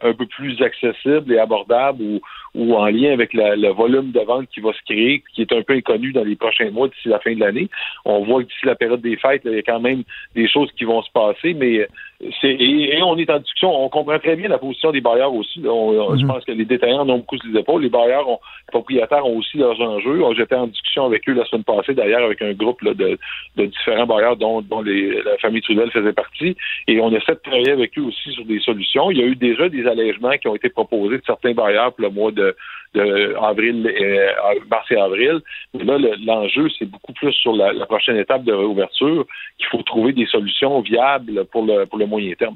un 0.01 0.13
peu 0.13 0.25
plus 0.25 0.61
accessibles 0.61 1.31
et 1.33 1.39
abordables 1.39 2.01
ou, 2.01 2.21
ou 2.53 2.75
en 2.75 2.87
lien 2.87 3.11
avec 3.11 3.33
le 3.33 3.69
volume 3.69 4.11
de 4.11 4.19
vente 4.21 4.47
qui 4.49 4.61
va 4.61 4.73
se 4.73 4.81
créer, 4.83 5.23
qui 5.33 5.41
est 5.41 5.51
un 5.51 5.61
peu 5.61 5.73
inconnu 5.73 6.11
dans 6.11 6.23
les 6.23 6.35
prochains 6.35 6.71
mois 6.71 6.87
d'ici 6.87 7.09
la 7.09 7.19
fin 7.19 7.33
de 7.33 7.39
l'année. 7.39 7.69
On 8.05 8.23
voit 8.23 8.43
que 8.43 8.47
d'ici 8.47 8.65
la 8.65 8.75
période 8.75 9.01
des 9.01 9.17
fêtes, 9.17 9.41
il 9.45 9.53
y 9.53 9.59
a 9.59 9.63
quand 9.63 9.79
même 9.79 10.03
des 10.35 10.47
choses 10.47 10.71
qui 10.77 10.85
vont 10.85 11.01
se 11.01 11.11
passer, 11.11 11.53
mais 11.53 11.87
et, 12.21 13.01
on 13.03 13.17
est 13.17 13.29
en 13.29 13.39
discussion. 13.39 13.83
On 13.83 13.89
comprend 13.89 14.17
très 14.19 14.35
bien 14.35 14.47
la 14.47 14.57
position 14.57 14.91
des 14.91 15.01
bailleurs 15.01 15.33
aussi. 15.33 15.61
Je 15.61 15.67
mhm. 15.67 16.27
pense 16.27 16.45
que 16.45 16.51
les 16.51 16.65
détaillants 16.65 17.07
ont 17.07 17.17
beaucoup 17.17 17.37
sur 17.37 17.49
les 17.51 17.59
épaules. 17.59 17.83
Les 17.83 17.89
bailleurs, 17.89 18.27
ont, 18.29 18.39
les 18.67 18.71
propriétaires 18.71 19.25
ont 19.25 19.37
aussi 19.37 19.57
leurs 19.57 19.79
enjeux. 19.81 20.21
J'étais 20.37 20.55
en 20.55 20.67
discussion 20.67 21.05
avec 21.05 21.27
eux 21.27 21.33
la 21.33 21.45
semaine 21.45 21.63
passée, 21.63 21.93
d'ailleurs, 21.93 22.23
avec 22.23 22.41
un 22.41 22.53
groupe 22.53 22.83
de, 22.83 23.17
différents 23.57 24.05
bailleurs 24.05 24.37
dont, 24.37 24.61
dont 24.61 24.81
la 24.81 25.37
famille 25.39 25.61
Trudel 25.61 25.91
faisait 25.91 26.13
partie. 26.13 26.55
Et 26.87 26.99
on 27.01 27.11
essaie 27.11 27.33
de 27.33 27.41
travailler 27.43 27.71
avec 27.71 27.97
eux 27.97 28.03
aussi 28.03 28.31
sur 28.31 28.45
des 28.45 28.59
solutions. 28.59 29.11
Il 29.11 29.17
y 29.17 29.23
a 29.23 29.25
eu 29.25 29.35
déjà 29.35 29.67
des 29.67 29.85
allègements 29.85 30.37
qui 30.37 30.47
ont 30.47 30.55
été 30.55 30.69
proposés 30.69 31.17
de 31.17 31.23
certains 31.25 31.53
bailleurs 31.53 31.93
pour 31.93 32.03
le 32.03 32.11
mois 32.11 32.31
de 32.31 32.55
de, 32.95 33.35
avril, 33.41 33.87
euh, 33.87 34.59
mars 34.69 34.89
et 34.89 34.97
avril. 34.97 35.41
Mais 35.73 35.83
là, 35.83 35.97
l'enjeu, 36.25 36.67
c'est 36.79 36.85
beaucoup 36.85 37.13
plus 37.13 37.33
sur 37.33 37.55
la, 37.55 37.85
prochaine 37.85 38.17
étape 38.17 38.43
de 38.43 38.53
réouverture 38.53 39.25
qu'il 39.57 39.67
faut 39.67 39.83
trouver 39.83 40.13
des 40.13 40.25
solutions 40.25 40.81
viables 40.81 41.45
pour 41.45 41.65
le, 41.65 41.85
pour 41.85 41.99
le 41.99 42.04
moyen 42.05 42.33
terme. 42.37 42.55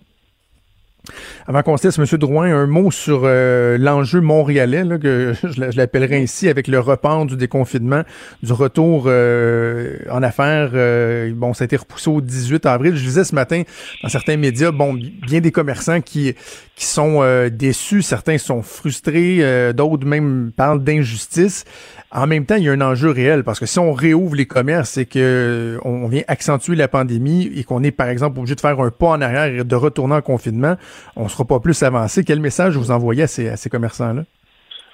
Avant 1.47 1.63
qu'on 1.63 1.77
se 1.77 1.87
laisse, 1.87 1.97
M. 1.97 2.05
Drouin, 2.19 2.53
un 2.53 2.67
mot 2.67 2.91
sur 2.91 3.21
euh, 3.23 3.77
l'enjeu 3.77 4.21
montréalais, 4.21 4.83
que 4.99 5.33
je, 5.43 5.77
l'appellerai 5.77 6.21
ainsi, 6.21 6.47
avec 6.47 6.67
le 6.67 6.79
report 6.79 7.25
du 7.25 7.37
déconfinement, 7.37 8.03
du 8.43 8.53
retour 8.53 9.05
euh, 9.07 9.97
en 10.11 10.21
affaires. 10.21 10.71
Euh, 10.73 11.31
bon, 11.33 11.53
ça 11.53 11.63
a 11.63 11.65
été 11.65 11.77
repoussé 11.77 12.09
au 12.09 12.21
18 12.21 12.65
avril. 12.65 12.95
Je 12.95 13.03
disais 13.03 13.23
ce 13.23 13.33
matin 13.33 13.63
dans 14.03 14.09
certains 14.09 14.37
médias, 14.37 14.71
bon, 14.71 14.93
bien 14.93 15.39
des 15.39 15.51
commerçants 15.51 16.01
qui 16.01 16.35
sont 16.75 17.49
déçus, 17.51 18.01
certains 18.01 18.37
sont 18.37 18.61
frustrés, 18.61 19.73
d'autres 19.73 20.05
même 20.05 20.51
parlent 20.55 20.83
d'injustice. 20.83 21.65
En 22.11 22.25
même 22.25 22.45
temps, 22.45 22.55
il 22.55 22.63
y 22.63 22.69
a 22.69 22.71
un 22.71 22.81
enjeu 22.81 23.11
réel 23.11 23.43
parce 23.43 23.59
que 23.59 23.67
si 23.67 23.77
on 23.77 23.93
réouvre 23.93 24.35
les 24.35 24.47
commerces 24.47 24.97
et 24.97 25.05
que 25.05 25.79
on 25.85 26.07
vient 26.07 26.23
accentuer 26.27 26.75
la 26.75 26.87
pandémie 26.87 27.51
et 27.55 27.63
qu'on 27.63 27.83
est, 27.83 27.91
par 27.91 28.09
exemple, 28.09 28.39
obligé 28.39 28.55
de 28.55 28.61
faire 28.61 28.79
un 28.79 28.89
pas 28.89 29.09
en 29.09 29.21
arrière 29.21 29.45
et 29.45 29.63
de 29.63 29.75
retourner 29.75 30.15
en 30.15 30.21
confinement, 30.21 30.75
on 31.15 31.27
sera 31.27 31.45
pas 31.45 31.59
plus 31.59 31.83
avancé. 31.83 32.23
Quel 32.23 32.39
message 32.39 32.75
vous 32.77 32.89
envoyez 32.89 33.23
à 33.23 33.27
ces 33.27 33.69
commerçants-là? 33.69 34.23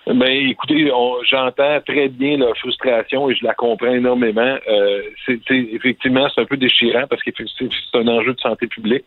Ben, 0.08 0.50
écoutez, 0.50 0.92
j'entends 1.28 1.82
très 1.82 2.10
bien 2.10 2.38
la 2.38 2.54
frustration 2.54 3.28
et 3.28 3.34
je 3.34 3.44
la 3.44 3.56
comprends 3.56 3.92
énormément. 3.92 4.56
Euh, 4.68 5.02
c'est 5.26 5.40
effectivement 5.50 6.28
c'est 6.30 6.42
un 6.42 6.46
peu 6.46 6.58
déchirant 6.58 7.08
parce 7.10 7.24
que 7.24 7.32
c'est 7.36 7.98
un 7.98 8.08
enjeu 8.08 8.36
de 8.36 8.40
santé 8.40 8.68
publique 8.68 9.06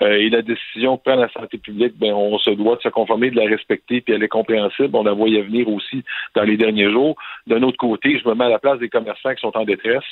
euh, 0.00 0.14
et 0.14 0.30
la 0.30 0.40
décision 0.40 0.96
que 0.96 1.02
prend 1.02 1.16
la 1.16 1.28
santé 1.28 1.58
publique, 1.58 1.98
ben 1.98 2.14
on 2.14 2.38
se 2.38 2.48
doit 2.48 2.76
de 2.76 2.80
se 2.80 2.88
conformer, 2.88 3.30
de 3.30 3.36
la 3.36 3.46
respecter, 3.46 4.00
puis 4.00 4.14
elle 4.14 4.22
est 4.22 4.28
compréhensible. 4.28 4.88
On 4.94 5.02
la 5.02 5.12
voyait 5.12 5.42
venir 5.42 5.68
aussi 5.68 6.02
dans 6.34 6.44
les 6.44 6.56
derniers 6.56 6.90
jours. 6.90 7.16
D'un 7.46 7.62
autre 7.62 7.76
côté, 7.76 8.18
je 8.18 8.26
me 8.26 8.34
mets 8.34 8.46
à 8.46 8.48
la 8.48 8.58
place 8.58 8.78
des 8.78 8.88
commerçants 8.88 9.34
qui 9.34 9.42
sont 9.42 9.54
en 9.54 9.64
détresse, 9.64 10.02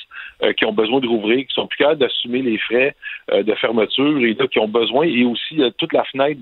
euh, 0.43 0.53
qui 0.53 0.65
ont 0.65 0.73
besoin 0.73 0.99
de 0.99 1.07
rouvrir, 1.07 1.47
qui 1.47 1.53
sont 1.55 1.65
plus 1.65 1.77
capables 1.77 1.99
d'assumer 1.99 2.43
les 2.43 2.59
frais 2.59 2.95
euh, 3.31 3.41
de 3.41 3.55
fermeture 3.55 4.19
et 4.19 4.35
là 4.35 4.45
qui 4.45 4.59
ont 4.59 4.67
besoin 4.67 5.07
et 5.07 5.25
aussi 5.25 5.59
toute 5.79 5.93
la 5.93 6.03
fenêtre 6.03 6.41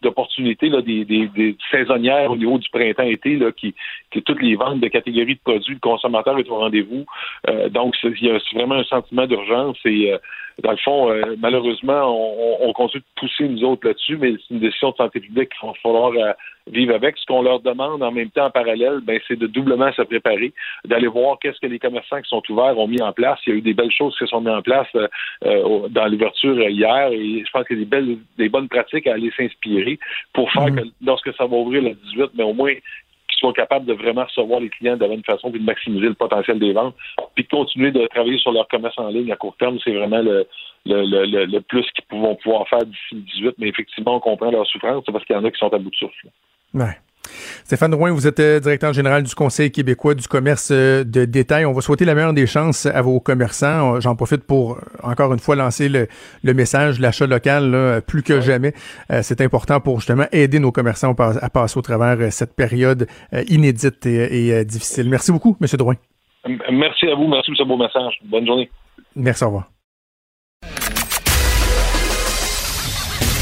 d'opportunités 0.00 0.70
des, 0.70 1.04
des, 1.04 1.28
des 1.28 1.56
saisonnières 1.70 2.30
au 2.30 2.36
niveau 2.36 2.58
du 2.58 2.70
printemps-été 2.70 3.33
qui, 3.56 3.74
toutes 4.10 4.42
les 4.42 4.56
ventes 4.56 4.80
de 4.80 4.88
catégories 4.88 5.34
de 5.34 5.40
produits, 5.40 5.74
le 5.74 5.80
consommateur 5.80 6.38
est 6.38 6.48
au 6.48 6.56
rendez-vous. 6.56 7.04
Euh, 7.48 7.68
donc, 7.68 7.94
il 8.02 8.24
y 8.24 8.30
a 8.30 8.38
vraiment 8.54 8.76
un 8.76 8.84
sentiment 8.84 9.26
d'urgence 9.26 9.78
et 9.84 10.12
euh, 10.12 10.18
dans 10.62 10.70
le 10.70 10.76
fond, 10.76 11.10
euh, 11.10 11.34
malheureusement, 11.40 12.16
on, 12.60 12.72
continue 12.72 13.02
de 13.02 13.20
pousser 13.20 13.48
nous 13.48 13.64
autres 13.64 13.88
là-dessus, 13.88 14.16
mais 14.16 14.32
c'est 14.32 14.54
une 14.54 14.60
décision 14.60 14.90
de 14.90 14.96
santé 14.96 15.18
publique 15.18 15.50
qu'il 15.50 15.68
va 15.68 15.74
falloir 15.82 16.12
vivre 16.68 16.94
avec. 16.94 17.18
Ce 17.18 17.26
qu'on 17.26 17.42
leur 17.42 17.58
demande 17.58 18.04
en 18.04 18.12
même 18.12 18.30
temps 18.30 18.46
en 18.46 18.50
parallèle, 18.50 19.00
ben, 19.02 19.18
c'est 19.26 19.38
de 19.38 19.48
doublement 19.48 19.92
se 19.92 20.02
préparer, 20.02 20.52
d'aller 20.84 21.08
voir 21.08 21.38
qu'est-ce 21.40 21.58
que 21.60 21.66
les 21.66 21.80
commerçants 21.80 22.20
qui 22.22 22.28
sont 22.28 22.42
ouverts 22.48 22.78
ont 22.78 22.86
mis 22.86 23.02
en 23.02 23.12
place. 23.12 23.40
Il 23.46 23.50
y 23.50 23.52
a 23.52 23.58
eu 23.58 23.62
des 23.62 23.74
belles 23.74 23.90
choses 23.90 24.16
qui 24.16 24.26
sont 24.28 24.40
mises 24.40 24.50
en 24.50 24.62
place 24.62 24.86
dans 25.42 26.06
l'ouverture 26.06 26.56
hier 26.68 27.08
et 27.10 27.42
je 27.44 27.50
pense 27.50 27.66
qu'il 27.66 27.78
y 27.78 27.80
a 27.80 27.84
des 27.84 27.90
belles, 27.90 28.18
des 28.38 28.48
bonnes 28.48 28.68
pratiques 28.68 29.08
à 29.08 29.14
aller 29.14 29.32
s'inspirer 29.36 29.98
pour 30.32 30.50
faire 30.52 30.66
mm-hmm. 30.66 30.82
que 30.82 31.04
lorsque 31.04 31.34
ça 31.34 31.46
va 31.46 31.56
ouvrir 31.56 31.82
le 31.82 31.94
18, 31.94 32.30
mais 32.34 32.44
au 32.44 32.54
moins 32.54 32.74
qu'ils 33.44 33.56
soient 33.56 33.66
capables 33.66 33.86
de 33.86 33.92
vraiment 33.92 34.24
recevoir 34.24 34.60
les 34.60 34.68
clients 34.68 34.96
de 34.96 35.00
la 35.00 35.08
bonne 35.08 35.24
façon, 35.24 35.50
puis 35.50 35.60
de 35.60 35.64
maximiser 35.64 36.06
le 36.06 36.14
potentiel 36.14 36.58
des 36.58 36.72
ventes, 36.72 36.94
puis 37.34 37.44
de 37.44 37.48
continuer 37.48 37.90
de 37.90 38.06
travailler 38.06 38.38
sur 38.38 38.52
leur 38.52 38.68
commerce 38.68 38.98
en 38.98 39.08
ligne 39.08 39.32
à 39.32 39.36
court 39.36 39.56
terme, 39.58 39.78
c'est 39.84 39.92
vraiment 39.92 40.22
le, 40.22 40.46
le, 40.86 41.46
le, 41.46 41.60
plus 41.60 41.86
qu'ils 41.92 42.18
vont 42.18 42.36
pouvoir 42.36 42.68
faire 42.68 42.84
d'ici 42.84 43.14
le 43.14 43.20
18. 43.20 43.54
Mais 43.58 43.68
effectivement, 43.68 44.16
on 44.16 44.20
comprend 44.20 44.50
leur 44.50 44.66
souffrance, 44.66 45.04
parce 45.04 45.24
qu'il 45.24 45.36
y 45.36 45.38
en 45.38 45.44
a 45.44 45.50
qui 45.50 45.58
sont 45.58 45.72
à 45.72 45.78
bout 45.78 45.90
de 45.90 45.96
souffle. 45.96 46.28
Ouais. 46.72 46.96
Stéphane 47.64 47.90
Drouin, 47.90 48.12
vous 48.12 48.26
êtes 48.26 48.40
euh, 48.40 48.60
directeur 48.60 48.92
général 48.92 49.22
du 49.22 49.34
Conseil 49.34 49.70
québécois 49.70 50.14
du 50.14 50.28
commerce 50.28 50.70
euh, 50.70 51.04
de 51.04 51.24
détail. 51.24 51.64
On 51.64 51.72
va 51.72 51.80
souhaiter 51.80 52.04
la 52.04 52.14
meilleure 52.14 52.32
des 52.32 52.46
chances 52.46 52.86
à 52.86 53.02
vos 53.02 53.20
commerçants. 53.20 54.00
J'en 54.00 54.16
profite 54.16 54.44
pour, 54.44 54.72
euh, 54.72 54.80
encore 55.02 55.32
une 55.32 55.38
fois, 55.38 55.56
lancer 55.56 55.88
le, 55.88 56.54
message, 56.54 57.00
l'achat 57.00 57.26
local, 57.26 58.02
plus 58.06 58.22
que 58.22 58.40
jamais. 58.40 58.72
C'est 59.22 59.40
important 59.40 59.80
pour 59.80 59.98
justement 59.98 60.24
aider 60.30 60.58
nos 60.58 60.70
commerçants 60.70 61.14
à 61.18 61.50
passer 61.50 61.78
au 61.78 61.82
travers 61.82 62.32
cette 62.32 62.54
période 62.54 63.08
inédite 63.48 64.06
et, 64.06 64.64
difficile. 64.64 65.08
Merci 65.08 65.32
beaucoup, 65.32 65.56
M. 65.60 65.66
Drouin. 65.76 65.94
Merci 66.70 67.06
à 67.06 67.14
vous. 67.14 67.26
Merci 67.26 67.50
pour 67.50 67.58
ce 67.58 67.64
beau 67.64 67.76
message. 67.76 68.14
Bonne 68.24 68.46
journée. 68.46 68.70
Merci, 69.16 69.44
au 69.44 69.48
revoir. 69.48 69.70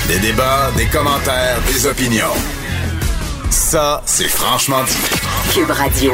Des 0.08 0.20
débats, 0.20 0.70
des 0.76 0.86
commentaires, 0.86 1.58
des 1.66 1.86
opinions. 1.86 2.61
Ça, 3.52 4.00
c'est 4.06 4.28
franchement 4.30 4.82
dit. 4.84 5.52
Cube 5.52 5.70
Radio. 5.70 6.12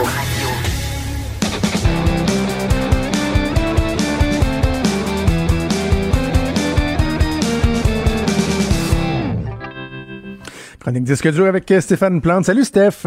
Chronique 10.81 11.05
disque 11.05 11.31
dur 11.31 11.47
avec 11.47 11.73
Stéphane 11.79 12.21
Plante. 12.21 12.47
Salut 12.47 12.65
Steph. 12.65 13.07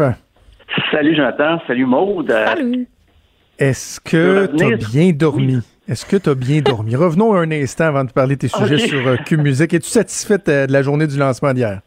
Salut 0.90 1.14
Jonathan. 1.14 1.58
Salut 1.66 1.84
Maude. 1.84 2.30
Salut. 2.30 2.88
Est-ce 3.58 4.00
que 4.00 4.46
tu 4.56 4.64
as 4.64 4.76
bien 4.78 5.10
dormi? 5.12 5.60
Est-ce 5.86 6.06
que 6.06 6.16
tu 6.16 6.30
as 6.30 6.34
bien 6.34 6.62
dormi? 6.62 6.96
Revenons 6.96 7.34
un 7.34 7.50
instant 7.50 7.84
avant 7.84 8.04
de 8.04 8.12
parler 8.12 8.36
de 8.36 8.40
tes 8.40 8.48
sujets 8.48 8.78
sur 8.88 9.06
euh, 9.06 9.16
Cube 9.26 9.42
Musique. 9.42 9.74
Es-tu 9.74 9.90
satisfaite 9.90 10.48
euh, 10.48 10.66
de 10.66 10.72
la 10.72 10.80
journée 10.80 11.06
du 11.06 11.18
lancement 11.18 11.52
d'hier? 11.52 11.82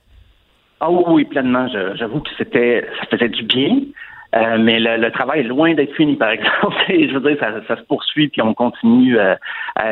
Ah 0.79 0.89
oui, 0.91 1.25
pleinement. 1.25 1.67
J'avoue 1.95 2.19
que 2.19 2.29
c'était, 2.37 2.87
ça 2.99 3.05
faisait 3.17 3.29
du 3.29 3.43
bien. 3.43 3.79
Euh, 4.35 4.57
mais 4.59 4.79
le, 4.79 5.09
travail 5.11 5.41
est 5.41 5.43
loin 5.43 5.73
d'être 5.73 5.95
fini, 5.95 6.15
par 6.15 6.29
exemple. 6.31 6.75
je 6.89 7.17
veux 7.17 7.31
dire, 7.31 7.39
ça, 7.39 7.77
se 7.77 7.83
poursuit, 7.83 8.27
puis 8.27 8.41
on 8.41 8.53
continue. 8.53 9.17
Euh, 9.17 9.35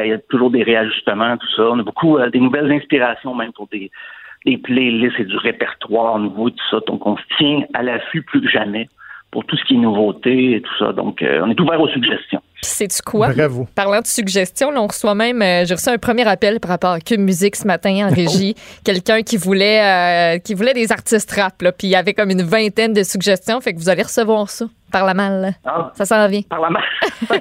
il 0.03 0.09
y 0.09 0.13
a 0.13 0.17
toujours 0.17 0.51
des 0.51 0.63
réajustements, 0.63 1.38
tout 1.38 1.49
ça. 1.55 1.63
On 1.71 1.79
a 1.79 1.84
beaucoup 1.84 2.17
euh, 2.17 2.29
des 2.29 2.39
nouvelles 2.39 2.71
inspirations, 2.71 3.34
même 3.34 3.53
pour 3.53 3.67
des, 3.67 3.89
des 4.45 4.57
playlists 4.57 5.19
et 5.19 5.25
du 5.25 5.38
répertoire 5.38 6.19
nouveau, 6.19 6.49
tout 6.49 6.65
ça. 6.69 6.79
Donc, 6.88 7.05
on 7.05 7.15
se 7.15 7.23
tient 7.38 7.61
à 7.73 7.84
l'affût 7.84 8.21
plus 8.21 8.41
que 8.41 8.49
jamais 8.49 8.89
pour 9.34 9.43
tout 9.45 9.57
ce 9.57 9.65
qui 9.65 9.73
est 9.73 9.77
nouveauté 9.77 10.57
et 10.57 10.61
tout 10.61 10.77
ça. 10.77 10.93
Donc, 10.93 11.23
euh, 11.23 11.41
on 11.43 11.49
est 11.49 11.59
ouvert 11.59 11.81
aux 11.81 11.88
suggestions. 11.89 12.39
C'est-tu 12.61 13.01
quoi? 13.01 13.29
Bravo. 13.29 13.67
Parlant 13.75 13.99
de 13.99 14.05
suggestions, 14.05 14.69
là, 14.69 14.79
on 14.79 14.86
reçoit 14.86 15.15
même, 15.15 15.41
euh, 15.41 15.65
j'ai 15.65 15.73
reçu 15.73 15.89
un 15.89 15.97
premier 15.97 16.25
appel 16.27 16.59
par 16.59 16.69
rapport 16.69 16.91
à 16.91 16.99
Cube 16.99 17.19
Musique 17.19 17.55
ce 17.55 17.65
matin 17.65 18.07
en 18.07 18.13
régie. 18.13 18.53
Quelqu'un 18.86 19.23
qui 19.23 19.38
voulait 19.38 20.36
euh, 20.36 20.38
qui 20.38 20.53
voulait 20.53 20.75
des 20.75 20.91
artistes 20.91 21.31
rap, 21.31 21.61
là, 21.63 21.71
puis 21.71 21.88
il 21.88 21.89
y 21.89 21.95
avait 21.95 22.13
comme 22.13 22.29
une 22.29 22.43
vingtaine 22.43 22.93
de 22.93 23.01
suggestions, 23.01 23.59
fait 23.59 23.73
que 23.73 23.79
vous 23.79 23.89
allez 23.89 24.03
recevoir 24.03 24.49
ça 24.49 24.65
par 24.91 25.03
la 25.05 25.15
malle. 25.15 25.55
Ah. 25.65 25.91
Ça 25.95 26.05
s'en 26.05 26.27
vient. 26.27 26.43
Par 26.47 26.61
la 26.61 26.69
main. 26.69 26.79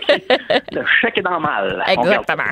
le 0.72 0.82
chèque 1.01 1.18
est 1.18 1.22
dans 1.22 1.34
le 1.34 1.40
mal. 1.40 1.84
Exactement. 1.88 2.51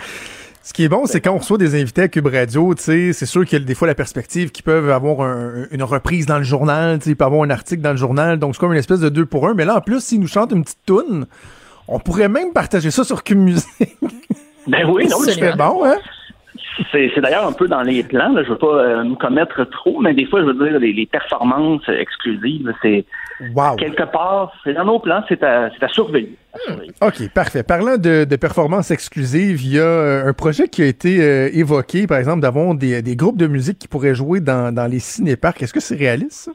Ce 0.62 0.72
qui 0.74 0.84
est 0.84 0.88
bon, 0.88 1.06
c'est 1.06 1.20
quand 1.22 1.32
on 1.32 1.38
reçoit 1.38 1.56
des 1.58 1.80
invités 1.80 2.02
à 2.02 2.08
Cube 2.08 2.26
Radio, 2.26 2.74
tu 2.74 2.82
sais, 2.82 3.12
c'est 3.14 3.24
sûr 3.26 3.44
qu'il 3.46 3.58
y 3.58 3.62
a 3.62 3.64
des 3.64 3.74
fois 3.74 3.88
la 3.88 3.94
perspective 3.94 4.50
qu'ils 4.50 4.62
peuvent 4.62 4.90
avoir 4.90 5.22
un- 5.22 5.66
une 5.70 5.82
reprise 5.82 6.26
dans 6.26 6.36
le 6.36 6.44
journal, 6.44 6.98
tu 6.98 7.04
sais, 7.04 7.11
ils 7.11 7.16
peuvent 7.16 7.28
avoir 7.28 7.42
un 7.44 7.50
article 7.50 7.80
dans 7.80 7.92
le 7.92 7.96
journal, 7.96 8.38
donc 8.38 8.54
c'est 8.54 8.61
comme 8.61 8.72
une 8.72 8.78
espèce 8.78 9.00
de 9.00 9.08
deux 9.08 9.24
pour 9.24 9.48
un. 9.48 9.54
Mais 9.54 9.64
là, 9.64 9.76
en 9.76 9.80
plus, 9.80 10.00
s'ils 10.04 10.20
nous 10.20 10.28
chantent 10.28 10.52
une 10.52 10.62
petite 10.62 10.84
toune, 10.84 11.26
on 11.88 11.98
pourrait 11.98 12.28
même 12.28 12.52
partager 12.52 12.90
ça 12.90 13.04
sur 13.04 13.24
Cube 13.24 13.38
Musique. 13.38 13.96
Ben 14.66 14.86
oui, 14.88 15.08
non, 15.08 15.16
C'est 15.24 15.56
bon, 15.56 15.84
hein? 15.84 15.96
C'est 16.93 17.11
c'est 17.14 17.21
d'ailleurs 17.21 17.47
un 17.47 17.53
peu 17.53 17.68
dans 17.68 17.83
les 17.83 18.03
plans. 18.03 18.33
Là. 18.33 18.43
Je 18.43 18.49
veux 18.51 18.59
pas 18.59 18.66
euh, 18.85 19.05
me 19.05 19.14
commettre 19.16 19.64
trop, 19.71 20.01
mais 20.01 20.14
des 20.14 20.25
fois, 20.27 20.41
je 20.41 20.47
veux 20.47 20.55
dire, 20.68 20.79
les, 20.79 20.93
les 20.93 21.07
performances 21.07 21.89
exclusives, 21.89 22.73
c'est 22.83 23.05
Wow. 23.57 23.77
quelque 23.77 24.03
part, 24.03 24.53
c'est 24.62 24.75
dans 24.75 24.85
nos 24.85 24.99
plans, 24.99 25.25
c'est 25.27 25.43
à, 25.43 25.71
c'est 25.71 25.83
à 25.83 25.89
surveiller. 25.89 26.37
OK, 27.01 27.33
parfait. 27.35 27.62
Parlant 27.62 27.97
de, 27.97 28.25
de 28.25 28.37
performances 28.37 28.91
exclusives, 28.91 29.62
il 29.64 29.77
y 29.77 29.79
a 29.79 29.83
euh, 29.83 30.29
un 30.29 30.33
projet 30.35 30.68
qui 30.68 30.83
a 30.83 30.87
été 30.87 31.23
euh, 31.23 31.49
évoqué, 31.55 32.07
par 32.07 32.18
exemple, 32.18 32.41
d'avoir 32.43 32.75
des, 32.75 33.01
des 33.01 33.16
groupes 33.16 33.39
de 33.39 33.47
musique 33.47 33.79
qui 33.79 33.89
pourraient 33.89 34.14
jouer 34.14 34.41
dans, 34.41 34.75
dans 34.75 34.87
les 34.87 34.99
cinéparcs. 34.99 35.62
Est-ce 35.62 35.73
que 35.73 35.81
c'est 35.81 35.97
réaliste? 35.97 36.33
ça? 36.33 36.53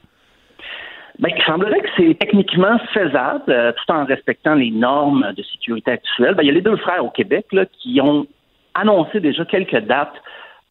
Ben, 1.17 1.29
il 1.35 1.43
semblerait 1.43 1.79
que 1.79 1.89
c'est 1.97 2.19
techniquement 2.19 2.77
faisable, 2.93 3.45
euh, 3.49 3.71
tout 3.71 3.91
en 3.91 4.05
respectant 4.05 4.53
les 4.53 4.69
normes 4.69 5.33
de 5.35 5.41
sécurité 5.41 5.89
actuelles. 5.91 6.35
Ben, 6.35 6.43
il 6.43 6.47
y 6.47 6.49
a 6.51 6.53
les 6.53 6.61
deux 6.61 6.77
frères 6.77 7.03
au 7.03 7.09
Québec 7.09 7.47
là, 7.51 7.65
qui 7.81 7.99
ont 7.99 8.27
annoncé 8.75 9.19
déjà 9.19 9.45
quelques 9.45 9.79
dates 9.79 10.21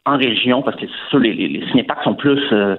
en 0.07 0.17
région, 0.17 0.63
parce 0.63 0.77
que 0.77 0.87
sûr, 1.09 1.19
les, 1.19 1.33
les, 1.33 1.67
cinéparks 1.69 2.05
sont 2.05 2.15
plus 2.15 2.43
euh, 2.53 2.77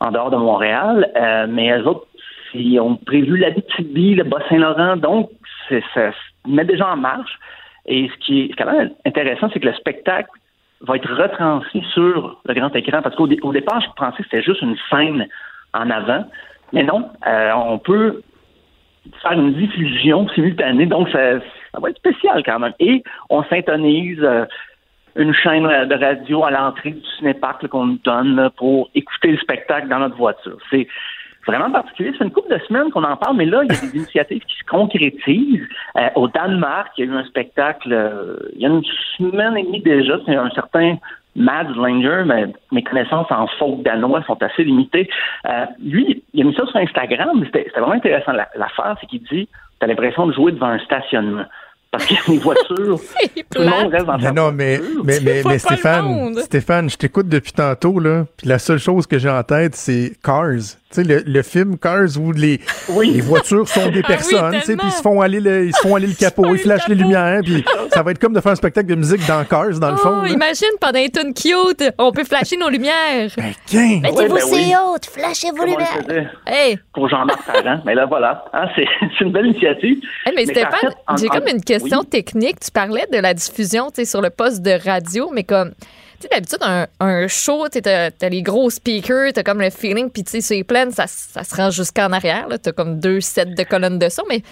en 0.00 0.10
dehors 0.10 0.30
de 0.30 0.36
Montréal, 0.36 1.10
euh, 1.16 1.46
mais 1.48 1.76
eux 1.76 1.86
autres, 1.86 2.06
ils 2.54 2.78
ont 2.80 2.96
prévu 2.96 3.36
l'Abitibi, 3.36 4.14
le 4.14 4.24
Bas-Saint-Laurent, 4.24 4.96
donc 4.96 5.30
ça 5.68 5.80
se 5.94 6.10
met 6.46 6.64
déjà 6.64 6.88
en 6.88 6.96
marche. 6.96 7.38
Et 7.86 8.08
ce 8.08 8.26
qui 8.26 8.42
est 8.42 8.54
quand 8.56 8.70
même 8.70 8.90
intéressant, 9.04 9.50
c'est 9.52 9.60
que 9.60 9.66
le 9.66 9.74
spectacle 9.74 10.30
va 10.82 10.96
être 10.96 11.12
retransmis 11.12 11.84
sur 11.92 12.40
le 12.44 12.54
grand 12.54 12.74
écran, 12.76 13.02
parce 13.02 13.16
qu'au 13.16 13.26
dé- 13.26 13.40
au 13.42 13.52
départ, 13.52 13.80
je 13.80 13.88
pensais 13.96 14.18
que 14.18 14.24
c'était 14.24 14.42
juste 14.42 14.62
une 14.62 14.76
scène 14.88 15.26
en 15.74 15.90
avant, 15.90 16.24
mais 16.72 16.84
non, 16.84 17.10
euh, 17.26 17.52
on 17.54 17.78
peut 17.78 18.22
faire 19.22 19.32
une 19.32 19.54
diffusion 19.54 20.28
simultanée, 20.28 20.86
donc 20.86 21.08
ça, 21.10 21.40
ça 21.78 21.82
va 21.82 21.90
être 21.90 21.98
spécial 21.98 22.42
quand 22.44 22.58
même. 22.58 22.74
Et 22.80 23.02
on 23.30 23.42
syntonise 23.44 24.18
euh, 24.22 24.44
une 25.16 25.32
chaîne 25.32 25.62
de 25.64 25.94
radio 25.94 26.44
à 26.44 26.50
l'entrée 26.50 26.90
du 26.90 27.04
cinéparc 27.18 27.66
qu'on 27.68 27.86
nous 27.86 27.98
donne 28.04 28.36
là, 28.36 28.50
pour 28.50 28.90
écouter 28.94 29.32
le 29.32 29.38
spectacle 29.38 29.88
dans 29.88 30.00
notre 30.00 30.16
voiture. 30.16 30.58
C'est 30.70 30.86
vraiment 31.46 31.70
particulier. 31.70 32.12
C'est 32.18 32.24
une 32.24 32.32
couple 32.32 32.52
de 32.52 32.60
semaines 32.66 32.90
qu'on 32.90 33.04
en 33.04 33.16
parle, 33.16 33.36
mais 33.36 33.46
là, 33.46 33.62
il 33.64 33.72
y 33.72 33.76
a 33.76 33.80
des 33.80 33.96
initiatives 33.96 34.42
qui 34.44 34.56
se 34.56 34.64
concrétisent. 34.64 35.66
Euh, 35.96 36.08
au 36.16 36.28
Danemark, 36.28 36.88
il 36.98 37.04
y 37.06 37.08
a 37.08 37.12
eu 37.12 37.16
un 37.16 37.24
spectacle 37.24 37.92
euh, 37.92 38.36
il 38.54 38.62
y 38.62 38.66
a 38.66 38.68
une 38.68 38.82
semaine 39.16 39.56
et 39.56 39.62
demie 39.62 39.80
déjà. 39.80 40.18
C'est 40.26 40.34
un 40.34 40.50
certain 40.50 40.96
Mads 41.36 41.74
Langer, 41.76 42.24
mais 42.26 42.46
mes 42.72 42.82
connaissances 42.82 43.30
en 43.30 43.46
folk 43.58 43.82
danois 43.82 44.22
sont 44.24 44.42
assez 44.42 44.64
limitées. 44.64 45.08
Euh, 45.46 45.66
lui, 45.80 46.24
il 46.34 46.42
a 46.42 46.44
mis 46.44 46.54
ça 46.54 46.66
sur 46.66 46.76
Instagram, 46.76 47.44
c'était 47.44 47.70
vraiment 47.70 47.92
intéressant. 47.92 48.32
La- 48.32 48.48
L'affaire, 48.56 48.96
c'est 49.00 49.06
qu'il 49.06 49.22
dit 49.22 49.48
T'as 49.80 49.86
l'impression 49.86 50.26
de 50.26 50.32
jouer 50.32 50.52
devant 50.52 50.66
un 50.68 50.78
stationnement. 50.80 51.44
Parce 51.90 52.04
qu'il 52.04 52.16
y 52.16 52.20
a 52.20 52.22
des 52.28 52.38
voitures, 52.38 53.00
tout 53.50 53.62
le 53.62 53.64
monde 53.68 53.90
reste 53.92 54.04
dans 54.06 54.18
Mais 54.18 54.24
sa 54.24 54.32
non, 54.32 54.52
mais, 54.52 54.76
voiture. 54.76 55.04
mais, 55.04 55.20
mais, 55.20 55.42
mais 55.44 55.58
Stéphane. 55.58 56.34
Stéphane, 56.42 56.90
je 56.90 56.96
t'écoute 56.96 57.28
depuis 57.28 57.52
tantôt, 57.52 57.98
là, 57.98 58.26
puis 58.36 58.46
la 58.46 58.58
seule 58.58 58.78
chose 58.78 59.06
que 59.06 59.18
j'ai 59.18 59.30
en 59.30 59.42
tête, 59.42 59.74
c'est 59.74 60.12
Cars. 60.22 60.76
Tu 60.90 61.02
sais, 61.02 61.04
le, 61.04 61.22
le 61.26 61.42
film 61.42 61.76
Cars 61.76 62.16
où 62.18 62.32
les, 62.32 62.60
Oui. 62.88 63.10
les 63.10 63.20
voitures 63.20 63.68
sont 63.68 63.90
des 63.90 64.00
Ah 64.04 64.08
oui, 64.08 64.14
personnes, 64.14 64.52
tu 64.52 64.60
sais, 64.60 64.66
tellement. 64.68 64.82
puis 64.84 64.88
ils 64.90 64.96
se 64.96 65.02
font 65.02 65.20
aller 65.20 65.38
le, 65.40 65.66
ils 65.66 65.74
se 65.74 65.80
font 65.82 65.94
aller 65.94 66.06
le 66.06 66.14
capot, 66.14 66.54
ils 66.54 66.58
flashent 66.60 66.88
les 66.88 66.94
le 66.94 67.02
lumières, 67.02 67.40
puis 67.44 67.62
ça 67.92 68.02
va 68.02 68.10
être 68.12 68.18
comme 68.18 68.32
de 68.32 68.40
faire 68.40 68.52
un 68.52 68.56
spectacle 68.56 68.86
de 68.88 68.94
musique 68.94 69.20
dans 69.26 69.44
Cars, 69.44 69.78
dans 69.78 69.90
le 69.90 69.98
fond. 69.98 70.20
Oh, 70.20 70.24
là. 70.24 70.28
imagine 70.30 70.68
pendant 70.80 70.98
les 70.98 71.10
tunes 71.10 71.34
cute, 71.34 71.84
on 71.98 72.10
peut 72.10 72.24
flasher 72.24 72.56
nos 72.56 72.70
lumières. 72.70 73.28
Ben, 73.36 73.52
quin! 73.70 74.00
Mettez-vous 74.02 74.34
ben 74.34 74.42
oui. 74.50 74.72
haute, 74.94 75.04
flashez 75.04 75.50
vos 75.50 75.56
Comment 75.58 75.74
on 75.74 75.78
le 75.78 76.04
lumières. 76.14 76.30
Hey, 76.46 76.78
pour 76.94 77.06
Jean-Marc 77.06 77.44
Parent. 77.44 77.82
Mais 77.84 77.94
là, 77.94 78.06
voilà. 78.06 78.46
Hein, 78.54 78.68
c'est 78.74 78.86
c'est 79.18 79.24
une 79.26 79.32
belle 79.32 79.46
initiative. 79.48 79.98
Hey, 80.24 80.32
mais 80.34 80.44
Mais 80.46 80.54
Stéphane, 80.54 80.94
j'ai 81.20 81.26
en- 81.28 81.32
comme 81.34 81.48
une 81.48 81.62
question 81.62 82.00
oui. 82.00 82.06
technique. 82.06 82.60
Tu 82.60 82.70
parlais 82.70 83.04
de 83.12 83.18
la 83.18 83.34
diffusion 83.34 83.88
tu 83.88 83.96
sais, 83.96 84.04
sur 84.06 84.22
le 84.22 84.30
poste 84.30 84.62
de 84.62 84.70
radio, 84.82 85.30
mais 85.34 85.44
comme, 85.44 85.72
tu 86.20 86.22
sais, 86.22 86.28
d'habitude, 86.32 86.58
un, 86.62 86.86
un 87.00 87.28
show, 87.28 87.66
tu 87.68 87.78
as, 87.88 88.10
les 88.28 88.42
gros 88.42 88.70
speakers, 88.70 89.32
tu 89.32 89.40
as 89.40 89.42
comme 89.44 89.60
le 89.60 89.70
feeling, 89.70 90.10
puis 90.10 90.24
tu 90.24 90.30
sais, 90.32 90.40
c'est 90.40 90.64
plein, 90.64 90.90
ça, 90.90 91.06
ça 91.06 91.44
se 91.44 91.54
rend 91.56 91.70
jusqu'en 91.70 92.12
arrière. 92.12 92.46
Tu 92.62 92.68
as 92.68 92.72
comme 92.72 92.98
deux 93.00 93.20
sets 93.20 93.44
de 93.46 93.62
colonnes 93.64 93.98
de 93.98 94.08
son, 94.08 94.22
mais 94.28 94.42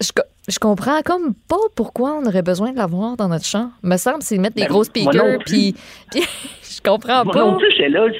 je, 0.00 0.10
je 0.48 0.58
comprends 0.58 1.00
comme 1.02 1.34
pas 1.48 1.56
pourquoi 1.74 2.12
on 2.14 2.26
aurait 2.26 2.42
besoin 2.42 2.72
de 2.72 2.76
l'avoir 2.76 3.16
dans 3.16 3.28
notre 3.28 3.44
champ. 3.46 3.70
Me 3.82 3.96
semble, 3.96 4.22
c'est 4.22 4.38
mettre 4.38 4.56
des 4.56 4.62
Ben, 4.62 4.68
gros 4.68 4.84
speakers, 4.84 5.38
puis 5.44 5.74
puis 6.10 6.22
je 6.62 6.80
comprends 6.88 7.24
Moi 7.24 7.32
pas. 7.34 7.40
non 7.40 7.56
plus, 7.58 7.70
j'étais 7.72 7.88
là. 7.88 8.06
Je, 8.08 8.18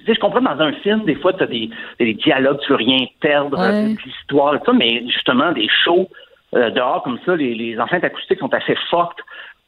tu 0.00 0.04
sais, 0.06 0.14
je 0.14 0.20
comprends 0.20 0.40
dans 0.40 0.60
un 0.60 0.72
film, 0.74 1.04
des 1.06 1.16
fois, 1.16 1.32
tu 1.32 1.42
as 1.42 1.46
des, 1.46 1.70
des 1.98 2.14
dialogues, 2.14 2.58
tu 2.64 2.70
veux 2.70 2.76
rien 2.76 3.06
perdre, 3.20 3.58
Ouais. 3.58 3.66
euh, 3.66 3.94
de 3.94 3.98
l'histoire 4.04 4.54
et 4.54 4.58
tout 4.58 4.66
ça, 4.66 4.72
mais 4.72 5.02
justement, 5.06 5.50
des 5.52 5.68
shows 5.84 6.08
euh, 6.54 6.70
dehors 6.70 7.02
comme 7.02 7.18
ça, 7.26 7.34
les, 7.36 7.54
les 7.54 7.78
enceintes 7.80 8.04
acoustiques 8.04 8.38
sont 8.38 8.52
assez 8.54 8.76
fortes 8.90 9.18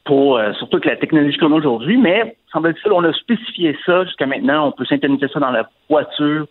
pour, 0.05 0.37
euh, 0.37 0.53
surtout 0.53 0.77
avec 0.77 0.85
la 0.85 0.95
technologie 0.95 1.37
qu'on 1.37 1.51
a 1.51 1.55
aujourd'hui, 1.55 1.97
mais 1.97 2.35
semble-t-il, 2.51 2.91
on 2.91 3.03
a 3.03 3.13
spécifié 3.13 3.77
ça 3.85 4.03
jusqu'à 4.05 4.25
maintenant, 4.25 4.67
on 4.67 4.71
peut 4.71 4.85
synthétiser 4.85 5.27
ça 5.31 5.39
dans 5.39 5.51
la 5.51 5.69
voiture. 5.89 6.47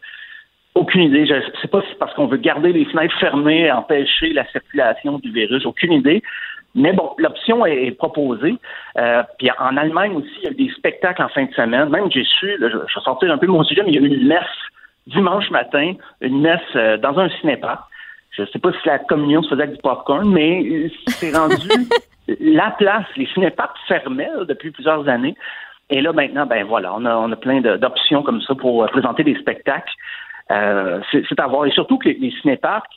Aucune 0.75 1.03
idée. 1.03 1.27
Je 1.27 1.35
ne 1.35 1.41
sais 1.61 1.69
pas 1.69 1.81
si 1.83 1.89
c'est 1.91 1.99
parce 1.99 2.15
qu'on 2.15 2.27
veut 2.27 2.37
garder 2.37 2.73
les 2.73 2.85
fenêtres 2.85 3.19
fermées, 3.19 3.71
empêcher 3.73 4.33
la 4.33 4.47
circulation 4.51 5.19
du 5.19 5.33
virus. 5.33 5.67
Aucune 5.67 5.93
idée. 5.93 6.23
Mais 6.77 6.93
bon, 6.93 7.11
l'option 7.19 7.67
est, 7.67 7.91
proposée. 7.91 8.55
Euh, 8.97 9.23
puis 9.39 9.51
en 9.59 9.77
Allemagne 9.77 10.15
aussi, 10.15 10.31
il 10.39 10.45
y 10.45 10.47
a 10.47 10.51
eu 10.53 10.55
des 10.55 10.73
spectacles 10.75 11.23
en 11.23 11.29
fin 11.29 11.45
de 11.45 11.53
semaine. 11.55 11.89
Même 11.89 12.11
j'ai 12.13 12.25
su, 12.25 12.57
là, 12.59 12.69
je, 12.69 12.77
je 12.77 12.95
vais 12.99 13.05
sortir 13.05 13.33
un 13.33 13.39
peu 13.39 13.49
mon 13.49 13.65
sujet, 13.65 13.83
mais 13.83 13.91
il 13.91 13.95
y 13.97 13.99
a 13.99 14.03
eu 14.03 14.07
une 14.07 14.29
messe 14.29 14.45
dimanche 15.09 15.51
matin, 15.51 15.95
une 16.21 16.41
messe 16.41 16.61
euh, 16.77 16.97
dans 16.99 17.19
un 17.19 17.29
cinéparc. 17.41 17.83
Je 18.31 18.43
ne 18.43 18.47
sais 18.47 18.59
pas 18.59 18.71
si 18.73 18.87
la 18.87 18.99
communion 19.01 19.43
se 19.43 19.51
faisait 19.51 19.65
avec 19.65 19.75
du 19.75 19.83
popcorn, 19.83 20.31
mais 20.31 20.63
euh, 20.65 20.89
c'est 21.09 21.37
rendu 21.37 21.69
la 22.39 22.71
place. 22.73 23.07
Les 23.17 23.27
cinéparcs 23.27 23.77
fermaient 23.89 24.31
depuis 24.47 24.71
plusieurs 24.71 25.09
années. 25.09 25.37
Et 25.91 26.01
là, 26.01 26.13
maintenant, 26.13 26.47
ben 26.47 26.65
voilà, 26.65 26.95
on 26.95 27.05
a, 27.05 27.17
on 27.17 27.33
a 27.33 27.37
plein 27.37 27.61
d'options 27.61 28.23
comme 28.23 28.41
ça 28.43 28.55
pour 28.55 28.85
euh, 28.85 28.87
présenter 28.87 29.25
des 29.25 29.35
spectacles. 29.35 29.93
Euh, 30.51 31.01
c'est 31.11 31.41
à 31.41 31.47
voir. 31.47 31.67
Et 31.67 31.71
surtout 31.71 31.99
que 31.99 32.09
les, 32.09 32.15
les 32.15 32.31
cinéparcs, 32.41 32.93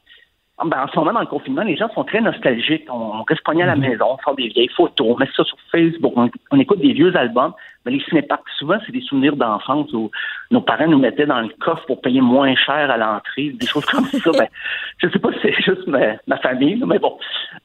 ben, 0.64 0.84
en 0.84 0.88
ce 0.88 1.00
moment, 1.00 1.14
dans 1.14 1.20
le 1.22 1.26
confinement, 1.26 1.64
les 1.64 1.76
gens 1.76 1.90
sont 1.90 2.04
très 2.04 2.22
nostalgiques. 2.22 2.86
On, 2.90 3.20
on 3.20 3.24
reste 3.24 3.44
pogné 3.44 3.64
à 3.64 3.68
la 3.68 3.76
maison, 3.76 4.06
on 4.12 4.18
sort 4.20 4.36
des 4.36 4.50
vieilles 4.50 4.70
photos, 4.70 5.08
on 5.10 5.18
met 5.18 5.28
ça 5.36 5.44
sur 5.44 5.58
Facebook, 5.72 6.14
on, 6.16 6.30
on 6.52 6.60
écoute 6.60 6.80
des 6.80 6.94
vieux 6.94 7.16
albums. 7.16 7.54
Mais 7.86 7.92
les 7.92 8.02
cinéparcs, 8.10 8.42
souvent, 8.58 8.78
c'est 8.86 8.92
des 8.94 9.02
souvenirs 9.02 9.36
d'enfance 9.36 9.92
où 9.94 10.10
nos 10.52 10.62
parents 10.62 10.88
nous 10.88 11.00
mettaient 11.00 11.26
dans 11.26 11.42
le 11.42 11.50
coffre 11.60 11.86
pour 11.86 12.00
payer 12.02 12.22
moins 12.22 12.56
cher 12.56 12.90
à 12.90 12.98
l'entrée, 12.98 13.50
des 13.60 13.68
choses 13.68 13.86
comme 13.86 14.06
ça. 14.06 14.32
Ben, 14.38 14.48
je 15.04 15.10
sais 15.10 15.20
pas 15.20 15.30
si 15.34 15.40
c'est 15.42 15.62
juste 15.64 15.86
ma, 15.88 16.00
ma 16.28 16.38
famille, 16.38 16.76
là, 16.80 16.86
mais 16.86 17.00
bon. 17.00 17.18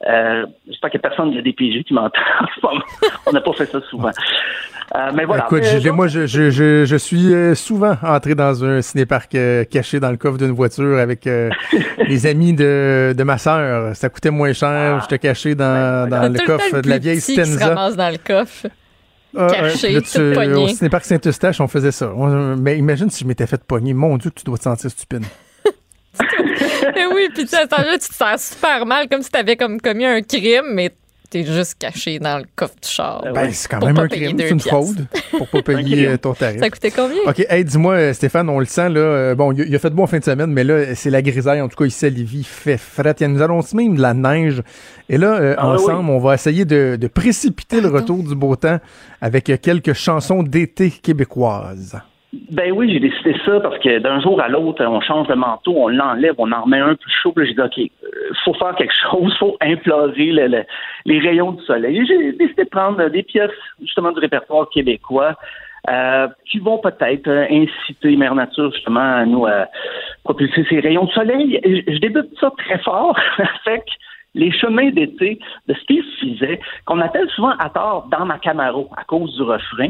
Euh, 0.08 0.44
J'espère 0.66 0.90
qu'il 0.90 1.00
n'y 1.00 1.06
a 1.06 1.08
personne 1.08 1.30
de 1.30 1.36
la 1.36 1.42
DPJ 1.42 1.84
qui 1.84 1.94
m'entend. 1.94 2.20
On 3.26 3.32
n'a 3.32 3.40
pas 3.40 3.52
fait 3.52 3.66
ça 3.66 3.80
souvent. 3.88 4.10
Euh, 4.96 5.10
mais 5.14 5.24
voilà. 5.24 5.44
Écoute, 5.44 5.62
Euh, 5.64 5.78
j'ai- 5.80 5.90
moi, 5.90 6.08
je, 6.08 6.26
je, 6.26 6.50
je, 6.50 6.84
je 6.86 6.96
suis 6.96 7.32
euh, 7.34 7.54
souvent 7.54 7.94
entré 8.02 8.34
dans 8.34 8.64
un 8.64 8.80
cinéparc 8.80 9.34
euh, 9.34 9.64
caché 9.64 10.00
dans 10.00 10.10
le 10.10 10.16
coffre 10.16 10.38
d'une 10.38 10.52
voiture 10.52 10.98
avec 10.98 11.26
euh, 11.26 11.50
les 12.08 12.26
amis 12.26 12.54
de, 12.54 13.14
de 13.16 13.22
ma 13.22 13.36
sœur. 13.38 13.94
Ça 13.94 14.08
coûtait 14.08 14.30
moins 14.30 14.52
cher. 14.54 14.96
Ah. 14.96 14.98
J'étais 15.02 15.18
caché 15.18 15.54
dans, 15.54 16.08
Ben, 16.08 16.22
dans 16.22 16.32
le 16.32 16.38
coffre 16.46 16.76
le 16.76 16.82
de 16.82 16.88
la 16.88 16.98
vieille 16.98 17.18
petit 17.18 17.34
qui 17.34 17.36
se 17.36 17.44
Stenza. 17.44 17.68
ramasse 17.68 17.96
dans 17.96 18.10
le 18.10 18.16
coffre. 18.18 18.66
Ah, 19.36 19.48
caché, 19.50 19.92
là, 19.92 20.00
tout 20.00 20.32
pogné. 20.34 20.54
au 20.54 20.68
cinéparc 20.68 21.04
Saint-Eustache, 21.04 21.60
on 21.60 21.68
faisait 21.68 21.92
ça. 21.92 22.12
On- 22.14 22.56
mais 22.56 22.78
imagine 22.78 23.10
si 23.10 23.24
je 23.24 23.28
m'étais 23.28 23.46
fait 23.46 23.62
pogner. 23.62 23.92
Mon 23.94 24.16
Dieu, 24.16 24.30
que 24.30 24.36
tu 24.40 24.44
dois 24.44 24.58
te 24.58 24.62
sentir 24.64 24.90
stupide. 24.90 25.24
Eh 26.96 27.06
oui, 27.14 27.28
puis 27.34 27.46
tu 27.46 27.54
à 27.54 27.66
ce 27.68 27.98
tu 27.98 28.08
te 28.08 28.14
sens 28.14 28.54
super 28.54 28.84
mal, 28.86 29.08
comme 29.08 29.22
si 29.22 29.30
t'avais 29.30 29.56
comme 29.56 29.80
commis 29.80 30.06
un 30.06 30.22
crime, 30.22 30.72
mais 30.72 30.92
t'es 31.30 31.44
juste 31.44 31.76
caché 31.78 32.18
dans 32.18 32.38
le 32.38 32.44
coffre 32.56 32.74
du 32.82 32.88
char. 32.88 33.22
Ah 33.26 33.32
Ben, 33.32 33.50
c'est 33.52 33.68
quand 33.68 33.84
même 33.84 33.98
un 33.98 34.08
crime. 34.08 34.36
C'est 34.38 34.48
une 34.50 34.56
piastres. 34.60 34.68
fraude 34.68 35.06
pour 35.30 35.48
pas 35.48 35.62
payer 35.62 36.06
euh, 36.08 36.16
ton 36.16 36.32
tarif. 36.34 36.60
Ça 36.60 36.70
coûtait 36.70 36.90
combien? 36.90 37.18
OK, 37.26 37.44
hey, 37.48 37.64
dis-moi, 37.64 37.94
euh, 37.94 38.12
Stéphane, 38.12 38.48
on 38.48 38.58
le 38.58 38.64
sent, 38.66 38.88
là. 38.88 39.00
euh, 39.00 39.34
bon, 39.34 39.52
il 39.52 39.74
a- 39.74 39.78
fait 39.78 39.90
beau 39.90 40.02
en 40.02 40.06
fin 40.06 40.18
de 40.18 40.24
semaine, 40.24 40.52
mais 40.52 40.64
là, 40.64 40.94
c'est 40.94 41.10
la 41.10 41.22
grisaille. 41.22 41.60
En 41.60 41.68
tout 41.68 41.76
cas, 41.76 41.84
ici 41.84 42.06
à 42.06 42.10
Lévis, 42.10 42.38
il 42.38 42.44
fait 42.44 42.78
fret. 42.78 43.14
Il 43.20 43.26
nous 43.28 43.42
annonce 43.42 43.74
même 43.74 43.96
de 43.96 44.00
la 44.02 44.14
neige. 44.14 44.62
Et 45.08 45.18
là, 45.18 45.34
euh, 45.40 45.54
Ah, 45.58 45.68
ensemble, 45.68 46.10
on 46.10 46.18
va 46.18 46.34
essayer 46.34 46.64
de, 46.64 46.96
de 47.00 47.06
précipiter 47.08 47.80
le 47.80 47.88
retour 47.88 48.22
du 48.22 48.34
beau 48.34 48.56
temps 48.56 48.78
avec 49.20 49.44
quelques 49.60 49.92
chansons 49.92 50.42
d'été 50.42 50.90
québécoises. 50.90 51.98
Ben 52.50 52.72
oui, 52.72 52.92
j'ai 52.92 53.00
décidé 53.00 53.34
ça 53.46 53.58
parce 53.60 53.78
que 53.78 53.98
d'un 54.00 54.20
jour 54.20 54.38
à 54.40 54.48
l'autre, 54.48 54.84
on 54.84 55.00
change 55.00 55.28
le 55.28 55.36
manteau, 55.36 55.72
on 55.76 55.88
l'enlève, 55.88 56.34
on 56.36 56.52
en 56.52 56.62
remet 56.62 56.78
un 56.78 56.94
plus 56.94 57.10
chaud. 57.22 57.32
J'ai 57.38 57.54
dit, 57.54 57.60
OK, 57.60 57.78
euh, 57.78 58.08
faut 58.44 58.52
faire 58.54 58.74
quelque 58.74 58.92
chose, 59.10 59.34
faut 59.38 59.56
implorer 59.62 60.26
le- 60.32 60.46
le- 60.48 60.64
les 61.06 61.20
rayons 61.20 61.52
du 61.52 61.64
soleil. 61.64 62.04
J'ai 62.06 62.32
décidé 62.32 62.64
de 62.64 62.68
prendre 62.68 63.08
des 63.08 63.22
pièces, 63.22 63.50
justement, 63.80 64.12
du 64.12 64.20
répertoire 64.20 64.68
québécois 64.68 65.36
euh, 65.88 66.28
qui 66.50 66.58
vont 66.58 66.76
peut-être 66.78 67.28
euh, 67.28 67.46
inciter 67.50 68.14
Mère 68.16 68.34
Nature, 68.34 68.72
justement, 68.74 69.00
à 69.20 69.24
nous 69.24 69.46
euh, 69.46 69.64
propulser 70.24 70.66
ces 70.68 70.80
rayons 70.80 71.04
de 71.04 71.12
soleil. 71.12 71.58
Je 71.64 71.92
je 71.94 71.98
débute 71.98 72.28
ça 72.38 72.52
très 72.58 72.78
fort 72.80 73.18
avec 73.64 73.84
les 74.34 74.52
chemins 74.52 74.90
d'été 74.90 75.38
de 75.66 75.74
Steve 75.82 76.04
Fizet, 76.20 76.60
qu'on 76.84 77.00
appelle 77.00 77.28
souvent 77.30 77.54
à 77.58 77.70
tort 77.70 78.06
dans 78.10 78.26
ma 78.26 78.38
Camaro 78.38 78.90
à 78.96 79.04
cause 79.04 79.34
du 79.34 79.42
refrain. 79.42 79.88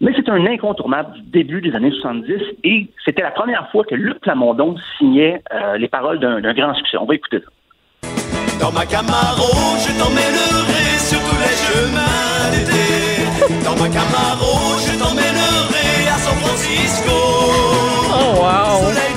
Mais 0.00 0.12
c'est 0.14 0.28
un 0.28 0.44
incontournable 0.46 1.14
du 1.14 1.22
début 1.22 1.60
des 1.60 1.74
années 1.74 1.90
70 1.90 2.34
et 2.64 2.88
c'était 3.04 3.22
la 3.22 3.30
première 3.30 3.70
fois 3.70 3.84
que 3.84 3.94
Luc 3.94 4.20
Plamondon 4.20 4.76
signait 4.98 5.42
euh, 5.54 5.78
les 5.78 5.88
paroles 5.88 6.20
d'un 6.20 6.52
grand 6.52 6.74
succès. 6.74 6.98
On 6.98 7.06
va 7.06 7.14
écouter 7.14 7.40
ça. 7.40 8.10
Dans 8.60 8.72
ma 8.72 8.84
Camaro, 8.84 9.52
je 9.78 9.98
t'emmènerai 9.98 10.98
sur 10.98 11.18
tous 11.20 11.38
les 11.40 11.56
chemins 11.64 12.50
d'été. 12.52 13.64
Dans 13.64 13.76
ma 13.76 13.88
Camaro, 13.88 14.76
je 14.80 14.98
t'emmènerai 14.98 16.08
à 16.08 16.18
San 16.18 16.36
Francisco. 16.40 17.12
Oh, 18.12 18.40
wow. 18.40 19.15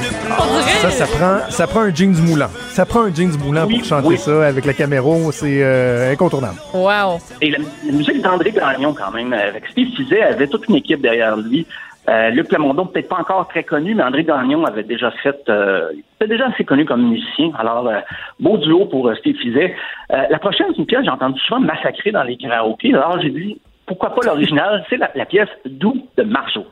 Ça, 0.81 0.89
ça 0.89 1.05
prend, 1.05 1.49
ça 1.49 1.67
prend 1.67 1.81
un 1.81 1.93
jeans 1.93 2.15
moulant. 2.21 2.49
Ça 2.69 2.85
prend 2.85 3.01
un 3.03 3.13
jeans 3.13 3.37
moulant 3.43 3.65
Oui, 3.67 3.79
pour 3.79 3.85
chanter 3.85 4.07
oui. 4.07 4.17
ça 4.17 4.47
avec 4.47 4.65
la 4.65 4.73
caméra. 4.73 5.09
C'est 5.31 5.61
euh, 5.63 6.11
incontournable. 6.11 6.57
Wow. 6.73 7.19
Et 7.41 7.51
la, 7.51 7.57
la 7.85 7.91
musique 7.91 8.21
d'André 8.21 8.51
Gagnon, 8.51 8.93
quand 8.93 9.11
même, 9.11 9.33
avec 9.33 9.67
Steve 9.71 9.89
Fizet, 9.95 10.21
avait 10.21 10.47
toute 10.47 10.67
une 10.69 10.75
équipe 10.75 11.01
derrière 11.01 11.35
lui. 11.37 11.65
Euh, 12.07 12.29
Luc 12.29 12.47
Plamondon, 12.47 12.87
peut-être 12.87 13.09
pas 13.09 13.17
encore 13.19 13.47
très 13.49 13.63
connu, 13.63 13.93
mais 13.93 14.01
André 14.01 14.23
Gagnon 14.23 14.65
avait 14.65 14.83
déjà 14.83 15.11
fait, 15.11 15.37
euh, 15.49 15.89
il 15.93 16.03
était 16.15 16.27
déjà 16.27 16.47
assez 16.47 16.63
connu 16.63 16.83
comme 16.85 17.07
musicien. 17.07 17.51
Alors, 17.59 17.87
euh, 17.87 17.99
beau 18.39 18.57
duo 18.57 18.85
pour 18.85 19.07
euh, 19.09 19.15
Steve 19.15 19.35
Fizet. 19.35 19.75
Euh, 20.11 20.23
la 20.29 20.39
prochaine, 20.39 20.67
c'est 20.71 20.77
une 20.79 20.85
pièce 20.87 21.01
que 21.01 21.05
j'ai 21.05 21.11
entendu 21.11 21.39
souvent 21.41 21.59
massacrer 21.59 22.11
dans 22.11 22.23
les 22.23 22.37
karaokés. 22.37 22.93
Alors, 22.95 23.19
j'ai 23.21 23.29
dit, 23.29 23.59
pourquoi 23.85 24.15
pas 24.15 24.21
l'original? 24.25 24.83
C'est 24.89 24.97
la, 24.97 25.11
la 25.13 25.25
pièce 25.25 25.49
Doux 25.65 25.97
de 26.17 26.23
Marceau. 26.23 26.65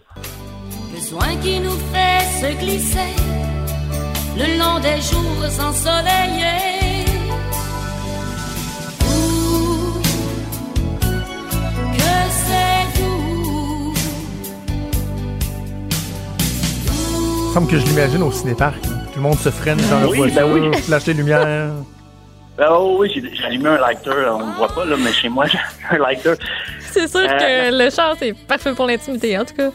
Besoin 0.97 1.35
qui 1.43 1.59
nous 1.59 1.77
fait 1.93 2.25
se 2.41 2.59
glisser 2.59 3.13
le 4.35 4.57
long 4.57 4.79
des 4.79 4.99
jours 4.99 5.45
ensoleillés. 5.63 7.05
Ouh, 9.05 10.01
que 11.93 12.13
c'est 12.31 13.03
semble 17.53 17.67
que 17.69 17.77
je 17.77 17.85
l'imagine 17.85 18.23
au 18.23 18.31
cinéparc. 18.31 18.81
Tout 18.81 18.89
le 19.17 19.21
monde 19.21 19.37
se 19.37 19.49
freine 19.51 19.77
dans 19.91 19.99
leur 19.99 20.09
Oui, 20.09 20.17
voiture, 20.17 20.47
ben 20.47 20.51
oui. 20.71 20.77
flash 20.81 21.05
les 21.05 21.13
lumières. 21.13 21.45
Ah 22.59 22.67
oh 22.71 22.97
oui, 22.99 23.11
j'ai 23.13 23.21
j'ai 23.35 23.43
allumé 23.45 23.69
un 23.69 23.77
lighter, 23.77 24.09
on 24.31 24.47
ne 24.47 24.53
voit 24.55 24.67
pas, 24.73 24.83
là, 24.85 24.95
mais 24.97 25.13
chez 25.13 25.29
moi, 25.29 25.45
j'ai 25.51 25.59
un 25.91 25.97
lighter. 25.99 26.33
C'est 26.91 27.07
sûr 27.07 27.19
Euh, 27.19 27.69
que 27.69 27.83
le 27.83 27.89
char, 27.91 28.15
c'est 28.17 28.33
parfait 28.33 28.73
pour 28.73 28.87
l'intimité, 28.87 29.37
en 29.37 29.45
tout 29.45 29.53
cas. 29.53 29.69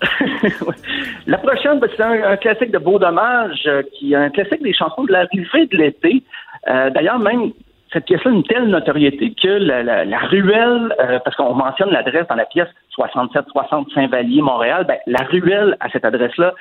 La 1.26 1.38
prochaine, 1.38 1.78
ben, 1.80 1.88
c'est 1.96 2.02
un, 2.02 2.36
classique 2.36 2.70
de 2.70 2.78
Beau 2.78 2.98
Dommage, 2.98 3.62
euh, 3.66 3.82
qui 3.94 4.12
est 4.12 4.16
un 4.16 4.30
classique 4.30 4.62
des 4.62 4.74
chansons 4.74 5.04
de 5.04 5.12
l'arrivée 5.12 5.66
de 5.66 5.76
l'été. 5.76 6.22
Euh, 6.68 6.90
D'ailleurs, 6.90 7.18
même 7.18 7.52
cette 7.92 8.06
pièce-là 8.06 8.30
a 8.30 8.34
une 8.34 8.42
telle 8.42 8.66
notoriété 8.66 9.32
que 9.40 9.48
la, 9.48 10.18
ruelle, 10.18 10.94
euh, 11.00 11.18
parce 11.24 11.36
qu'on 11.36 11.54
mentionne 11.54 11.90
l'adresse 11.90 12.26
dans 12.28 12.34
la 12.34 12.46
pièce 12.46 12.68
6760 12.96 13.88
Saint-Vallier, 13.94 14.42
Montréal, 14.42 14.84
ben, 14.86 14.98
la 15.06 15.22
ruelle 15.24 15.76
à 15.80 15.88
cette 15.90 16.04
adresse-là, 16.04 16.54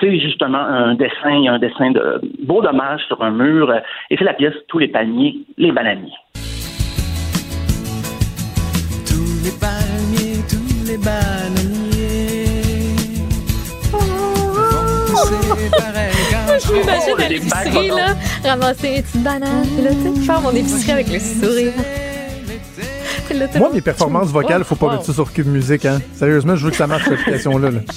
c'est 0.00 0.18
justement 0.20 0.58
un 0.58 0.94
dessin, 0.94 1.46
un 1.48 1.58
dessin 1.58 1.90
de 1.90 2.20
Beau 2.44 2.62
Dommage 2.62 3.02
sur 3.06 3.22
un 3.22 3.30
mur, 3.30 3.74
et 4.10 4.16
c'est 4.16 4.24
la 4.24 4.34
pièce 4.34 4.54
Tous 4.68 4.78
les 4.78 4.88
palmiers, 4.88 5.38
les 5.56 5.72
bananiers. 5.72 6.12
Tous 9.06 9.44
les 9.44 9.58
palmiers, 9.58 10.42
tous 10.48 10.90
les 10.90 10.98
bananiers. 10.98 11.47
Je 15.48 16.72
m'imagine 16.72 17.14
Oh, 17.16 17.20
à 17.22 17.28
l'épicerie, 17.28 17.88
là, 17.88 18.14
ramasser 18.44 18.88
une 18.96 19.02
petite 19.02 19.22
banane, 19.22 19.66
puis 19.74 19.82
là, 19.84 19.90
tu 19.90 20.14
sais, 20.20 20.26
faire 20.26 20.40
mon 20.40 20.50
épicerie 20.50 20.92
avec 20.92 21.08
le 21.08 21.18
sourire. 21.18 21.72
Moi, 23.56 23.70
mes 23.74 23.80
performances 23.82 24.30
vocales, 24.30 24.64
faut 24.64 24.74
pas 24.74 24.86
Wow. 24.86 24.92
mettre 24.92 25.04
ça 25.04 25.12
sur 25.12 25.32
Cube 25.32 25.46
Musique. 25.46 25.84
Hein. 25.84 25.98
Sérieusement, 26.14 26.56
je 26.56 26.64
veux 26.64 26.70
que 26.70 26.76
ça 26.76 26.86
marche, 26.86 27.04
cette 27.04 27.12
application-là. 27.20 27.70
là. 27.70 27.80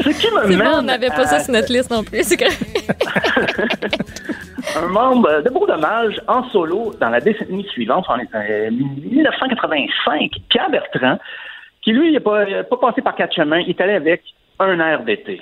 Ce 0.00 0.10
qui 0.10 0.26
me 0.32 0.42
bon, 0.42 0.48
mène 0.56 0.68
on 0.74 0.82
n'avait 0.82 1.08
pas 1.08 1.22
à- 1.22 1.26
ça 1.26 1.40
sur 1.40 1.52
notre 1.52 1.70
liste 1.72 1.90
non 1.90 2.02
plus, 2.04 2.22
c'est 2.22 2.38
un 4.76 4.86
membre 4.88 5.42
de 5.42 5.50
Beau 5.50 5.66
Dommage 5.66 6.14
en 6.28 6.48
solo 6.50 6.94
dans 7.00 7.10
la 7.10 7.20
décennie 7.20 7.66
suivante, 7.72 8.06
en 8.08 8.16
euh, 8.18 8.70
1985, 8.70 10.30
Pierre 10.48 10.70
Bertrand, 10.70 11.18
qui 11.82 11.92
lui, 11.92 12.08
il 12.08 12.14
n'a 12.14 12.20
pas, 12.20 12.44
pas 12.70 12.76
passé 12.88 13.02
par 13.02 13.16
quatre 13.16 13.34
chemins, 13.34 13.58
il 13.58 13.70
est 13.70 13.80
allé 13.80 13.94
avec 13.94 14.22
un 14.60 14.78
air 14.80 15.02
d'été. 15.02 15.40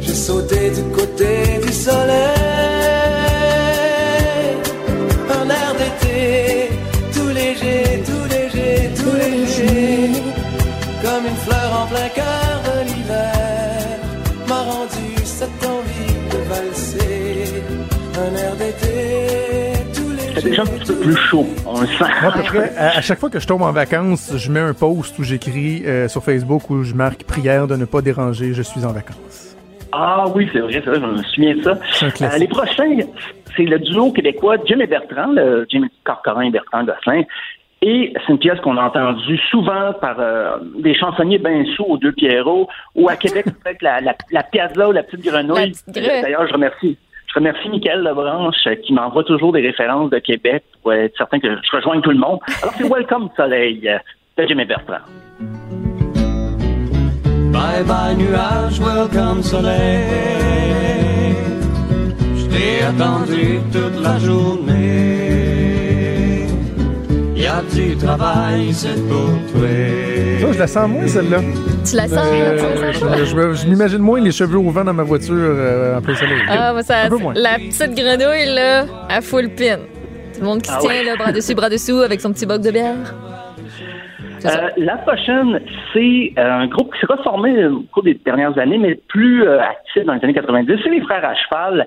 J'ai 0.00 0.14
sauté 0.14 0.70
du 0.70 0.82
côté 0.96 1.60
du 1.64 1.72
soleil. 1.72 2.10
Un 5.38 5.48
air 5.48 5.70
d'été, 5.80 6.70
tout 7.14 7.28
léger, 7.28 8.02
tout 8.08 8.24
léger, 8.34 8.90
tout 8.98 9.16
léger. 9.24 10.10
Comme 11.02 11.24
une 11.26 11.40
fleur 11.46 11.70
en 11.82 11.86
plein 11.86 12.08
cœur 12.14 12.52
de 12.68 12.76
l'hiver, 12.88 13.98
m'a 14.48 14.62
rendu 14.62 15.08
cette 15.24 15.62
envie 15.74 16.16
de 16.32 16.38
valser. 16.50 17.62
Un 18.16 18.36
air 18.36 18.56
d'été. 18.56 19.49
C'est 20.40 20.48
déjà 20.48 20.62
un 20.62 20.66
petit 20.66 20.92
peu 20.92 21.00
plus 21.00 21.16
chaud, 21.16 21.46
on 21.66 21.80
le 21.80 21.86
sent. 21.86 22.04
Moi, 22.22 22.32
à 22.78 23.00
chaque 23.02 23.18
fois 23.18 23.28
que 23.28 23.38
je 23.38 23.46
tombe 23.46 23.62
en 23.62 23.72
vacances, 23.72 24.32
je 24.36 24.50
mets 24.50 24.60
un 24.60 24.72
post 24.72 25.18
où 25.18 25.22
j'écris 25.22 25.82
euh, 25.84 26.08
sur 26.08 26.22
Facebook 26.22 26.70
où 26.70 26.82
je 26.82 26.94
marque 26.94 27.24
prière 27.24 27.66
de 27.66 27.76
ne 27.76 27.84
pas 27.84 28.00
déranger, 28.00 28.54
je 28.54 28.62
suis 28.62 28.84
en 28.84 28.92
vacances. 28.92 29.56
Ah 29.92 30.24
oui, 30.34 30.48
c'est 30.52 30.60
vrai, 30.60 30.72
c'est 30.72 30.90
vrai, 30.90 31.00
je 31.00 31.06
me 31.06 31.22
souviens 31.22 31.56
de 31.56 31.62
ça. 31.62 31.78
Euh, 32.02 32.38
les 32.38 32.48
prochains, 32.48 32.96
c'est 33.56 33.64
le 33.64 33.78
duo 33.80 34.12
québécois 34.12 34.56
Jim 34.64 34.78
et 34.80 34.86
Bertrand, 34.86 35.32
le 35.32 35.66
Jim 35.68 35.86
Corcoran 36.04 36.42
et 36.42 36.50
Bertrand 36.50 36.84
Gosselin. 36.84 37.24
Et 37.82 38.12
c'est 38.14 38.32
une 38.32 38.38
pièce 38.38 38.60
qu'on 38.60 38.76
a 38.76 38.82
entendue 38.82 39.38
souvent 39.50 39.92
par 40.00 40.16
euh, 40.20 40.58
des 40.78 40.94
chansonniers 40.94 41.38
bien 41.38 41.64
sous 41.76 41.84
aux 41.84 41.96
deux 41.98 42.12
Pierrots, 42.12 42.68
ou 42.94 43.08
à 43.08 43.16
Québec, 43.16 43.46
peut-être 43.64 43.82
la, 43.82 44.00
la, 44.00 44.14
la 44.30 44.42
Piazza 44.42 44.88
ou 44.88 44.92
la. 44.92 45.02
Petite 45.02 45.24
Grenouille. 45.24 45.72
D'ailleurs, 45.88 46.46
je 46.46 46.52
remercie. 46.52 46.98
Je 47.30 47.38
remercie 47.38 47.68
Michael 47.68 48.02
Lebranche 48.02 48.66
euh, 48.66 48.74
qui 48.74 48.92
m'envoie 48.92 49.22
toujours 49.22 49.52
des 49.52 49.60
références 49.60 50.10
de 50.10 50.18
Québec 50.18 50.64
pour 50.82 50.92
être 50.92 51.16
certain 51.16 51.38
que 51.38 51.46
je 51.48 51.76
rejoigne 51.76 52.00
tout 52.00 52.10
le 52.10 52.18
monde. 52.18 52.40
Alors 52.60 52.74
c'est 52.76 52.88
Welcome 52.88 53.28
Soleil 53.36 53.88
euh, 53.88 53.98
de 54.36 54.48
Jim 54.48 54.58
et 54.58 54.64
Bertrand. 54.64 54.98
Bye 57.52 57.84
bye 57.84 58.16
nuage, 58.16 58.80
welcome 58.80 59.42
soleil. 59.42 60.06
Je 62.34 62.46
t'ai 62.46 62.82
attendu 62.84 63.60
toute 63.72 64.02
la 64.02 64.18
journée. 64.18 65.29
Y 67.40 67.46
a 67.46 67.62
du 67.74 67.96
travail, 67.96 68.72
c'est 68.72 69.00
pour 69.08 69.30
toi. 69.52 69.68
Je 70.52 70.58
la 70.58 70.66
sens 70.66 70.88
moins, 70.88 71.06
celle-là. 71.06 71.38
Tu 71.88 71.96
la 71.96 72.06
sens? 72.08 72.18
Euh, 72.32 72.56
tu 72.58 72.84
la 72.84 72.92
sens? 72.92 73.00
pas? 73.08 73.16
je 73.16 73.24
je 73.24 73.34
me- 73.36 73.54
je 73.54 73.66
m'imagine 73.66 73.98
moins 73.98 74.20
les 74.20 74.32
cheveux 74.32 74.58
au 74.58 74.70
vent 74.70 74.84
dans 74.84 74.92
ma 74.92 75.02
voiture 75.04 75.34
euh, 75.38 75.96
en 75.98 76.02
plein 76.02 76.14
soleil. 76.14 76.38
Ah, 76.48 76.72
moi, 76.72 76.82
ça, 76.82 77.04
Un 77.04 77.08
peu 77.08 77.16
moins. 77.16 77.32
la 77.34 77.54
petite 77.56 77.94
grenouille, 77.94 78.54
là, 78.54 78.84
à 79.08 79.20
full 79.22 79.48
pin. 79.56 79.78
Tout 80.34 80.40
le 80.40 80.46
monde 80.46 80.60
qui 80.62 80.68
se 80.70 80.74
Ah 80.76 80.80
tient, 80.80 80.90
ouais. 80.90 81.04
là, 81.04 81.16
bras 81.16 81.32
dessus, 81.32 81.54
bras 81.54 81.70
dessous, 81.70 82.00
avec 82.00 82.20
son 82.20 82.32
petit 82.32 82.44
boc 82.46 82.60
de 82.60 82.70
bière. 82.70 83.14
Euh, 84.44 84.48
la 84.78 84.96
prochaine, 84.98 85.60
c'est 85.92 86.32
euh, 86.38 86.50
un 86.62 86.66
groupe 86.66 86.92
qui 86.94 87.00
s'est 87.00 87.06
reformé 87.12 87.66
au 87.66 87.82
cours 87.92 88.02
des 88.02 88.14
dernières 88.24 88.56
années, 88.58 88.78
mais 88.78 88.94
plus 89.08 89.44
euh, 89.46 89.60
actif 89.60 90.04
dans 90.04 90.14
les 90.14 90.20
années 90.24 90.32
90. 90.34 90.78
C'est 90.82 90.90
les 90.90 91.02
Frères 91.02 91.24
à 91.24 91.34
Cheval, 91.34 91.86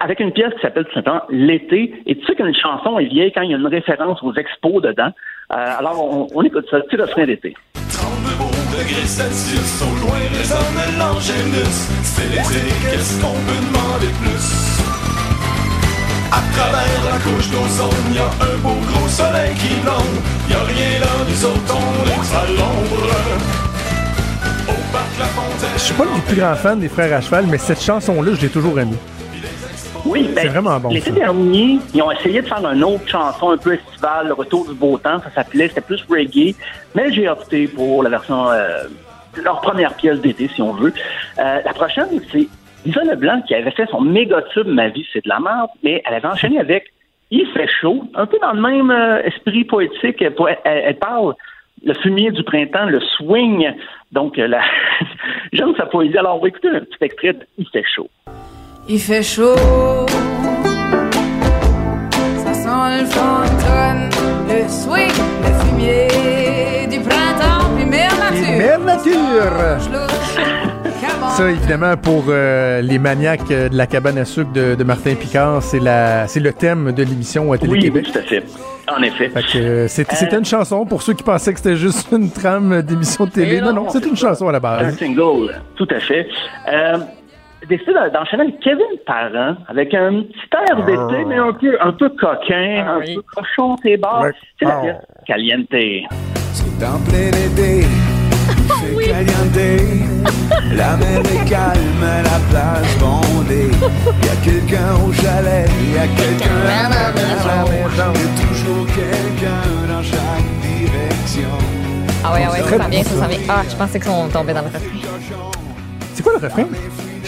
avec 0.00 0.20
une 0.20 0.32
pièce 0.32 0.52
qui 0.54 0.60
s'appelle 0.60 0.84
tout 0.84 0.94
simplement 0.94 1.22
L'été. 1.28 1.94
Et 2.06 2.16
tu 2.16 2.24
sais 2.26 2.34
qu'une 2.34 2.54
chanson 2.54 2.98
est 2.98 3.06
vieille 3.06 3.32
quand 3.32 3.42
il 3.42 3.50
y 3.50 3.54
a 3.54 3.56
une 3.58 3.66
référence 3.66 4.22
aux 4.22 4.34
expos 4.34 4.82
dedans. 4.82 5.10
Euh, 5.52 5.78
alors, 5.78 6.02
on, 6.02 6.26
on 6.34 6.42
écoute 6.42 6.66
ça, 6.70 6.80
petit 6.80 6.96
refrain 7.00 7.26
d'été. 7.26 7.54
32 7.92 8.36
beaux 8.38 8.50
degrés 8.78 9.06
Celsius, 9.06 9.82
au 9.82 10.06
loin 10.06 10.18
résonne 10.36 10.98
l'angélus. 10.98 11.88
C'est 12.02 12.28
l'été, 12.30 12.68
qu'est-ce 12.90 13.20
qu'on 13.20 13.32
peut 13.32 13.60
demander 13.66 14.06
de 14.06 14.18
plus? 14.22 14.78
À 16.30 16.42
travers 16.52 17.04
la 17.10 17.18
couche 17.24 17.50
d'ozone, 17.50 18.14
y 18.14 18.18
a 18.18 18.26
un 18.26 18.56
beau 18.58 18.76
gros 18.86 19.08
soleil 19.08 19.54
qui 19.54 19.80
blonde. 19.80 20.18
Y 20.50 20.54
a 20.54 20.62
rien 20.62 21.00
là, 21.00 21.06
nous 21.26 21.44
autres, 21.46 21.74
on 21.74 22.04
est 22.06 22.36
à 22.36 22.46
l'ombre. 22.52 23.06
Au 24.68 24.92
parc 24.92 25.18
La 25.18 25.24
Fontaine. 25.24 25.70
Je 25.74 25.80
suis 25.80 25.94
pas 25.94 26.04
le 26.04 26.20
plus 26.26 26.36
grand 26.36 26.54
fan 26.54 26.78
des 26.80 26.88
Frères 26.88 27.16
à 27.16 27.20
Cheval, 27.22 27.46
mais 27.50 27.56
cette 27.56 27.80
chanson-là, 27.80 28.32
je 28.34 28.42
l'ai 28.42 28.50
toujours 28.50 28.78
aimée. 28.78 28.98
Oui, 30.08 30.22
ben, 30.34 30.42
C'est 30.42 30.48
vraiment 30.48 30.78
bon, 30.80 30.88
L'été 30.88 31.10
dernier, 31.10 31.78
ils 31.94 32.02
ont 32.02 32.10
essayé 32.10 32.40
de 32.42 32.46
faire 32.46 32.64
une 32.66 32.82
autre 32.84 33.06
chanson 33.06 33.50
un 33.50 33.56
peu 33.58 33.74
estivale, 33.74 34.28
Le 34.28 34.32
Retour 34.34 34.66
du 34.68 34.74
beau 34.74 34.96
temps, 34.98 35.18
ça 35.20 35.30
s'appelait, 35.34 35.68
c'était 35.68 35.80
plus 35.82 36.02
reggae, 36.08 36.54
mais 36.94 37.12
j'ai 37.12 37.28
opté 37.28 37.68
pour 37.68 38.02
la 38.02 38.10
version 38.10 38.50
euh, 38.50 38.84
leur 39.42 39.60
première 39.60 39.94
pièce 39.94 40.20
d'été, 40.20 40.48
si 40.54 40.62
on 40.62 40.72
veut. 40.72 40.92
Euh, 41.38 41.60
la 41.64 41.72
prochaine, 41.74 42.08
c'est 42.32 42.48
Lisa 42.86 43.04
Leblanc 43.04 43.42
qui 43.42 43.54
avait 43.54 43.70
fait 43.70 43.86
son 43.90 44.00
méga 44.00 44.42
tube 44.54 44.66
Ma 44.66 44.88
vie, 44.88 45.06
c'est 45.12 45.22
de 45.24 45.28
la 45.28 45.40
merde, 45.40 45.68
mais 45.82 46.02
elle 46.06 46.14
avait 46.14 46.28
enchaîné 46.28 46.58
avec 46.66 46.92
Il 47.30 47.46
fait 47.52 47.68
chaud, 47.80 48.04
un 48.14 48.26
peu 48.26 48.38
dans 48.40 48.52
le 48.52 48.60
même 48.62 48.90
euh, 48.90 49.22
esprit 49.22 49.64
poétique. 49.64 50.20
Elle, 50.22 50.34
elle- 50.64 50.82
elle 50.86 50.96
parle 50.98 51.34
le 51.84 51.94
fumier 51.94 52.30
du 52.32 52.42
printemps, 52.42 52.86
le 52.86 53.00
swing. 53.00 53.70
Donc, 54.10 54.36
la... 54.36 54.62
j'aime 55.52 55.74
sa 55.76 55.86
poésie. 55.86 56.16
Alors, 56.18 56.36
on 56.36 56.40
va 56.40 56.48
écouter 56.48 56.68
un 56.70 56.80
petit 56.80 56.96
extrait 57.02 57.34
de 57.34 57.46
Il 57.58 57.68
fait 57.68 57.84
chaud. 57.94 58.08
Il 58.88 59.00
fait 59.00 59.22
chaud. 59.22 59.54
Ça 62.44 62.54
sent 62.54 63.00
le 63.00 63.06
fantôme, 63.06 64.08
le 64.48 64.68
swing, 64.68 65.12
le 65.42 65.52
fumier 65.66 66.86
du 66.90 67.00
printemps, 67.00 67.68
puis 67.76 67.84
mère 67.84 68.12
nature. 68.18 68.56
Mère 68.58 68.80
nature! 68.80 69.78
Ça, 71.36 71.50
évidemment, 71.50 71.96
pour 71.96 72.24
euh, 72.28 72.80
les 72.80 72.98
maniaques 72.98 73.50
euh, 73.52 73.68
de 73.68 73.76
la 73.76 73.86
cabane 73.86 74.18
à 74.18 74.24
sucre 74.24 74.50
de, 74.52 74.74
de 74.74 74.82
Martin 74.84 75.14
Picard, 75.14 75.62
c'est 75.62 75.78
la, 75.78 76.26
c'est 76.26 76.40
le 76.40 76.52
thème 76.52 76.90
de 76.90 77.02
l'émission 77.04 77.52
à 77.52 77.58
Télé-Québec. 77.58 78.06
oui, 78.06 78.12
tout 78.12 78.18
à 78.18 78.22
fait. 78.22 78.42
En 78.92 79.00
effet. 79.02 79.28
Fait 79.28 79.42
que, 79.42 79.58
euh, 79.58 79.88
c'était, 79.88 80.16
c'était 80.16 80.36
une 80.38 80.44
chanson 80.44 80.84
pour 80.84 81.02
ceux 81.02 81.12
qui 81.12 81.22
pensaient 81.22 81.52
que 81.52 81.58
c'était 81.60 81.76
juste 81.76 82.08
une 82.10 82.30
trame 82.30 82.82
d'émission 82.82 83.26
de 83.26 83.30
télé. 83.30 83.56
Et 83.56 83.60
Non, 83.60 83.66
non, 83.72 83.84
non, 83.84 83.88
c'est 83.90 84.04
une 84.04 84.16
chanson 84.16 84.48
à 84.48 84.52
la 84.52 84.58
Un 84.58 84.60
base. 84.60 84.96
single, 84.96 85.60
tout 85.76 85.86
à 85.94 86.00
fait. 86.00 86.26
Décidé 87.66 87.92
d'enchaîner 88.14 88.42
avec 88.44 88.60
Kevin 88.60 88.86
Parent, 89.06 89.56
avec 89.68 89.92
un 89.92 90.22
petit 90.22 90.48
air 90.70 90.84
d'été, 90.86 91.24
mais 91.26 91.36
un 91.36 91.52
peu, 91.52 91.76
un 91.80 91.92
peu 91.92 92.08
coquin, 92.10 92.86
un 92.86 93.00
peu 93.00 93.20
cochon, 93.34 93.76
tes 93.82 93.96
bars. 93.96 94.24
C'est 94.58 94.64
la 94.64 94.78
Ah. 94.78 94.80
pièce 94.80 94.96
Caliente. 95.26 95.66
C'est 95.70 96.86
en 96.86 96.98
plein 97.00 97.28
été, 97.28 97.80
il 98.80 98.96
fait 98.96 99.10
caliente. 99.10 100.22
La 100.74 100.96
mer 100.96 101.18
est 101.20 101.48
calme, 101.50 102.04
la 102.24 102.38
plage 102.48 102.98
bondée. 103.00 103.70
Y 104.22 104.28
a 104.28 104.36
quelqu'un 104.44 104.94
au 105.06 105.12
chalet, 105.12 105.68
y 105.68 105.98
a 105.98 106.06
quelqu'un 106.16 106.60
à 106.64 106.88
la 106.88 107.12
maison. 107.12 107.64
Y 107.74 108.00
a 108.00 108.46
toujours 108.46 108.86
quelqu'un 108.86 109.92
dans 109.92 110.02
chaque 110.02 110.48
direction. 110.62 111.48
Ah 112.24 112.32
ouais, 112.34 112.40
ah 112.46 112.52
ouais, 112.52 112.58
ça 112.60 112.82
sent 112.84 112.90
bien, 112.90 113.02
ça. 113.02 113.26
sent 113.28 113.36
bien. 113.36 113.46
Ah, 113.48 113.62
je 113.68 113.76
pensais 113.76 113.98
qu'ils 114.00 114.08
sont 114.10 114.28
tombés 114.28 114.54
dans 114.54 114.60
le 114.62 114.66
refrain. 114.68 114.80
C'est 116.14 116.22
quoi 116.22 116.32
le 116.32 116.38
refrain? 116.46 116.64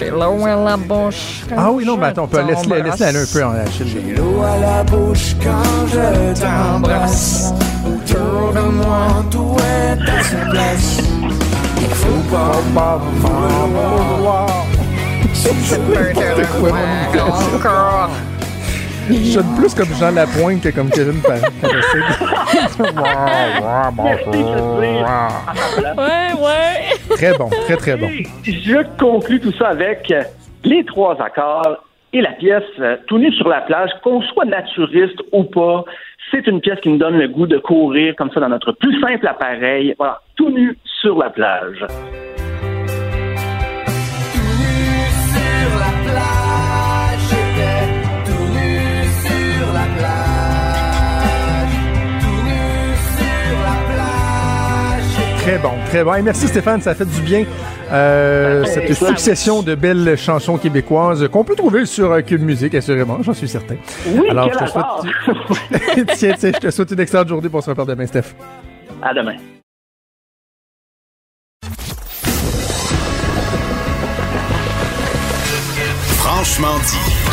J'ai 0.01 0.09
l'eau 0.09 0.47
à 0.47 0.55
la 0.55 0.79
bouche. 0.79 1.43
Ah 1.55 1.71
oui, 1.71 1.85
non, 1.85 1.99
mais 1.99 2.07
attends, 2.07 2.25
on 2.25 2.27
peut 2.27 2.41
laisse-la 2.41 2.79
laisse 2.79 3.03
aller 3.03 3.19
un 3.19 3.27
peu 3.31 3.45
en 3.45 3.51
Achille. 3.51 4.15
L'eau 4.17 4.43
à 4.43 4.57
la 4.57 4.83
bouche 4.83 5.37
quand 5.43 5.87
je 5.89 6.41
t'embrasse. 6.41 7.53
Autour 7.85 8.55
de 8.55 8.61
moi, 8.71 9.23
tout 9.31 9.57
est 9.59 10.01
à 10.11 10.23
sa 10.23 10.51
place. 10.51 11.03
Il 11.83 11.89
faut 11.91 12.35
pas. 12.35 12.99
Je 19.11 19.33
sonne 19.33 19.57
plus 19.57 19.75
comme 19.75 19.93
Jean 19.99 20.13
Lapointe 20.13 20.63
que 20.63 20.69
comme 20.71 20.91
Kevin. 20.91 21.21
Ouais, 25.97 26.33
ouais. 26.39 27.17
très 27.17 27.37
bon, 27.37 27.49
très 27.67 27.77
très 27.77 27.97
bon. 27.97 28.09
Je 28.45 28.99
conclus 28.99 29.41
tout 29.41 29.53
ça 29.53 29.69
avec 29.69 30.13
les 30.65 30.85
trois 30.85 31.21
accords 31.21 31.85
et 32.13 32.21
la 32.21 32.33
pièce 32.33 32.63
euh, 32.81 32.97
Tout 33.07 33.19
nu 33.19 33.33
sur 33.33 33.49
la 33.49 33.61
plage, 33.61 33.91
qu'on 34.03 34.21
soit 34.23 34.45
naturiste 34.45 35.21
ou 35.33 35.45
pas. 35.45 35.85
C'est 36.31 36.47
une 36.47 36.61
pièce 36.61 36.81
qui 36.81 36.89
nous 36.89 36.99
donne 36.99 37.19
le 37.19 37.29
goût 37.29 37.47
de 37.47 37.59
courir 37.59 38.15
comme 38.17 38.31
ça 38.31 38.41
dans 38.41 38.49
notre 38.49 38.73
plus 38.73 39.01
simple 39.01 39.27
appareil. 39.27 39.95
Voilà, 39.99 40.21
tout 40.37 40.51
nu 40.51 40.77
sur 41.01 41.19
la 41.19 41.31
plage. 41.31 41.85
Sur 45.33 45.79
la 45.79 45.93
plage, 46.05 46.40
Très 55.43 55.59
bon, 55.59 55.73
très 55.87 56.05
bon. 56.05 56.15
Et 56.15 56.23
merci 56.23 56.49
Stéphane, 56.49 56.83
ça 56.83 56.95
fait 56.95 57.07
du 57.07 57.21
bien. 57.23 57.45
Euh, 57.91 58.65
cette 58.65 58.93
succession 58.95 59.63
de 59.63 59.75
belles 59.75 60.17
chansons 60.17 60.59
québécoises 60.59 61.27
qu'on 61.29 61.45
peut 61.45 61.57
trouver 61.57 61.87
sur 61.87 62.13
euh, 62.13 62.21
Cube 62.21 62.43
Musique, 62.43 62.75
assurément, 62.75 63.23
j'en 63.23 63.33
suis 63.33 63.49
certain. 63.49 63.77
Oui, 64.07 64.29
Alors, 64.29 64.51
je 64.53 64.59
te 64.59 64.67
souhaite... 64.67 66.09
tiens, 66.17 66.35
tiens, 66.39 66.51
je 66.55 66.59
te 66.59 66.71
souhaite 66.71 66.91
une 66.91 67.01
excellente 67.01 67.29
journée 67.29 67.49
pour 67.49 67.63
se 67.63 67.71
reparler 67.71 67.95
demain, 67.95 68.07
Steph. 68.07 68.35
À 69.03 69.15
demain. 69.15 69.37
Franchement 76.19 76.79
dit. 76.85 77.31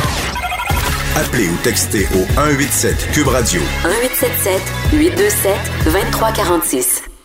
Appelez 1.19 1.49
ou 1.49 1.57
textez 1.63 2.05
au 2.15 2.23
187 2.35 3.11
Cube 3.11 3.27
Radio. 3.27 3.61
1877 3.83 4.61
827 4.93 5.55
2346. 5.85 7.16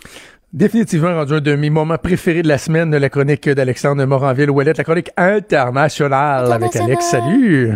Définitivement 0.52 1.14
rendu 1.14 1.32
un 1.34 1.40
de 1.40 1.54
mes 1.54 1.70
moments 1.70 1.96
préférés 1.96 2.42
de 2.42 2.48
la 2.48 2.58
semaine, 2.58 2.94
la 2.94 3.08
chronique 3.08 3.48
d'Alexandre 3.48 4.04
Moranville-Ouellette, 4.04 4.76
la 4.76 4.84
chronique 4.84 5.10
internationale 5.16 6.52
avec 6.52 6.76
Alex. 6.76 7.06
Salut! 7.06 7.72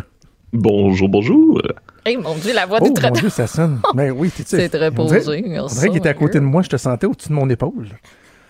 Bonjour, 0.52 1.08
bonjour. 1.08 1.62
Hey, 2.04 2.18
mon 2.18 2.34
Dieu, 2.34 2.52
la 2.54 2.66
voix 2.66 2.78
Oh 2.82 2.86
d'outre 2.88 3.02
mon 3.02 3.10
Dieu, 3.12 3.28
ça 3.30 3.46
sonne. 3.46 3.80
Ben 3.94 4.10
oui, 4.10 4.30
tu 4.34 4.42
sais. 4.44 4.58
C'est 4.58 4.68
très 4.68 4.90
on 4.98 5.04
dirait- 5.06 5.88
qu'il 5.88 5.96
était 5.96 6.08
à 6.10 6.14
côté 6.14 6.38
de 6.38 6.44
moi, 6.44 6.60
je 6.62 6.68
te 6.68 6.76
sentais 6.76 7.06
au-dessus 7.06 7.30
de 7.30 7.34
mon 7.34 7.48
épaule. 7.48 7.86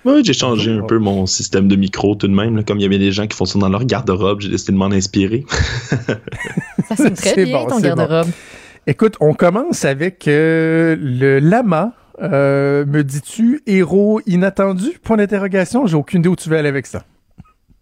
Ouais, 0.04 0.20
j'ai 0.24 0.32
changé 0.34 0.72
un 0.72 0.82
peu 0.82 0.98
mon 0.98 1.26
système 1.26 1.68
de 1.68 1.76
micro 1.76 2.14
tout 2.16 2.26
de 2.28 2.34
même. 2.34 2.56
là. 2.56 2.62
Comme 2.64 2.78
il 2.78 2.82
y 2.82 2.86
avait 2.86 2.98
des 2.98 3.12
gens 3.12 3.26
qui 3.28 3.36
font 3.36 3.44
ça 3.44 3.58
dans 3.60 3.68
leur 3.68 3.84
garde-robe, 3.84 4.40
j'ai 4.40 4.48
décidé 4.48 4.72
de 4.72 4.78
m'en 4.78 4.86
inspirer. 4.90 5.44
Ça 6.88 6.96
sonne 6.96 7.14
très 7.14 7.30
C'est 7.30 7.44
bien, 7.44 7.58
bon, 7.60 7.66
ton 7.66 7.78
c'est 7.80 7.90
bon. 7.90 7.96
garde-robe. 7.96 8.28
Écoute, 8.88 9.16
on 9.20 9.34
commence 9.34 9.84
avec 9.84 10.26
euh, 10.28 10.96
le 11.00 11.38
lama. 11.40 11.92
Euh, 12.22 12.86
me 12.86 13.02
dis-tu 13.04 13.62
héros 13.66 14.20
inattendu? 14.26 14.98
Point 15.02 15.18
d'interrogation. 15.18 15.86
J'ai 15.86 15.96
aucune 15.96 16.20
idée 16.20 16.28
où 16.28 16.36
tu 16.36 16.48
veux 16.48 16.56
aller 16.56 16.68
avec 16.68 16.86
ça. 16.86 17.04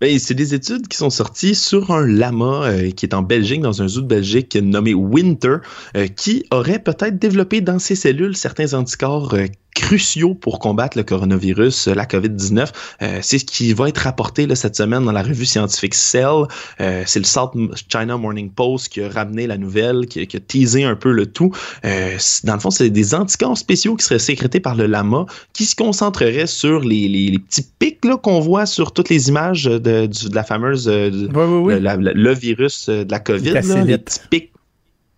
Ben, 0.00 0.18
c'est 0.18 0.34
des 0.34 0.54
études 0.54 0.88
qui 0.88 0.96
sont 0.96 1.08
sorties 1.08 1.54
sur 1.54 1.92
un 1.92 2.04
lama 2.04 2.64
euh, 2.64 2.90
qui 2.90 3.06
est 3.06 3.14
en 3.14 3.22
Belgique, 3.22 3.60
dans 3.60 3.80
un 3.80 3.86
zoo 3.86 4.00
de 4.00 4.08
Belgique 4.08 4.56
nommé 4.56 4.92
Winter, 4.92 5.58
euh, 5.96 6.08
qui 6.08 6.44
aurait 6.50 6.80
peut-être 6.80 7.18
développé 7.18 7.60
dans 7.60 7.78
ses 7.78 7.94
cellules 7.94 8.36
certains 8.36 8.74
anticorps 8.74 9.34
euh, 9.34 9.46
cruciaux 9.76 10.34
pour 10.34 10.58
combattre 10.58 10.96
le 10.96 11.04
coronavirus, 11.04 11.88
la 11.88 12.06
COVID-19. 12.06 12.68
Euh, 13.02 13.18
c'est 13.22 13.38
ce 13.38 13.44
qui 13.44 13.72
va 13.72 13.88
être 13.88 13.98
rapporté 13.98 14.52
cette 14.54 14.76
semaine 14.76 15.04
dans 15.04 15.12
la 15.12 15.22
revue 15.22 15.46
scientifique 15.46 15.94
Cell. 15.94 16.44
C'est 16.78 17.18
le 17.18 17.24
South 17.24 17.52
China 17.88 18.16
Morning 18.16 18.50
Post 18.50 18.88
qui 18.88 19.02
a 19.02 19.08
ramené 19.08 19.48
la 19.48 19.58
nouvelle, 19.58 20.06
qui, 20.06 20.20
a 20.20 20.40
teasé 20.40 20.84
un 20.84 20.94
peu 20.94 21.10
le 21.10 21.26
tout. 21.26 21.50
Dans 21.82 22.54
le 22.54 22.60
fond, 22.60 22.70
c'est 22.70 22.88
des 22.88 23.14
anticorps 23.16 23.58
spéciaux 23.58 23.96
qui 23.96 24.04
seraient 24.04 24.20
sécrétés 24.20 24.60
par 24.60 24.76
le 24.76 24.86
lama, 24.86 25.26
qui 25.52 25.64
se 25.64 25.74
concentreraient 25.74 26.46
sur 26.46 26.80
les, 26.80 27.36
petits 27.48 27.66
pics 27.78 28.00
qu'on 28.22 28.40
voit 28.40 28.66
sur 28.66 28.92
toutes 28.92 29.08
les 29.08 29.28
images 29.28 29.64
de, 29.84 30.06
du- 30.06 30.28
de 30.30 30.34
la 30.34 30.42
fameuse 30.42 30.88
euh, 30.88 31.10
de- 31.10 31.26
Oui, 31.26 31.44
oui, 31.46 31.60
oui. 31.62 31.74
le, 31.74 31.78
la- 31.80 31.96
le 31.96 32.32
virus 32.34 32.88
euh, 32.88 33.04
de 33.04 33.10
la 33.12 33.20
COVID, 33.20 33.50
là, 33.52 33.84
les 33.84 33.98
petits 33.98 34.20
pics. 34.30 34.50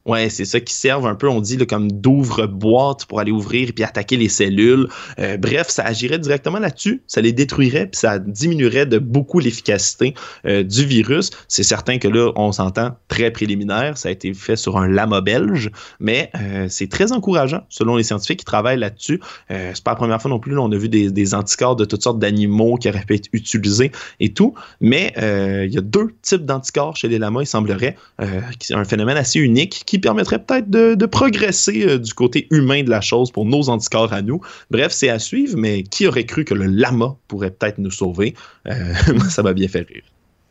Ouais, 0.06 0.30
c'est 0.30 0.44
ça 0.44 0.60
qui 0.60 0.72
servent 0.72 1.06
un 1.06 1.16
peu, 1.16 1.28
on 1.28 1.40
dit, 1.40 1.58
comme 1.66 1.90
d'ouvre-boîte 1.90 3.06
pour 3.06 3.18
aller 3.18 3.32
ouvrir 3.32 3.68
et 3.68 3.72
puis 3.72 3.82
attaquer 3.82 4.16
les 4.16 4.28
cellules. 4.28 4.86
Euh, 5.18 5.36
bref, 5.36 5.68
ça 5.68 5.84
agirait 5.84 6.20
directement 6.20 6.60
là-dessus, 6.60 7.02
ça 7.08 7.20
les 7.20 7.32
détruirait 7.32 7.88
puis 7.88 7.98
ça 7.98 8.20
diminuerait 8.20 8.86
de 8.86 8.98
beaucoup 8.98 9.40
l'efficacité 9.40 10.14
euh, 10.46 10.62
du 10.62 10.86
virus. 10.86 11.30
C'est 11.48 11.64
certain 11.64 11.98
que 11.98 12.06
là, 12.06 12.30
on 12.36 12.52
s'entend 12.52 12.96
très 13.08 13.32
préliminaire, 13.32 13.98
ça 13.98 14.08
a 14.08 14.12
été 14.12 14.32
fait 14.32 14.54
sur 14.54 14.78
un 14.78 14.86
lama 14.86 15.22
belge, 15.22 15.72
mais 15.98 16.30
euh, 16.40 16.66
c'est 16.70 16.88
très 16.88 17.10
encourageant 17.10 17.62
selon 17.68 17.96
les 17.96 18.04
scientifiques 18.04 18.38
qui 18.40 18.44
travaillent 18.44 18.78
là-dessus. 18.78 19.20
C'est 19.48 19.82
pas 19.82 19.92
la 19.92 19.96
première 19.96 20.22
fois 20.22 20.30
non 20.30 20.38
plus, 20.38 20.54
là, 20.54 20.60
on 20.60 20.70
a 20.70 20.76
vu 20.76 20.88
des, 20.88 21.10
des 21.10 21.34
anticorps 21.34 21.74
de 21.74 21.84
toutes 21.84 22.02
sortes 22.02 22.20
d'animaux 22.20 22.76
qui 22.76 22.88
auraient 22.88 23.04
pu 23.04 23.14
être 23.14 23.28
utilisés 23.32 23.90
et 24.20 24.32
tout, 24.32 24.54
mais 24.80 25.12
il 25.16 25.72
y 25.72 25.78
a 25.78 25.80
deux 25.80 26.14
types 26.22 26.44
d'anticorps 26.44 26.96
chez 26.96 27.08
les 27.08 27.18
lamas, 27.18 27.42
il 27.42 27.46
semblerait, 27.46 27.96
un 28.18 28.84
phénomène 28.84 29.16
assez 29.16 29.40
unique 29.40 29.82
qui 29.86 29.95
permettrait 30.00 30.38
peut-être 30.38 30.70
de, 30.70 30.94
de 30.94 31.06
progresser 31.06 31.86
euh, 31.88 31.98
du 31.98 32.12
côté 32.14 32.46
humain 32.50 32.82
de 32.82 32.90
la 32.90 33.00
chose 33.00 33.30
pour 33.30 33.44
nos 33.44 33.68
anticorps 33.68 34.12
à 34.12 34.22
nous. 34.22 34.40
Bref, 34.70 34.92
c'est 34.92 35.08
à 35.08 35.18
suivre, 35.18 35.56
mais 35.58 35.82
qui 35.82 36.06
aurait 36.06 36.24
cru 36.24 36.44
que 36.44 36.54
le 36.54 36.66
lama 36.66 37.16
pourrait 37.28 37.50
peut-être 37.50 37.78
nous 37.78 37.90
sauver? 37.90 38.34
Euh, 38.68 38.72
moi, 39.14 39.24
ça 39.28 39.42
m'a 39.42 39.52
bien 39.52 39.68
fait 39.68 39.86
rire. 39.88 40.02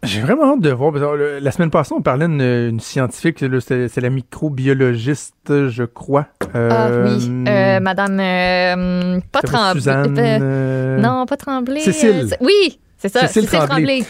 J'ai 0.04 0.22
vraiment 0.22 0.54
hâte 0.54 0.62
de 0.62 0.70
voir. 0.70 0.94
euh, 0.96 1.40
La 1.42 1.52
semaine 1.52 1.72
passée, 1.72 1.94
on 1.98 2.02
parlait 2.02 2.28
d'une 2.28 2.42
une 2.42 2.80
scientifique, 2.80 3.44
c'est 3.60 3.98
la 4.02 4.10
microbiologiste, 4.12 5.34
je 5.70 5.84
crois. 5.84 6.28
Ah 6.54 6.90
oui, 7.06 7.28
euh, 7.48 7.80
Madame... 7.80 8.20
euh, 8.20 9.20
pas 9.32 9.42
Tremblay. 9.42 9.74
Suzanne, 9.82 11.02
Non, 11.02 11.26
pas 11.26 11.38
Tremblay. 11.38 11.80
Cécile. 11.80 12.30
euh, 12.32 12.36
oui, 12.42 12.80
c'est 12.98 13.10
ça, 13.12 13.22
Cécile 13.28 13.44
Cécile, 13.44 13.60
Tremblay. 13.68 13.76
Tremblay. 14.02 14.06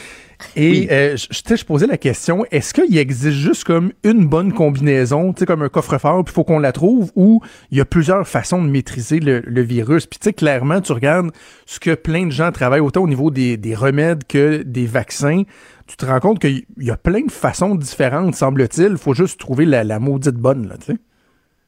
Et 0.55 0.87
euh, 0.91 1.15
je, 1.17 1.65
posais 1.65 1.87
la 1.87 1.97
question, 1.97 2.45
est-ce 2.51 2.73
qu'il 2.73 2.97
existe 2.97 3.37
juste 3.37 3.63
comme 3.63 3.91
une 4.03 4.27
bonne 4.27 4.53
combinaison, 4.53 5.33
tu 5.33 5.39
sais, 5.39 5.45
comme 5.45 5.61
un 5.61 5.69
coffre-fort, 5.69 6.23
puis 6.23 6.31
il 6.31 6.35
faut 6.35 6.43
qu'on 6.43 6.59
la 6.59 6.71
trouve, 6.71 7.11
ou 7.15 7.41
il 7.71 7.77
y 7.77 7.81
a 7.81 7.85
plusieurs 7.85 8.27
façons 8.27 8.63
de 8.63 8.69
maîtriser 8.69 9.19
le, 9.19 9.41
le 9.41 9.61
virus? 9.61 10.05
Puis 10.05 10.19
tu 10.19 10.25
sais, 10.25 10.33
clairement, 10.33 10.81
tu 10.81 10.91
regardes 10.91 11.31
ce 11.65 11.79
que 11.79 11.95
plein 11.95 12.25
de 12.25 12.31
gens 12.31 12.51
travaillent, 12.51 12.79
autant 12.79 13.03
au 13.03 13.07
niveau 13.07 13.31
des, 13.31 13.57
des 13.57 13.75
remèdes 13.75 14.25
que 14.27 14.63
des 14.63 14.85
vaccins, 14.85 15.43
tu 15.87 15.97
te 15.97 16.05
rends 16.05 16.19
compte 16.19 16.39
qu'il 16.39 16.65
y 16.79 16.91
a 16.91 16.97
plein 16.97 17.21
de 17.25 17.31
façons 17.31 17.75
différentes, 17.75 18.35
semble-t-il. 18.35 18.91
Il 18.91 18.97
faut 18.97 19.13
juste 19.13 19.39
trouver 19.39 19.65
la, 19.65 19.83
la 19.83 19.99
maudite 19.99 20.35
bonne, 20.35 20.67
là, 20.67 20.77
tu 20.77 20.93
sais. 20.93 20.97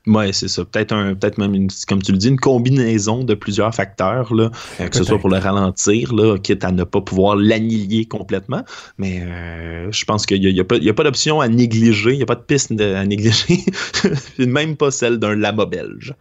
Ouais, 0.08 0.32
c'est 0.32 0.48
ça. 0.48 0.64
Peut-être 0.64 0.94
un, 0.94 1.16
peut-être 1.16 1.38
même, 1.38 1.54
une, 1.54 1.68
comme 1.88 2.02
tu 2.02 2.14
le 2.14 2.18
dis, 2.18 2.30
une 2.30 2.40
combinaison 2.40 3.24
de 3.26 3.34
plusieurs 3.34 3.76
facteurs, 3.76 4.34
là, 4.34 4.50
euh, 4.80 4.88
que 4.88 4.96
ce 4.96 5.04
soit 5.04 5.20
pour 5.20 5.30
le 5.30 5.38
ralentir, 5.38 6.14
là, 6.16 6.38
quitte 6.38 6.64
à 6.64 6.72
ne 6.72 6.86
pas 6.86 7.02
pouvoir 7.02 7.36
l'annihiler 7.36 8.06
complètement. 8.06 8.64
Mais 8.98 9.22
euh, 9.22 9.92
je 9.92 10.06
pense 10.06 10.26
qu'il 10.26 10.40
n'y 10.40 10.48
a, 10.48 10.50
y 10.50 10.60
a, 10.62 10.64
pas, 10.64 10.78
y 10.78 10.90
a 10.90 10.94
pas 10.94 11.04
d'option 11.04 11.42
à 11.42 11.50
négliger, 11.50 12.12
il 12.14 12.18
n'y 12.18 12.24
a 12.24 12.26
pas 12.26 12.36
de 12.36 12.42
piste 12.42 12.72
de- 12.72 12.94
à 12.94 13.06
négliger, 13.06 13.60
même 14.40 14.78
pas 14.78 14.92
celle 14.92 15.18
d'un 15.18 15.36
lama 15.36 15.66
belge. 15.66 16.14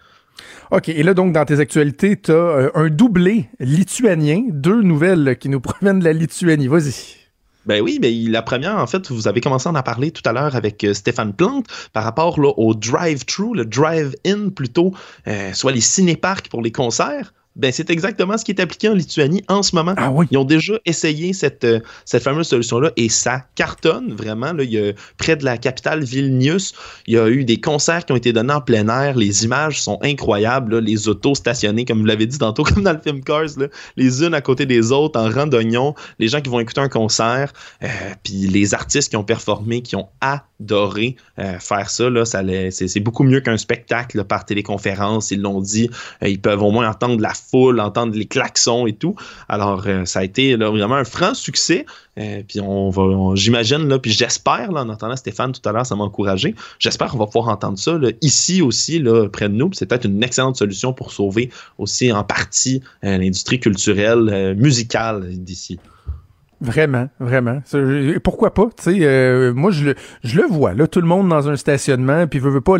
OK, 0.73 0.89
et 0.89 1.05
là, 1.05 1.15
donc, 1.15 1.33
dans 1.33 1.45
tes 1.45 1.61
actualités, 1.61 2.21
tu 2.21 2.33
as 2.33 2.71
un 2.75 2.89
doublé 2.89 3.49
lituanien, 3.61 4.43
deux 4.51 4.83
nouvelles 4.83 5.37
qui 5.39 5.49
nous 5.49 5.61
proviennent 5.61 6.01
de 6.01 6.05
la 6.05 6.13
Lituanie. 6.13 6.67
Vas-y. 6.67 7.26
Ben 7.67 7.83
oui, 7.83 7.99
mais 8.01 8.13
la 8.13 8.43
première, 8.43 8.77
en 8.77 8.87
fait, 8.87 9.11
vous 9.11 9.27
avez 9.27 9.41
commencé 9.41 9.69
à 9.69 9.73
en 9.73 9.83
parler 9.83 10.13
tout 10.13 10.23
à 10.25 10.33
l'heure 10.33 10.55
avec 10.55 10.85
euh, 10.85 10.95
Stéphane 10.95 11.35
Plante 11.35 11.67
par 11.93 12.05
rapport 12.05 12.39
au 12.39 12.75
drive-thru, 12.75 13.57
le 13.57 13.65
drive-in 13.65 14.51
plutôt, 14.51 14.95
euh, 15.27 15.53
soit 15.53 15.73
les 15.73 15.81
cinéparcs 15.81 16.49
pour 16.49 16.63
les 16.63 16.71
concerts. 16.71 17.33
Ben, 17.57 17.73
c'est 17.73 17.89
exactement 17.89 18.37
ce 18.37 18.45
qui 18.45 18.53
est 18.53 18.61
appliqué 18.61 18.89
en 18.89 18.95
Lituanie 18.95 19.43
en 19.49 19.63
ce 19.63 19.75
moment. 19.75 19.95
Ah 19.97 20.11
oui. 20.11 20.27
Ils 20.31 20.37
ont 20.37 20.45
déjà 20.45 20.75
essayé 20.85 21.33
cette, 21.33 21.65
euh, 21.65 21.81
cette 22.05 22.23
fameuse 22.23 22.49
solution-là 22.49 22.93
et 22.97 23.09
ça 23.09 23.45
cartonne 23.55 24.13
vraiment. 24.13 24.53
Là, 24.53 24.63
il 24.63 24.71
y 24.71 24.79
a, 24.79 24.93
près 25.17 25.37
de 25.37 25.45
la 25.45 25.57
capitale 25.57 26.05
Vilnius, 26.05 26.75
il 27.07 27.15
y 27.15 27.19
a 27.19 27.29
eu 27.29 27.45
des 27.45 27.59
concerts 27.59 28.05
qui 28.05 28.13
ont 28.13 28.17
été 28.17 28.35
donnés 28.35 28.53
en 28.53 28.61
plein 28.61 28.89
air. 28.89 29.17
Les 29.17 29.45
images 29.45 29.81
sont 29.81 29.99
incroyables. 30.03 30.75
là. 30.75 30.81
Les 30.81 31.09
autos 31.09 31.35
stationnées, 31.35 31.87
comme 31.87 32.01
vous 32.01 32.05
l'avez 32.05 32.27
dit 32.27 32.39
tantôt, 32.39 32.63
comme 32.65 32.83
dans 32.83 32.93
le 32.93 33.01
film 33.01 33.23
Cars, 33.23 33.57
là, 33.57 33.69
les 33.97 34.23
unes 34.23 34.35
à 34.35 34.43
côté 34.43 34.67
des 34.67 34.93
autres 34.93 35.19
en 35.19 35.31
rang 35.31 35.47
d'oignon. 35.47 35.95
Les 36.19 36.29
gens 36.29 36.43
qui 36.43 36.51
vont 36.51 36.61
écouter 36.61 36.83
un 36.83 36.91
concert, 36.91 37.53
euh, 37.83 37.89
puis 38.23 38.35
les 38.35 38.75
artistes 38.75 39.09
qui 39.09 39.17
ont 39.17 39.25
performé, 39.25 39.81
qui 39.81 39.97
ont 39.97 40.09
adoré 40.21 40.56
euh, 41.39 41.59
faire 41.59 41.91
ça. 41.91 42.11
Là, 42.11 42.25
ça 42.25 42.43
c'est, 42.71 43.01
beaucoup 43.01 43.25
mieux 43.25 43.41
qu'un 43.41 43.57
spectacle 43.57 44.25
par 44.25 44.45
téléconférence. 44.45 45.31
Ils 45.31 45.41
l'ont 45.41 45.61
dit. 45.61 45.91
Euh, 46.23 46.29
ils 46.29 46.41
peuvent 46.41 46.63
au 46.63 46.71
moins 46.71 46.89
entendre 46.89 47.21
la 47.21 47.33
foule, 47.35 47.81
entendre 47.81 48.17
les 48.17 48.27
klaxons 48.27 48.87
et 48.87 48.95
tout. 48.95 49.15
Alors, 49.49 49.85
euh, 49.87 50.05
ça 50.05 50.21
a 50.21 50.25
été 50.25 50.57
là, 50.57 50.71
vraiment 50.71 50.97
un 50.97 51.05
franc 51.05 51.35
succès. 51.35 51.87
Euh, 52.19 52.43
puis 52.47 52.61
on 52.61 52.89
va, 52.89 53.35
j'imagine, 53.35 53.89
là, 53.89 53.99
puis 53.99 54.11
j'espère, 54.11 54.73
là, 54.73 54.83
en 54.83 54.89
entendant 54.89 55.17
Stéphane 55.17 55.53
tout 55.53 55.67
à 55.69 55.73
l'heure, 55.73 55.85
ça 55.85 55.97
m'a 55.97 56.05
encouragé. 56.05 56.55
J'espère 56.79 57.09
qu'on 57.09 57.19
va 57.19 57.27
pouvoir 57.27 57.49
entendre 57.49 57.79
ça 57.79 57.99
ici 58.23 58.63
aussi, 58.63 58.99
là, 58.99 59.29
près 59.29 59.49
de 59.49 59.55
nous. 59.55 59.71
C'est 59.75 59.87
peut-être 59.87 60.07
une 60.07 60.23
excellente 60.23 60.57
solution 60.57 60.95
pour 60.95 61.13
sauver 61.13 61.51
aussi 61.79 62.11
en 62.13 62.25
partie 62.25 62.83
l'industrie 63.03 63.61
culturelle, 63.61 64.55
musicale 64.57 65.27
d'ici. 65.33 65.79
Vraiment, 66.67 67.09
vraiment. 67.21 67.63
Pourquoi 68.25 68.53
pas? 68.53 68.67
Tu 68.77 68.83
sais, 68.83 68.99
euh, 69.03 69.55
moi, 69.55 69.71
je 69.71 69.85
le, 69.85 69.95
je 70.25 70.41
le 70.41 70.47
vois, 70.49 70.75
là, 70.75 70.89
tout 70.89 71.01
le 71.01 71.07
monde 71.07 71.29
dans 71.29 71.49
un 71.49 71.57
stationnement, 71.57 72.27
puis 72.27 72.41
veut, 72.41 72.51
veut 72.51 72.61
pas. 72.61 72.77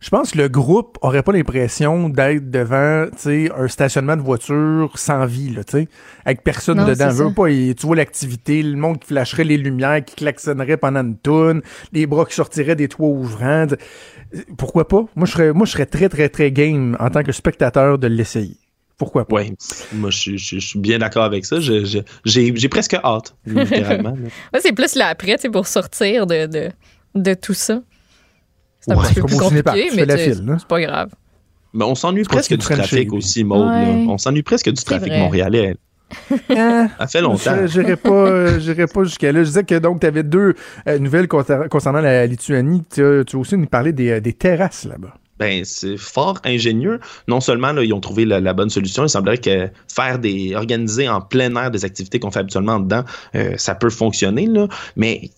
Je 0.00 0.10
pense 0.10 0.32
que 0.32 0.38
le 0.38 0.48
groupe 0.48 0.98
aurait 1.02 1.22
pas 1.22 1.32
l'impression 1.32 2.08
d'être 2.08 2.50
devant, 2.50 3.06
tu 3.12 3.18
sais, 3.18 3.50
un 3.56 3.68
stationnement 3.68 4.16
de 4.16 4.22
voiture 4.22 4.90
sans 4.96 5.24
vie, 5.24 5.50
là, 5.50 5.62
tu 5.62 5.78
sais, 5.78 5.88
avec 6.24 6.42
personne 6.42 6.78
Non, 6.78 6.86
dedans. 6.86 7.10
Veut 7.10 7.32
pas, 7.32 7.46
et 7.46 7.74
tu 7.78 7.86
vois 7.86 7.96
l'activité, 7.96 8.62
le 8.62 8.76
monde 8.76 8.98
qui 8.98 9.06
flasherait 9.08 9.44
les 9.44 9.56
lumières, 9.56 10.04
qui 10.04 10.16
klaxonnerait 10.16 10.76
pendant 10.76 11.00
une 11.00 11.16
toune, 11.16 11.62
les 11.92 12.06
bras 12.06 12.24
qui 12.24 12.34
sortiraient 12.34 12.76
des 12.76 12.88
toits 12.88 13.08
ouvrants. 13.08 13.66
Pourquoi 14.56 14.88
pas? 14.88 15.04
Moi, 15.14 15.26
je 15.26 15.32
serais, 15.32 15.52
moi, 15.52 15.64
je 15.64 15.72
serais 15.72 15.86
très, 15.86 16.08
très, 16.08 16.28
très 16.28 16.50
game 16.50 16.96
en 16.98 17.08
tant 17.10 17.22
que 17.22 17.32
spectateur 17.32 17.98
de 17.98 18.08
l'essayer. 18.08 18.56
Pourquoi 18.98 19.26
pas? 19.26 19.36
Ouais, 19.36 19.52
moi, 19.92 20.10
je, 20.10 20.18
suis- 20.18 20.38
je- 20.38 20.58
je 20.58 20.66
suis 20.66 20.78
bien 20.80 20.98
d'accord 20.98 21.22
avec 21.24 21.46
ça. 21.46 21.60
Je- 21.60 21.84
je- 21.84 21.98
J'ai 22.24 22.52
j'ai 22.56 22.68
presque 22.68 22.94
hâte, 22.94 23.34
littéralement. 23.46 24.14
c'est 24.60 24.72
plus 24.72 24.94
l'après, 24.96 25.36
tu 25.36 25.42
sais, 25.42 25.48
pour 25.50 25.66
sortir 25.68 26.26
de, 26.26 26.46
de, 26.46 26.70
de 27.14 27.34
tout 27.34 27.54
ça. 27.54 27.80
C'est 28.80 28.92
un 28.92 28.96
Ouais, 28.96 29.04
petit 29.08 29.14
peu 29.14 29.22
plus 29.26 29.36
compliqué, 29.36 29.88
tu 29.90 29.96
mais 29.96 30.18
c'est 30.18 30.66
pas 30.66 30.80
grave. 30.80 31.10
Mais 31.74 31.84
on 31.84 31.94
s'ennuie 31.94 32.24
presque 32.24 32.50
du 32.50 32.58
trafic 32.58 33.12
aussi. 33.12 33.44
Ouais. 33.44 33.56
On 34.08 34.18
s'ennuie 34.18 34.42
presque 34.42 34.68
du 34.70 34.76
C'est 34.76 34.84
trafic 34.84 35.08
vrai. 35.10 35.20
montréalais. 35.20 35.76
Hein? 36.50 36.88
Ça 36.98 37.06
fait 37.06 37.20
longtemps. 37.20 37.54
Je- 37.62 37.66
J'irai 37.66 37.96
pas, 37.96 38.08
euh, 38.10 38.58
j'irai 38.58 38.86
pas 38.86 39.04
jusqu'à 39.04 39.30
là. 39.30 39.40
Je 39.42 39.48
disais 39.48 39.64
que 39.64 39.78
donc 39.78 40.00
tu 40.00 40.06
avais 40.06 40.22
deux 40.22 40.54
euh, 40.88 40.98
nouvelles 40.98 41.26
concer- 41.26 41.68
concernant 41.68 42.00
la 42.00 42.26
Lituanie. 42.26 42.82
Tu 42.92 43.04
as, 43.04 43.24
tu 43.24 43.36
as 43.36 43.38
aussi 43.38 43.56
nous 43.58 43.66
des, 43.92 44.10
euh, 44.12 44.20
des 44.20 44.32
terrasses 44.32 44.84
là-bas. 44.86 45.14
Ben, 45.38 45.64
c'est 45.64 45.96
fort 45.96 46.38
ingénieux. 46.44 47.00
Non 47.26 47.40
seulement 47.40 47.72
là, 47.72 47.82
ils 47.84 47.92
ont 47.92 48.00
trouvé 48.00 48.24
la, 48.24 48.52
bonne 48.52 48.70
solution, 48.70 49.04
il 49.04 49.08
semblerait 49.08 49.38
que 49.38 49.68
faire 49.86 50.18
des 50.18 50.54
organiser 50.54 51.08
en 51.08 51.20
plein 51.20 51.54
air 51.56 51.70
des 51.70 51.84
activités 51.84 52.18
qu'on 52.18 52.30
fait 52.30 52.40
habituellement 52.40 52.80
dedans, 52.80 53.04
euh, 53.34 53.54
ça 53.56 53.74
peut 53.74 53.90
fonctionner 53.90 54.46
là, 54.46 54.68
mais 54.96 55.30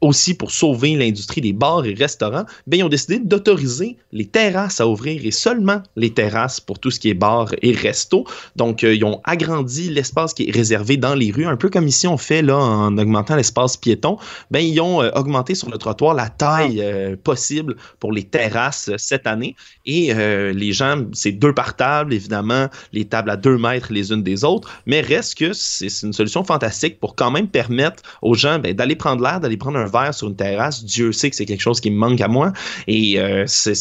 aussi 0.00 0.34
pour 0.34 0.50
sauver 0.50 0.96
l'industrie 0.96 1.40
des 1.40 1.52
bars 1.52 1.84
et 1.84 1.94
restaurants, 1.94 2.44
ben, 2.66 2.78
ils 2.78 2.84
ont 2.84 2.88
décidé 2.88 3.18
d'autoriser 3.18 3.96
les 4.12 4.26
terrasses 4.26 4.80
à 4.80 4.88
ouvrir 4.88 5.20
et 5.24 5.30
seulement 5.30 5.82
les 5.96 6.10
terrasses 6.10 6.60
pour 6.60 6.78
tout 6.78 6.90
ce 6.90 6.98
qui 6.98 7.10
est 7.10 7.14
bar 7.14 7.52
et 7.62 7.72
resto. 7.72 8.24
Donc, 8.56 8.82
euh, 8.82 8.94
ils 8.94 9.04
ont 9.04 9.20
agrandi 9.24 9.90
l'espace 9.90 10.32
qui 10.32 10.48
est 10.48 10.50
réservé 10.50 10.96
dans 10.96 11.14
les 11.14 11.30
rues, 11.30 11.46
un 11.46 11.56
peu 11.56 11.68
comme 11.68 11.86
ici 11.86 12.06
on 12.06 12.16
fait 12.16 12.42
là 12.42 12.56
en 12.56 12.96
augmentant 12.96 13.36
l'espace 13.36 13.76
piéton. 13.76 14.16
Ben, 14.50 14.60
ils 14.60 14.80
ont 14.80 15.02
euh, 15.02 15.10
augmenté 15.14 15.54
sur 15.54 15.70
le 15.70 15.78
trottoir 15.78 16.14
la 16.14 16.28
taille 16.28 16.80
euh, 16.80 17.16
possible 17.16 17.76
pour 17.98 18.12
les 18.12 18.24
terrasses 18.24 18.90
cette 18.96 19.26
année. 19.26 19.54
Et 19.86 20.14
les 20.14 20.72
gens, 20.72 21.04
c'est 21.12 21.32
deux 21.32 21.52
par 21.52 21.76
table, 21.76 22.14
évidemment, 22.14 22.68
les 22.92 23.04
tables 23.04 23.30
à 23.30 23.36
deux 23.36 23.58
mètres 23.58 23.92
les 23.92 24.12
unes 24.12 24.22
des 24.22 24.44
autres, 24.44 24.70
mais 24.86 25.00
reste 25.00 25.36
que 25.36 25.52
c'est 25.52 25.90
c'est 25.90 26.06
une 26.06 26.12
solution 26.12 26.44
fantastique 26.44 26.98
pour 27.00 27.14
quand 27.14 27.30
même 27.30 27.48
permettre 27.48 28.02
aux 28.22 28.34
gens 28.34 28.58
ben, 28.58 28.74
d'aller 28.74 28.96
prendre 28.96 29.22
l'air, 29.22 29.40
d'aller 29.40 29.56
prendre 29.56 29.78
un 29.78 29.86
verre 29.90 30.14
sur 30.14 30.28
une 30.28 30.36
terrasse. 30.36 30.84
Dieu 30.84 31.12
sait 31.12 31.30
que 31.30 31.36
c'est 31.36 31.46
quelque 31.46 31.60
chose 31.60 31.80
qui 31.80 31.90
me 31.90 31.96
manque 31.96 32.20
à 32.20 32.28
moi. 32.28 32.52
Et 32.86 33.20
euh, 33.20 33.44
ça, 33.46 33.72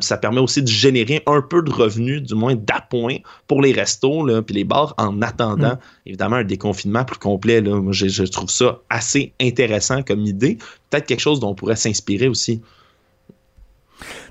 ça 0.00 0.16
permet 0.18 0.40
aussi 0.40 0.62
de 0.62 0.68
générer 0.68 1.22
un 1.26 1.42
peu 1.42 1.62
de 1.62 1.70
revenus, 1.70 2.22
du 2.22 2.34
moins 2.34 2.54
d'appoint, 2.54 3.16
pour 3.46 3.62
les 3.62 3.72
restos 3.72 4.26
là, 4.26 4.42
puis 4.42 4.54
les 4.54 4.64
bars 4.64 4.94
en 4.98 5.22
attendant, 5.22 5.78
évidemment, 6.06 6.36
un 6.36 6.44
déconfinement 6.44 7.04
plus 7.04 7.18
complet. 7.18 7.60
Là. 7.60 7.80
Moi, 7.80 7.92
je, 7.92 8.08
je 8.08 8.24
trouve 8.24 8.50
ça 8.50 8.80
assez 8.90 9.32
intéressant 9.40 10.02
comme 10.02 10.24
idée. 10.24 10.58
Peut-être 10.90 11.06
quelque 11.06 11.20
chose 11.20 11.40
dont 11.40 11.50
on 11.50 11.54
pourrait 11.54 11.76
s'inspirer 11.76 12.28
aussi. 12.28 12.60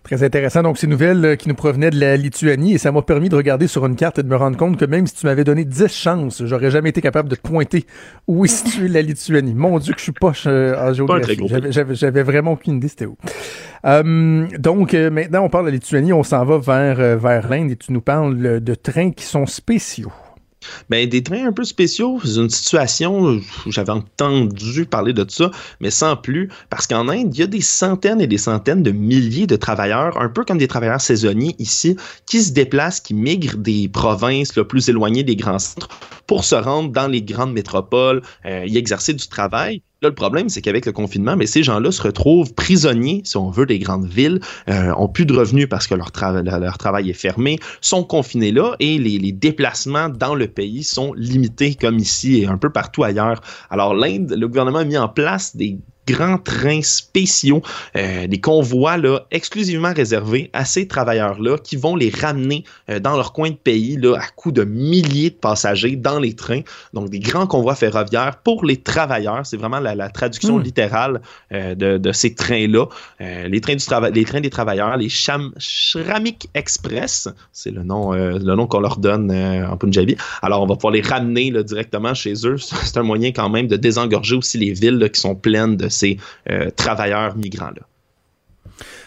Très 0.03 0.23
intéressant. 0.23 0.64
Donc, 0.64 0.80
ces 0.80 0.88
nouvelles 0.88 1.23
euh, 1.23 1.36
qui 1.36 1.48
nous 1.48 1.53
provenaient 1.56 1.91
de 1.91 1.99
la 1.99 2.18
Lituanie 2.18 2.73
et 2.73 2.78
ça 2.80 2.91
m'a 2.91 3.03
permis 3.03 3.30
de 3.30 3.36
regarder 3.36 3.68
sur 3.68 3.86
une 3.86 3.95
carte 3.95 4.18
et 4.18 4.23
de 4.23 4.28
me 4.28 4.36
rendre 4.36 4.57
compte 4.57 4.78
que 4.78 4.86
même 4.86 5.06
si 5.06 5.14
tu 5.14 5.28
m'avais 5.28 5.44
donné 5.44 5.64
10 5.64 5.88
chances, 5.90 6.44
j'aurais 6.45 6.72
jamais 6.72 6.90
été 6.90 7.02
capable 7.02 7.30
de 7.30 7.36
te 7.36 7.41
pointer 7.41 7.86
où 8.28 8.44
est 8.44 8.48
située 8.48 8.88
la 8.88 9.03
Lituanie. 9.03 9.53
Mon 9.53 9.78
Dieu, 9.78 9.94
que 9.94 9.99
je 9.99 10.03
suis 10.06 10.11
poche 10.11 10.45
euh, 10.48 10.76
en 10.90 10.91
géographie. 10.94 11.38
J'avais- 11.94 12.23
vraiment 12.23 12.53
aucune 12.53 12.76
idée 12.78 12.88
c'était 12.88 13.06
où. 13.06 13.15
Euh, 13.86 14.48
donc, 14.57 14.94
maintenant, 14.94 15.44
on 15.44 15.49
parle 15.49 15.65
de 15.65 15.69
la 15.69 15.76
Lituanie, 15.76 16.14
on 16.14 16.23
s'en 16.23 16.45
va 16.45 16.57
vers, 16.57 17.18
vers 17.18 17.49
l'Inde 17.49 17.72
et 17.72 17.76
tu 17.76 17.91
nous 17.94 18.02
parles 18.02 18.60
de 18.60 18.76
trains 18.76 19.11
qui 19.11 19.23
sont 19.26 19.45
spéciaux. 19.45 20.11
Ben, 20.89 21.07
des 21.07 21.23
trains 21.23 21.47
un 21.47 21.51
peu 21.51 21.63
spéciaux, 21.63 22.19
c'est 22.23 22.35
une 22.35 22.49
situation 22.49 23.39
où 23.65 23.71
j'avais 23.71 23.91
entendu 23.91 24.85
parler 24.85 25.13
de 25.13 25.25
ça, 25.27 25.51
mais 25.79 25.89
sans 25.89 26.15
plus, 26.15 26.49
parce 26.69 26.88
qu'en 26.88 27.09
Inde, 27.09 27.35
il 27.35 27.39
y 27.39 27.43
a 27.43 27.47
des 27.47 27.61
centaines 27.61 28.21
et 28.21 28.27
des 28.27 28.38
centaines 28.38 28.83
de 28.83 28.91
milliers 28.91 29.47
de 29.47 29.55
travailleurs, 29.55 30.19
un 30.21 30.29
peu 30.29 30.43
comme 30.43 30.57
des 30.57 30.67
travailleurs 30.67 31.01
saisonniers 31.01 31.55
ici, 31.59 31.95
qui 32.25 32.43
se 32.43 32.51
déplacent, 32.51 32.99
qui 32.99 33.13
migrent 33.13 33.57
des 33.57 33.89
provinces 33.89 34.55
le 34.55 34.67
plus 34.67 34.89
éloignées 34.89 35.23
des 35.23 35.35
grands 35.35 35.59
centres 35.59 35.89
pour 36.27 36.43
se 36.43 36.55
rendre 36.55 36.91
dans 36.91 37.07
les 37.07 37.21
grandes 37.21 37.53
métropoles, 37.53 38.21
euh, 38.45 38.65
y 38.65 38.77
exercer 38.77 39.13
du 39.13 39.27
travail. 39.27 39.81
Là, 40.03 40.10
le 40.10 40.15
problème, 40.15 40.49
c'est 40.49 40.61
qu'avec 40.64 40.88
le 40.88 40.94
confinement, 40.94 41.36
mais 41.36 41.45
ces 41.45 41.61
gens-là 41.61 41.91
se 41.91 42.02
retrouvent 42.02 42.56
prisonniers, 42.56 43.22
si 43.23 43.38
on 43.38 43.52
veut, 43.52 43.68
des 43.68 43.78
grandes 43.78 44.07
villes, 44.07 44.40
euh, 44.68 44.91
ont 44.98 45.07
plus 45.07 45.28
de 45.28 45.34
revenus 45.34 45.69
parce 45.69 45.86
que 45.86 45.94
leur, 45.94 46.10
trava- 46.10 46.41
leur 46.41 46.78
travail 46.80 47.11
est 47.11 47.14
fermé, 47.14 47.60
sont 47.82 48.03
confinés 48.03 48.52
là 48.52 48.76
et 48.80 48.98
les 48.98 49.32
déplacements 49.32 50.10
dans 50.10 50.34
le 50.34 50.48
pays 50.48 50.82
sont 50.84 51.14
limités 51.14 51.76
comme 51.76 51.99
ici 51.99 52.41
et 52.41 52.48
un 52.48 52.57
peu 52.57 52.72
partout 52.72 53.03
ailleurs. 53.03 53.41
Alors 53.69 53.94
l'Inde, 53.94 54.34
le 54.36 54.48
gouvernement 54.48 54.80
a 54.80 54.86
mis 54.86 54.98
en 54.98 55.07
place 55.07 55.56
des 55.56 55.78
grands 56.07 56.38
trains 56.38 56.82
spéciaux, 56.82 57.61
euh, 57.95 58.28
des 58.28 58.40
convois 58.40 58.98
là, 58.98 59.22
exclusivement 59.32 59.94
réservés 59.94 60.49
à 60.53 60.65
ces 60.65 60.88
travailleurs-là 60.88 61.57
qui 61.57 61.76
vont 61.76 61.95
les 61.95 62.10
ramener 62.10 62.64
euh, 62.90 62.99
dans 62.99 63.15
leur 63.15 63.34
coin 63.34 63.49
de 63.49 63.56
pays 63.56 63.98
là, 63.98 64.15
à 64.18 64.28
coups 64.36 64.56
de 64.56 64.64
milliers 64.64 65.30
de 65.30 65.36
passagers 65.36 65.95
dans 65.95 66.19
les 66.19 66.36
trains. 66.36 66.61
Donc, 66.94 67.10
des 67.10 67.19
grands 67.19 67.48
convois 67.48 67.76
ferroviaires 67.76 68.38
pour 68.44 68.65
les 68.65 68.78
travailleurs. 68.78 69.45
C'est 69.45 69.57
vraiment 69.57 69.80
la, 69.80 69.95
la 69.95 70.10
traduction 70.10 70.41
Hmm. 70.57 70.64
littérale 70.64 71.22
euh, 71.52 71.76
de, 71.76 71.98
de 71.98 72.11
ces 72.11 72.34
trains-là. 72.34 72.86
Les, 73.19 73.61
trains 73.61 73.76
du 73.76 73.86
les 74.14 74.26
trains 74.26 74.41
des 74.41 74.49
travailleurs, 74.49 74.98
les 74.98 75.10
Sham 75.10 75.52
Shramik 75.57 76.49
Express, 76.53 77.28
c'est 77.52 77.72
le 77.72 77.84
nom, 77.84 78.11
le 78.14 78.56
nom 78.56 78.68
qu'on 78.68 78.80
leur 78.80 78.98
donne 78.98 79.32
en 79.32 79.78
Punjabi. 79.78 80.15
Alors, 80.41 80.64
on 80.64 80.65
va 80.65 80.76
pouvoir 80.76 80.94
les 80.94 81.02
ramener 81.02 81.52
là, 81.52 81.64
directement 81.64 82.14
chez 82.14 82.34
eux. 82.45 82.57
C'est 82.84 82.98
un 82.98 83.03
moyen 83.03 83.32
quand 83.32 83.49
même 83.49 83.68
de 83.68 83.76
désengorger 83.76 84.36
aussi 84.36 84.57
les 84.57 84.73
villes 84.73 84.98
là, 84.98 85.10
qui 85.10 85.19
sont 85.19 85.36
pleines 85.36 85.78
de 85.78 85.90
ces 85.91 86.18
euh, 86.49 86.69
travailleurs 86.72 87.35
migrants-là. 87.35 87.81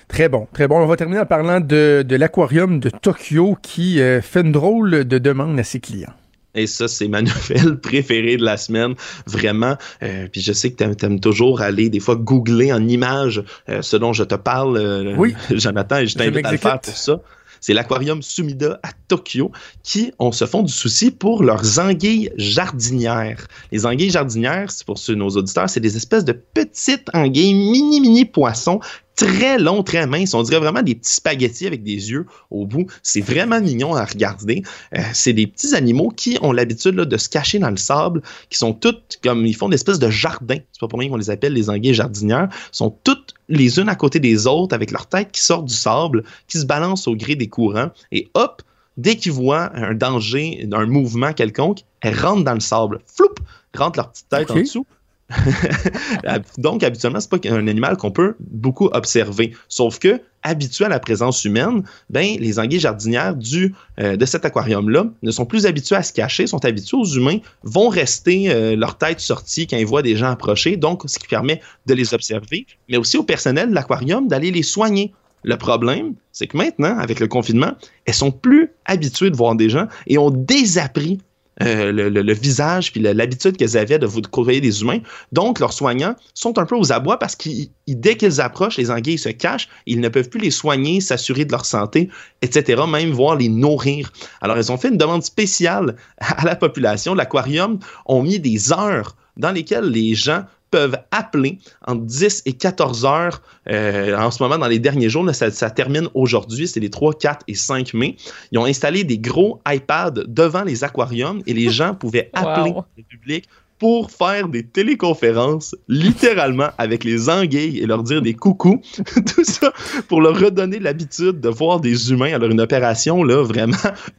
Très 0.09 0.29
bon, 0.29 0.47
très 0.53 0.69
bon. 0.69 0.81
On 0.81 0.87
va 0.87 0.97
terminer 0.97 1.21
en 1.21 1.27
parlant 1.27 1.61
de, 1.61 2.05
de 2.07 2.17
l'aquarium 2.17 2.79
de 2.79 2.91
Tokyo 2.91 3.57
qui 3.63 4.01
euh, 4.01 4.21
fait 4.21 4.43
une 4.43 4.53
drôle 4.53 5.05
de 5.05 5.19
demande 5.19 5.59
à 5.59 5.65
ses 5.65 5.81
clients. 5.81 6.13
Et 6.55 6.67
ça, 6.67 6.87
c'est 6.87 7.09
ma 7.09 7.23
nouvelle 7.23 7.79
préférée 7.81 8.37
de 8.37 8.45
la 8.45 8.57
semaine, 8.57 8.95
vraiment. 9.27 9.77
Euh, 10.03 10.29
puis 10.31 10.41
je 10.41 10.53
sais 10.53 10.71
que 10.71 10.95
tu 10.95 11.05
aimes, 11.05 11.21
toujours 11.21 11.63
aller 11.63 11.89
des 11.89 12.01
fois 12.01 12.17
googler 12.17 12.73
en 12.73 12.87
images 12.87 13.43
euh, 13.69 13.83
ce 13.83 13.97
dont 13.97 14.13
je 14.13 14.25
te 14.25 14.35
parle, 14.35 15.15
Oui. 15.17 15.35
Jonathan, 15.51 15.97
et 15.97 16.07
je 16.07 16.17
t'invite 16.17 16.47
à 16.47 16.53
le 16.53 16.59
faire 16.59 16.81
pour 16.81 16.97
ça. 16.97 17.21
C'est 17.67 17.73
l'aquarium 17.73 18.21
Sumida 18.21 18.79
à 18.83 18.91
Tokyo 19.09 19.51
qui 19.83 20.13
on 20.19 20.33
se 20.33 20.45
font 20.45 20.63
du 20.65 20.71
souci 20.71 21.11
pour 21.11 21.43
leurs 21.43 21.79
anguilles 21.79 22.31
jardinières. 22.37 23.49
Les 23.73 23.87
anguilles 23.87 24.11
jardinières, 24.11 24.71
c'est 24.71 24.85
pour 24.85 24.99
ceux 24.99 25.15
nos 25.15 25.31
auditeurs, 25.31 25.71
c'est 25.71 25.81
des 25.81 25.97
espèces 25.97 26.27
de 26.27 26.33
petites 26.33 27.09
anguilles 27.15 27.55
mini 27.55 28.03
mini 28.03 28.27
poissons 28.27 28.81
très 29.17 29.59
longs, 29.59 29.83
très 29.83 30.07
minces. 30.07 30.35
On 30.35 30.43
dirait 30.43 30.61
vraiment 30.61 30.83
des 30.83 30.95
petits 30.95 31.15
spaghettis 31.15 31.67
avec 31.67 31.83
des 31.83 32.11
yeux 32.11 32.27
au 32.51 32.67
bout. 32.67 32.87
C'est 33.03 33.21
vraiment 33.21 33.61
mignon 33.61 33.95
à 33.95 34.05
regarder. 34.05 34.63
Euh, 34.95 35.01
c'est 35.13 35.33
des 35.33 35.47
petits 35.47 35.75
animaux 35.75 36.11
qui 36.15 36.39
ont 36.43 36.53
l'habitude 36.53 36.95
là, 36.95 37.05
de 37.05 37.17
se 37.17 37.29
cacher 37.29 37.59
dans 37.59 37.71
le 37.71 37.77
sable, 37.77 38.23
qui 38.51 38.59
sont 38.59 38.73
toutes 38.73 39.19
comme 39.23 39.47
ils 39.47 39.55
font 39.55 39.69
des 39.69 39.77
espèces 39.77 39.99
de 39.99 40.11
jardins. 40.11 40.59
C'est 40.73 40.81
pas 40.81 40.89
pour 40.89 40.99
rien 40.99 41.09
qu'on 41.09 41.17
les 41.17 41.31
appelle 41.31 41.53
les 41.53 41.71
anguilles 41.71 41.95
jardinières. 41.95 42.49
sont 42.73 42.97
toutes 43.05 43.35
les 43.49 43.79
unes 43.79 43.89
à 43.89 43.95
côté 43.95 44.21
des 44.21 44.47
autres 44.47 44.75
avec 44.75 44.91
leur 44.91 45.07
tête 45.07 45.31
qui 45.33 45.43
sort 45.43 45.63
du 45.63 45.75
sable, 45.75 46.25
qui 46.49 46.59
se 46.59 46.67
balance 46.67 47.07
au 47.07 47.15
gré 47.15 47.37
des 47.37 47.49
courants 47.49 47.91
et 48.11 48.29
hop, 48.35 48.63
dès 48.97 49.17
qu'ils 49.17 49.33
voient 49.33 49.71
un 49.77 49.95
danger, 49.95 50.67
un 50.73 50.87
mouvement 50.87 51.33
quelconque, 51.33 51.81
elles 52.01 52.19
rentrent 52.19 52.45
dans 52.45 52.55
le 52.55 52.61
sable. 52.61 53.01
Floup, 53.07 53.35
rentrent 53.77 53.99
leur 53.99 54.11
petite 54.11 54.29
tête 54.29 54.51
en 54.51 54.57
dessous. 54.57 54.87
Donc, 56.59 56.83
habituellement, 56.83 57.21
c'est 57.21 57.31
pas 57.31 57.39
un 57.51 57.67
animal 57.67 57.97
qu'on 57.97 58.11
peut 58.11 58.37
beaucoup 58.41 58.87
observer. 58.93 59.55
Sauf 59.69 59.99
que, 59.99 60.21
habitué 60.43 60.85
à 60.85 60.89
la 60.89 61.01
présence 61.01 61.45
humaine, 61.45 61.83
ben, 62.11 62.37
les 62.39 62.59
anguilles 62.59 62.81
jardinières 62.81 63.35
du, 63.35 63.75
euh, 63.99 64.17
de 64.17 64.27
cet 64.27 64.45
aquarium-là 64.45 65.07
ne 65.23 65.31
sont 65.31 65.47
plus 65.47 65.67
habituées 65.67 65.97
à 65.97 66.03
se 66.03 66.13
cacher, 66.13 66.47
sont 66.47 66.65
habituées 66.65 66.99
aux 66.99 67.07
humains, 67.07 67.39
vont 67.63 67.89
rester 67.89 68.51
euh, 68.51 68.77
leur 68.77 68.99
tête 68.99 69.21
sortie 69.21 69.67
quand 69.67 69.79
ils 69.79 69.87
voient 69.87 70.03
des 70.03 70.17
gens 70.17 70.31
approcher, 70.31 70.77
donc 70.77 71.03
ce 71.07 71.19
qui 71.19 71.27
permet 71.27 71.61
de 71.87 71.95
les 71.95 72.13
observer, 72.13 72.67
mais 72.89 72.99
aussi 72.99 73.17
au 73.17 73.25
personnel 73.25 73.71
de 73.71 73.75
l'aquarium 73.75 74.29
d'aller 74.29 74.51
les 74.51 74.63
soigner. 74.63 75.13
Le 75.45 75.57
problème, 75.57 76.15
c'est 76.33 76.47
que 76.47 76.57
maintenant, 76.57 76.99
avec 76.99 77.21
le 77.21 77.29
confinement, 77.29 77.73
elles 78.07 78.15
sont 78.15 78.31
plus 78.31 78.71
habituées 78.87 79.31
de 79.31 79.37
voir 79.37 79.55
des 79.55 79.69
gens 79.69 79.89
et 80.07 80.17
ont 80.17 80.31
désappris 80.31 81.21
euh, 81.63 81.93
le, 81.93 82.33
visage 82.33 82.91
puis 82.91 83.01
l'habitude 83.01 83.57
qu'elles 83.57 83.77
avaient 83.77 83.99
de 83.99 84.07
vous 84.07 84.21
côtoyer 84.23 84.61
des 84.61 84.83
humains. 84.83 84.99
Donc, 85.33 85.61
leurs 85.61 85.73
soignants 85.73 86.17
sont 86.35 86.59
un 86.59 86.67
peu 86.67 86.77
aux 86.77 86.93
abois 86.93 87.19
parce 87.19 87.37
que 87.37 87.49
dès 87.87 88.17
qu'ils 88.17 88.41
approchent, 88.41 88.77
les 88.77 88.91
anguilles 88.91 89.19
se 89.19 89.29
cachent, 89.29 89.69
ils 89.87 90.01
ne 90.01 90.09
peuvent 90.09 90.29
plus 90.29 90.41
les 90.41 90.51
soigner, 90.51 91.01
s'assurer 91.01 91.45
de 91.45 91.53
leur 91.53 91.65
santé, 91.65 92.09
etc., 92.43 92.83
même 92.89 93.11
voir 93.11 93.37
les 93.37 93.49
nourrir. 93.49 94.13
Alors, 94.41 94.59
ils 94.59 94.73
ont 94.73 94.77
fait 94.77 94.89
une 94.89 94.99
demande 94.99 95.23
spéciale 95.23 95.97
à 96.19 96.45
la 96.45 96.57
population. 96.57 97.15
L'aquarium 97.15 97.79
ont 98.07 98.23
mis 98.23 98.41
des 98.41 98.73
heures 98.73 99.17
dans 99.37 99.53
lesquelles 99.53 99.87
les 99.87 100.15
gens 100.15 100.45
peuvent 100.75 100.99
appeler 101.13 101.61
entre 101.87 102.03
10 102.03 102.43
et 102.47 102.53
14 102.55 103.05
heures 103.05 103.43
euh, 103.71 104.17
en 104.19 104.33
ce 104.33 104.43
moment 104.43 104.59
dans 104.59 104.67
les 104.67 104.81
derniers 104.81 105.09
jours. 105.09 105.23
là, 105.23 105.33
ça, 105.33 105.53
ça 105.53 105.71
termine 105.71 106.09
aujourd'hui, 106.15 106.67
c'est 106.67 106.81
les 106.81 106.91
3, 106.91 107.15
4 107.15 107.45
et 107.47 107.55
5 107.55 107.95
mai. 107.95 108.17
Ils 108.51 108.59
ont 108.59 108.65
installé 108.65 109.05
des 109.05 109.19
gros 109.19 109.61
iPads 109.69 110.25
devant 110.27 110.65
les 110.65 110.83
aquariums 110.83 111.43
et 111.47 111.55
les 111.55 111.71
gens 111.71 111.95
pouvaient 111.95 112.29
appeler 112.33 112.73
Wow. 112.73 112.85
le 112.97 113.05
public 113.05 113.45
pour 113.79 114.11
faire 114.11 114.49
des 114.49 114.65
téléconférences 114.65 115.77
littéralement 115.87 116.71
avec 116.77 117.05
les 117.05 117.29
anguilles 117.29 117.79
et 117.79 117.87
leur 117.87 118.03
dire 118.03 118.21
des 118.21 118.35
coucous. 118.35 118.81
Tout 119.35 119.45
ça 119.45 119.73
pour 120.09 120.21
leur 120.21 120.37
redonner 120.37 120.81
l'habitude 120.81 121.39
de 121.41 121.49
voir 121.49 121.79
des 121.79 122.11
humains. 122.11 122.33
Alors 122.35 122.51
une 122.51 122.61
opération 122.61 123.23
là 123.23 123.45
vraiment 123.45 123.77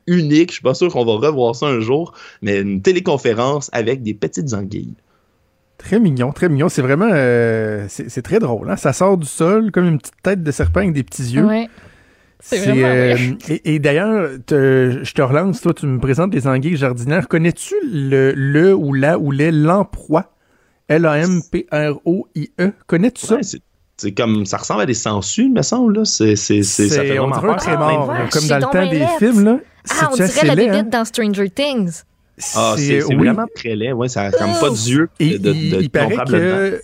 unique. 0.08 0.52
Je 0.52 0.56
suis 0.56 0.64
pas 0.64 0.74
sûr 0.74 0.88
qu'on 0.90 1.04
va 1.04 1.28
revoir 1.28 1.54
ça 1.54 1.66
un 1.66 1.82
jour, 1.82 2.14
mais 2.42 2.62
une 2.62 2.82
téléconférence 2.82 3.70
avec 3.74 4.04
des 4.04 4.14
petites 4.14 4.54
anguilles. 4.54 4.94
Très 5.78 6.00
mignon, 6.00 6.32
très 6.32 6.50
mignon. 6.50 6.70
C'est 6.70 6.82
vraiment. 6.82 7.10
euh, 7.12 7.86
c'est 7.90 8.22
très 8.22 8.40
drôle. 8.40 8.70
hein. 8.70 8.76
Ça 8.78 8.94
sort 8.94 9.18
du 9.18 9.28
sol 9.28 9.72
comme 9.72 9.86
une 9.86 9.98
petite 10.00 10.16
tête 10.24 10.42
de 10.44 10.52
serpent 10.52 10.80
avec 10.80 10.94
des 10.94 11.04
petits 11.04 11.24
yeux. 11.34 11.46
Ouais. 11.46 11.68
C'est 12.40 12.58
vraiment 12.60 12.88
euh, 12.88 13.14
vrai. 13.16 13.38
et, 13.50 13.76
et 13.76 13.80
d'ailleurs, 13.80 14.30
je 14.50 15.12
te 15.14 15.22
relance, 15.22 15.62
toi, 15.62 15.74
tu 15.74 15.86
me 15.88 16.00
présentes 16.00 16.34
les 16.34 16.48
anguilles 16.48 16.78
jardinières. 16.78 17.28
Connais-tu 17.28 17.74
le, 17.92 18.34
le 18.36 18.74
ou 18.76 18.94
la 18.94 19.18
ou 19.20 19.32
les 19.32 19.52
lamproie? 19.52 20.32
L-A-M-P-R-O-I-E. 20.88 22.72
Connais-tu 22.88 23.26
ça? 23.26 23.36
Ouais, 23.36 23.44
c'est- 23.44 23.62
c'est 23.98 24.12
comme 24.12 24.46
ça 24.46 24.58
ressemble 24.58 24.82
à 24.82 24.86
des 24.86 24.94
sangsues, 24.94 25.50
me 25.50 25.62
semble 25.62 25.98
là. 26.00 26.06
C'est 26.06 26.36
c'est 26.36 26.64
c'est 26.64 26.90
ça 26.90 27.02
fait 27.02 27.18
on 27.18 27.30
vraiment 27.30 27.56
dirait 27.56 27.72
un 27.72 27.78
Ah, 27.80 27.92
là, 27.92 28.06
ouais, 28.06 28.30
comme 28.30 28.48
dans 28.48 28.58
le 28.58 28.62
temps 28.64 28.90
des 28.90 29.06
films. 29.20 29.46
Là. 29.46 29.60
Ah, 29.90 30.10
on 30.12 30.16
dirait 30.16 30.46
la 30.46 30.56
bébite 30.56 30.74
hein? 30.76 30.84
dans 30.84 31.06
Stranger 31.06 31.50
Things. 31.50 32.04
Ah, 32.56 32.74
c'est 32.78 33.02
c'est 33.02 33.06
oui. 33.06 33.16
vraiment 33.16 33.46
très 33.56 33.76
laid. 33.76 33.94
Ouais, 33.94 34.10
ça 34.10 34.24
a 34.24 34.32
comme 34.32 34.52
pas 34.60 34.70
d'yeux. 34.70 35.10
Et 35.20 35.38
de- 35.40 35.52
il, 35.54 35.72
de- 35.72 35.82
il 35.82 35.90
paraît 35.90 36.18
que 36.28 36.82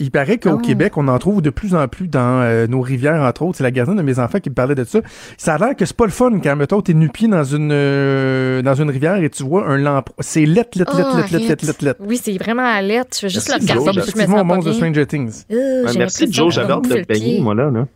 il 0.00 0.12
paraît 0.12 0.38
qu'au 0.38 0.50
Oh. 0.52 0.58
Québec, 0.58 0.96
on 0.96 1.08
en 1.08 1.18
trouve 1.18 1.42
de 1.42 1.50
plus 1.50 1.74
en 1.74 1.88
plus 1.88 2.06
dans 2.06 2.40
euh, 2.42 2.68
nos 2.68 2.80
rivières, 2.80 3.20
entre 3.22 3.42
autres. 3.42 3.56
C'est 3.58 3.64
la 3.64 3.72
gardienne 3.72 3.96
de 3.96 4.02
mes 4.02 4.20
enfants 4.20 4.38
qui 4.38 4.48
me 4.48 4.54
parlait 4.54 4.76
de 4.76 4.84
ça. 4.84 5.00
Ça 5.36 5.54
a 5.54 5.58
l'air 5.58 5.74
que 5.76 5.84
c'est 5.84 5.96
pas 5.96 6.04
le 6.04 6.12
fun 6.12 6.38
quand, 6.40 6.54
mettons, 6.54 6.80
t'es 6.82 6.94
nu-pied 6.94 7.26
dans 7.26 7.42
une 7.42 7.70
euh, 7.72 8.62
dans 8.62 8.74
une 8.76 8.90
rivière 8.90 9.16
et 9.16 9.28
tu 9.28 9.42
vois 9.42 9.66
un 9.68 9.76
lampe. 9.76 10.10
C'est 10.20 10.46
let, 10.46 10.66
let, 10.76 10.84
let, 10.84 10.84
Oh, 10.86 10.96
let, 10.96 11.02
let, 11.02 11.44
arrête. 11.44 11.62
let, 11.62 11.66
let, 11.66 11.74
let. 11.82 11.94
Oui, 11.98 12.20
c'est 12.22 12.36
vraiment 12.38 12.64
à 12.64 12.80
l'aide. 12.80 13.06
Je 13.12 13.26
veux 13.26 13.28
juste 13.28 13.48
Merci, 13.48 13.66
le 13.74 13.80
regarder. 13.80 14.02
Sens 14.02 14.26
pas 14.26 14.44
monstre 14.44 14.70
de. 14.70 14.72
Stranger 14.74 15.06
Things. 15.06 15.42
Euh, 15.50 15.86
merci 15.96 16.32
Joe, 16.32 16.54
j'avais 16.54 16.72
hâte 16.74 16.88
de 16.88 16.94
le 16.94 17.02
baigner, 17.04 17.34
pied. 17.34 17.40
moi 17.40 17.54
là. 17.56 17.68
là. 17.70 17.86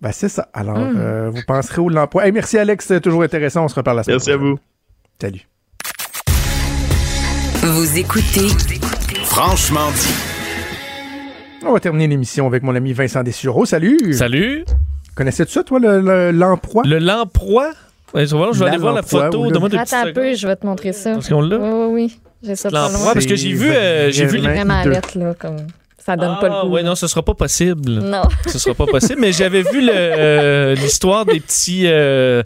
Ben, 0.00 0.12
c'est 0.12 0.28
ça. 0.30 0.48
Alors, 0.54 0.78
Mm. 0.78 0.94
euh, 0.96 1.30
vous 1.34 1.42
penserez 1.46 1.80
au 1.82 1.88
l'emploi. 1.90 2.24
Hey, 2.26 2.32
merci 2.32 2.56
Alex, 2.56 2.86
c'est 2.86 3.00
toujours 3.02 3.22
intéressant. 3.22 3.64
On 3.64 3.68
se 3.68 3.74
reparle 3.74 3.98
la 3.98 4.02
semaine 4.04 4.14
Merci 4.16 4.30
à 4.30 4.36
vous. 4.38 4.56
Salut. 5.20 5.46
Vous 7.62 7.98
écoutez 7.98 8.48
Franchement 9.24 9.90
dit. 9.94 10.14
On 11.66 11.72
va 11.72 11.80
terminer 11.80 12.06
l'émission 12.06 12.46
avec 12.46 12.62
mon 12.62 12.74
ami 12.74 12.92
Vincent 12.92 13.22
Dessureau. 13.22 13.64
Salut. 13.66 14.12
Salut. 14.12 14.64
Connaissais-tu 15.14 15.52
ça, 15.52 15.64
toi, 15.64 15.78
le, 15.80 16.30
l'emploi? 16.30 16.82
Le 16.86 16.98
lamproie. 16.98 17.72
Ouais, 18.14 18.26
je 18.26 18.36
vais 18.36 18.68
aller 18.68 18.78
voir 18.78 18.94
la 18.94 19.00
lamproie 19.00 19.24
photo. 19.26 19.50
Donne-moi 19.50 19.68
des 19.68 19.76
Attends 19.78 20.06
un 20.06 20.12
peu, 20.12 20.34
je 20.34 20.46
vais 20.46 20.56
te 20.56 20.64
montrer 20.66 20.92
ça. 20.92 21.14
Parce 21.14 21.28
qu'on 21.28 21.40
l'a. 21.40 21.58
Oui, 21.58 21.68
oui, 21.72 21.86
oui. 21.92 22.20
J'ai 22.42 22.54
ça 22.56 22.70
L'emploi, 22.70 23.12
parce 23.14 23.26
que 23.26 23.34
j'ai 23.34 23.52
vu, 23.52 23.68
euh, 23.70 24.10
j'ai 24.12 24.26
vu 24.26 24.36
les- 24.38 24.42
vraiment 24.48 24.84
là, 24.84 25.00
comme 25.38 25.56
ça 26.08 26.16
donne 26.16 26.38
pas 26.40 26.48
le 26.48 26.54
Ah, 26.54 26.62
goût. 26.64 26.70
ouais, 26.70 26.82
non, 26.82 26.94
ce 26.94 27.06
sera 27.06 27.22
pas 27.22 27.34
possible. 27.34 27.90
Non. 28.00 28.22
Ce 28.46 28.58
sera 28.58 28.74
pas 28.74 28.86
possible. 28.86 29.16
Mais 29.20 29.30
j'avais 29.32 29.60
vu 29.62 29.86
euh, 29.92 30.74
l'histoire 30.74 31.26
des 31.26 31.38
petits, 31.38 31.82
euh, 31.86 32.42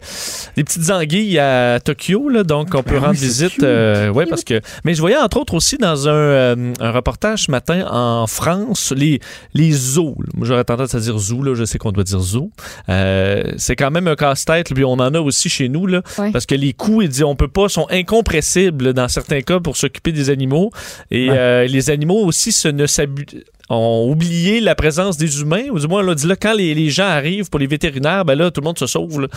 des 0.57 0.63
petites 0.65 0.89
anguilles 0.89 1.39
à 1.39 1.79
Tokyo, 1.79 2.27
là, 2.27 2.43
donc 2.43 2.75
on 2.75 2.83
peut 2.83 2.95
Ah 2.95 2.99
oui, 2.99 3.05
rendre 3.05 3.13
visite. 3.19 3.63
euh, 3.63 4.09
ouais, 4.09 4.25
parce 4.25 4.43
que. 4.43 4.59
Mais 4.83 4.93
je 4.93 4.99
voyais 4.99 5.17
entre 5.17 5.37
autres 5.37 5.53
aussi 5.53 5.77
dans 5.77 6.09
un, 6.09 6.11
euh, 6.13 6.73
un 6.81 6.91
reportage 6.91 7.43
ce 7.43 7.51
matin 7.51 7.85
en 7.89 8.27
France 8.27 8.91
les 8.95 9.19
les 9.53 9.71
zoos. 9.71 10.15
Moi, 10.35 10.45
j'aurais 10.45 10.65
tendance 10.65 10.93
à 10.93 10.99
dire 10.99 11.17
zoo. 11.17 11.41
Là, 11.41 11.55
je 11.55 11.63
sais 11.63 11.77
qu'on 11.77 11.91
doit 11.93 12.03
dire 12.03 12.19
zoo. 12.19 12.51
Euh, 12.89 13.43
c'est 13.57 13.77
quand 13.77 13.91
même 13.91 14.07
un 14.09 14.15
casse-tête. 14.15 14.73
Puis 14.73 14.83
on 14.83 14.93
en 14.93 15.13
a 15.13 15.19
aussi 15.21 15.47
chez 15.47 15.69
nous 15.69 15.87
là, 15.87 16.01
Ouais. 16.19 16.31
parce 16.31 16.45
que 16.45 16.55
les 16.55 16.73
coûts, 16.73 17.01
il 17.01 17.07
dit, 17.09 17.23
on 17.23 17.35
peut 17.35 17.47
pas, 17.47 17.69
sont 17.69 17.87
incompressibles 17.89 18.93
dans 18.93 19.07
certains 19.07 19.41
cas 19.41 19.59
pour 19.59 19.77
s'occuper 19.77 20.11
des 20.11 20.29
animaux. 20.29 20.71
Et 21.11 21.29
Ouais. 21.29 21.37
euh, 21.37 21.65
les 21.67 21.89
animaux 21.89 22.25
aussi 22.25 22.51
se 22.51 22.67
ne 22.67 22.85
s'abu- 22.87 23.25
ont 23.73 24.09
oublié 24.09 24.59
la 24.61 24.75
présence 24.75 25.17
des 25.17 25.41
humains, 25.41 25.65
ou 25.71 25.79
du 25.79 25.87
moins, 25.87 26.03
là, 26.03 26.15
dit 26.15 26.27
là, 26.27 26.35
quand 26.35 26.53
les, 26.53 26.73
les 26.75 26.89
gens 26.89 27.05
arrivent 27.07 27.49
pour 27.49 27.59
les 27.59 27.67
vétérinaires, 27.67 28.23
ben 28.25 28.35
là, 28.35 28.51
tout 28.51 28.61
le 28.61 28.65
monde 28.65 28.77
se 28.79 28.87
sauve. 28.87 29.21
là. 29.21 29.27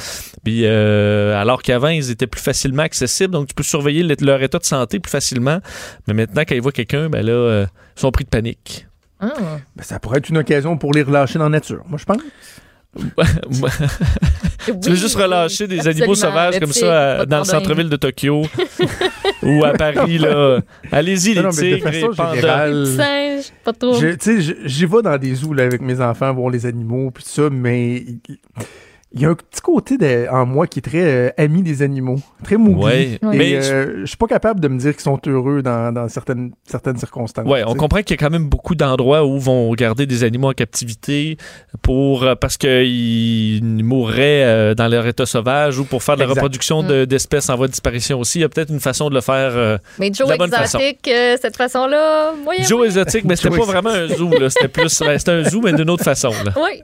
Puis, 0.44 0.62
euh, 0.64 1.40
alors 1.40 1.62
qu'avant, 1.62 1.88
ils 1.88 2.10
étaient 2.10 2.26
plus 2.26 2.40
facilement 2.40 2.82
accessibles, 2.82 3.32
donc 3.32 3.48
tu 3.48 3.54
peux 3.54 3.62
surveiller 3.62 4.02
le- 4.02 4.16
leur 4.20 4.42
état 4.42 4.58
de 4.58 4.64
santé 4.64 5.00
plus 5.00 5.10
facilement. 5.10 5.58
Mais 6.06 6.14
maintenant, 6.14 6.42
quand 6.46 6.54
ils 6.54 6.60
voient 6.62 6.72
quelqu'un, 6.72 7.08
ben 7.08 7.24
là, 7.24 7.32
euh, 7.32 7.66
ils 7.96 8.00
sont 8.00 8.10
pris 8.10 8.24
de 8.24 8.30
panique. 8.30 8.86
Ah. 9.20 9.32
Ben, 9.74 9.82
ça 9.82 9.98
pourrait 9.98 10.18
être 10.18 10.28
une 10.28 10.38
occasion 10.38 10.76
pour 10.76 10.92
les 10.92 11.02
relâcher 11.02 11.38
dans 11.38 11.46
la 11.46 11.50
nature, 11.58 11.82
moi, 11.88 11.98
je 11.98 12.04
pense. 12.04 12.18
tu 14.82 14.90
veux 14.90 14.96
juste 14.96 15.16
relâcher 15.16 15.66
des 15.66 15.86
animaux 15.86 16.14
sauvages 16.14 16.58
comme 16.58 16.72
ça 16.72 17.20
à- 17.20 17.24
de 17.24 17.30
dans 17.30 17.38
le 17.38 17.44
centre-ville 17.44 17.88
de 17.88 17.96
Tokyo 17.96 18.42
ou 19.42 19.64
à 19.64 19.72
Paris, 19.72 20.18
là. 20.18 20.60
Allez-y, 20.90 21.34
les 21.34 21.48
tigres, 21.50 21.88
les 21.90 22.08
pandas. 22.16 22.68
pas 23.64 23.72
trop. 23.72 23.94
J'y 24.64 24.86
vais 24.86 25.02
dans 25.02 25.18
des 25.18 25.34
zoos 25.34 25.52
là, 25.54 25.64
avec 25.64 25.80
mes 25.80 26.00
enfants, 26.00 26.32
voir 26.32 26.50
les 26.50 26.66
animaux, 26.66 27.10
puis 27.10 27.24
tout 27.24 27.30
ça, 27.30 27.48
mais 27.50 28.04
il- 29.12 29.20
y 29.22 29.24
a 29.24 29.30
un 29.30 29.34
petit 29.34 29.60
côté 29.62 29.96
de- 29.98 30.26
en 30.30 30.44
moi 30.46 30.66
qui 30.66 30.80
est 30.80 30.82
très 30.82 31.02
euh, 31.02 31.30
ami 31.38 31.62
des 31.62 31.82
animaux, 31.82 32.18
très 32.44 32.56
mougli. 32.56 32.84
Ouais, 32.84 33.02
Et, 33.12 33.18
mais 33.36 33.54
euh, 33.64 34.00
je 34.00 34.06
suis 34.06 34.16
pas 34.16 34.26
capable 34.26 34.60
de 34.60 34.68
me 34.68 34.78
dire 34.78 34.92
qu'ils 34.92 35.02
sont 35.02 35.20
heureux 35.26 35.62
dans, 35.62 35.92
dans 35.92 36.08
certaines, 36.08 36.52
certaines 36.68 36.96
circonstances. 36.98 37.46
Ouais, 37.46 37.62
on 37.66 37.72
sais. 37.72 37.78
comprend 37.78 38.02
qu'il 38.02 38.10
y 38.16 38.22
a 38.22 38.26
quand 38.26 38.30
même 38.32 38.48
beaucoup 38.48 38.74
d'endroits 38.74 39.24
où 39.24 39.38
vont 39.38 39.72
garder 39.74 40.06
des 40.06 40.24
animaux 40.24 40.48
en 40.50 40.52
captivité 40.52 41.36
pour 41.82 42.24
euh, 42.24 42.34
parce 42.34 42.56
qu'ils 42.56 43.62
mourraient 43.84 44.44
euh, 44.44 44.74
dans 44.74 44.88
leur 44.88 45.06
état 45.06 45.26
sauvage 45.26 45.78
ou 45.78 45.84
pour 45.84 46.02
faire 46.02 46.16
de 46.16 46.20
la 46.20 46.26
Exact. 46.26 46.40
reproduction 46.40 46.82
de- 46.82 47.04
d'espèces 47.04 47.48
en 47.48 47.56
voie 47.56 47.66
de 47.66 47.72
disparition 47.72 48.20
aussi. 48.20 48.38
Il 48.38 48.42
y 48.42 48.44
a 48.44 48.48
peut-être 48.48 48.70
une 48.70 48.80
façon 48.80 49.08
de 49.08 49.14
le 49.14 49.20
faire. 49.20 49.52
euh, 49.56 49.78
Mais 49.98 50.10
Joe 50.12 50.26
de 50.26 50.32
la 50.32 50.36
bonne 50.38 50.50
façon. 50.50 50.78
exotique, 50.78 51.08
euh, 51.08 51.36
cette 51.40 51.56
façon-là. 51.56 52.32
Joe 52.68 52.86
exotique, 52.86 53.24
mais 53.24 53.36
c'était 53.36 53.56
pas 53.56 53.64
vraiment 53.64 53.90
un 53.90 54.08
zoo. 54.08 54.30
là. 54.38 54.50
C'était 54.50 54.68
plus, 54.68 54.88
c'était 55.18 55.30
un 55.32 55.44
zoo 55.44 55.60
mais 55.62 55.72
d'une 55.72 55.90
autre 55.90 56.04
façon. 56.04 56.30
là. 56.44 56.52
Oui. 56.56 56.82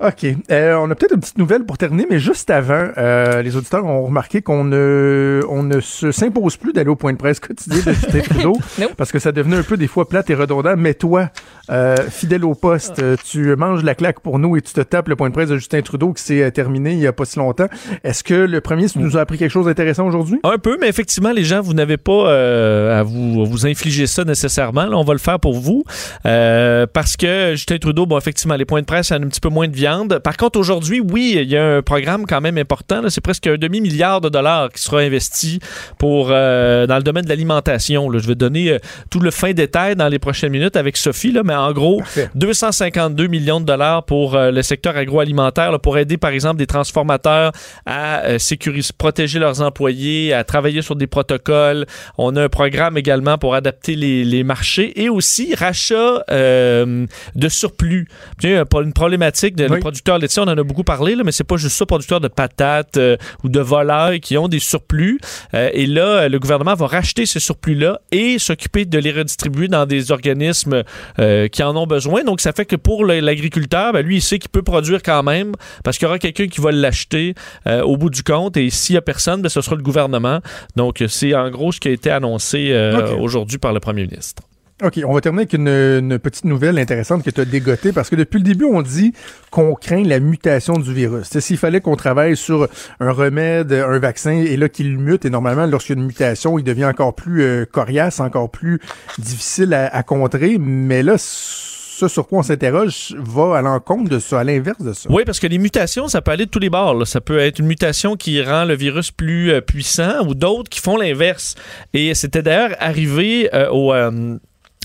OK. 0.00 0.26
Euh, 0.50 0.74
on 0.76 0.90
a 0.90 0.94
peut-être 0.94 1.14
une 1.14 1.20
petite 1.20 1.38
nouvelle 1.42 1.64
pour 1.64 1.76
terminer, 1.76 2.06
mais 2.08 2.18
juste 2.20 2.50
avant, 2.50 2.88
euh, 2.96 3.42
les 3.42 3.56
auditeurs 3.56 3.84
ont 3.84 4.06
remarqué 4.06 4.42
qu'on 4.42 4.64
ne, 4.64 5.42
on 5.48 5.64
ne 5.64 5.80
se 5.80 6.12
s'impose 6.12 6.56
plus 6.56 6.72
d'aller 6.72 6.88
au 6.88 6.96
point 6.96 7.12
de 7.12 7.18
presse 7.18 7.40
quotidien 7.40 7.78
de 7.84 7.92
Justin 7.92 8.20
Trudeau 8.30 8.56
parce 8.96 9.10
que 9.10 9.18
ça 9.18 9.32
devenait 9.32 9.56
un 9.56 9.62
peu 9.62 9.76
des 9.76 9.88
fois 9.88 10.08
plate 10.08 10.30
et 10.30 10.34
redondant. 10.34 10.74
Mais 10.76 10.94
toi, 10.94 11.30
euh, 11.70 11.96
fidèle 12.10 12.44
au 12.44 12.54
poste, 12.54 13.00
euh, 13.00 13.16
tu 13.24 13.54
manges 13.56 13.82
la 13.82 13.94
claque 13.94 14.20
pour 14.20 14.38
nous 14.38 14.56
et 14.56 14.62
tu 14.62 14.72
te 14.72 14.80
tapes 14.80 15.08
le 15.08 15.16
point 15.16 15.28
de 15.28 15.34
presse 15.34 15.48
de 15.48 15.56
Justin 15.56 15.82
Trudeau 15.82 16.12
qui 16.12 16.22
s'est 16.22 16.42
euh, 16.42 16.50
terminé 16.50 16.92
il 16.92 17.00
y 17.00 17.06
a 17.06 17.12
pas 17.12 17.24
si 17.24 17.38
longtemps. 17.38 17.66
Est-ce 18.04 18.22
que 18.22 18.34
le 18.34 18.60
premier 18.60 18.86
nous 18.96 19.16
a 19.16 19.20
appris 19.20 19.38
quelque 19.38 19.50
chose 19.50 19.66
d'intéressant 19.66 20.06
aujourd'hui? 20.06 20.40
Un 20.44 20.58
peu, 20.58 20.78
mais 20.80 20.88
effectivement, 20.88 21.32
les 21.32 21.44
gens, 21.44 21.60
vous 21.60 21.74
n'avez 21.74 21.96
pas 21.96 22.28
euh, 22.28 23.00
à, 23.00 23.02
vous, 23.02 23.42
à 23.42 23.44
vous 23.44 23.66
infliger 23.66 24.06
ça 24.06 24.24
nécessairement. 24.24 24.86
Là, 24.86 24.96
on 24.96 25.04
va 25.04 25.12
le 25.12 25.18
faire 25.18 25.40
pour 25.40 25.54
vous. 25.54 25.84
Euh, 26.26 26.86
parce 26.92 27.16
que 27.16 27.52
Justin 27.52 27.78
Trudeau, 27.78 28.06
bon, 28.06 28.18
effectivement, 28.18 28.56
les 28.56 28.64
points 28.64 28.80
de 28.80 28.86
presse, 28.86 29.12
a 29.12 29.16
un 29.16 29.20
petit 29.20 29.40
peu 29.40 29.48
moins 29.48 29.68
de 29.68 29.74
viande. 29.74 30.18
Par 30.18 30.36
contre, 30.36 30.58
aujourd'hui, 30.58 31.00
oui, 31.00 31.31
il 31.32 31.48
y 31.50 31.56
a 31.56 31.76
un 31.76 31.82
programme 31.82 32.26
quand 32.26 32.40
même 32.40 32.58
important. 32.58 33.02
C'est 33.08 33.20
presque 33.20 33.46
un 33.46 33.56
demi-milliard 33.56 34.20
de 34.20 34.28
dollars 34.28 34.70
qui 34.70 34.82
sera 34.82 35.00
investi 35.00 35.58
pour 35.98 36.28
euh, 36.30 36.86
dans 36.86 36.96
le 36.96 37.02
domaine 37.02 37.24
de 37.24 37.28
l'alimentation. 37.28 38.10
Je 38.18 38.26
vais 38.26 38.34
donner 38.34 38.72
euh, 38.72 38.78
tout 39.10 39.20
le 39.20 39.30
fin 39.30 39.52
détail 39.52 39.96
dans 39.96 40.08
les 40.08 40.18
prochaines 40.18 40.52
minutes 40.52 40.76
avec 40.76 40.96
Sophie, 40.96 41.32
là, 41.32 41.42
mais 41.44 41.54
en 41.54 41.72
gros, 41.72 41.98
Parfait. 41.98 42.30
252 42.34 43.26
millions 43.26 43.60
de 43.60 43.66
dollars 43.66 44.04
pour 44.04 44.34
euh, 44.34 44.50
le 44.50 44.62
secteur 44.62 44.96
agroalimentaire, 44.96 45.72
là, 45.72 45.78
pour 45.78 45.98
aider, 45.98 46.16
par 46.16 46.30
exemple, 46.30 46.56
des 46.58 46.66
transformateurs 46.66 47.52
à 47.86 48.38
sécuriser, 48.38 48.90
protéger 48.96 49.38
leurs 49.38 49.60
employés, 49.62 50.32
à 50.32 50.44
travailler 50.44 50.82
sur 50.82 50.96
des 50.96 51.06
protocoles. 51.06 51.86
On 52.18 52.36
a 52.36 52.44
un 52.44 52.48
programme 52.48 52.96
également 52.96 53.38
pour 53.38 53.54
adapter 53.54 53.96
les, 53.96 54.24
les 54.24 54.44
marchés 54.44 55.00
et 55.02 55.08
aussi 55.08 55.54
rachat 55.54 56.24
de 56.30 57.48
surplus. 57.48 58.08
Une 58.42 58.92
problématique 58.92 59.56
de 59.56 59.68
Oui. 59.68 59.80
producteurs 59.80 60.18
laitiers, 60.18 60.42
on 60.42 60.48
en 60.48 60.58
a 60.58 60.62
beaucoup 60.62 60.84
parlé, 60.84 61.14
là, 61.14 61.21
mais 61.24 61.32
c'est 61.32 61.44
pas 61.44 61.56
juste 61.56 61.76
ça, 61.76 61.86
producteurs 61.86 62.20
de 62.20 62.28
patates 62.28 62.96
euh, 62.96 63.16
ou 63.44 63.48
de 63.48 63.60
volailles 63.60 64.20
qui 64.20 64.36
ont 64.38 64.48
des 64.48 64.58
surplus. 64.58 65.20
Euh, 65.54 65.70
et 65.72 65.86
là, 65.86 66.28
le 66.28 66.38
gouvernement 66.38 66.74
va 66.74 66.86
racheter 66.86 67.26
ces 67.26 67.40
surplus-là 67.40 68.00
et 68.10 68.38
s'occuper 68.38 68.84
de 68.84 68.98
les 68.98 69.12
redistribuer 69.12 69.68
dans 69.68 69.86
des 69.86 70.12
organismes 70.12 70.82
euh, 71.18 71.48
qui 71.48 71.62
en 71.62 71.76
ont 71.76 71.86
besoin. 71.86 72.24
Donc, 72.24 72.40
ça 72.40 72.52
fait 72.52 72.64
que 72.64 72.76
pour 72.76 73.04
l'agriculteur, 73.04 73.92
ben, 73.92 74.04
lui, 74.04 74.16
il 74.16 74.22
sait 74.22 74.38
qu'il 74.38 74.50
peut 74.50 74.62
produire 74.62 75.02
quand 75.02 75.22
même 75.22 75.52
parce 75.84 75.98
qu'il 75.98 76.06
y 76.06 76.08
aura 76.08 76.18
quelqu'un 76.18 76.46
qui 76.46 76.60
va 76.60 76.72
l'acheter 76.72 77.34
euh, 77.66 77.82
au 77.82 77.96
bout 77.96 78.10
du 78.10 78.22
compte. 78.22 78.56
Et 78.56 78.70
s'il 78.70 78.94
n'y 78.94 78.98
a 78.98 79.02
personne, 79.02 79.42
ben, 79.42 79.48
ce 79.48 79.60
sera 79.60 79.76
le 79.76 79.82
gouvernement. 79.82 80.40
Donc, 80.76 81.02
c'est 81.08 81.34
en 81.34 81.50
gros 81.50 81.72
ce 81.72 81.80
qui 81.80 81.88
a 81.88 81.92
été 81.92 82.10
annoncé 82.10 82.70
euh, 82.70 83.16
aujourd'hui 83.16 83.58
par 83.58 83.72
le 83.72 83.80
premier 83.80 84.06
ministre. 84.06 84.42
OK, 84.82 85.00
on 85.06 85.14
va 85.14 85.20
terminer 85.20 85.42
avec 85.42 85.52
une, 85.52 85.68
une 85.68 86.18
petite 86.18 86.44
nouvelle 86.44 86.78
intéressante 86.78 87.22
que 87.22 87.30
tu 87.30 87.40
as 87.40 87.44
dégotée 87.44 87.92
parce 87.92 88.10
que 88.10 88.16
depuis 88.16 88.38
le 88.38 88.44
début, 88.44 88.64
on 88.64 88.82
dit 88.82 89.12
qu'on 89.50 89.74
craint 89.74 90.02
la 90.02 90.18
mutation 90.18 90.74
du 90.74 90.92
virus. 90.92 91.38
S'il 91.38 91.56
fallait 91.56 91.80
qu'on 91.80 91.94
travaille 91.94 92.36
sur 92.36 92.68
un 92.98 93.12
remède, 93.12 93.72
un 93.72 93.98
vaccin, 93.98 94.32
et 94.32 94.56
là 94.56 94.68
qu'il 94.68 94.98
mute, 94.98 95.24
et 95.24 95.30
normalement, 95.30 95.66
lorsqu'il 95.66 95.96
y 95.96 95.98
a 95.98 96.00
une 96.00 96.06
mutation, 96.08 96.58
il 96.58 96.64
devient 96.64 96.86
encore 96.86 97.14
plus 97.14 97.42
euh, 97.42 97.64
coriace, 97.64 98.18
encore 98.20 98.50
plus 98.50 98.80
difficile 99.18 99.72
à, 99.72 99.86
à 99.86 100.02
contrer. 100.02 100.58
Mais 100.58 101.02
là, 101.02 101.16
ce 101.16 102.08
sur 102.08 102.26
quoi 102.26 102.40
on 102.40 102.42
s'interroge 102.42 103.14
va 103.18 103.58
à 103.58 103.62
l'encontre 103.62 104.10
de 104.10 104.18
ça, 104.18 104.40
à 104.40 104.44
l'inverse 104.44 104.82
de 104.82 104.92
ça. 104.92 105.08
Oui, 105.10 105.22
parce 105.24 105.38
que 105.38 105.46
les 105.46 105.58
mutations, 105.58 106.08
ça 106.08 106.20
peut 106.20 106.32
aller 106.32 106.46
de 106.46 106.50
tous 106.50 106.58
les 106.58 106.70
bords. 106.70 106.94
là. 106.94 107.04
Ça 107.04 107.20
peut 107.20 107.38
être 107.38 107.60
une 107.60 107.66
mutation 107.66 108.16
qui 108.16 108.42
rend 108.42 108.64
le 108.64 108.74
virus 108.74 109.12
plus 109.12 109.52
euh, 109.52 109.60
puissant 109.60 110.26
ou 110.26 110.34
d'autres 110.34 110.68
qui 110.70 110.80
font 110.80 110.96
l'inverse. 110.96 111.54
Et 111.94 112.14
c'était 112.14 112.42
d'ailleurs 112.42 112.74
arrivé 112.80 113.48
euh, 113.54 113.68
au... 113.70 113.92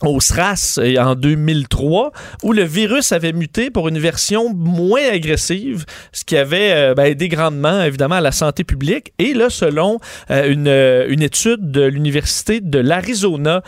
au 0.03 0.19
SRAS 0.19 0.79
euh, 0.79 0.97
en 0.97 1.15
2003, 1.15 2.11
où 2.43 2.53
le 2.53 2.63
virus 2.63 3.11
avait 3.11 3.33
muté 3.33 3.71
pour 3.71 3.87
une 3.87 3.97
version 3.97 4.53
moins 4.53 5.01
agressive, 5.11 5.85
ce 6.11 6.23
qui 6.23 6.37
avait 6.37 6.71
euh, 6.71 6.93
ben, 6.93 7.05
aidé 7.05 7.29
grandement, 7.29 7.81
évidemment, 7.81 8.15
à 8.15 8.21
la 8.21 8.31
santé 8.31 8.63
publique. 8.63 9.13
Et 9.17 9.33
là, 9.33 9.49
selon 9.49 9.99
euh, 10.29 10.51
une, 10.51 11.11
une 11.11 11.23
étude 11.23 11.71
de 11.71 11.81
l'Université 11.81 12.61
de 12.61 12.79
l'Arizona, 12.79 13.63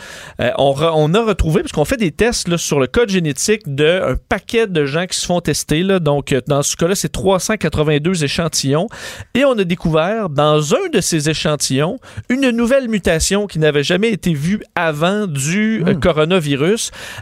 on, 0.58 1.14
a 1.14 1.24
retrouvé, 1.24 1.62
parce 1.62 1.72
qu'on 1.72 1.84
fait 1.84 1.96
des 1.96 2.12
tests 2.12 2.56
sur 2.56 2.80
le 2.80 2.86
code 2.86 3.10
génétique 3.10 3.62
d'un 3.66 4.16
paquet 4.28 4.66
de 4.66 4.84
gens 4.84 5.06
qui 5.06 5.18
se 5.18 5.26
font 5.26 5.40
tester. 5.40 5.82
Là, 5.82 5.98
donc, 5.98 6.34
dans 6.46 6.62
ce 6.62 6.76
cas-là, 6.76 6.94
c'est 6.94 7.10
382 7.10 8.24
échantillons. 8.24 8.86
Et 9.34 9.44
on 9.44 9.58
a 9.58 9.64
découvert, 9.64 10.28
dans 10.28 10.74
un 10.74 10.88
de 10.92 11.00
ces 11.00 11.28
échantillons, 11.28 11.98
une 12.28 12.50
nouvelle 12.50 12.88
mutation 12.88 13.46
qui 13.46 13.58
n'avait 13.58 13.82
jamais 13.82 14.10
été 14.10 14.32
vue 14.32 14.62
avant 14.74 15.26
du 15.26 15.84
coronavirus, 16.00 16.19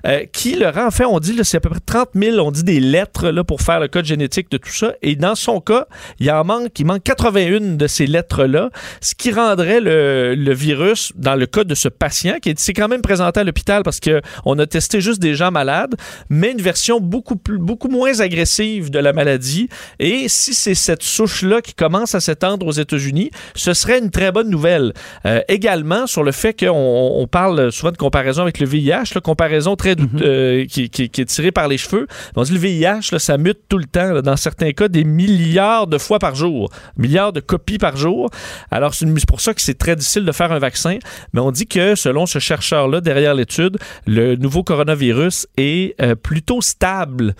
euh, 0.06 0.24
qui 0.32 0.54
le 0.54 0.68
rend, 0.68 0.86
en 0.86 0.90
fait, 0.90 1.04
on 1.04 1.18
dit, 1.20 1.36
c'est 1.42 1.56
à 1.56 1.60
peu 1.60 1.70
près 1.70 1.80
30 1.84 2.08
000, 2.14 2.38
on 2.38 2.50
dit 2.50 2.64
des 2.64 2.80
lettres 2.80 3.28
là, 3.30 3.44
pour 3.44 3.60
faire 3.62 3.80
le 3.80 3.88
code 3.88 4.04
génétique 4.04 4.50
de 4.50 4.56
tout 4.58 4.72
ça. 4.72 4.92
Et 5.02 5.16
dans 5.16 5.34
son 5.34 5.60
cas, 5.60 5.86
il 6.20 6.30
en 6.30 6.44
manque, 6.44 6.78
il 6.78 6.86
manque 6.86 7.02
81 7.02 7.76
de 7.76 7.86
ces 7.86 8.06
lettres-là, 8.06 8.70
ce 9.00 9.14
qui 9.14 9.32
rendrait 9.32 9.80
le, 9.80 10.34
le 10.34 10.54
virus, 10.54 11.12
dans 11.16 11.34
le 11.34 11.46
cas 11.46 11.64
de 11.64 11.74
ce 11.74 11.88
patient, 11.88 12.36
qui 12.40 12.50
est- 12.50 12.58
s'est 12.58 12.72
quand 12.72 12.88
même 12.88 13.02
présenté 13.02 13.40
à 13.40 13.44
l'hôpital 13.44 13.82
parce 13.82 14.00
qu'on 14.00 14.58
a 14.58 14.66
testé 14.66 15.00
juste 15.00 15.20
des 15.20 15.34
gens 15.34 15.50
malades, 15.50 15.94
mais 16.28 16.52
une 16.52 16.60
version 16.62 17.00
beaucoup, 17.00 17.36
plus, 17.36 17.58
beaucoup 17.58 17.88
moins 17.88 18.20
agressive 18.20 18.90
de 18.90 18.98
la 18.98 19.12
maladie. 19.12 19.68
Et 19.98 20.28
si 20.28 20.54
c'est 20.54 20.74
cette 20.74 21.02
souche-là 21.02 21.60
qui 21.62 21.74
commence 21.74 22.14
à 22.14 22.20
s'étendre 22.20 22.66
aux 22.66 22.72
États-Unis, 22.72 23.30
ce 23.54 23.74
serait 23.74 23.98
une 23.98 24.10
très 24.10 24.32
bonne 24.32 24.50
nouvelle. 24.50 24.92
Euh, 25.26 25.40
également, 25.48 26.06
sur 26.06 26.22
le 26.22 26.32
fait 26.32 26.54
qu'on 26.58 26.68
on 27.18 27.26
parle 27.26 27.70
souvent 27.72 27.92
de 27.92 27.96
comparaison 27.96 28.42
avec 28.42 28.58
le 28.60 28.66
VIH, 28.66 28.87
là, 28.88 29.20
comparaison 29.22 29.76
très 29.76 29.94
euh, 30.22 30.64
qui, 30.66 30.90
qui- 30.90 31.08
qui 31.10 31.20
est 31.20 31.24
tirée 31.24 31.52
par 31.52 31.68
les 31.68 31.78
cheveux. 31.78 32.06
On 32.36 32.42
dit 32.42 32.52
le 32.52 32.58
VIH, 32.58 33.10
là, 33.12 33.18
ça 33.18 33.38
mute 33.38 33.58
tout 33.68 33.78
le 33.78 33.84
temps, 33.86 34.12
là, 34.12 34.22
dans 34.22 34.36
certains 34.36 34.72
cas, 34.72 34.88
des 34.88 35.04
milliards 35.04 35.86
de 35.86 35.98
fois 35.98 36.18
par 36.18 36.34
jour, 36.34 36.70
milliards 36.96 37.32
de 37.32 37.40
copies 37.40 37.78
par 37.78 37.96
jour. 37.96 38.30
Alors, 38.70 38.94
c'est 38.94 39.06
pour 39.26 39.40
ça 39.40 39.54
que 39.54 39.60
c'est 39.60 39.78
très 39.78 39.96
difficile 39.96 40.24
de 40.24 40.32
faire 40.32 40.52
un 40.52 40.58
vaccin. 40.58 40.98
Mais 41.32 41.40
on 41.40 41.50
dit 41.50 41.66
que, 41.66 41.94
selon 41.94 42.26
ce 42.26 42.38
chercheur-là, 42.38 43.00
derrière 43.00 43.34
l'étude, 43.34 43.78
le 44.06 44.36
nouveau 44.36 44.62
coronavirus 44.62 45.46
est 45.56 45.94
euh, 46.02 46.14
plutôt 46.14 46.60
stable, 46.60 47.34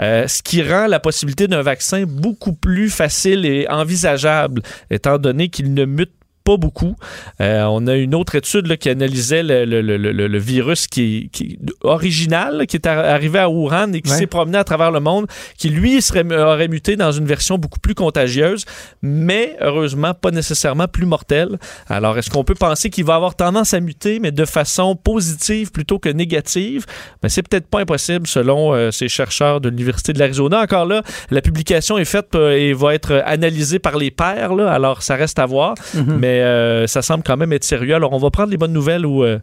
euh, 0.00 0.26
ce 0.26 0.42
qui 0.42 0.62
rend 0.62 0.86
la 0.86 1.00
possibilité 1.00 1.48
d'un 1.48 1.62
vaccin 1.62 2.04
beaucoup 2.06 2.52
plus 2.52 2.90
facile 2.90 3.44
et 3.46 3.66
envisageable, 3.68 4.62
étant 4.90 5.18
donné 5.18 5.48
qu'il 5.48 5.74
ne 5.74 5.84
mute 5.84 6.12
pas 6.50 6.56
beaucoup. 6.56 6.94
Euh, 7.40 7.64
on 7.70 7.86
a 7.86 7.94
une 7.96 8.14
autre 8.14 8.34
étude 8.34 8.66
là, 8.66 8.76
qui 8.76 8.88
analysait 8.88 9.42
le, 9.42 9.64
le- 9.64 9.82
le- 9.82 9.96
le- 9.96 10.26
le 10.36 10.38
virus 10.38 10.86
qui, 10.86 11.30
qui 11.32 11.58
original, 11.82 12.66
qui 12.66 12.76
est 12.76 12.86
ar- 12.86 13.04
arrivé 13.04 13.38
à 13.38 13.48
Wuhan 13.48 13.92
et 13.92 14.00
qui 14.00 14.10
Ouais. 14.10 14.16
s'est 14.18 14.26
promené 14.26 14.58
à 14.58 14.64
travers 14.64 14.90
le 14.90 15.00
monde, 15.00 15.26
qui 15.56 15.68
lui 15.68 16.00
serait, 16.02 16.24
aurait 16.34 16.68
muté 16.68 16.96
dans 16.96 17.12
une 17.12 17.26
version 17.26 17.58
beaucoup 17.58 17.78
plus 17.78 17.94
contagieuse, 17.94 18.64
mais 19.02 19.56
heureusement 19.60 20.14
pas 20.14 20.30
nécessairement 20.30 20.88
plus 20.88 21.06
mortelle. 21.06 21.58
Alors, 21.88 22.18
est-ce 22.18 22.30
qu'on 22.30 22.44
peut 22.44 22.54
penser 22.54 22.90
qu'il 22.90 23.04
va 23.04 23.14
avoir 23.14 23.34
tendance 23.36 23.74
à 23.74 23.80
muter, 23.80 24.18
mais 24.20 24.32
de 24.32 24.44
façon 24.44 24.96
positive 24.96 25.70
plutôt 25.70 25.98
que 25.98 26.08
négative? 26.08 26.84
Mais 27.22 27.28
c'est 27.28 27.42
peut-être 27.46 27.66
pas 27.68 27.80
impossible 27.80 28.26
selon 28.26 28.74
euh, 28.74 28.90
ces 28.90 29.08
chercheurs 29.08 29.60
de 29.60 29.68
l'Université 29.68 30.12
de 30.12 30.18
l'Arizona. 30.18 30.60
Encore 30.62 30.86
là, 30.86 31.02
la 31.30 31.40
publication 31.42 31.98
est 31.98 32.04
faite 32.04 32.34
euh, 32.34 32.52
et 32.56 32.72
va 32.72 32.94
être 32.94 33.22
analysée 33.24 33.78
par 33.78 33.96
les 33.96 34.10
pairs, 34.10 34.54
là, 34.54 34.70
alors 34.72 35.02
ça 35.02 35.14
reste 35.16 35.38
à 35.38 35.46
voir, 35.46 35.74
Mhm. 35.94 36.16
mais 36.18 36.39
euh, 36.42 36.86
ça 36.86 37.02
semble 37.02 37.22
quand 37.24 37.36
même 37.36 37.52
être 37.52 37.64
sérieux. 37.64 37.94
Alors, 37.94 38.12
on 38.12 38.18
va 38.18 38.30
prendre 38.30 38.50
les 38.50 38.56
bonnes 38.56 38.72
nouvelles 38.72 39.06
où, 39.06 39.22
euh, 39.24 39.38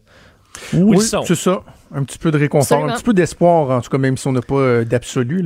où 0.73 0.91
oui, 0.91 0.97
ils 0.97 1.01
sont. 1.03 1.23
c'est 1.25 1.35
ça. 1.35 1.61
Un 1.93 2.03
petit 2.03 2.17
peu 2.17 2.31
de 2.31 2.37
réconfort, 2.37 2.63
Absolument. 2.79 2.91
un 2.93 2.95
petit 2.97 3.03
peu 3.05 3.13
d'espoir, 3.13 3.69
en 3.69 3.79
tout 3.79 3.89
cas, 3.89 3.97
même 3.97 4.17
si 4.17 4.27
on 4.27 4.33
n'a 4.33 4.41
pas 4.41 4.55
euh, 4.55 4.83
d'absolu. 4.83 5.41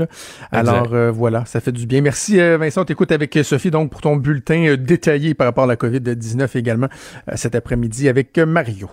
Alors, 0.52 0.90
euh, 0.94 1.12
voilà, 1.12 1.46
ça 1.46 1.60
fait 1.62 1.72
du 1.72 1.86
bien. 1.86 2.02
Merci, 2.02 2.40
euh, 2.40 2.58
Vincent. 2.58 2.84
T'écoutes 2.84 3.12
avec 3.12 3.38
euh, 3.38 3.44
Sophie, 3.44 3.70
donc, 3.70 3.92
pour 3.92 4.02
ton 4.02 4.16
bulletin 4.16 4.66
euh, 4.70 4.76
détaillé 4.78 5.36
par 5.36 5.46
rapport 5.46 5.66
à 5.66 5.68
la 5.68 5.76
COVID-19 5.76 6.58
également 6.58 6.88
euh, 7.30 7.34
cet 7.36 7.54
après-midi 7.54 8.10
avec 8.10 8.36
euh, 8.40 8.48
Mario. 8.48 8.90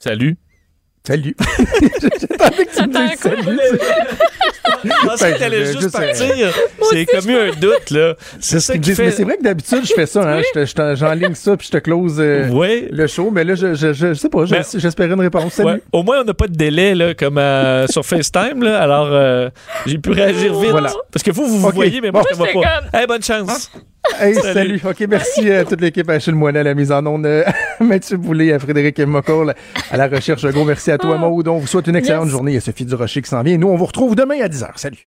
Salut. 0.00 0.36
Salut. 1.06 1.34
J'attendais 2.02 2.66
que 2.66 2.76
tu 2.76 2.82
me 2.86 3.08
dises 3.08 3.18
salut. 3.20 3.58
Je 4.84 5.06
pensais 5.06 5.32
que 5.32 5.38
t'allais 5.38 5.60
je- 5.60 5.64
juste 5.64 5.80
juste, 5.80 5.92
partir. 5.92 6.52
J'ai 6.92 7.06
comme 7.06 7.30
eu 7.30 7.36
un 7.36 7.50
doute, 7.58 7.90
là. 7.90 8.14
C'est 8.38 8.60
ça 8.60 8.74
qui 8.74 8.80
disent, 8.80 8.98
Mais 8.98 9.06
fait. 9.06 9.10
c'est 9.12 9.24
vrai 9.24 9.38
que 9.38 9.42
d'habitude, 9.42 9.80
je 9.86 9.94
fais 9.94 10.04
ça. 10.06 10.22
Hein? 10.22 10.94
J'enligne 10.94 11.34
ça, 11.34 11.56
puis 11.56 11.66
je 11.68 11.72
te 11.72 11.78
close 11.82 12.16
euh, 12.18 12.48
Ouais. 12.50 12.88
le 12.92 13.06
show. 13.06 13.30
Mais 13.30 13.44
là, 13.44 13.54
je, 13.54 13.74
je, 13.74 13.92
je, 13.94 14.08
je 14.08 14.14
sais 14.14 14.28
pas. 14.28 14.44
Ben, 14.44 14.62
je- 14.72 14.78
J'espérais 14.78 15.14
une 15.14 15.20
réponse. 15.20 15.54
Salut. 15.54 15.68
Ouais. 15.70 15.82
Au 15.92 16.02
moins, 16.02 16.20
on 16.20 16.24
n'a 16.24 16.34
pas 16.34 16.46
de 16.48 16.54
délai 16.54 16.94
là, 16.94 17.14
comme 17.14 17.38
euh, 17.38 17.86
sur 17.88 18.04
FaceTime. 18.04 18.62
Là. 18.62 18.80
Alors, 18.82 19.08
euh, 19.10 19.48
j'ai 19.86 19.98
pu 19.98 20.10
réagir 20.10 20.58
vite. 20.58 20.70
Voilà. 20.70 20.92
Parce 21.10 21.22
que 21.22 21.30
vous, 21.30 21.46
vous 21.46 21.58
vous 21.60 21.68
Ok. 21.68 21.74
voyez, 21.74 22.00
mais 22.02 22.10
moi, 22.10 22.20
Bon. 22.22 22.26
je 22.30 22.38
ne 22.40 22.46
te 22.46 22.52
vois 22.52 22.62
pas. 22.62 22.98
Hey, 23.00 23.06
bonne 23.06 23.22
chance. 23.22 23.70
Hey, 24.18 24.34
Salut. 24.34 24.52
salut. 24.54 24.80
OK, 24.84 25.00
merci 25.08 25.50
à 25.50 25.64
toute 25.64 25.80
l'équipe, 25.80 26.08
à 26.08 26.14
Achille 26.14 26.34
Moinet 26.34 26.60
à 26.60 26.62
la 26.62 26.74
mise 26.74 26.90
en 26.92 27.04
onde, 27.06 27.26
euh, 27.26 27.44
Mathieu 27.80 28.16
Boulay, 28.18 28.52
à 28.52 28.58
Frédéric 28.58 28.98
Mocoll, 29.00 29.54
à 29.90 29.96
la 29.96 30.08
recherche. 30.08 30.44
Un 30.44 30.50
gros 30.50 30.64
merci 30.64 30.90
à 30.90 30.98
toi, 30.98 31.16
Maud. 31.18 31.48
On 31.48 31.58
vous 31.58 31.66
souhaite 31.66 31.86
une 31.86 31.96
excellente 31.96 32.24
Yes. 32.24 32.32
journée. 32.32 32.52
Il 32.52 32.54
y 32.54 32.58
a 32.58 32.60
Sophie 32.60 32.84
Durocher 32.84 33.22
qui 33.22 33.28
s'en 33.30 33.42
vient. 33.42 33.56
Nous, 33.58 33.68
on 33.68 33.76
vous 33.76 33.86
retrouve 33.86 34.14
demain 34.14 34.40
à 34.42 34.48
10h. 34.48 34.72
Salut. 34.76 35.06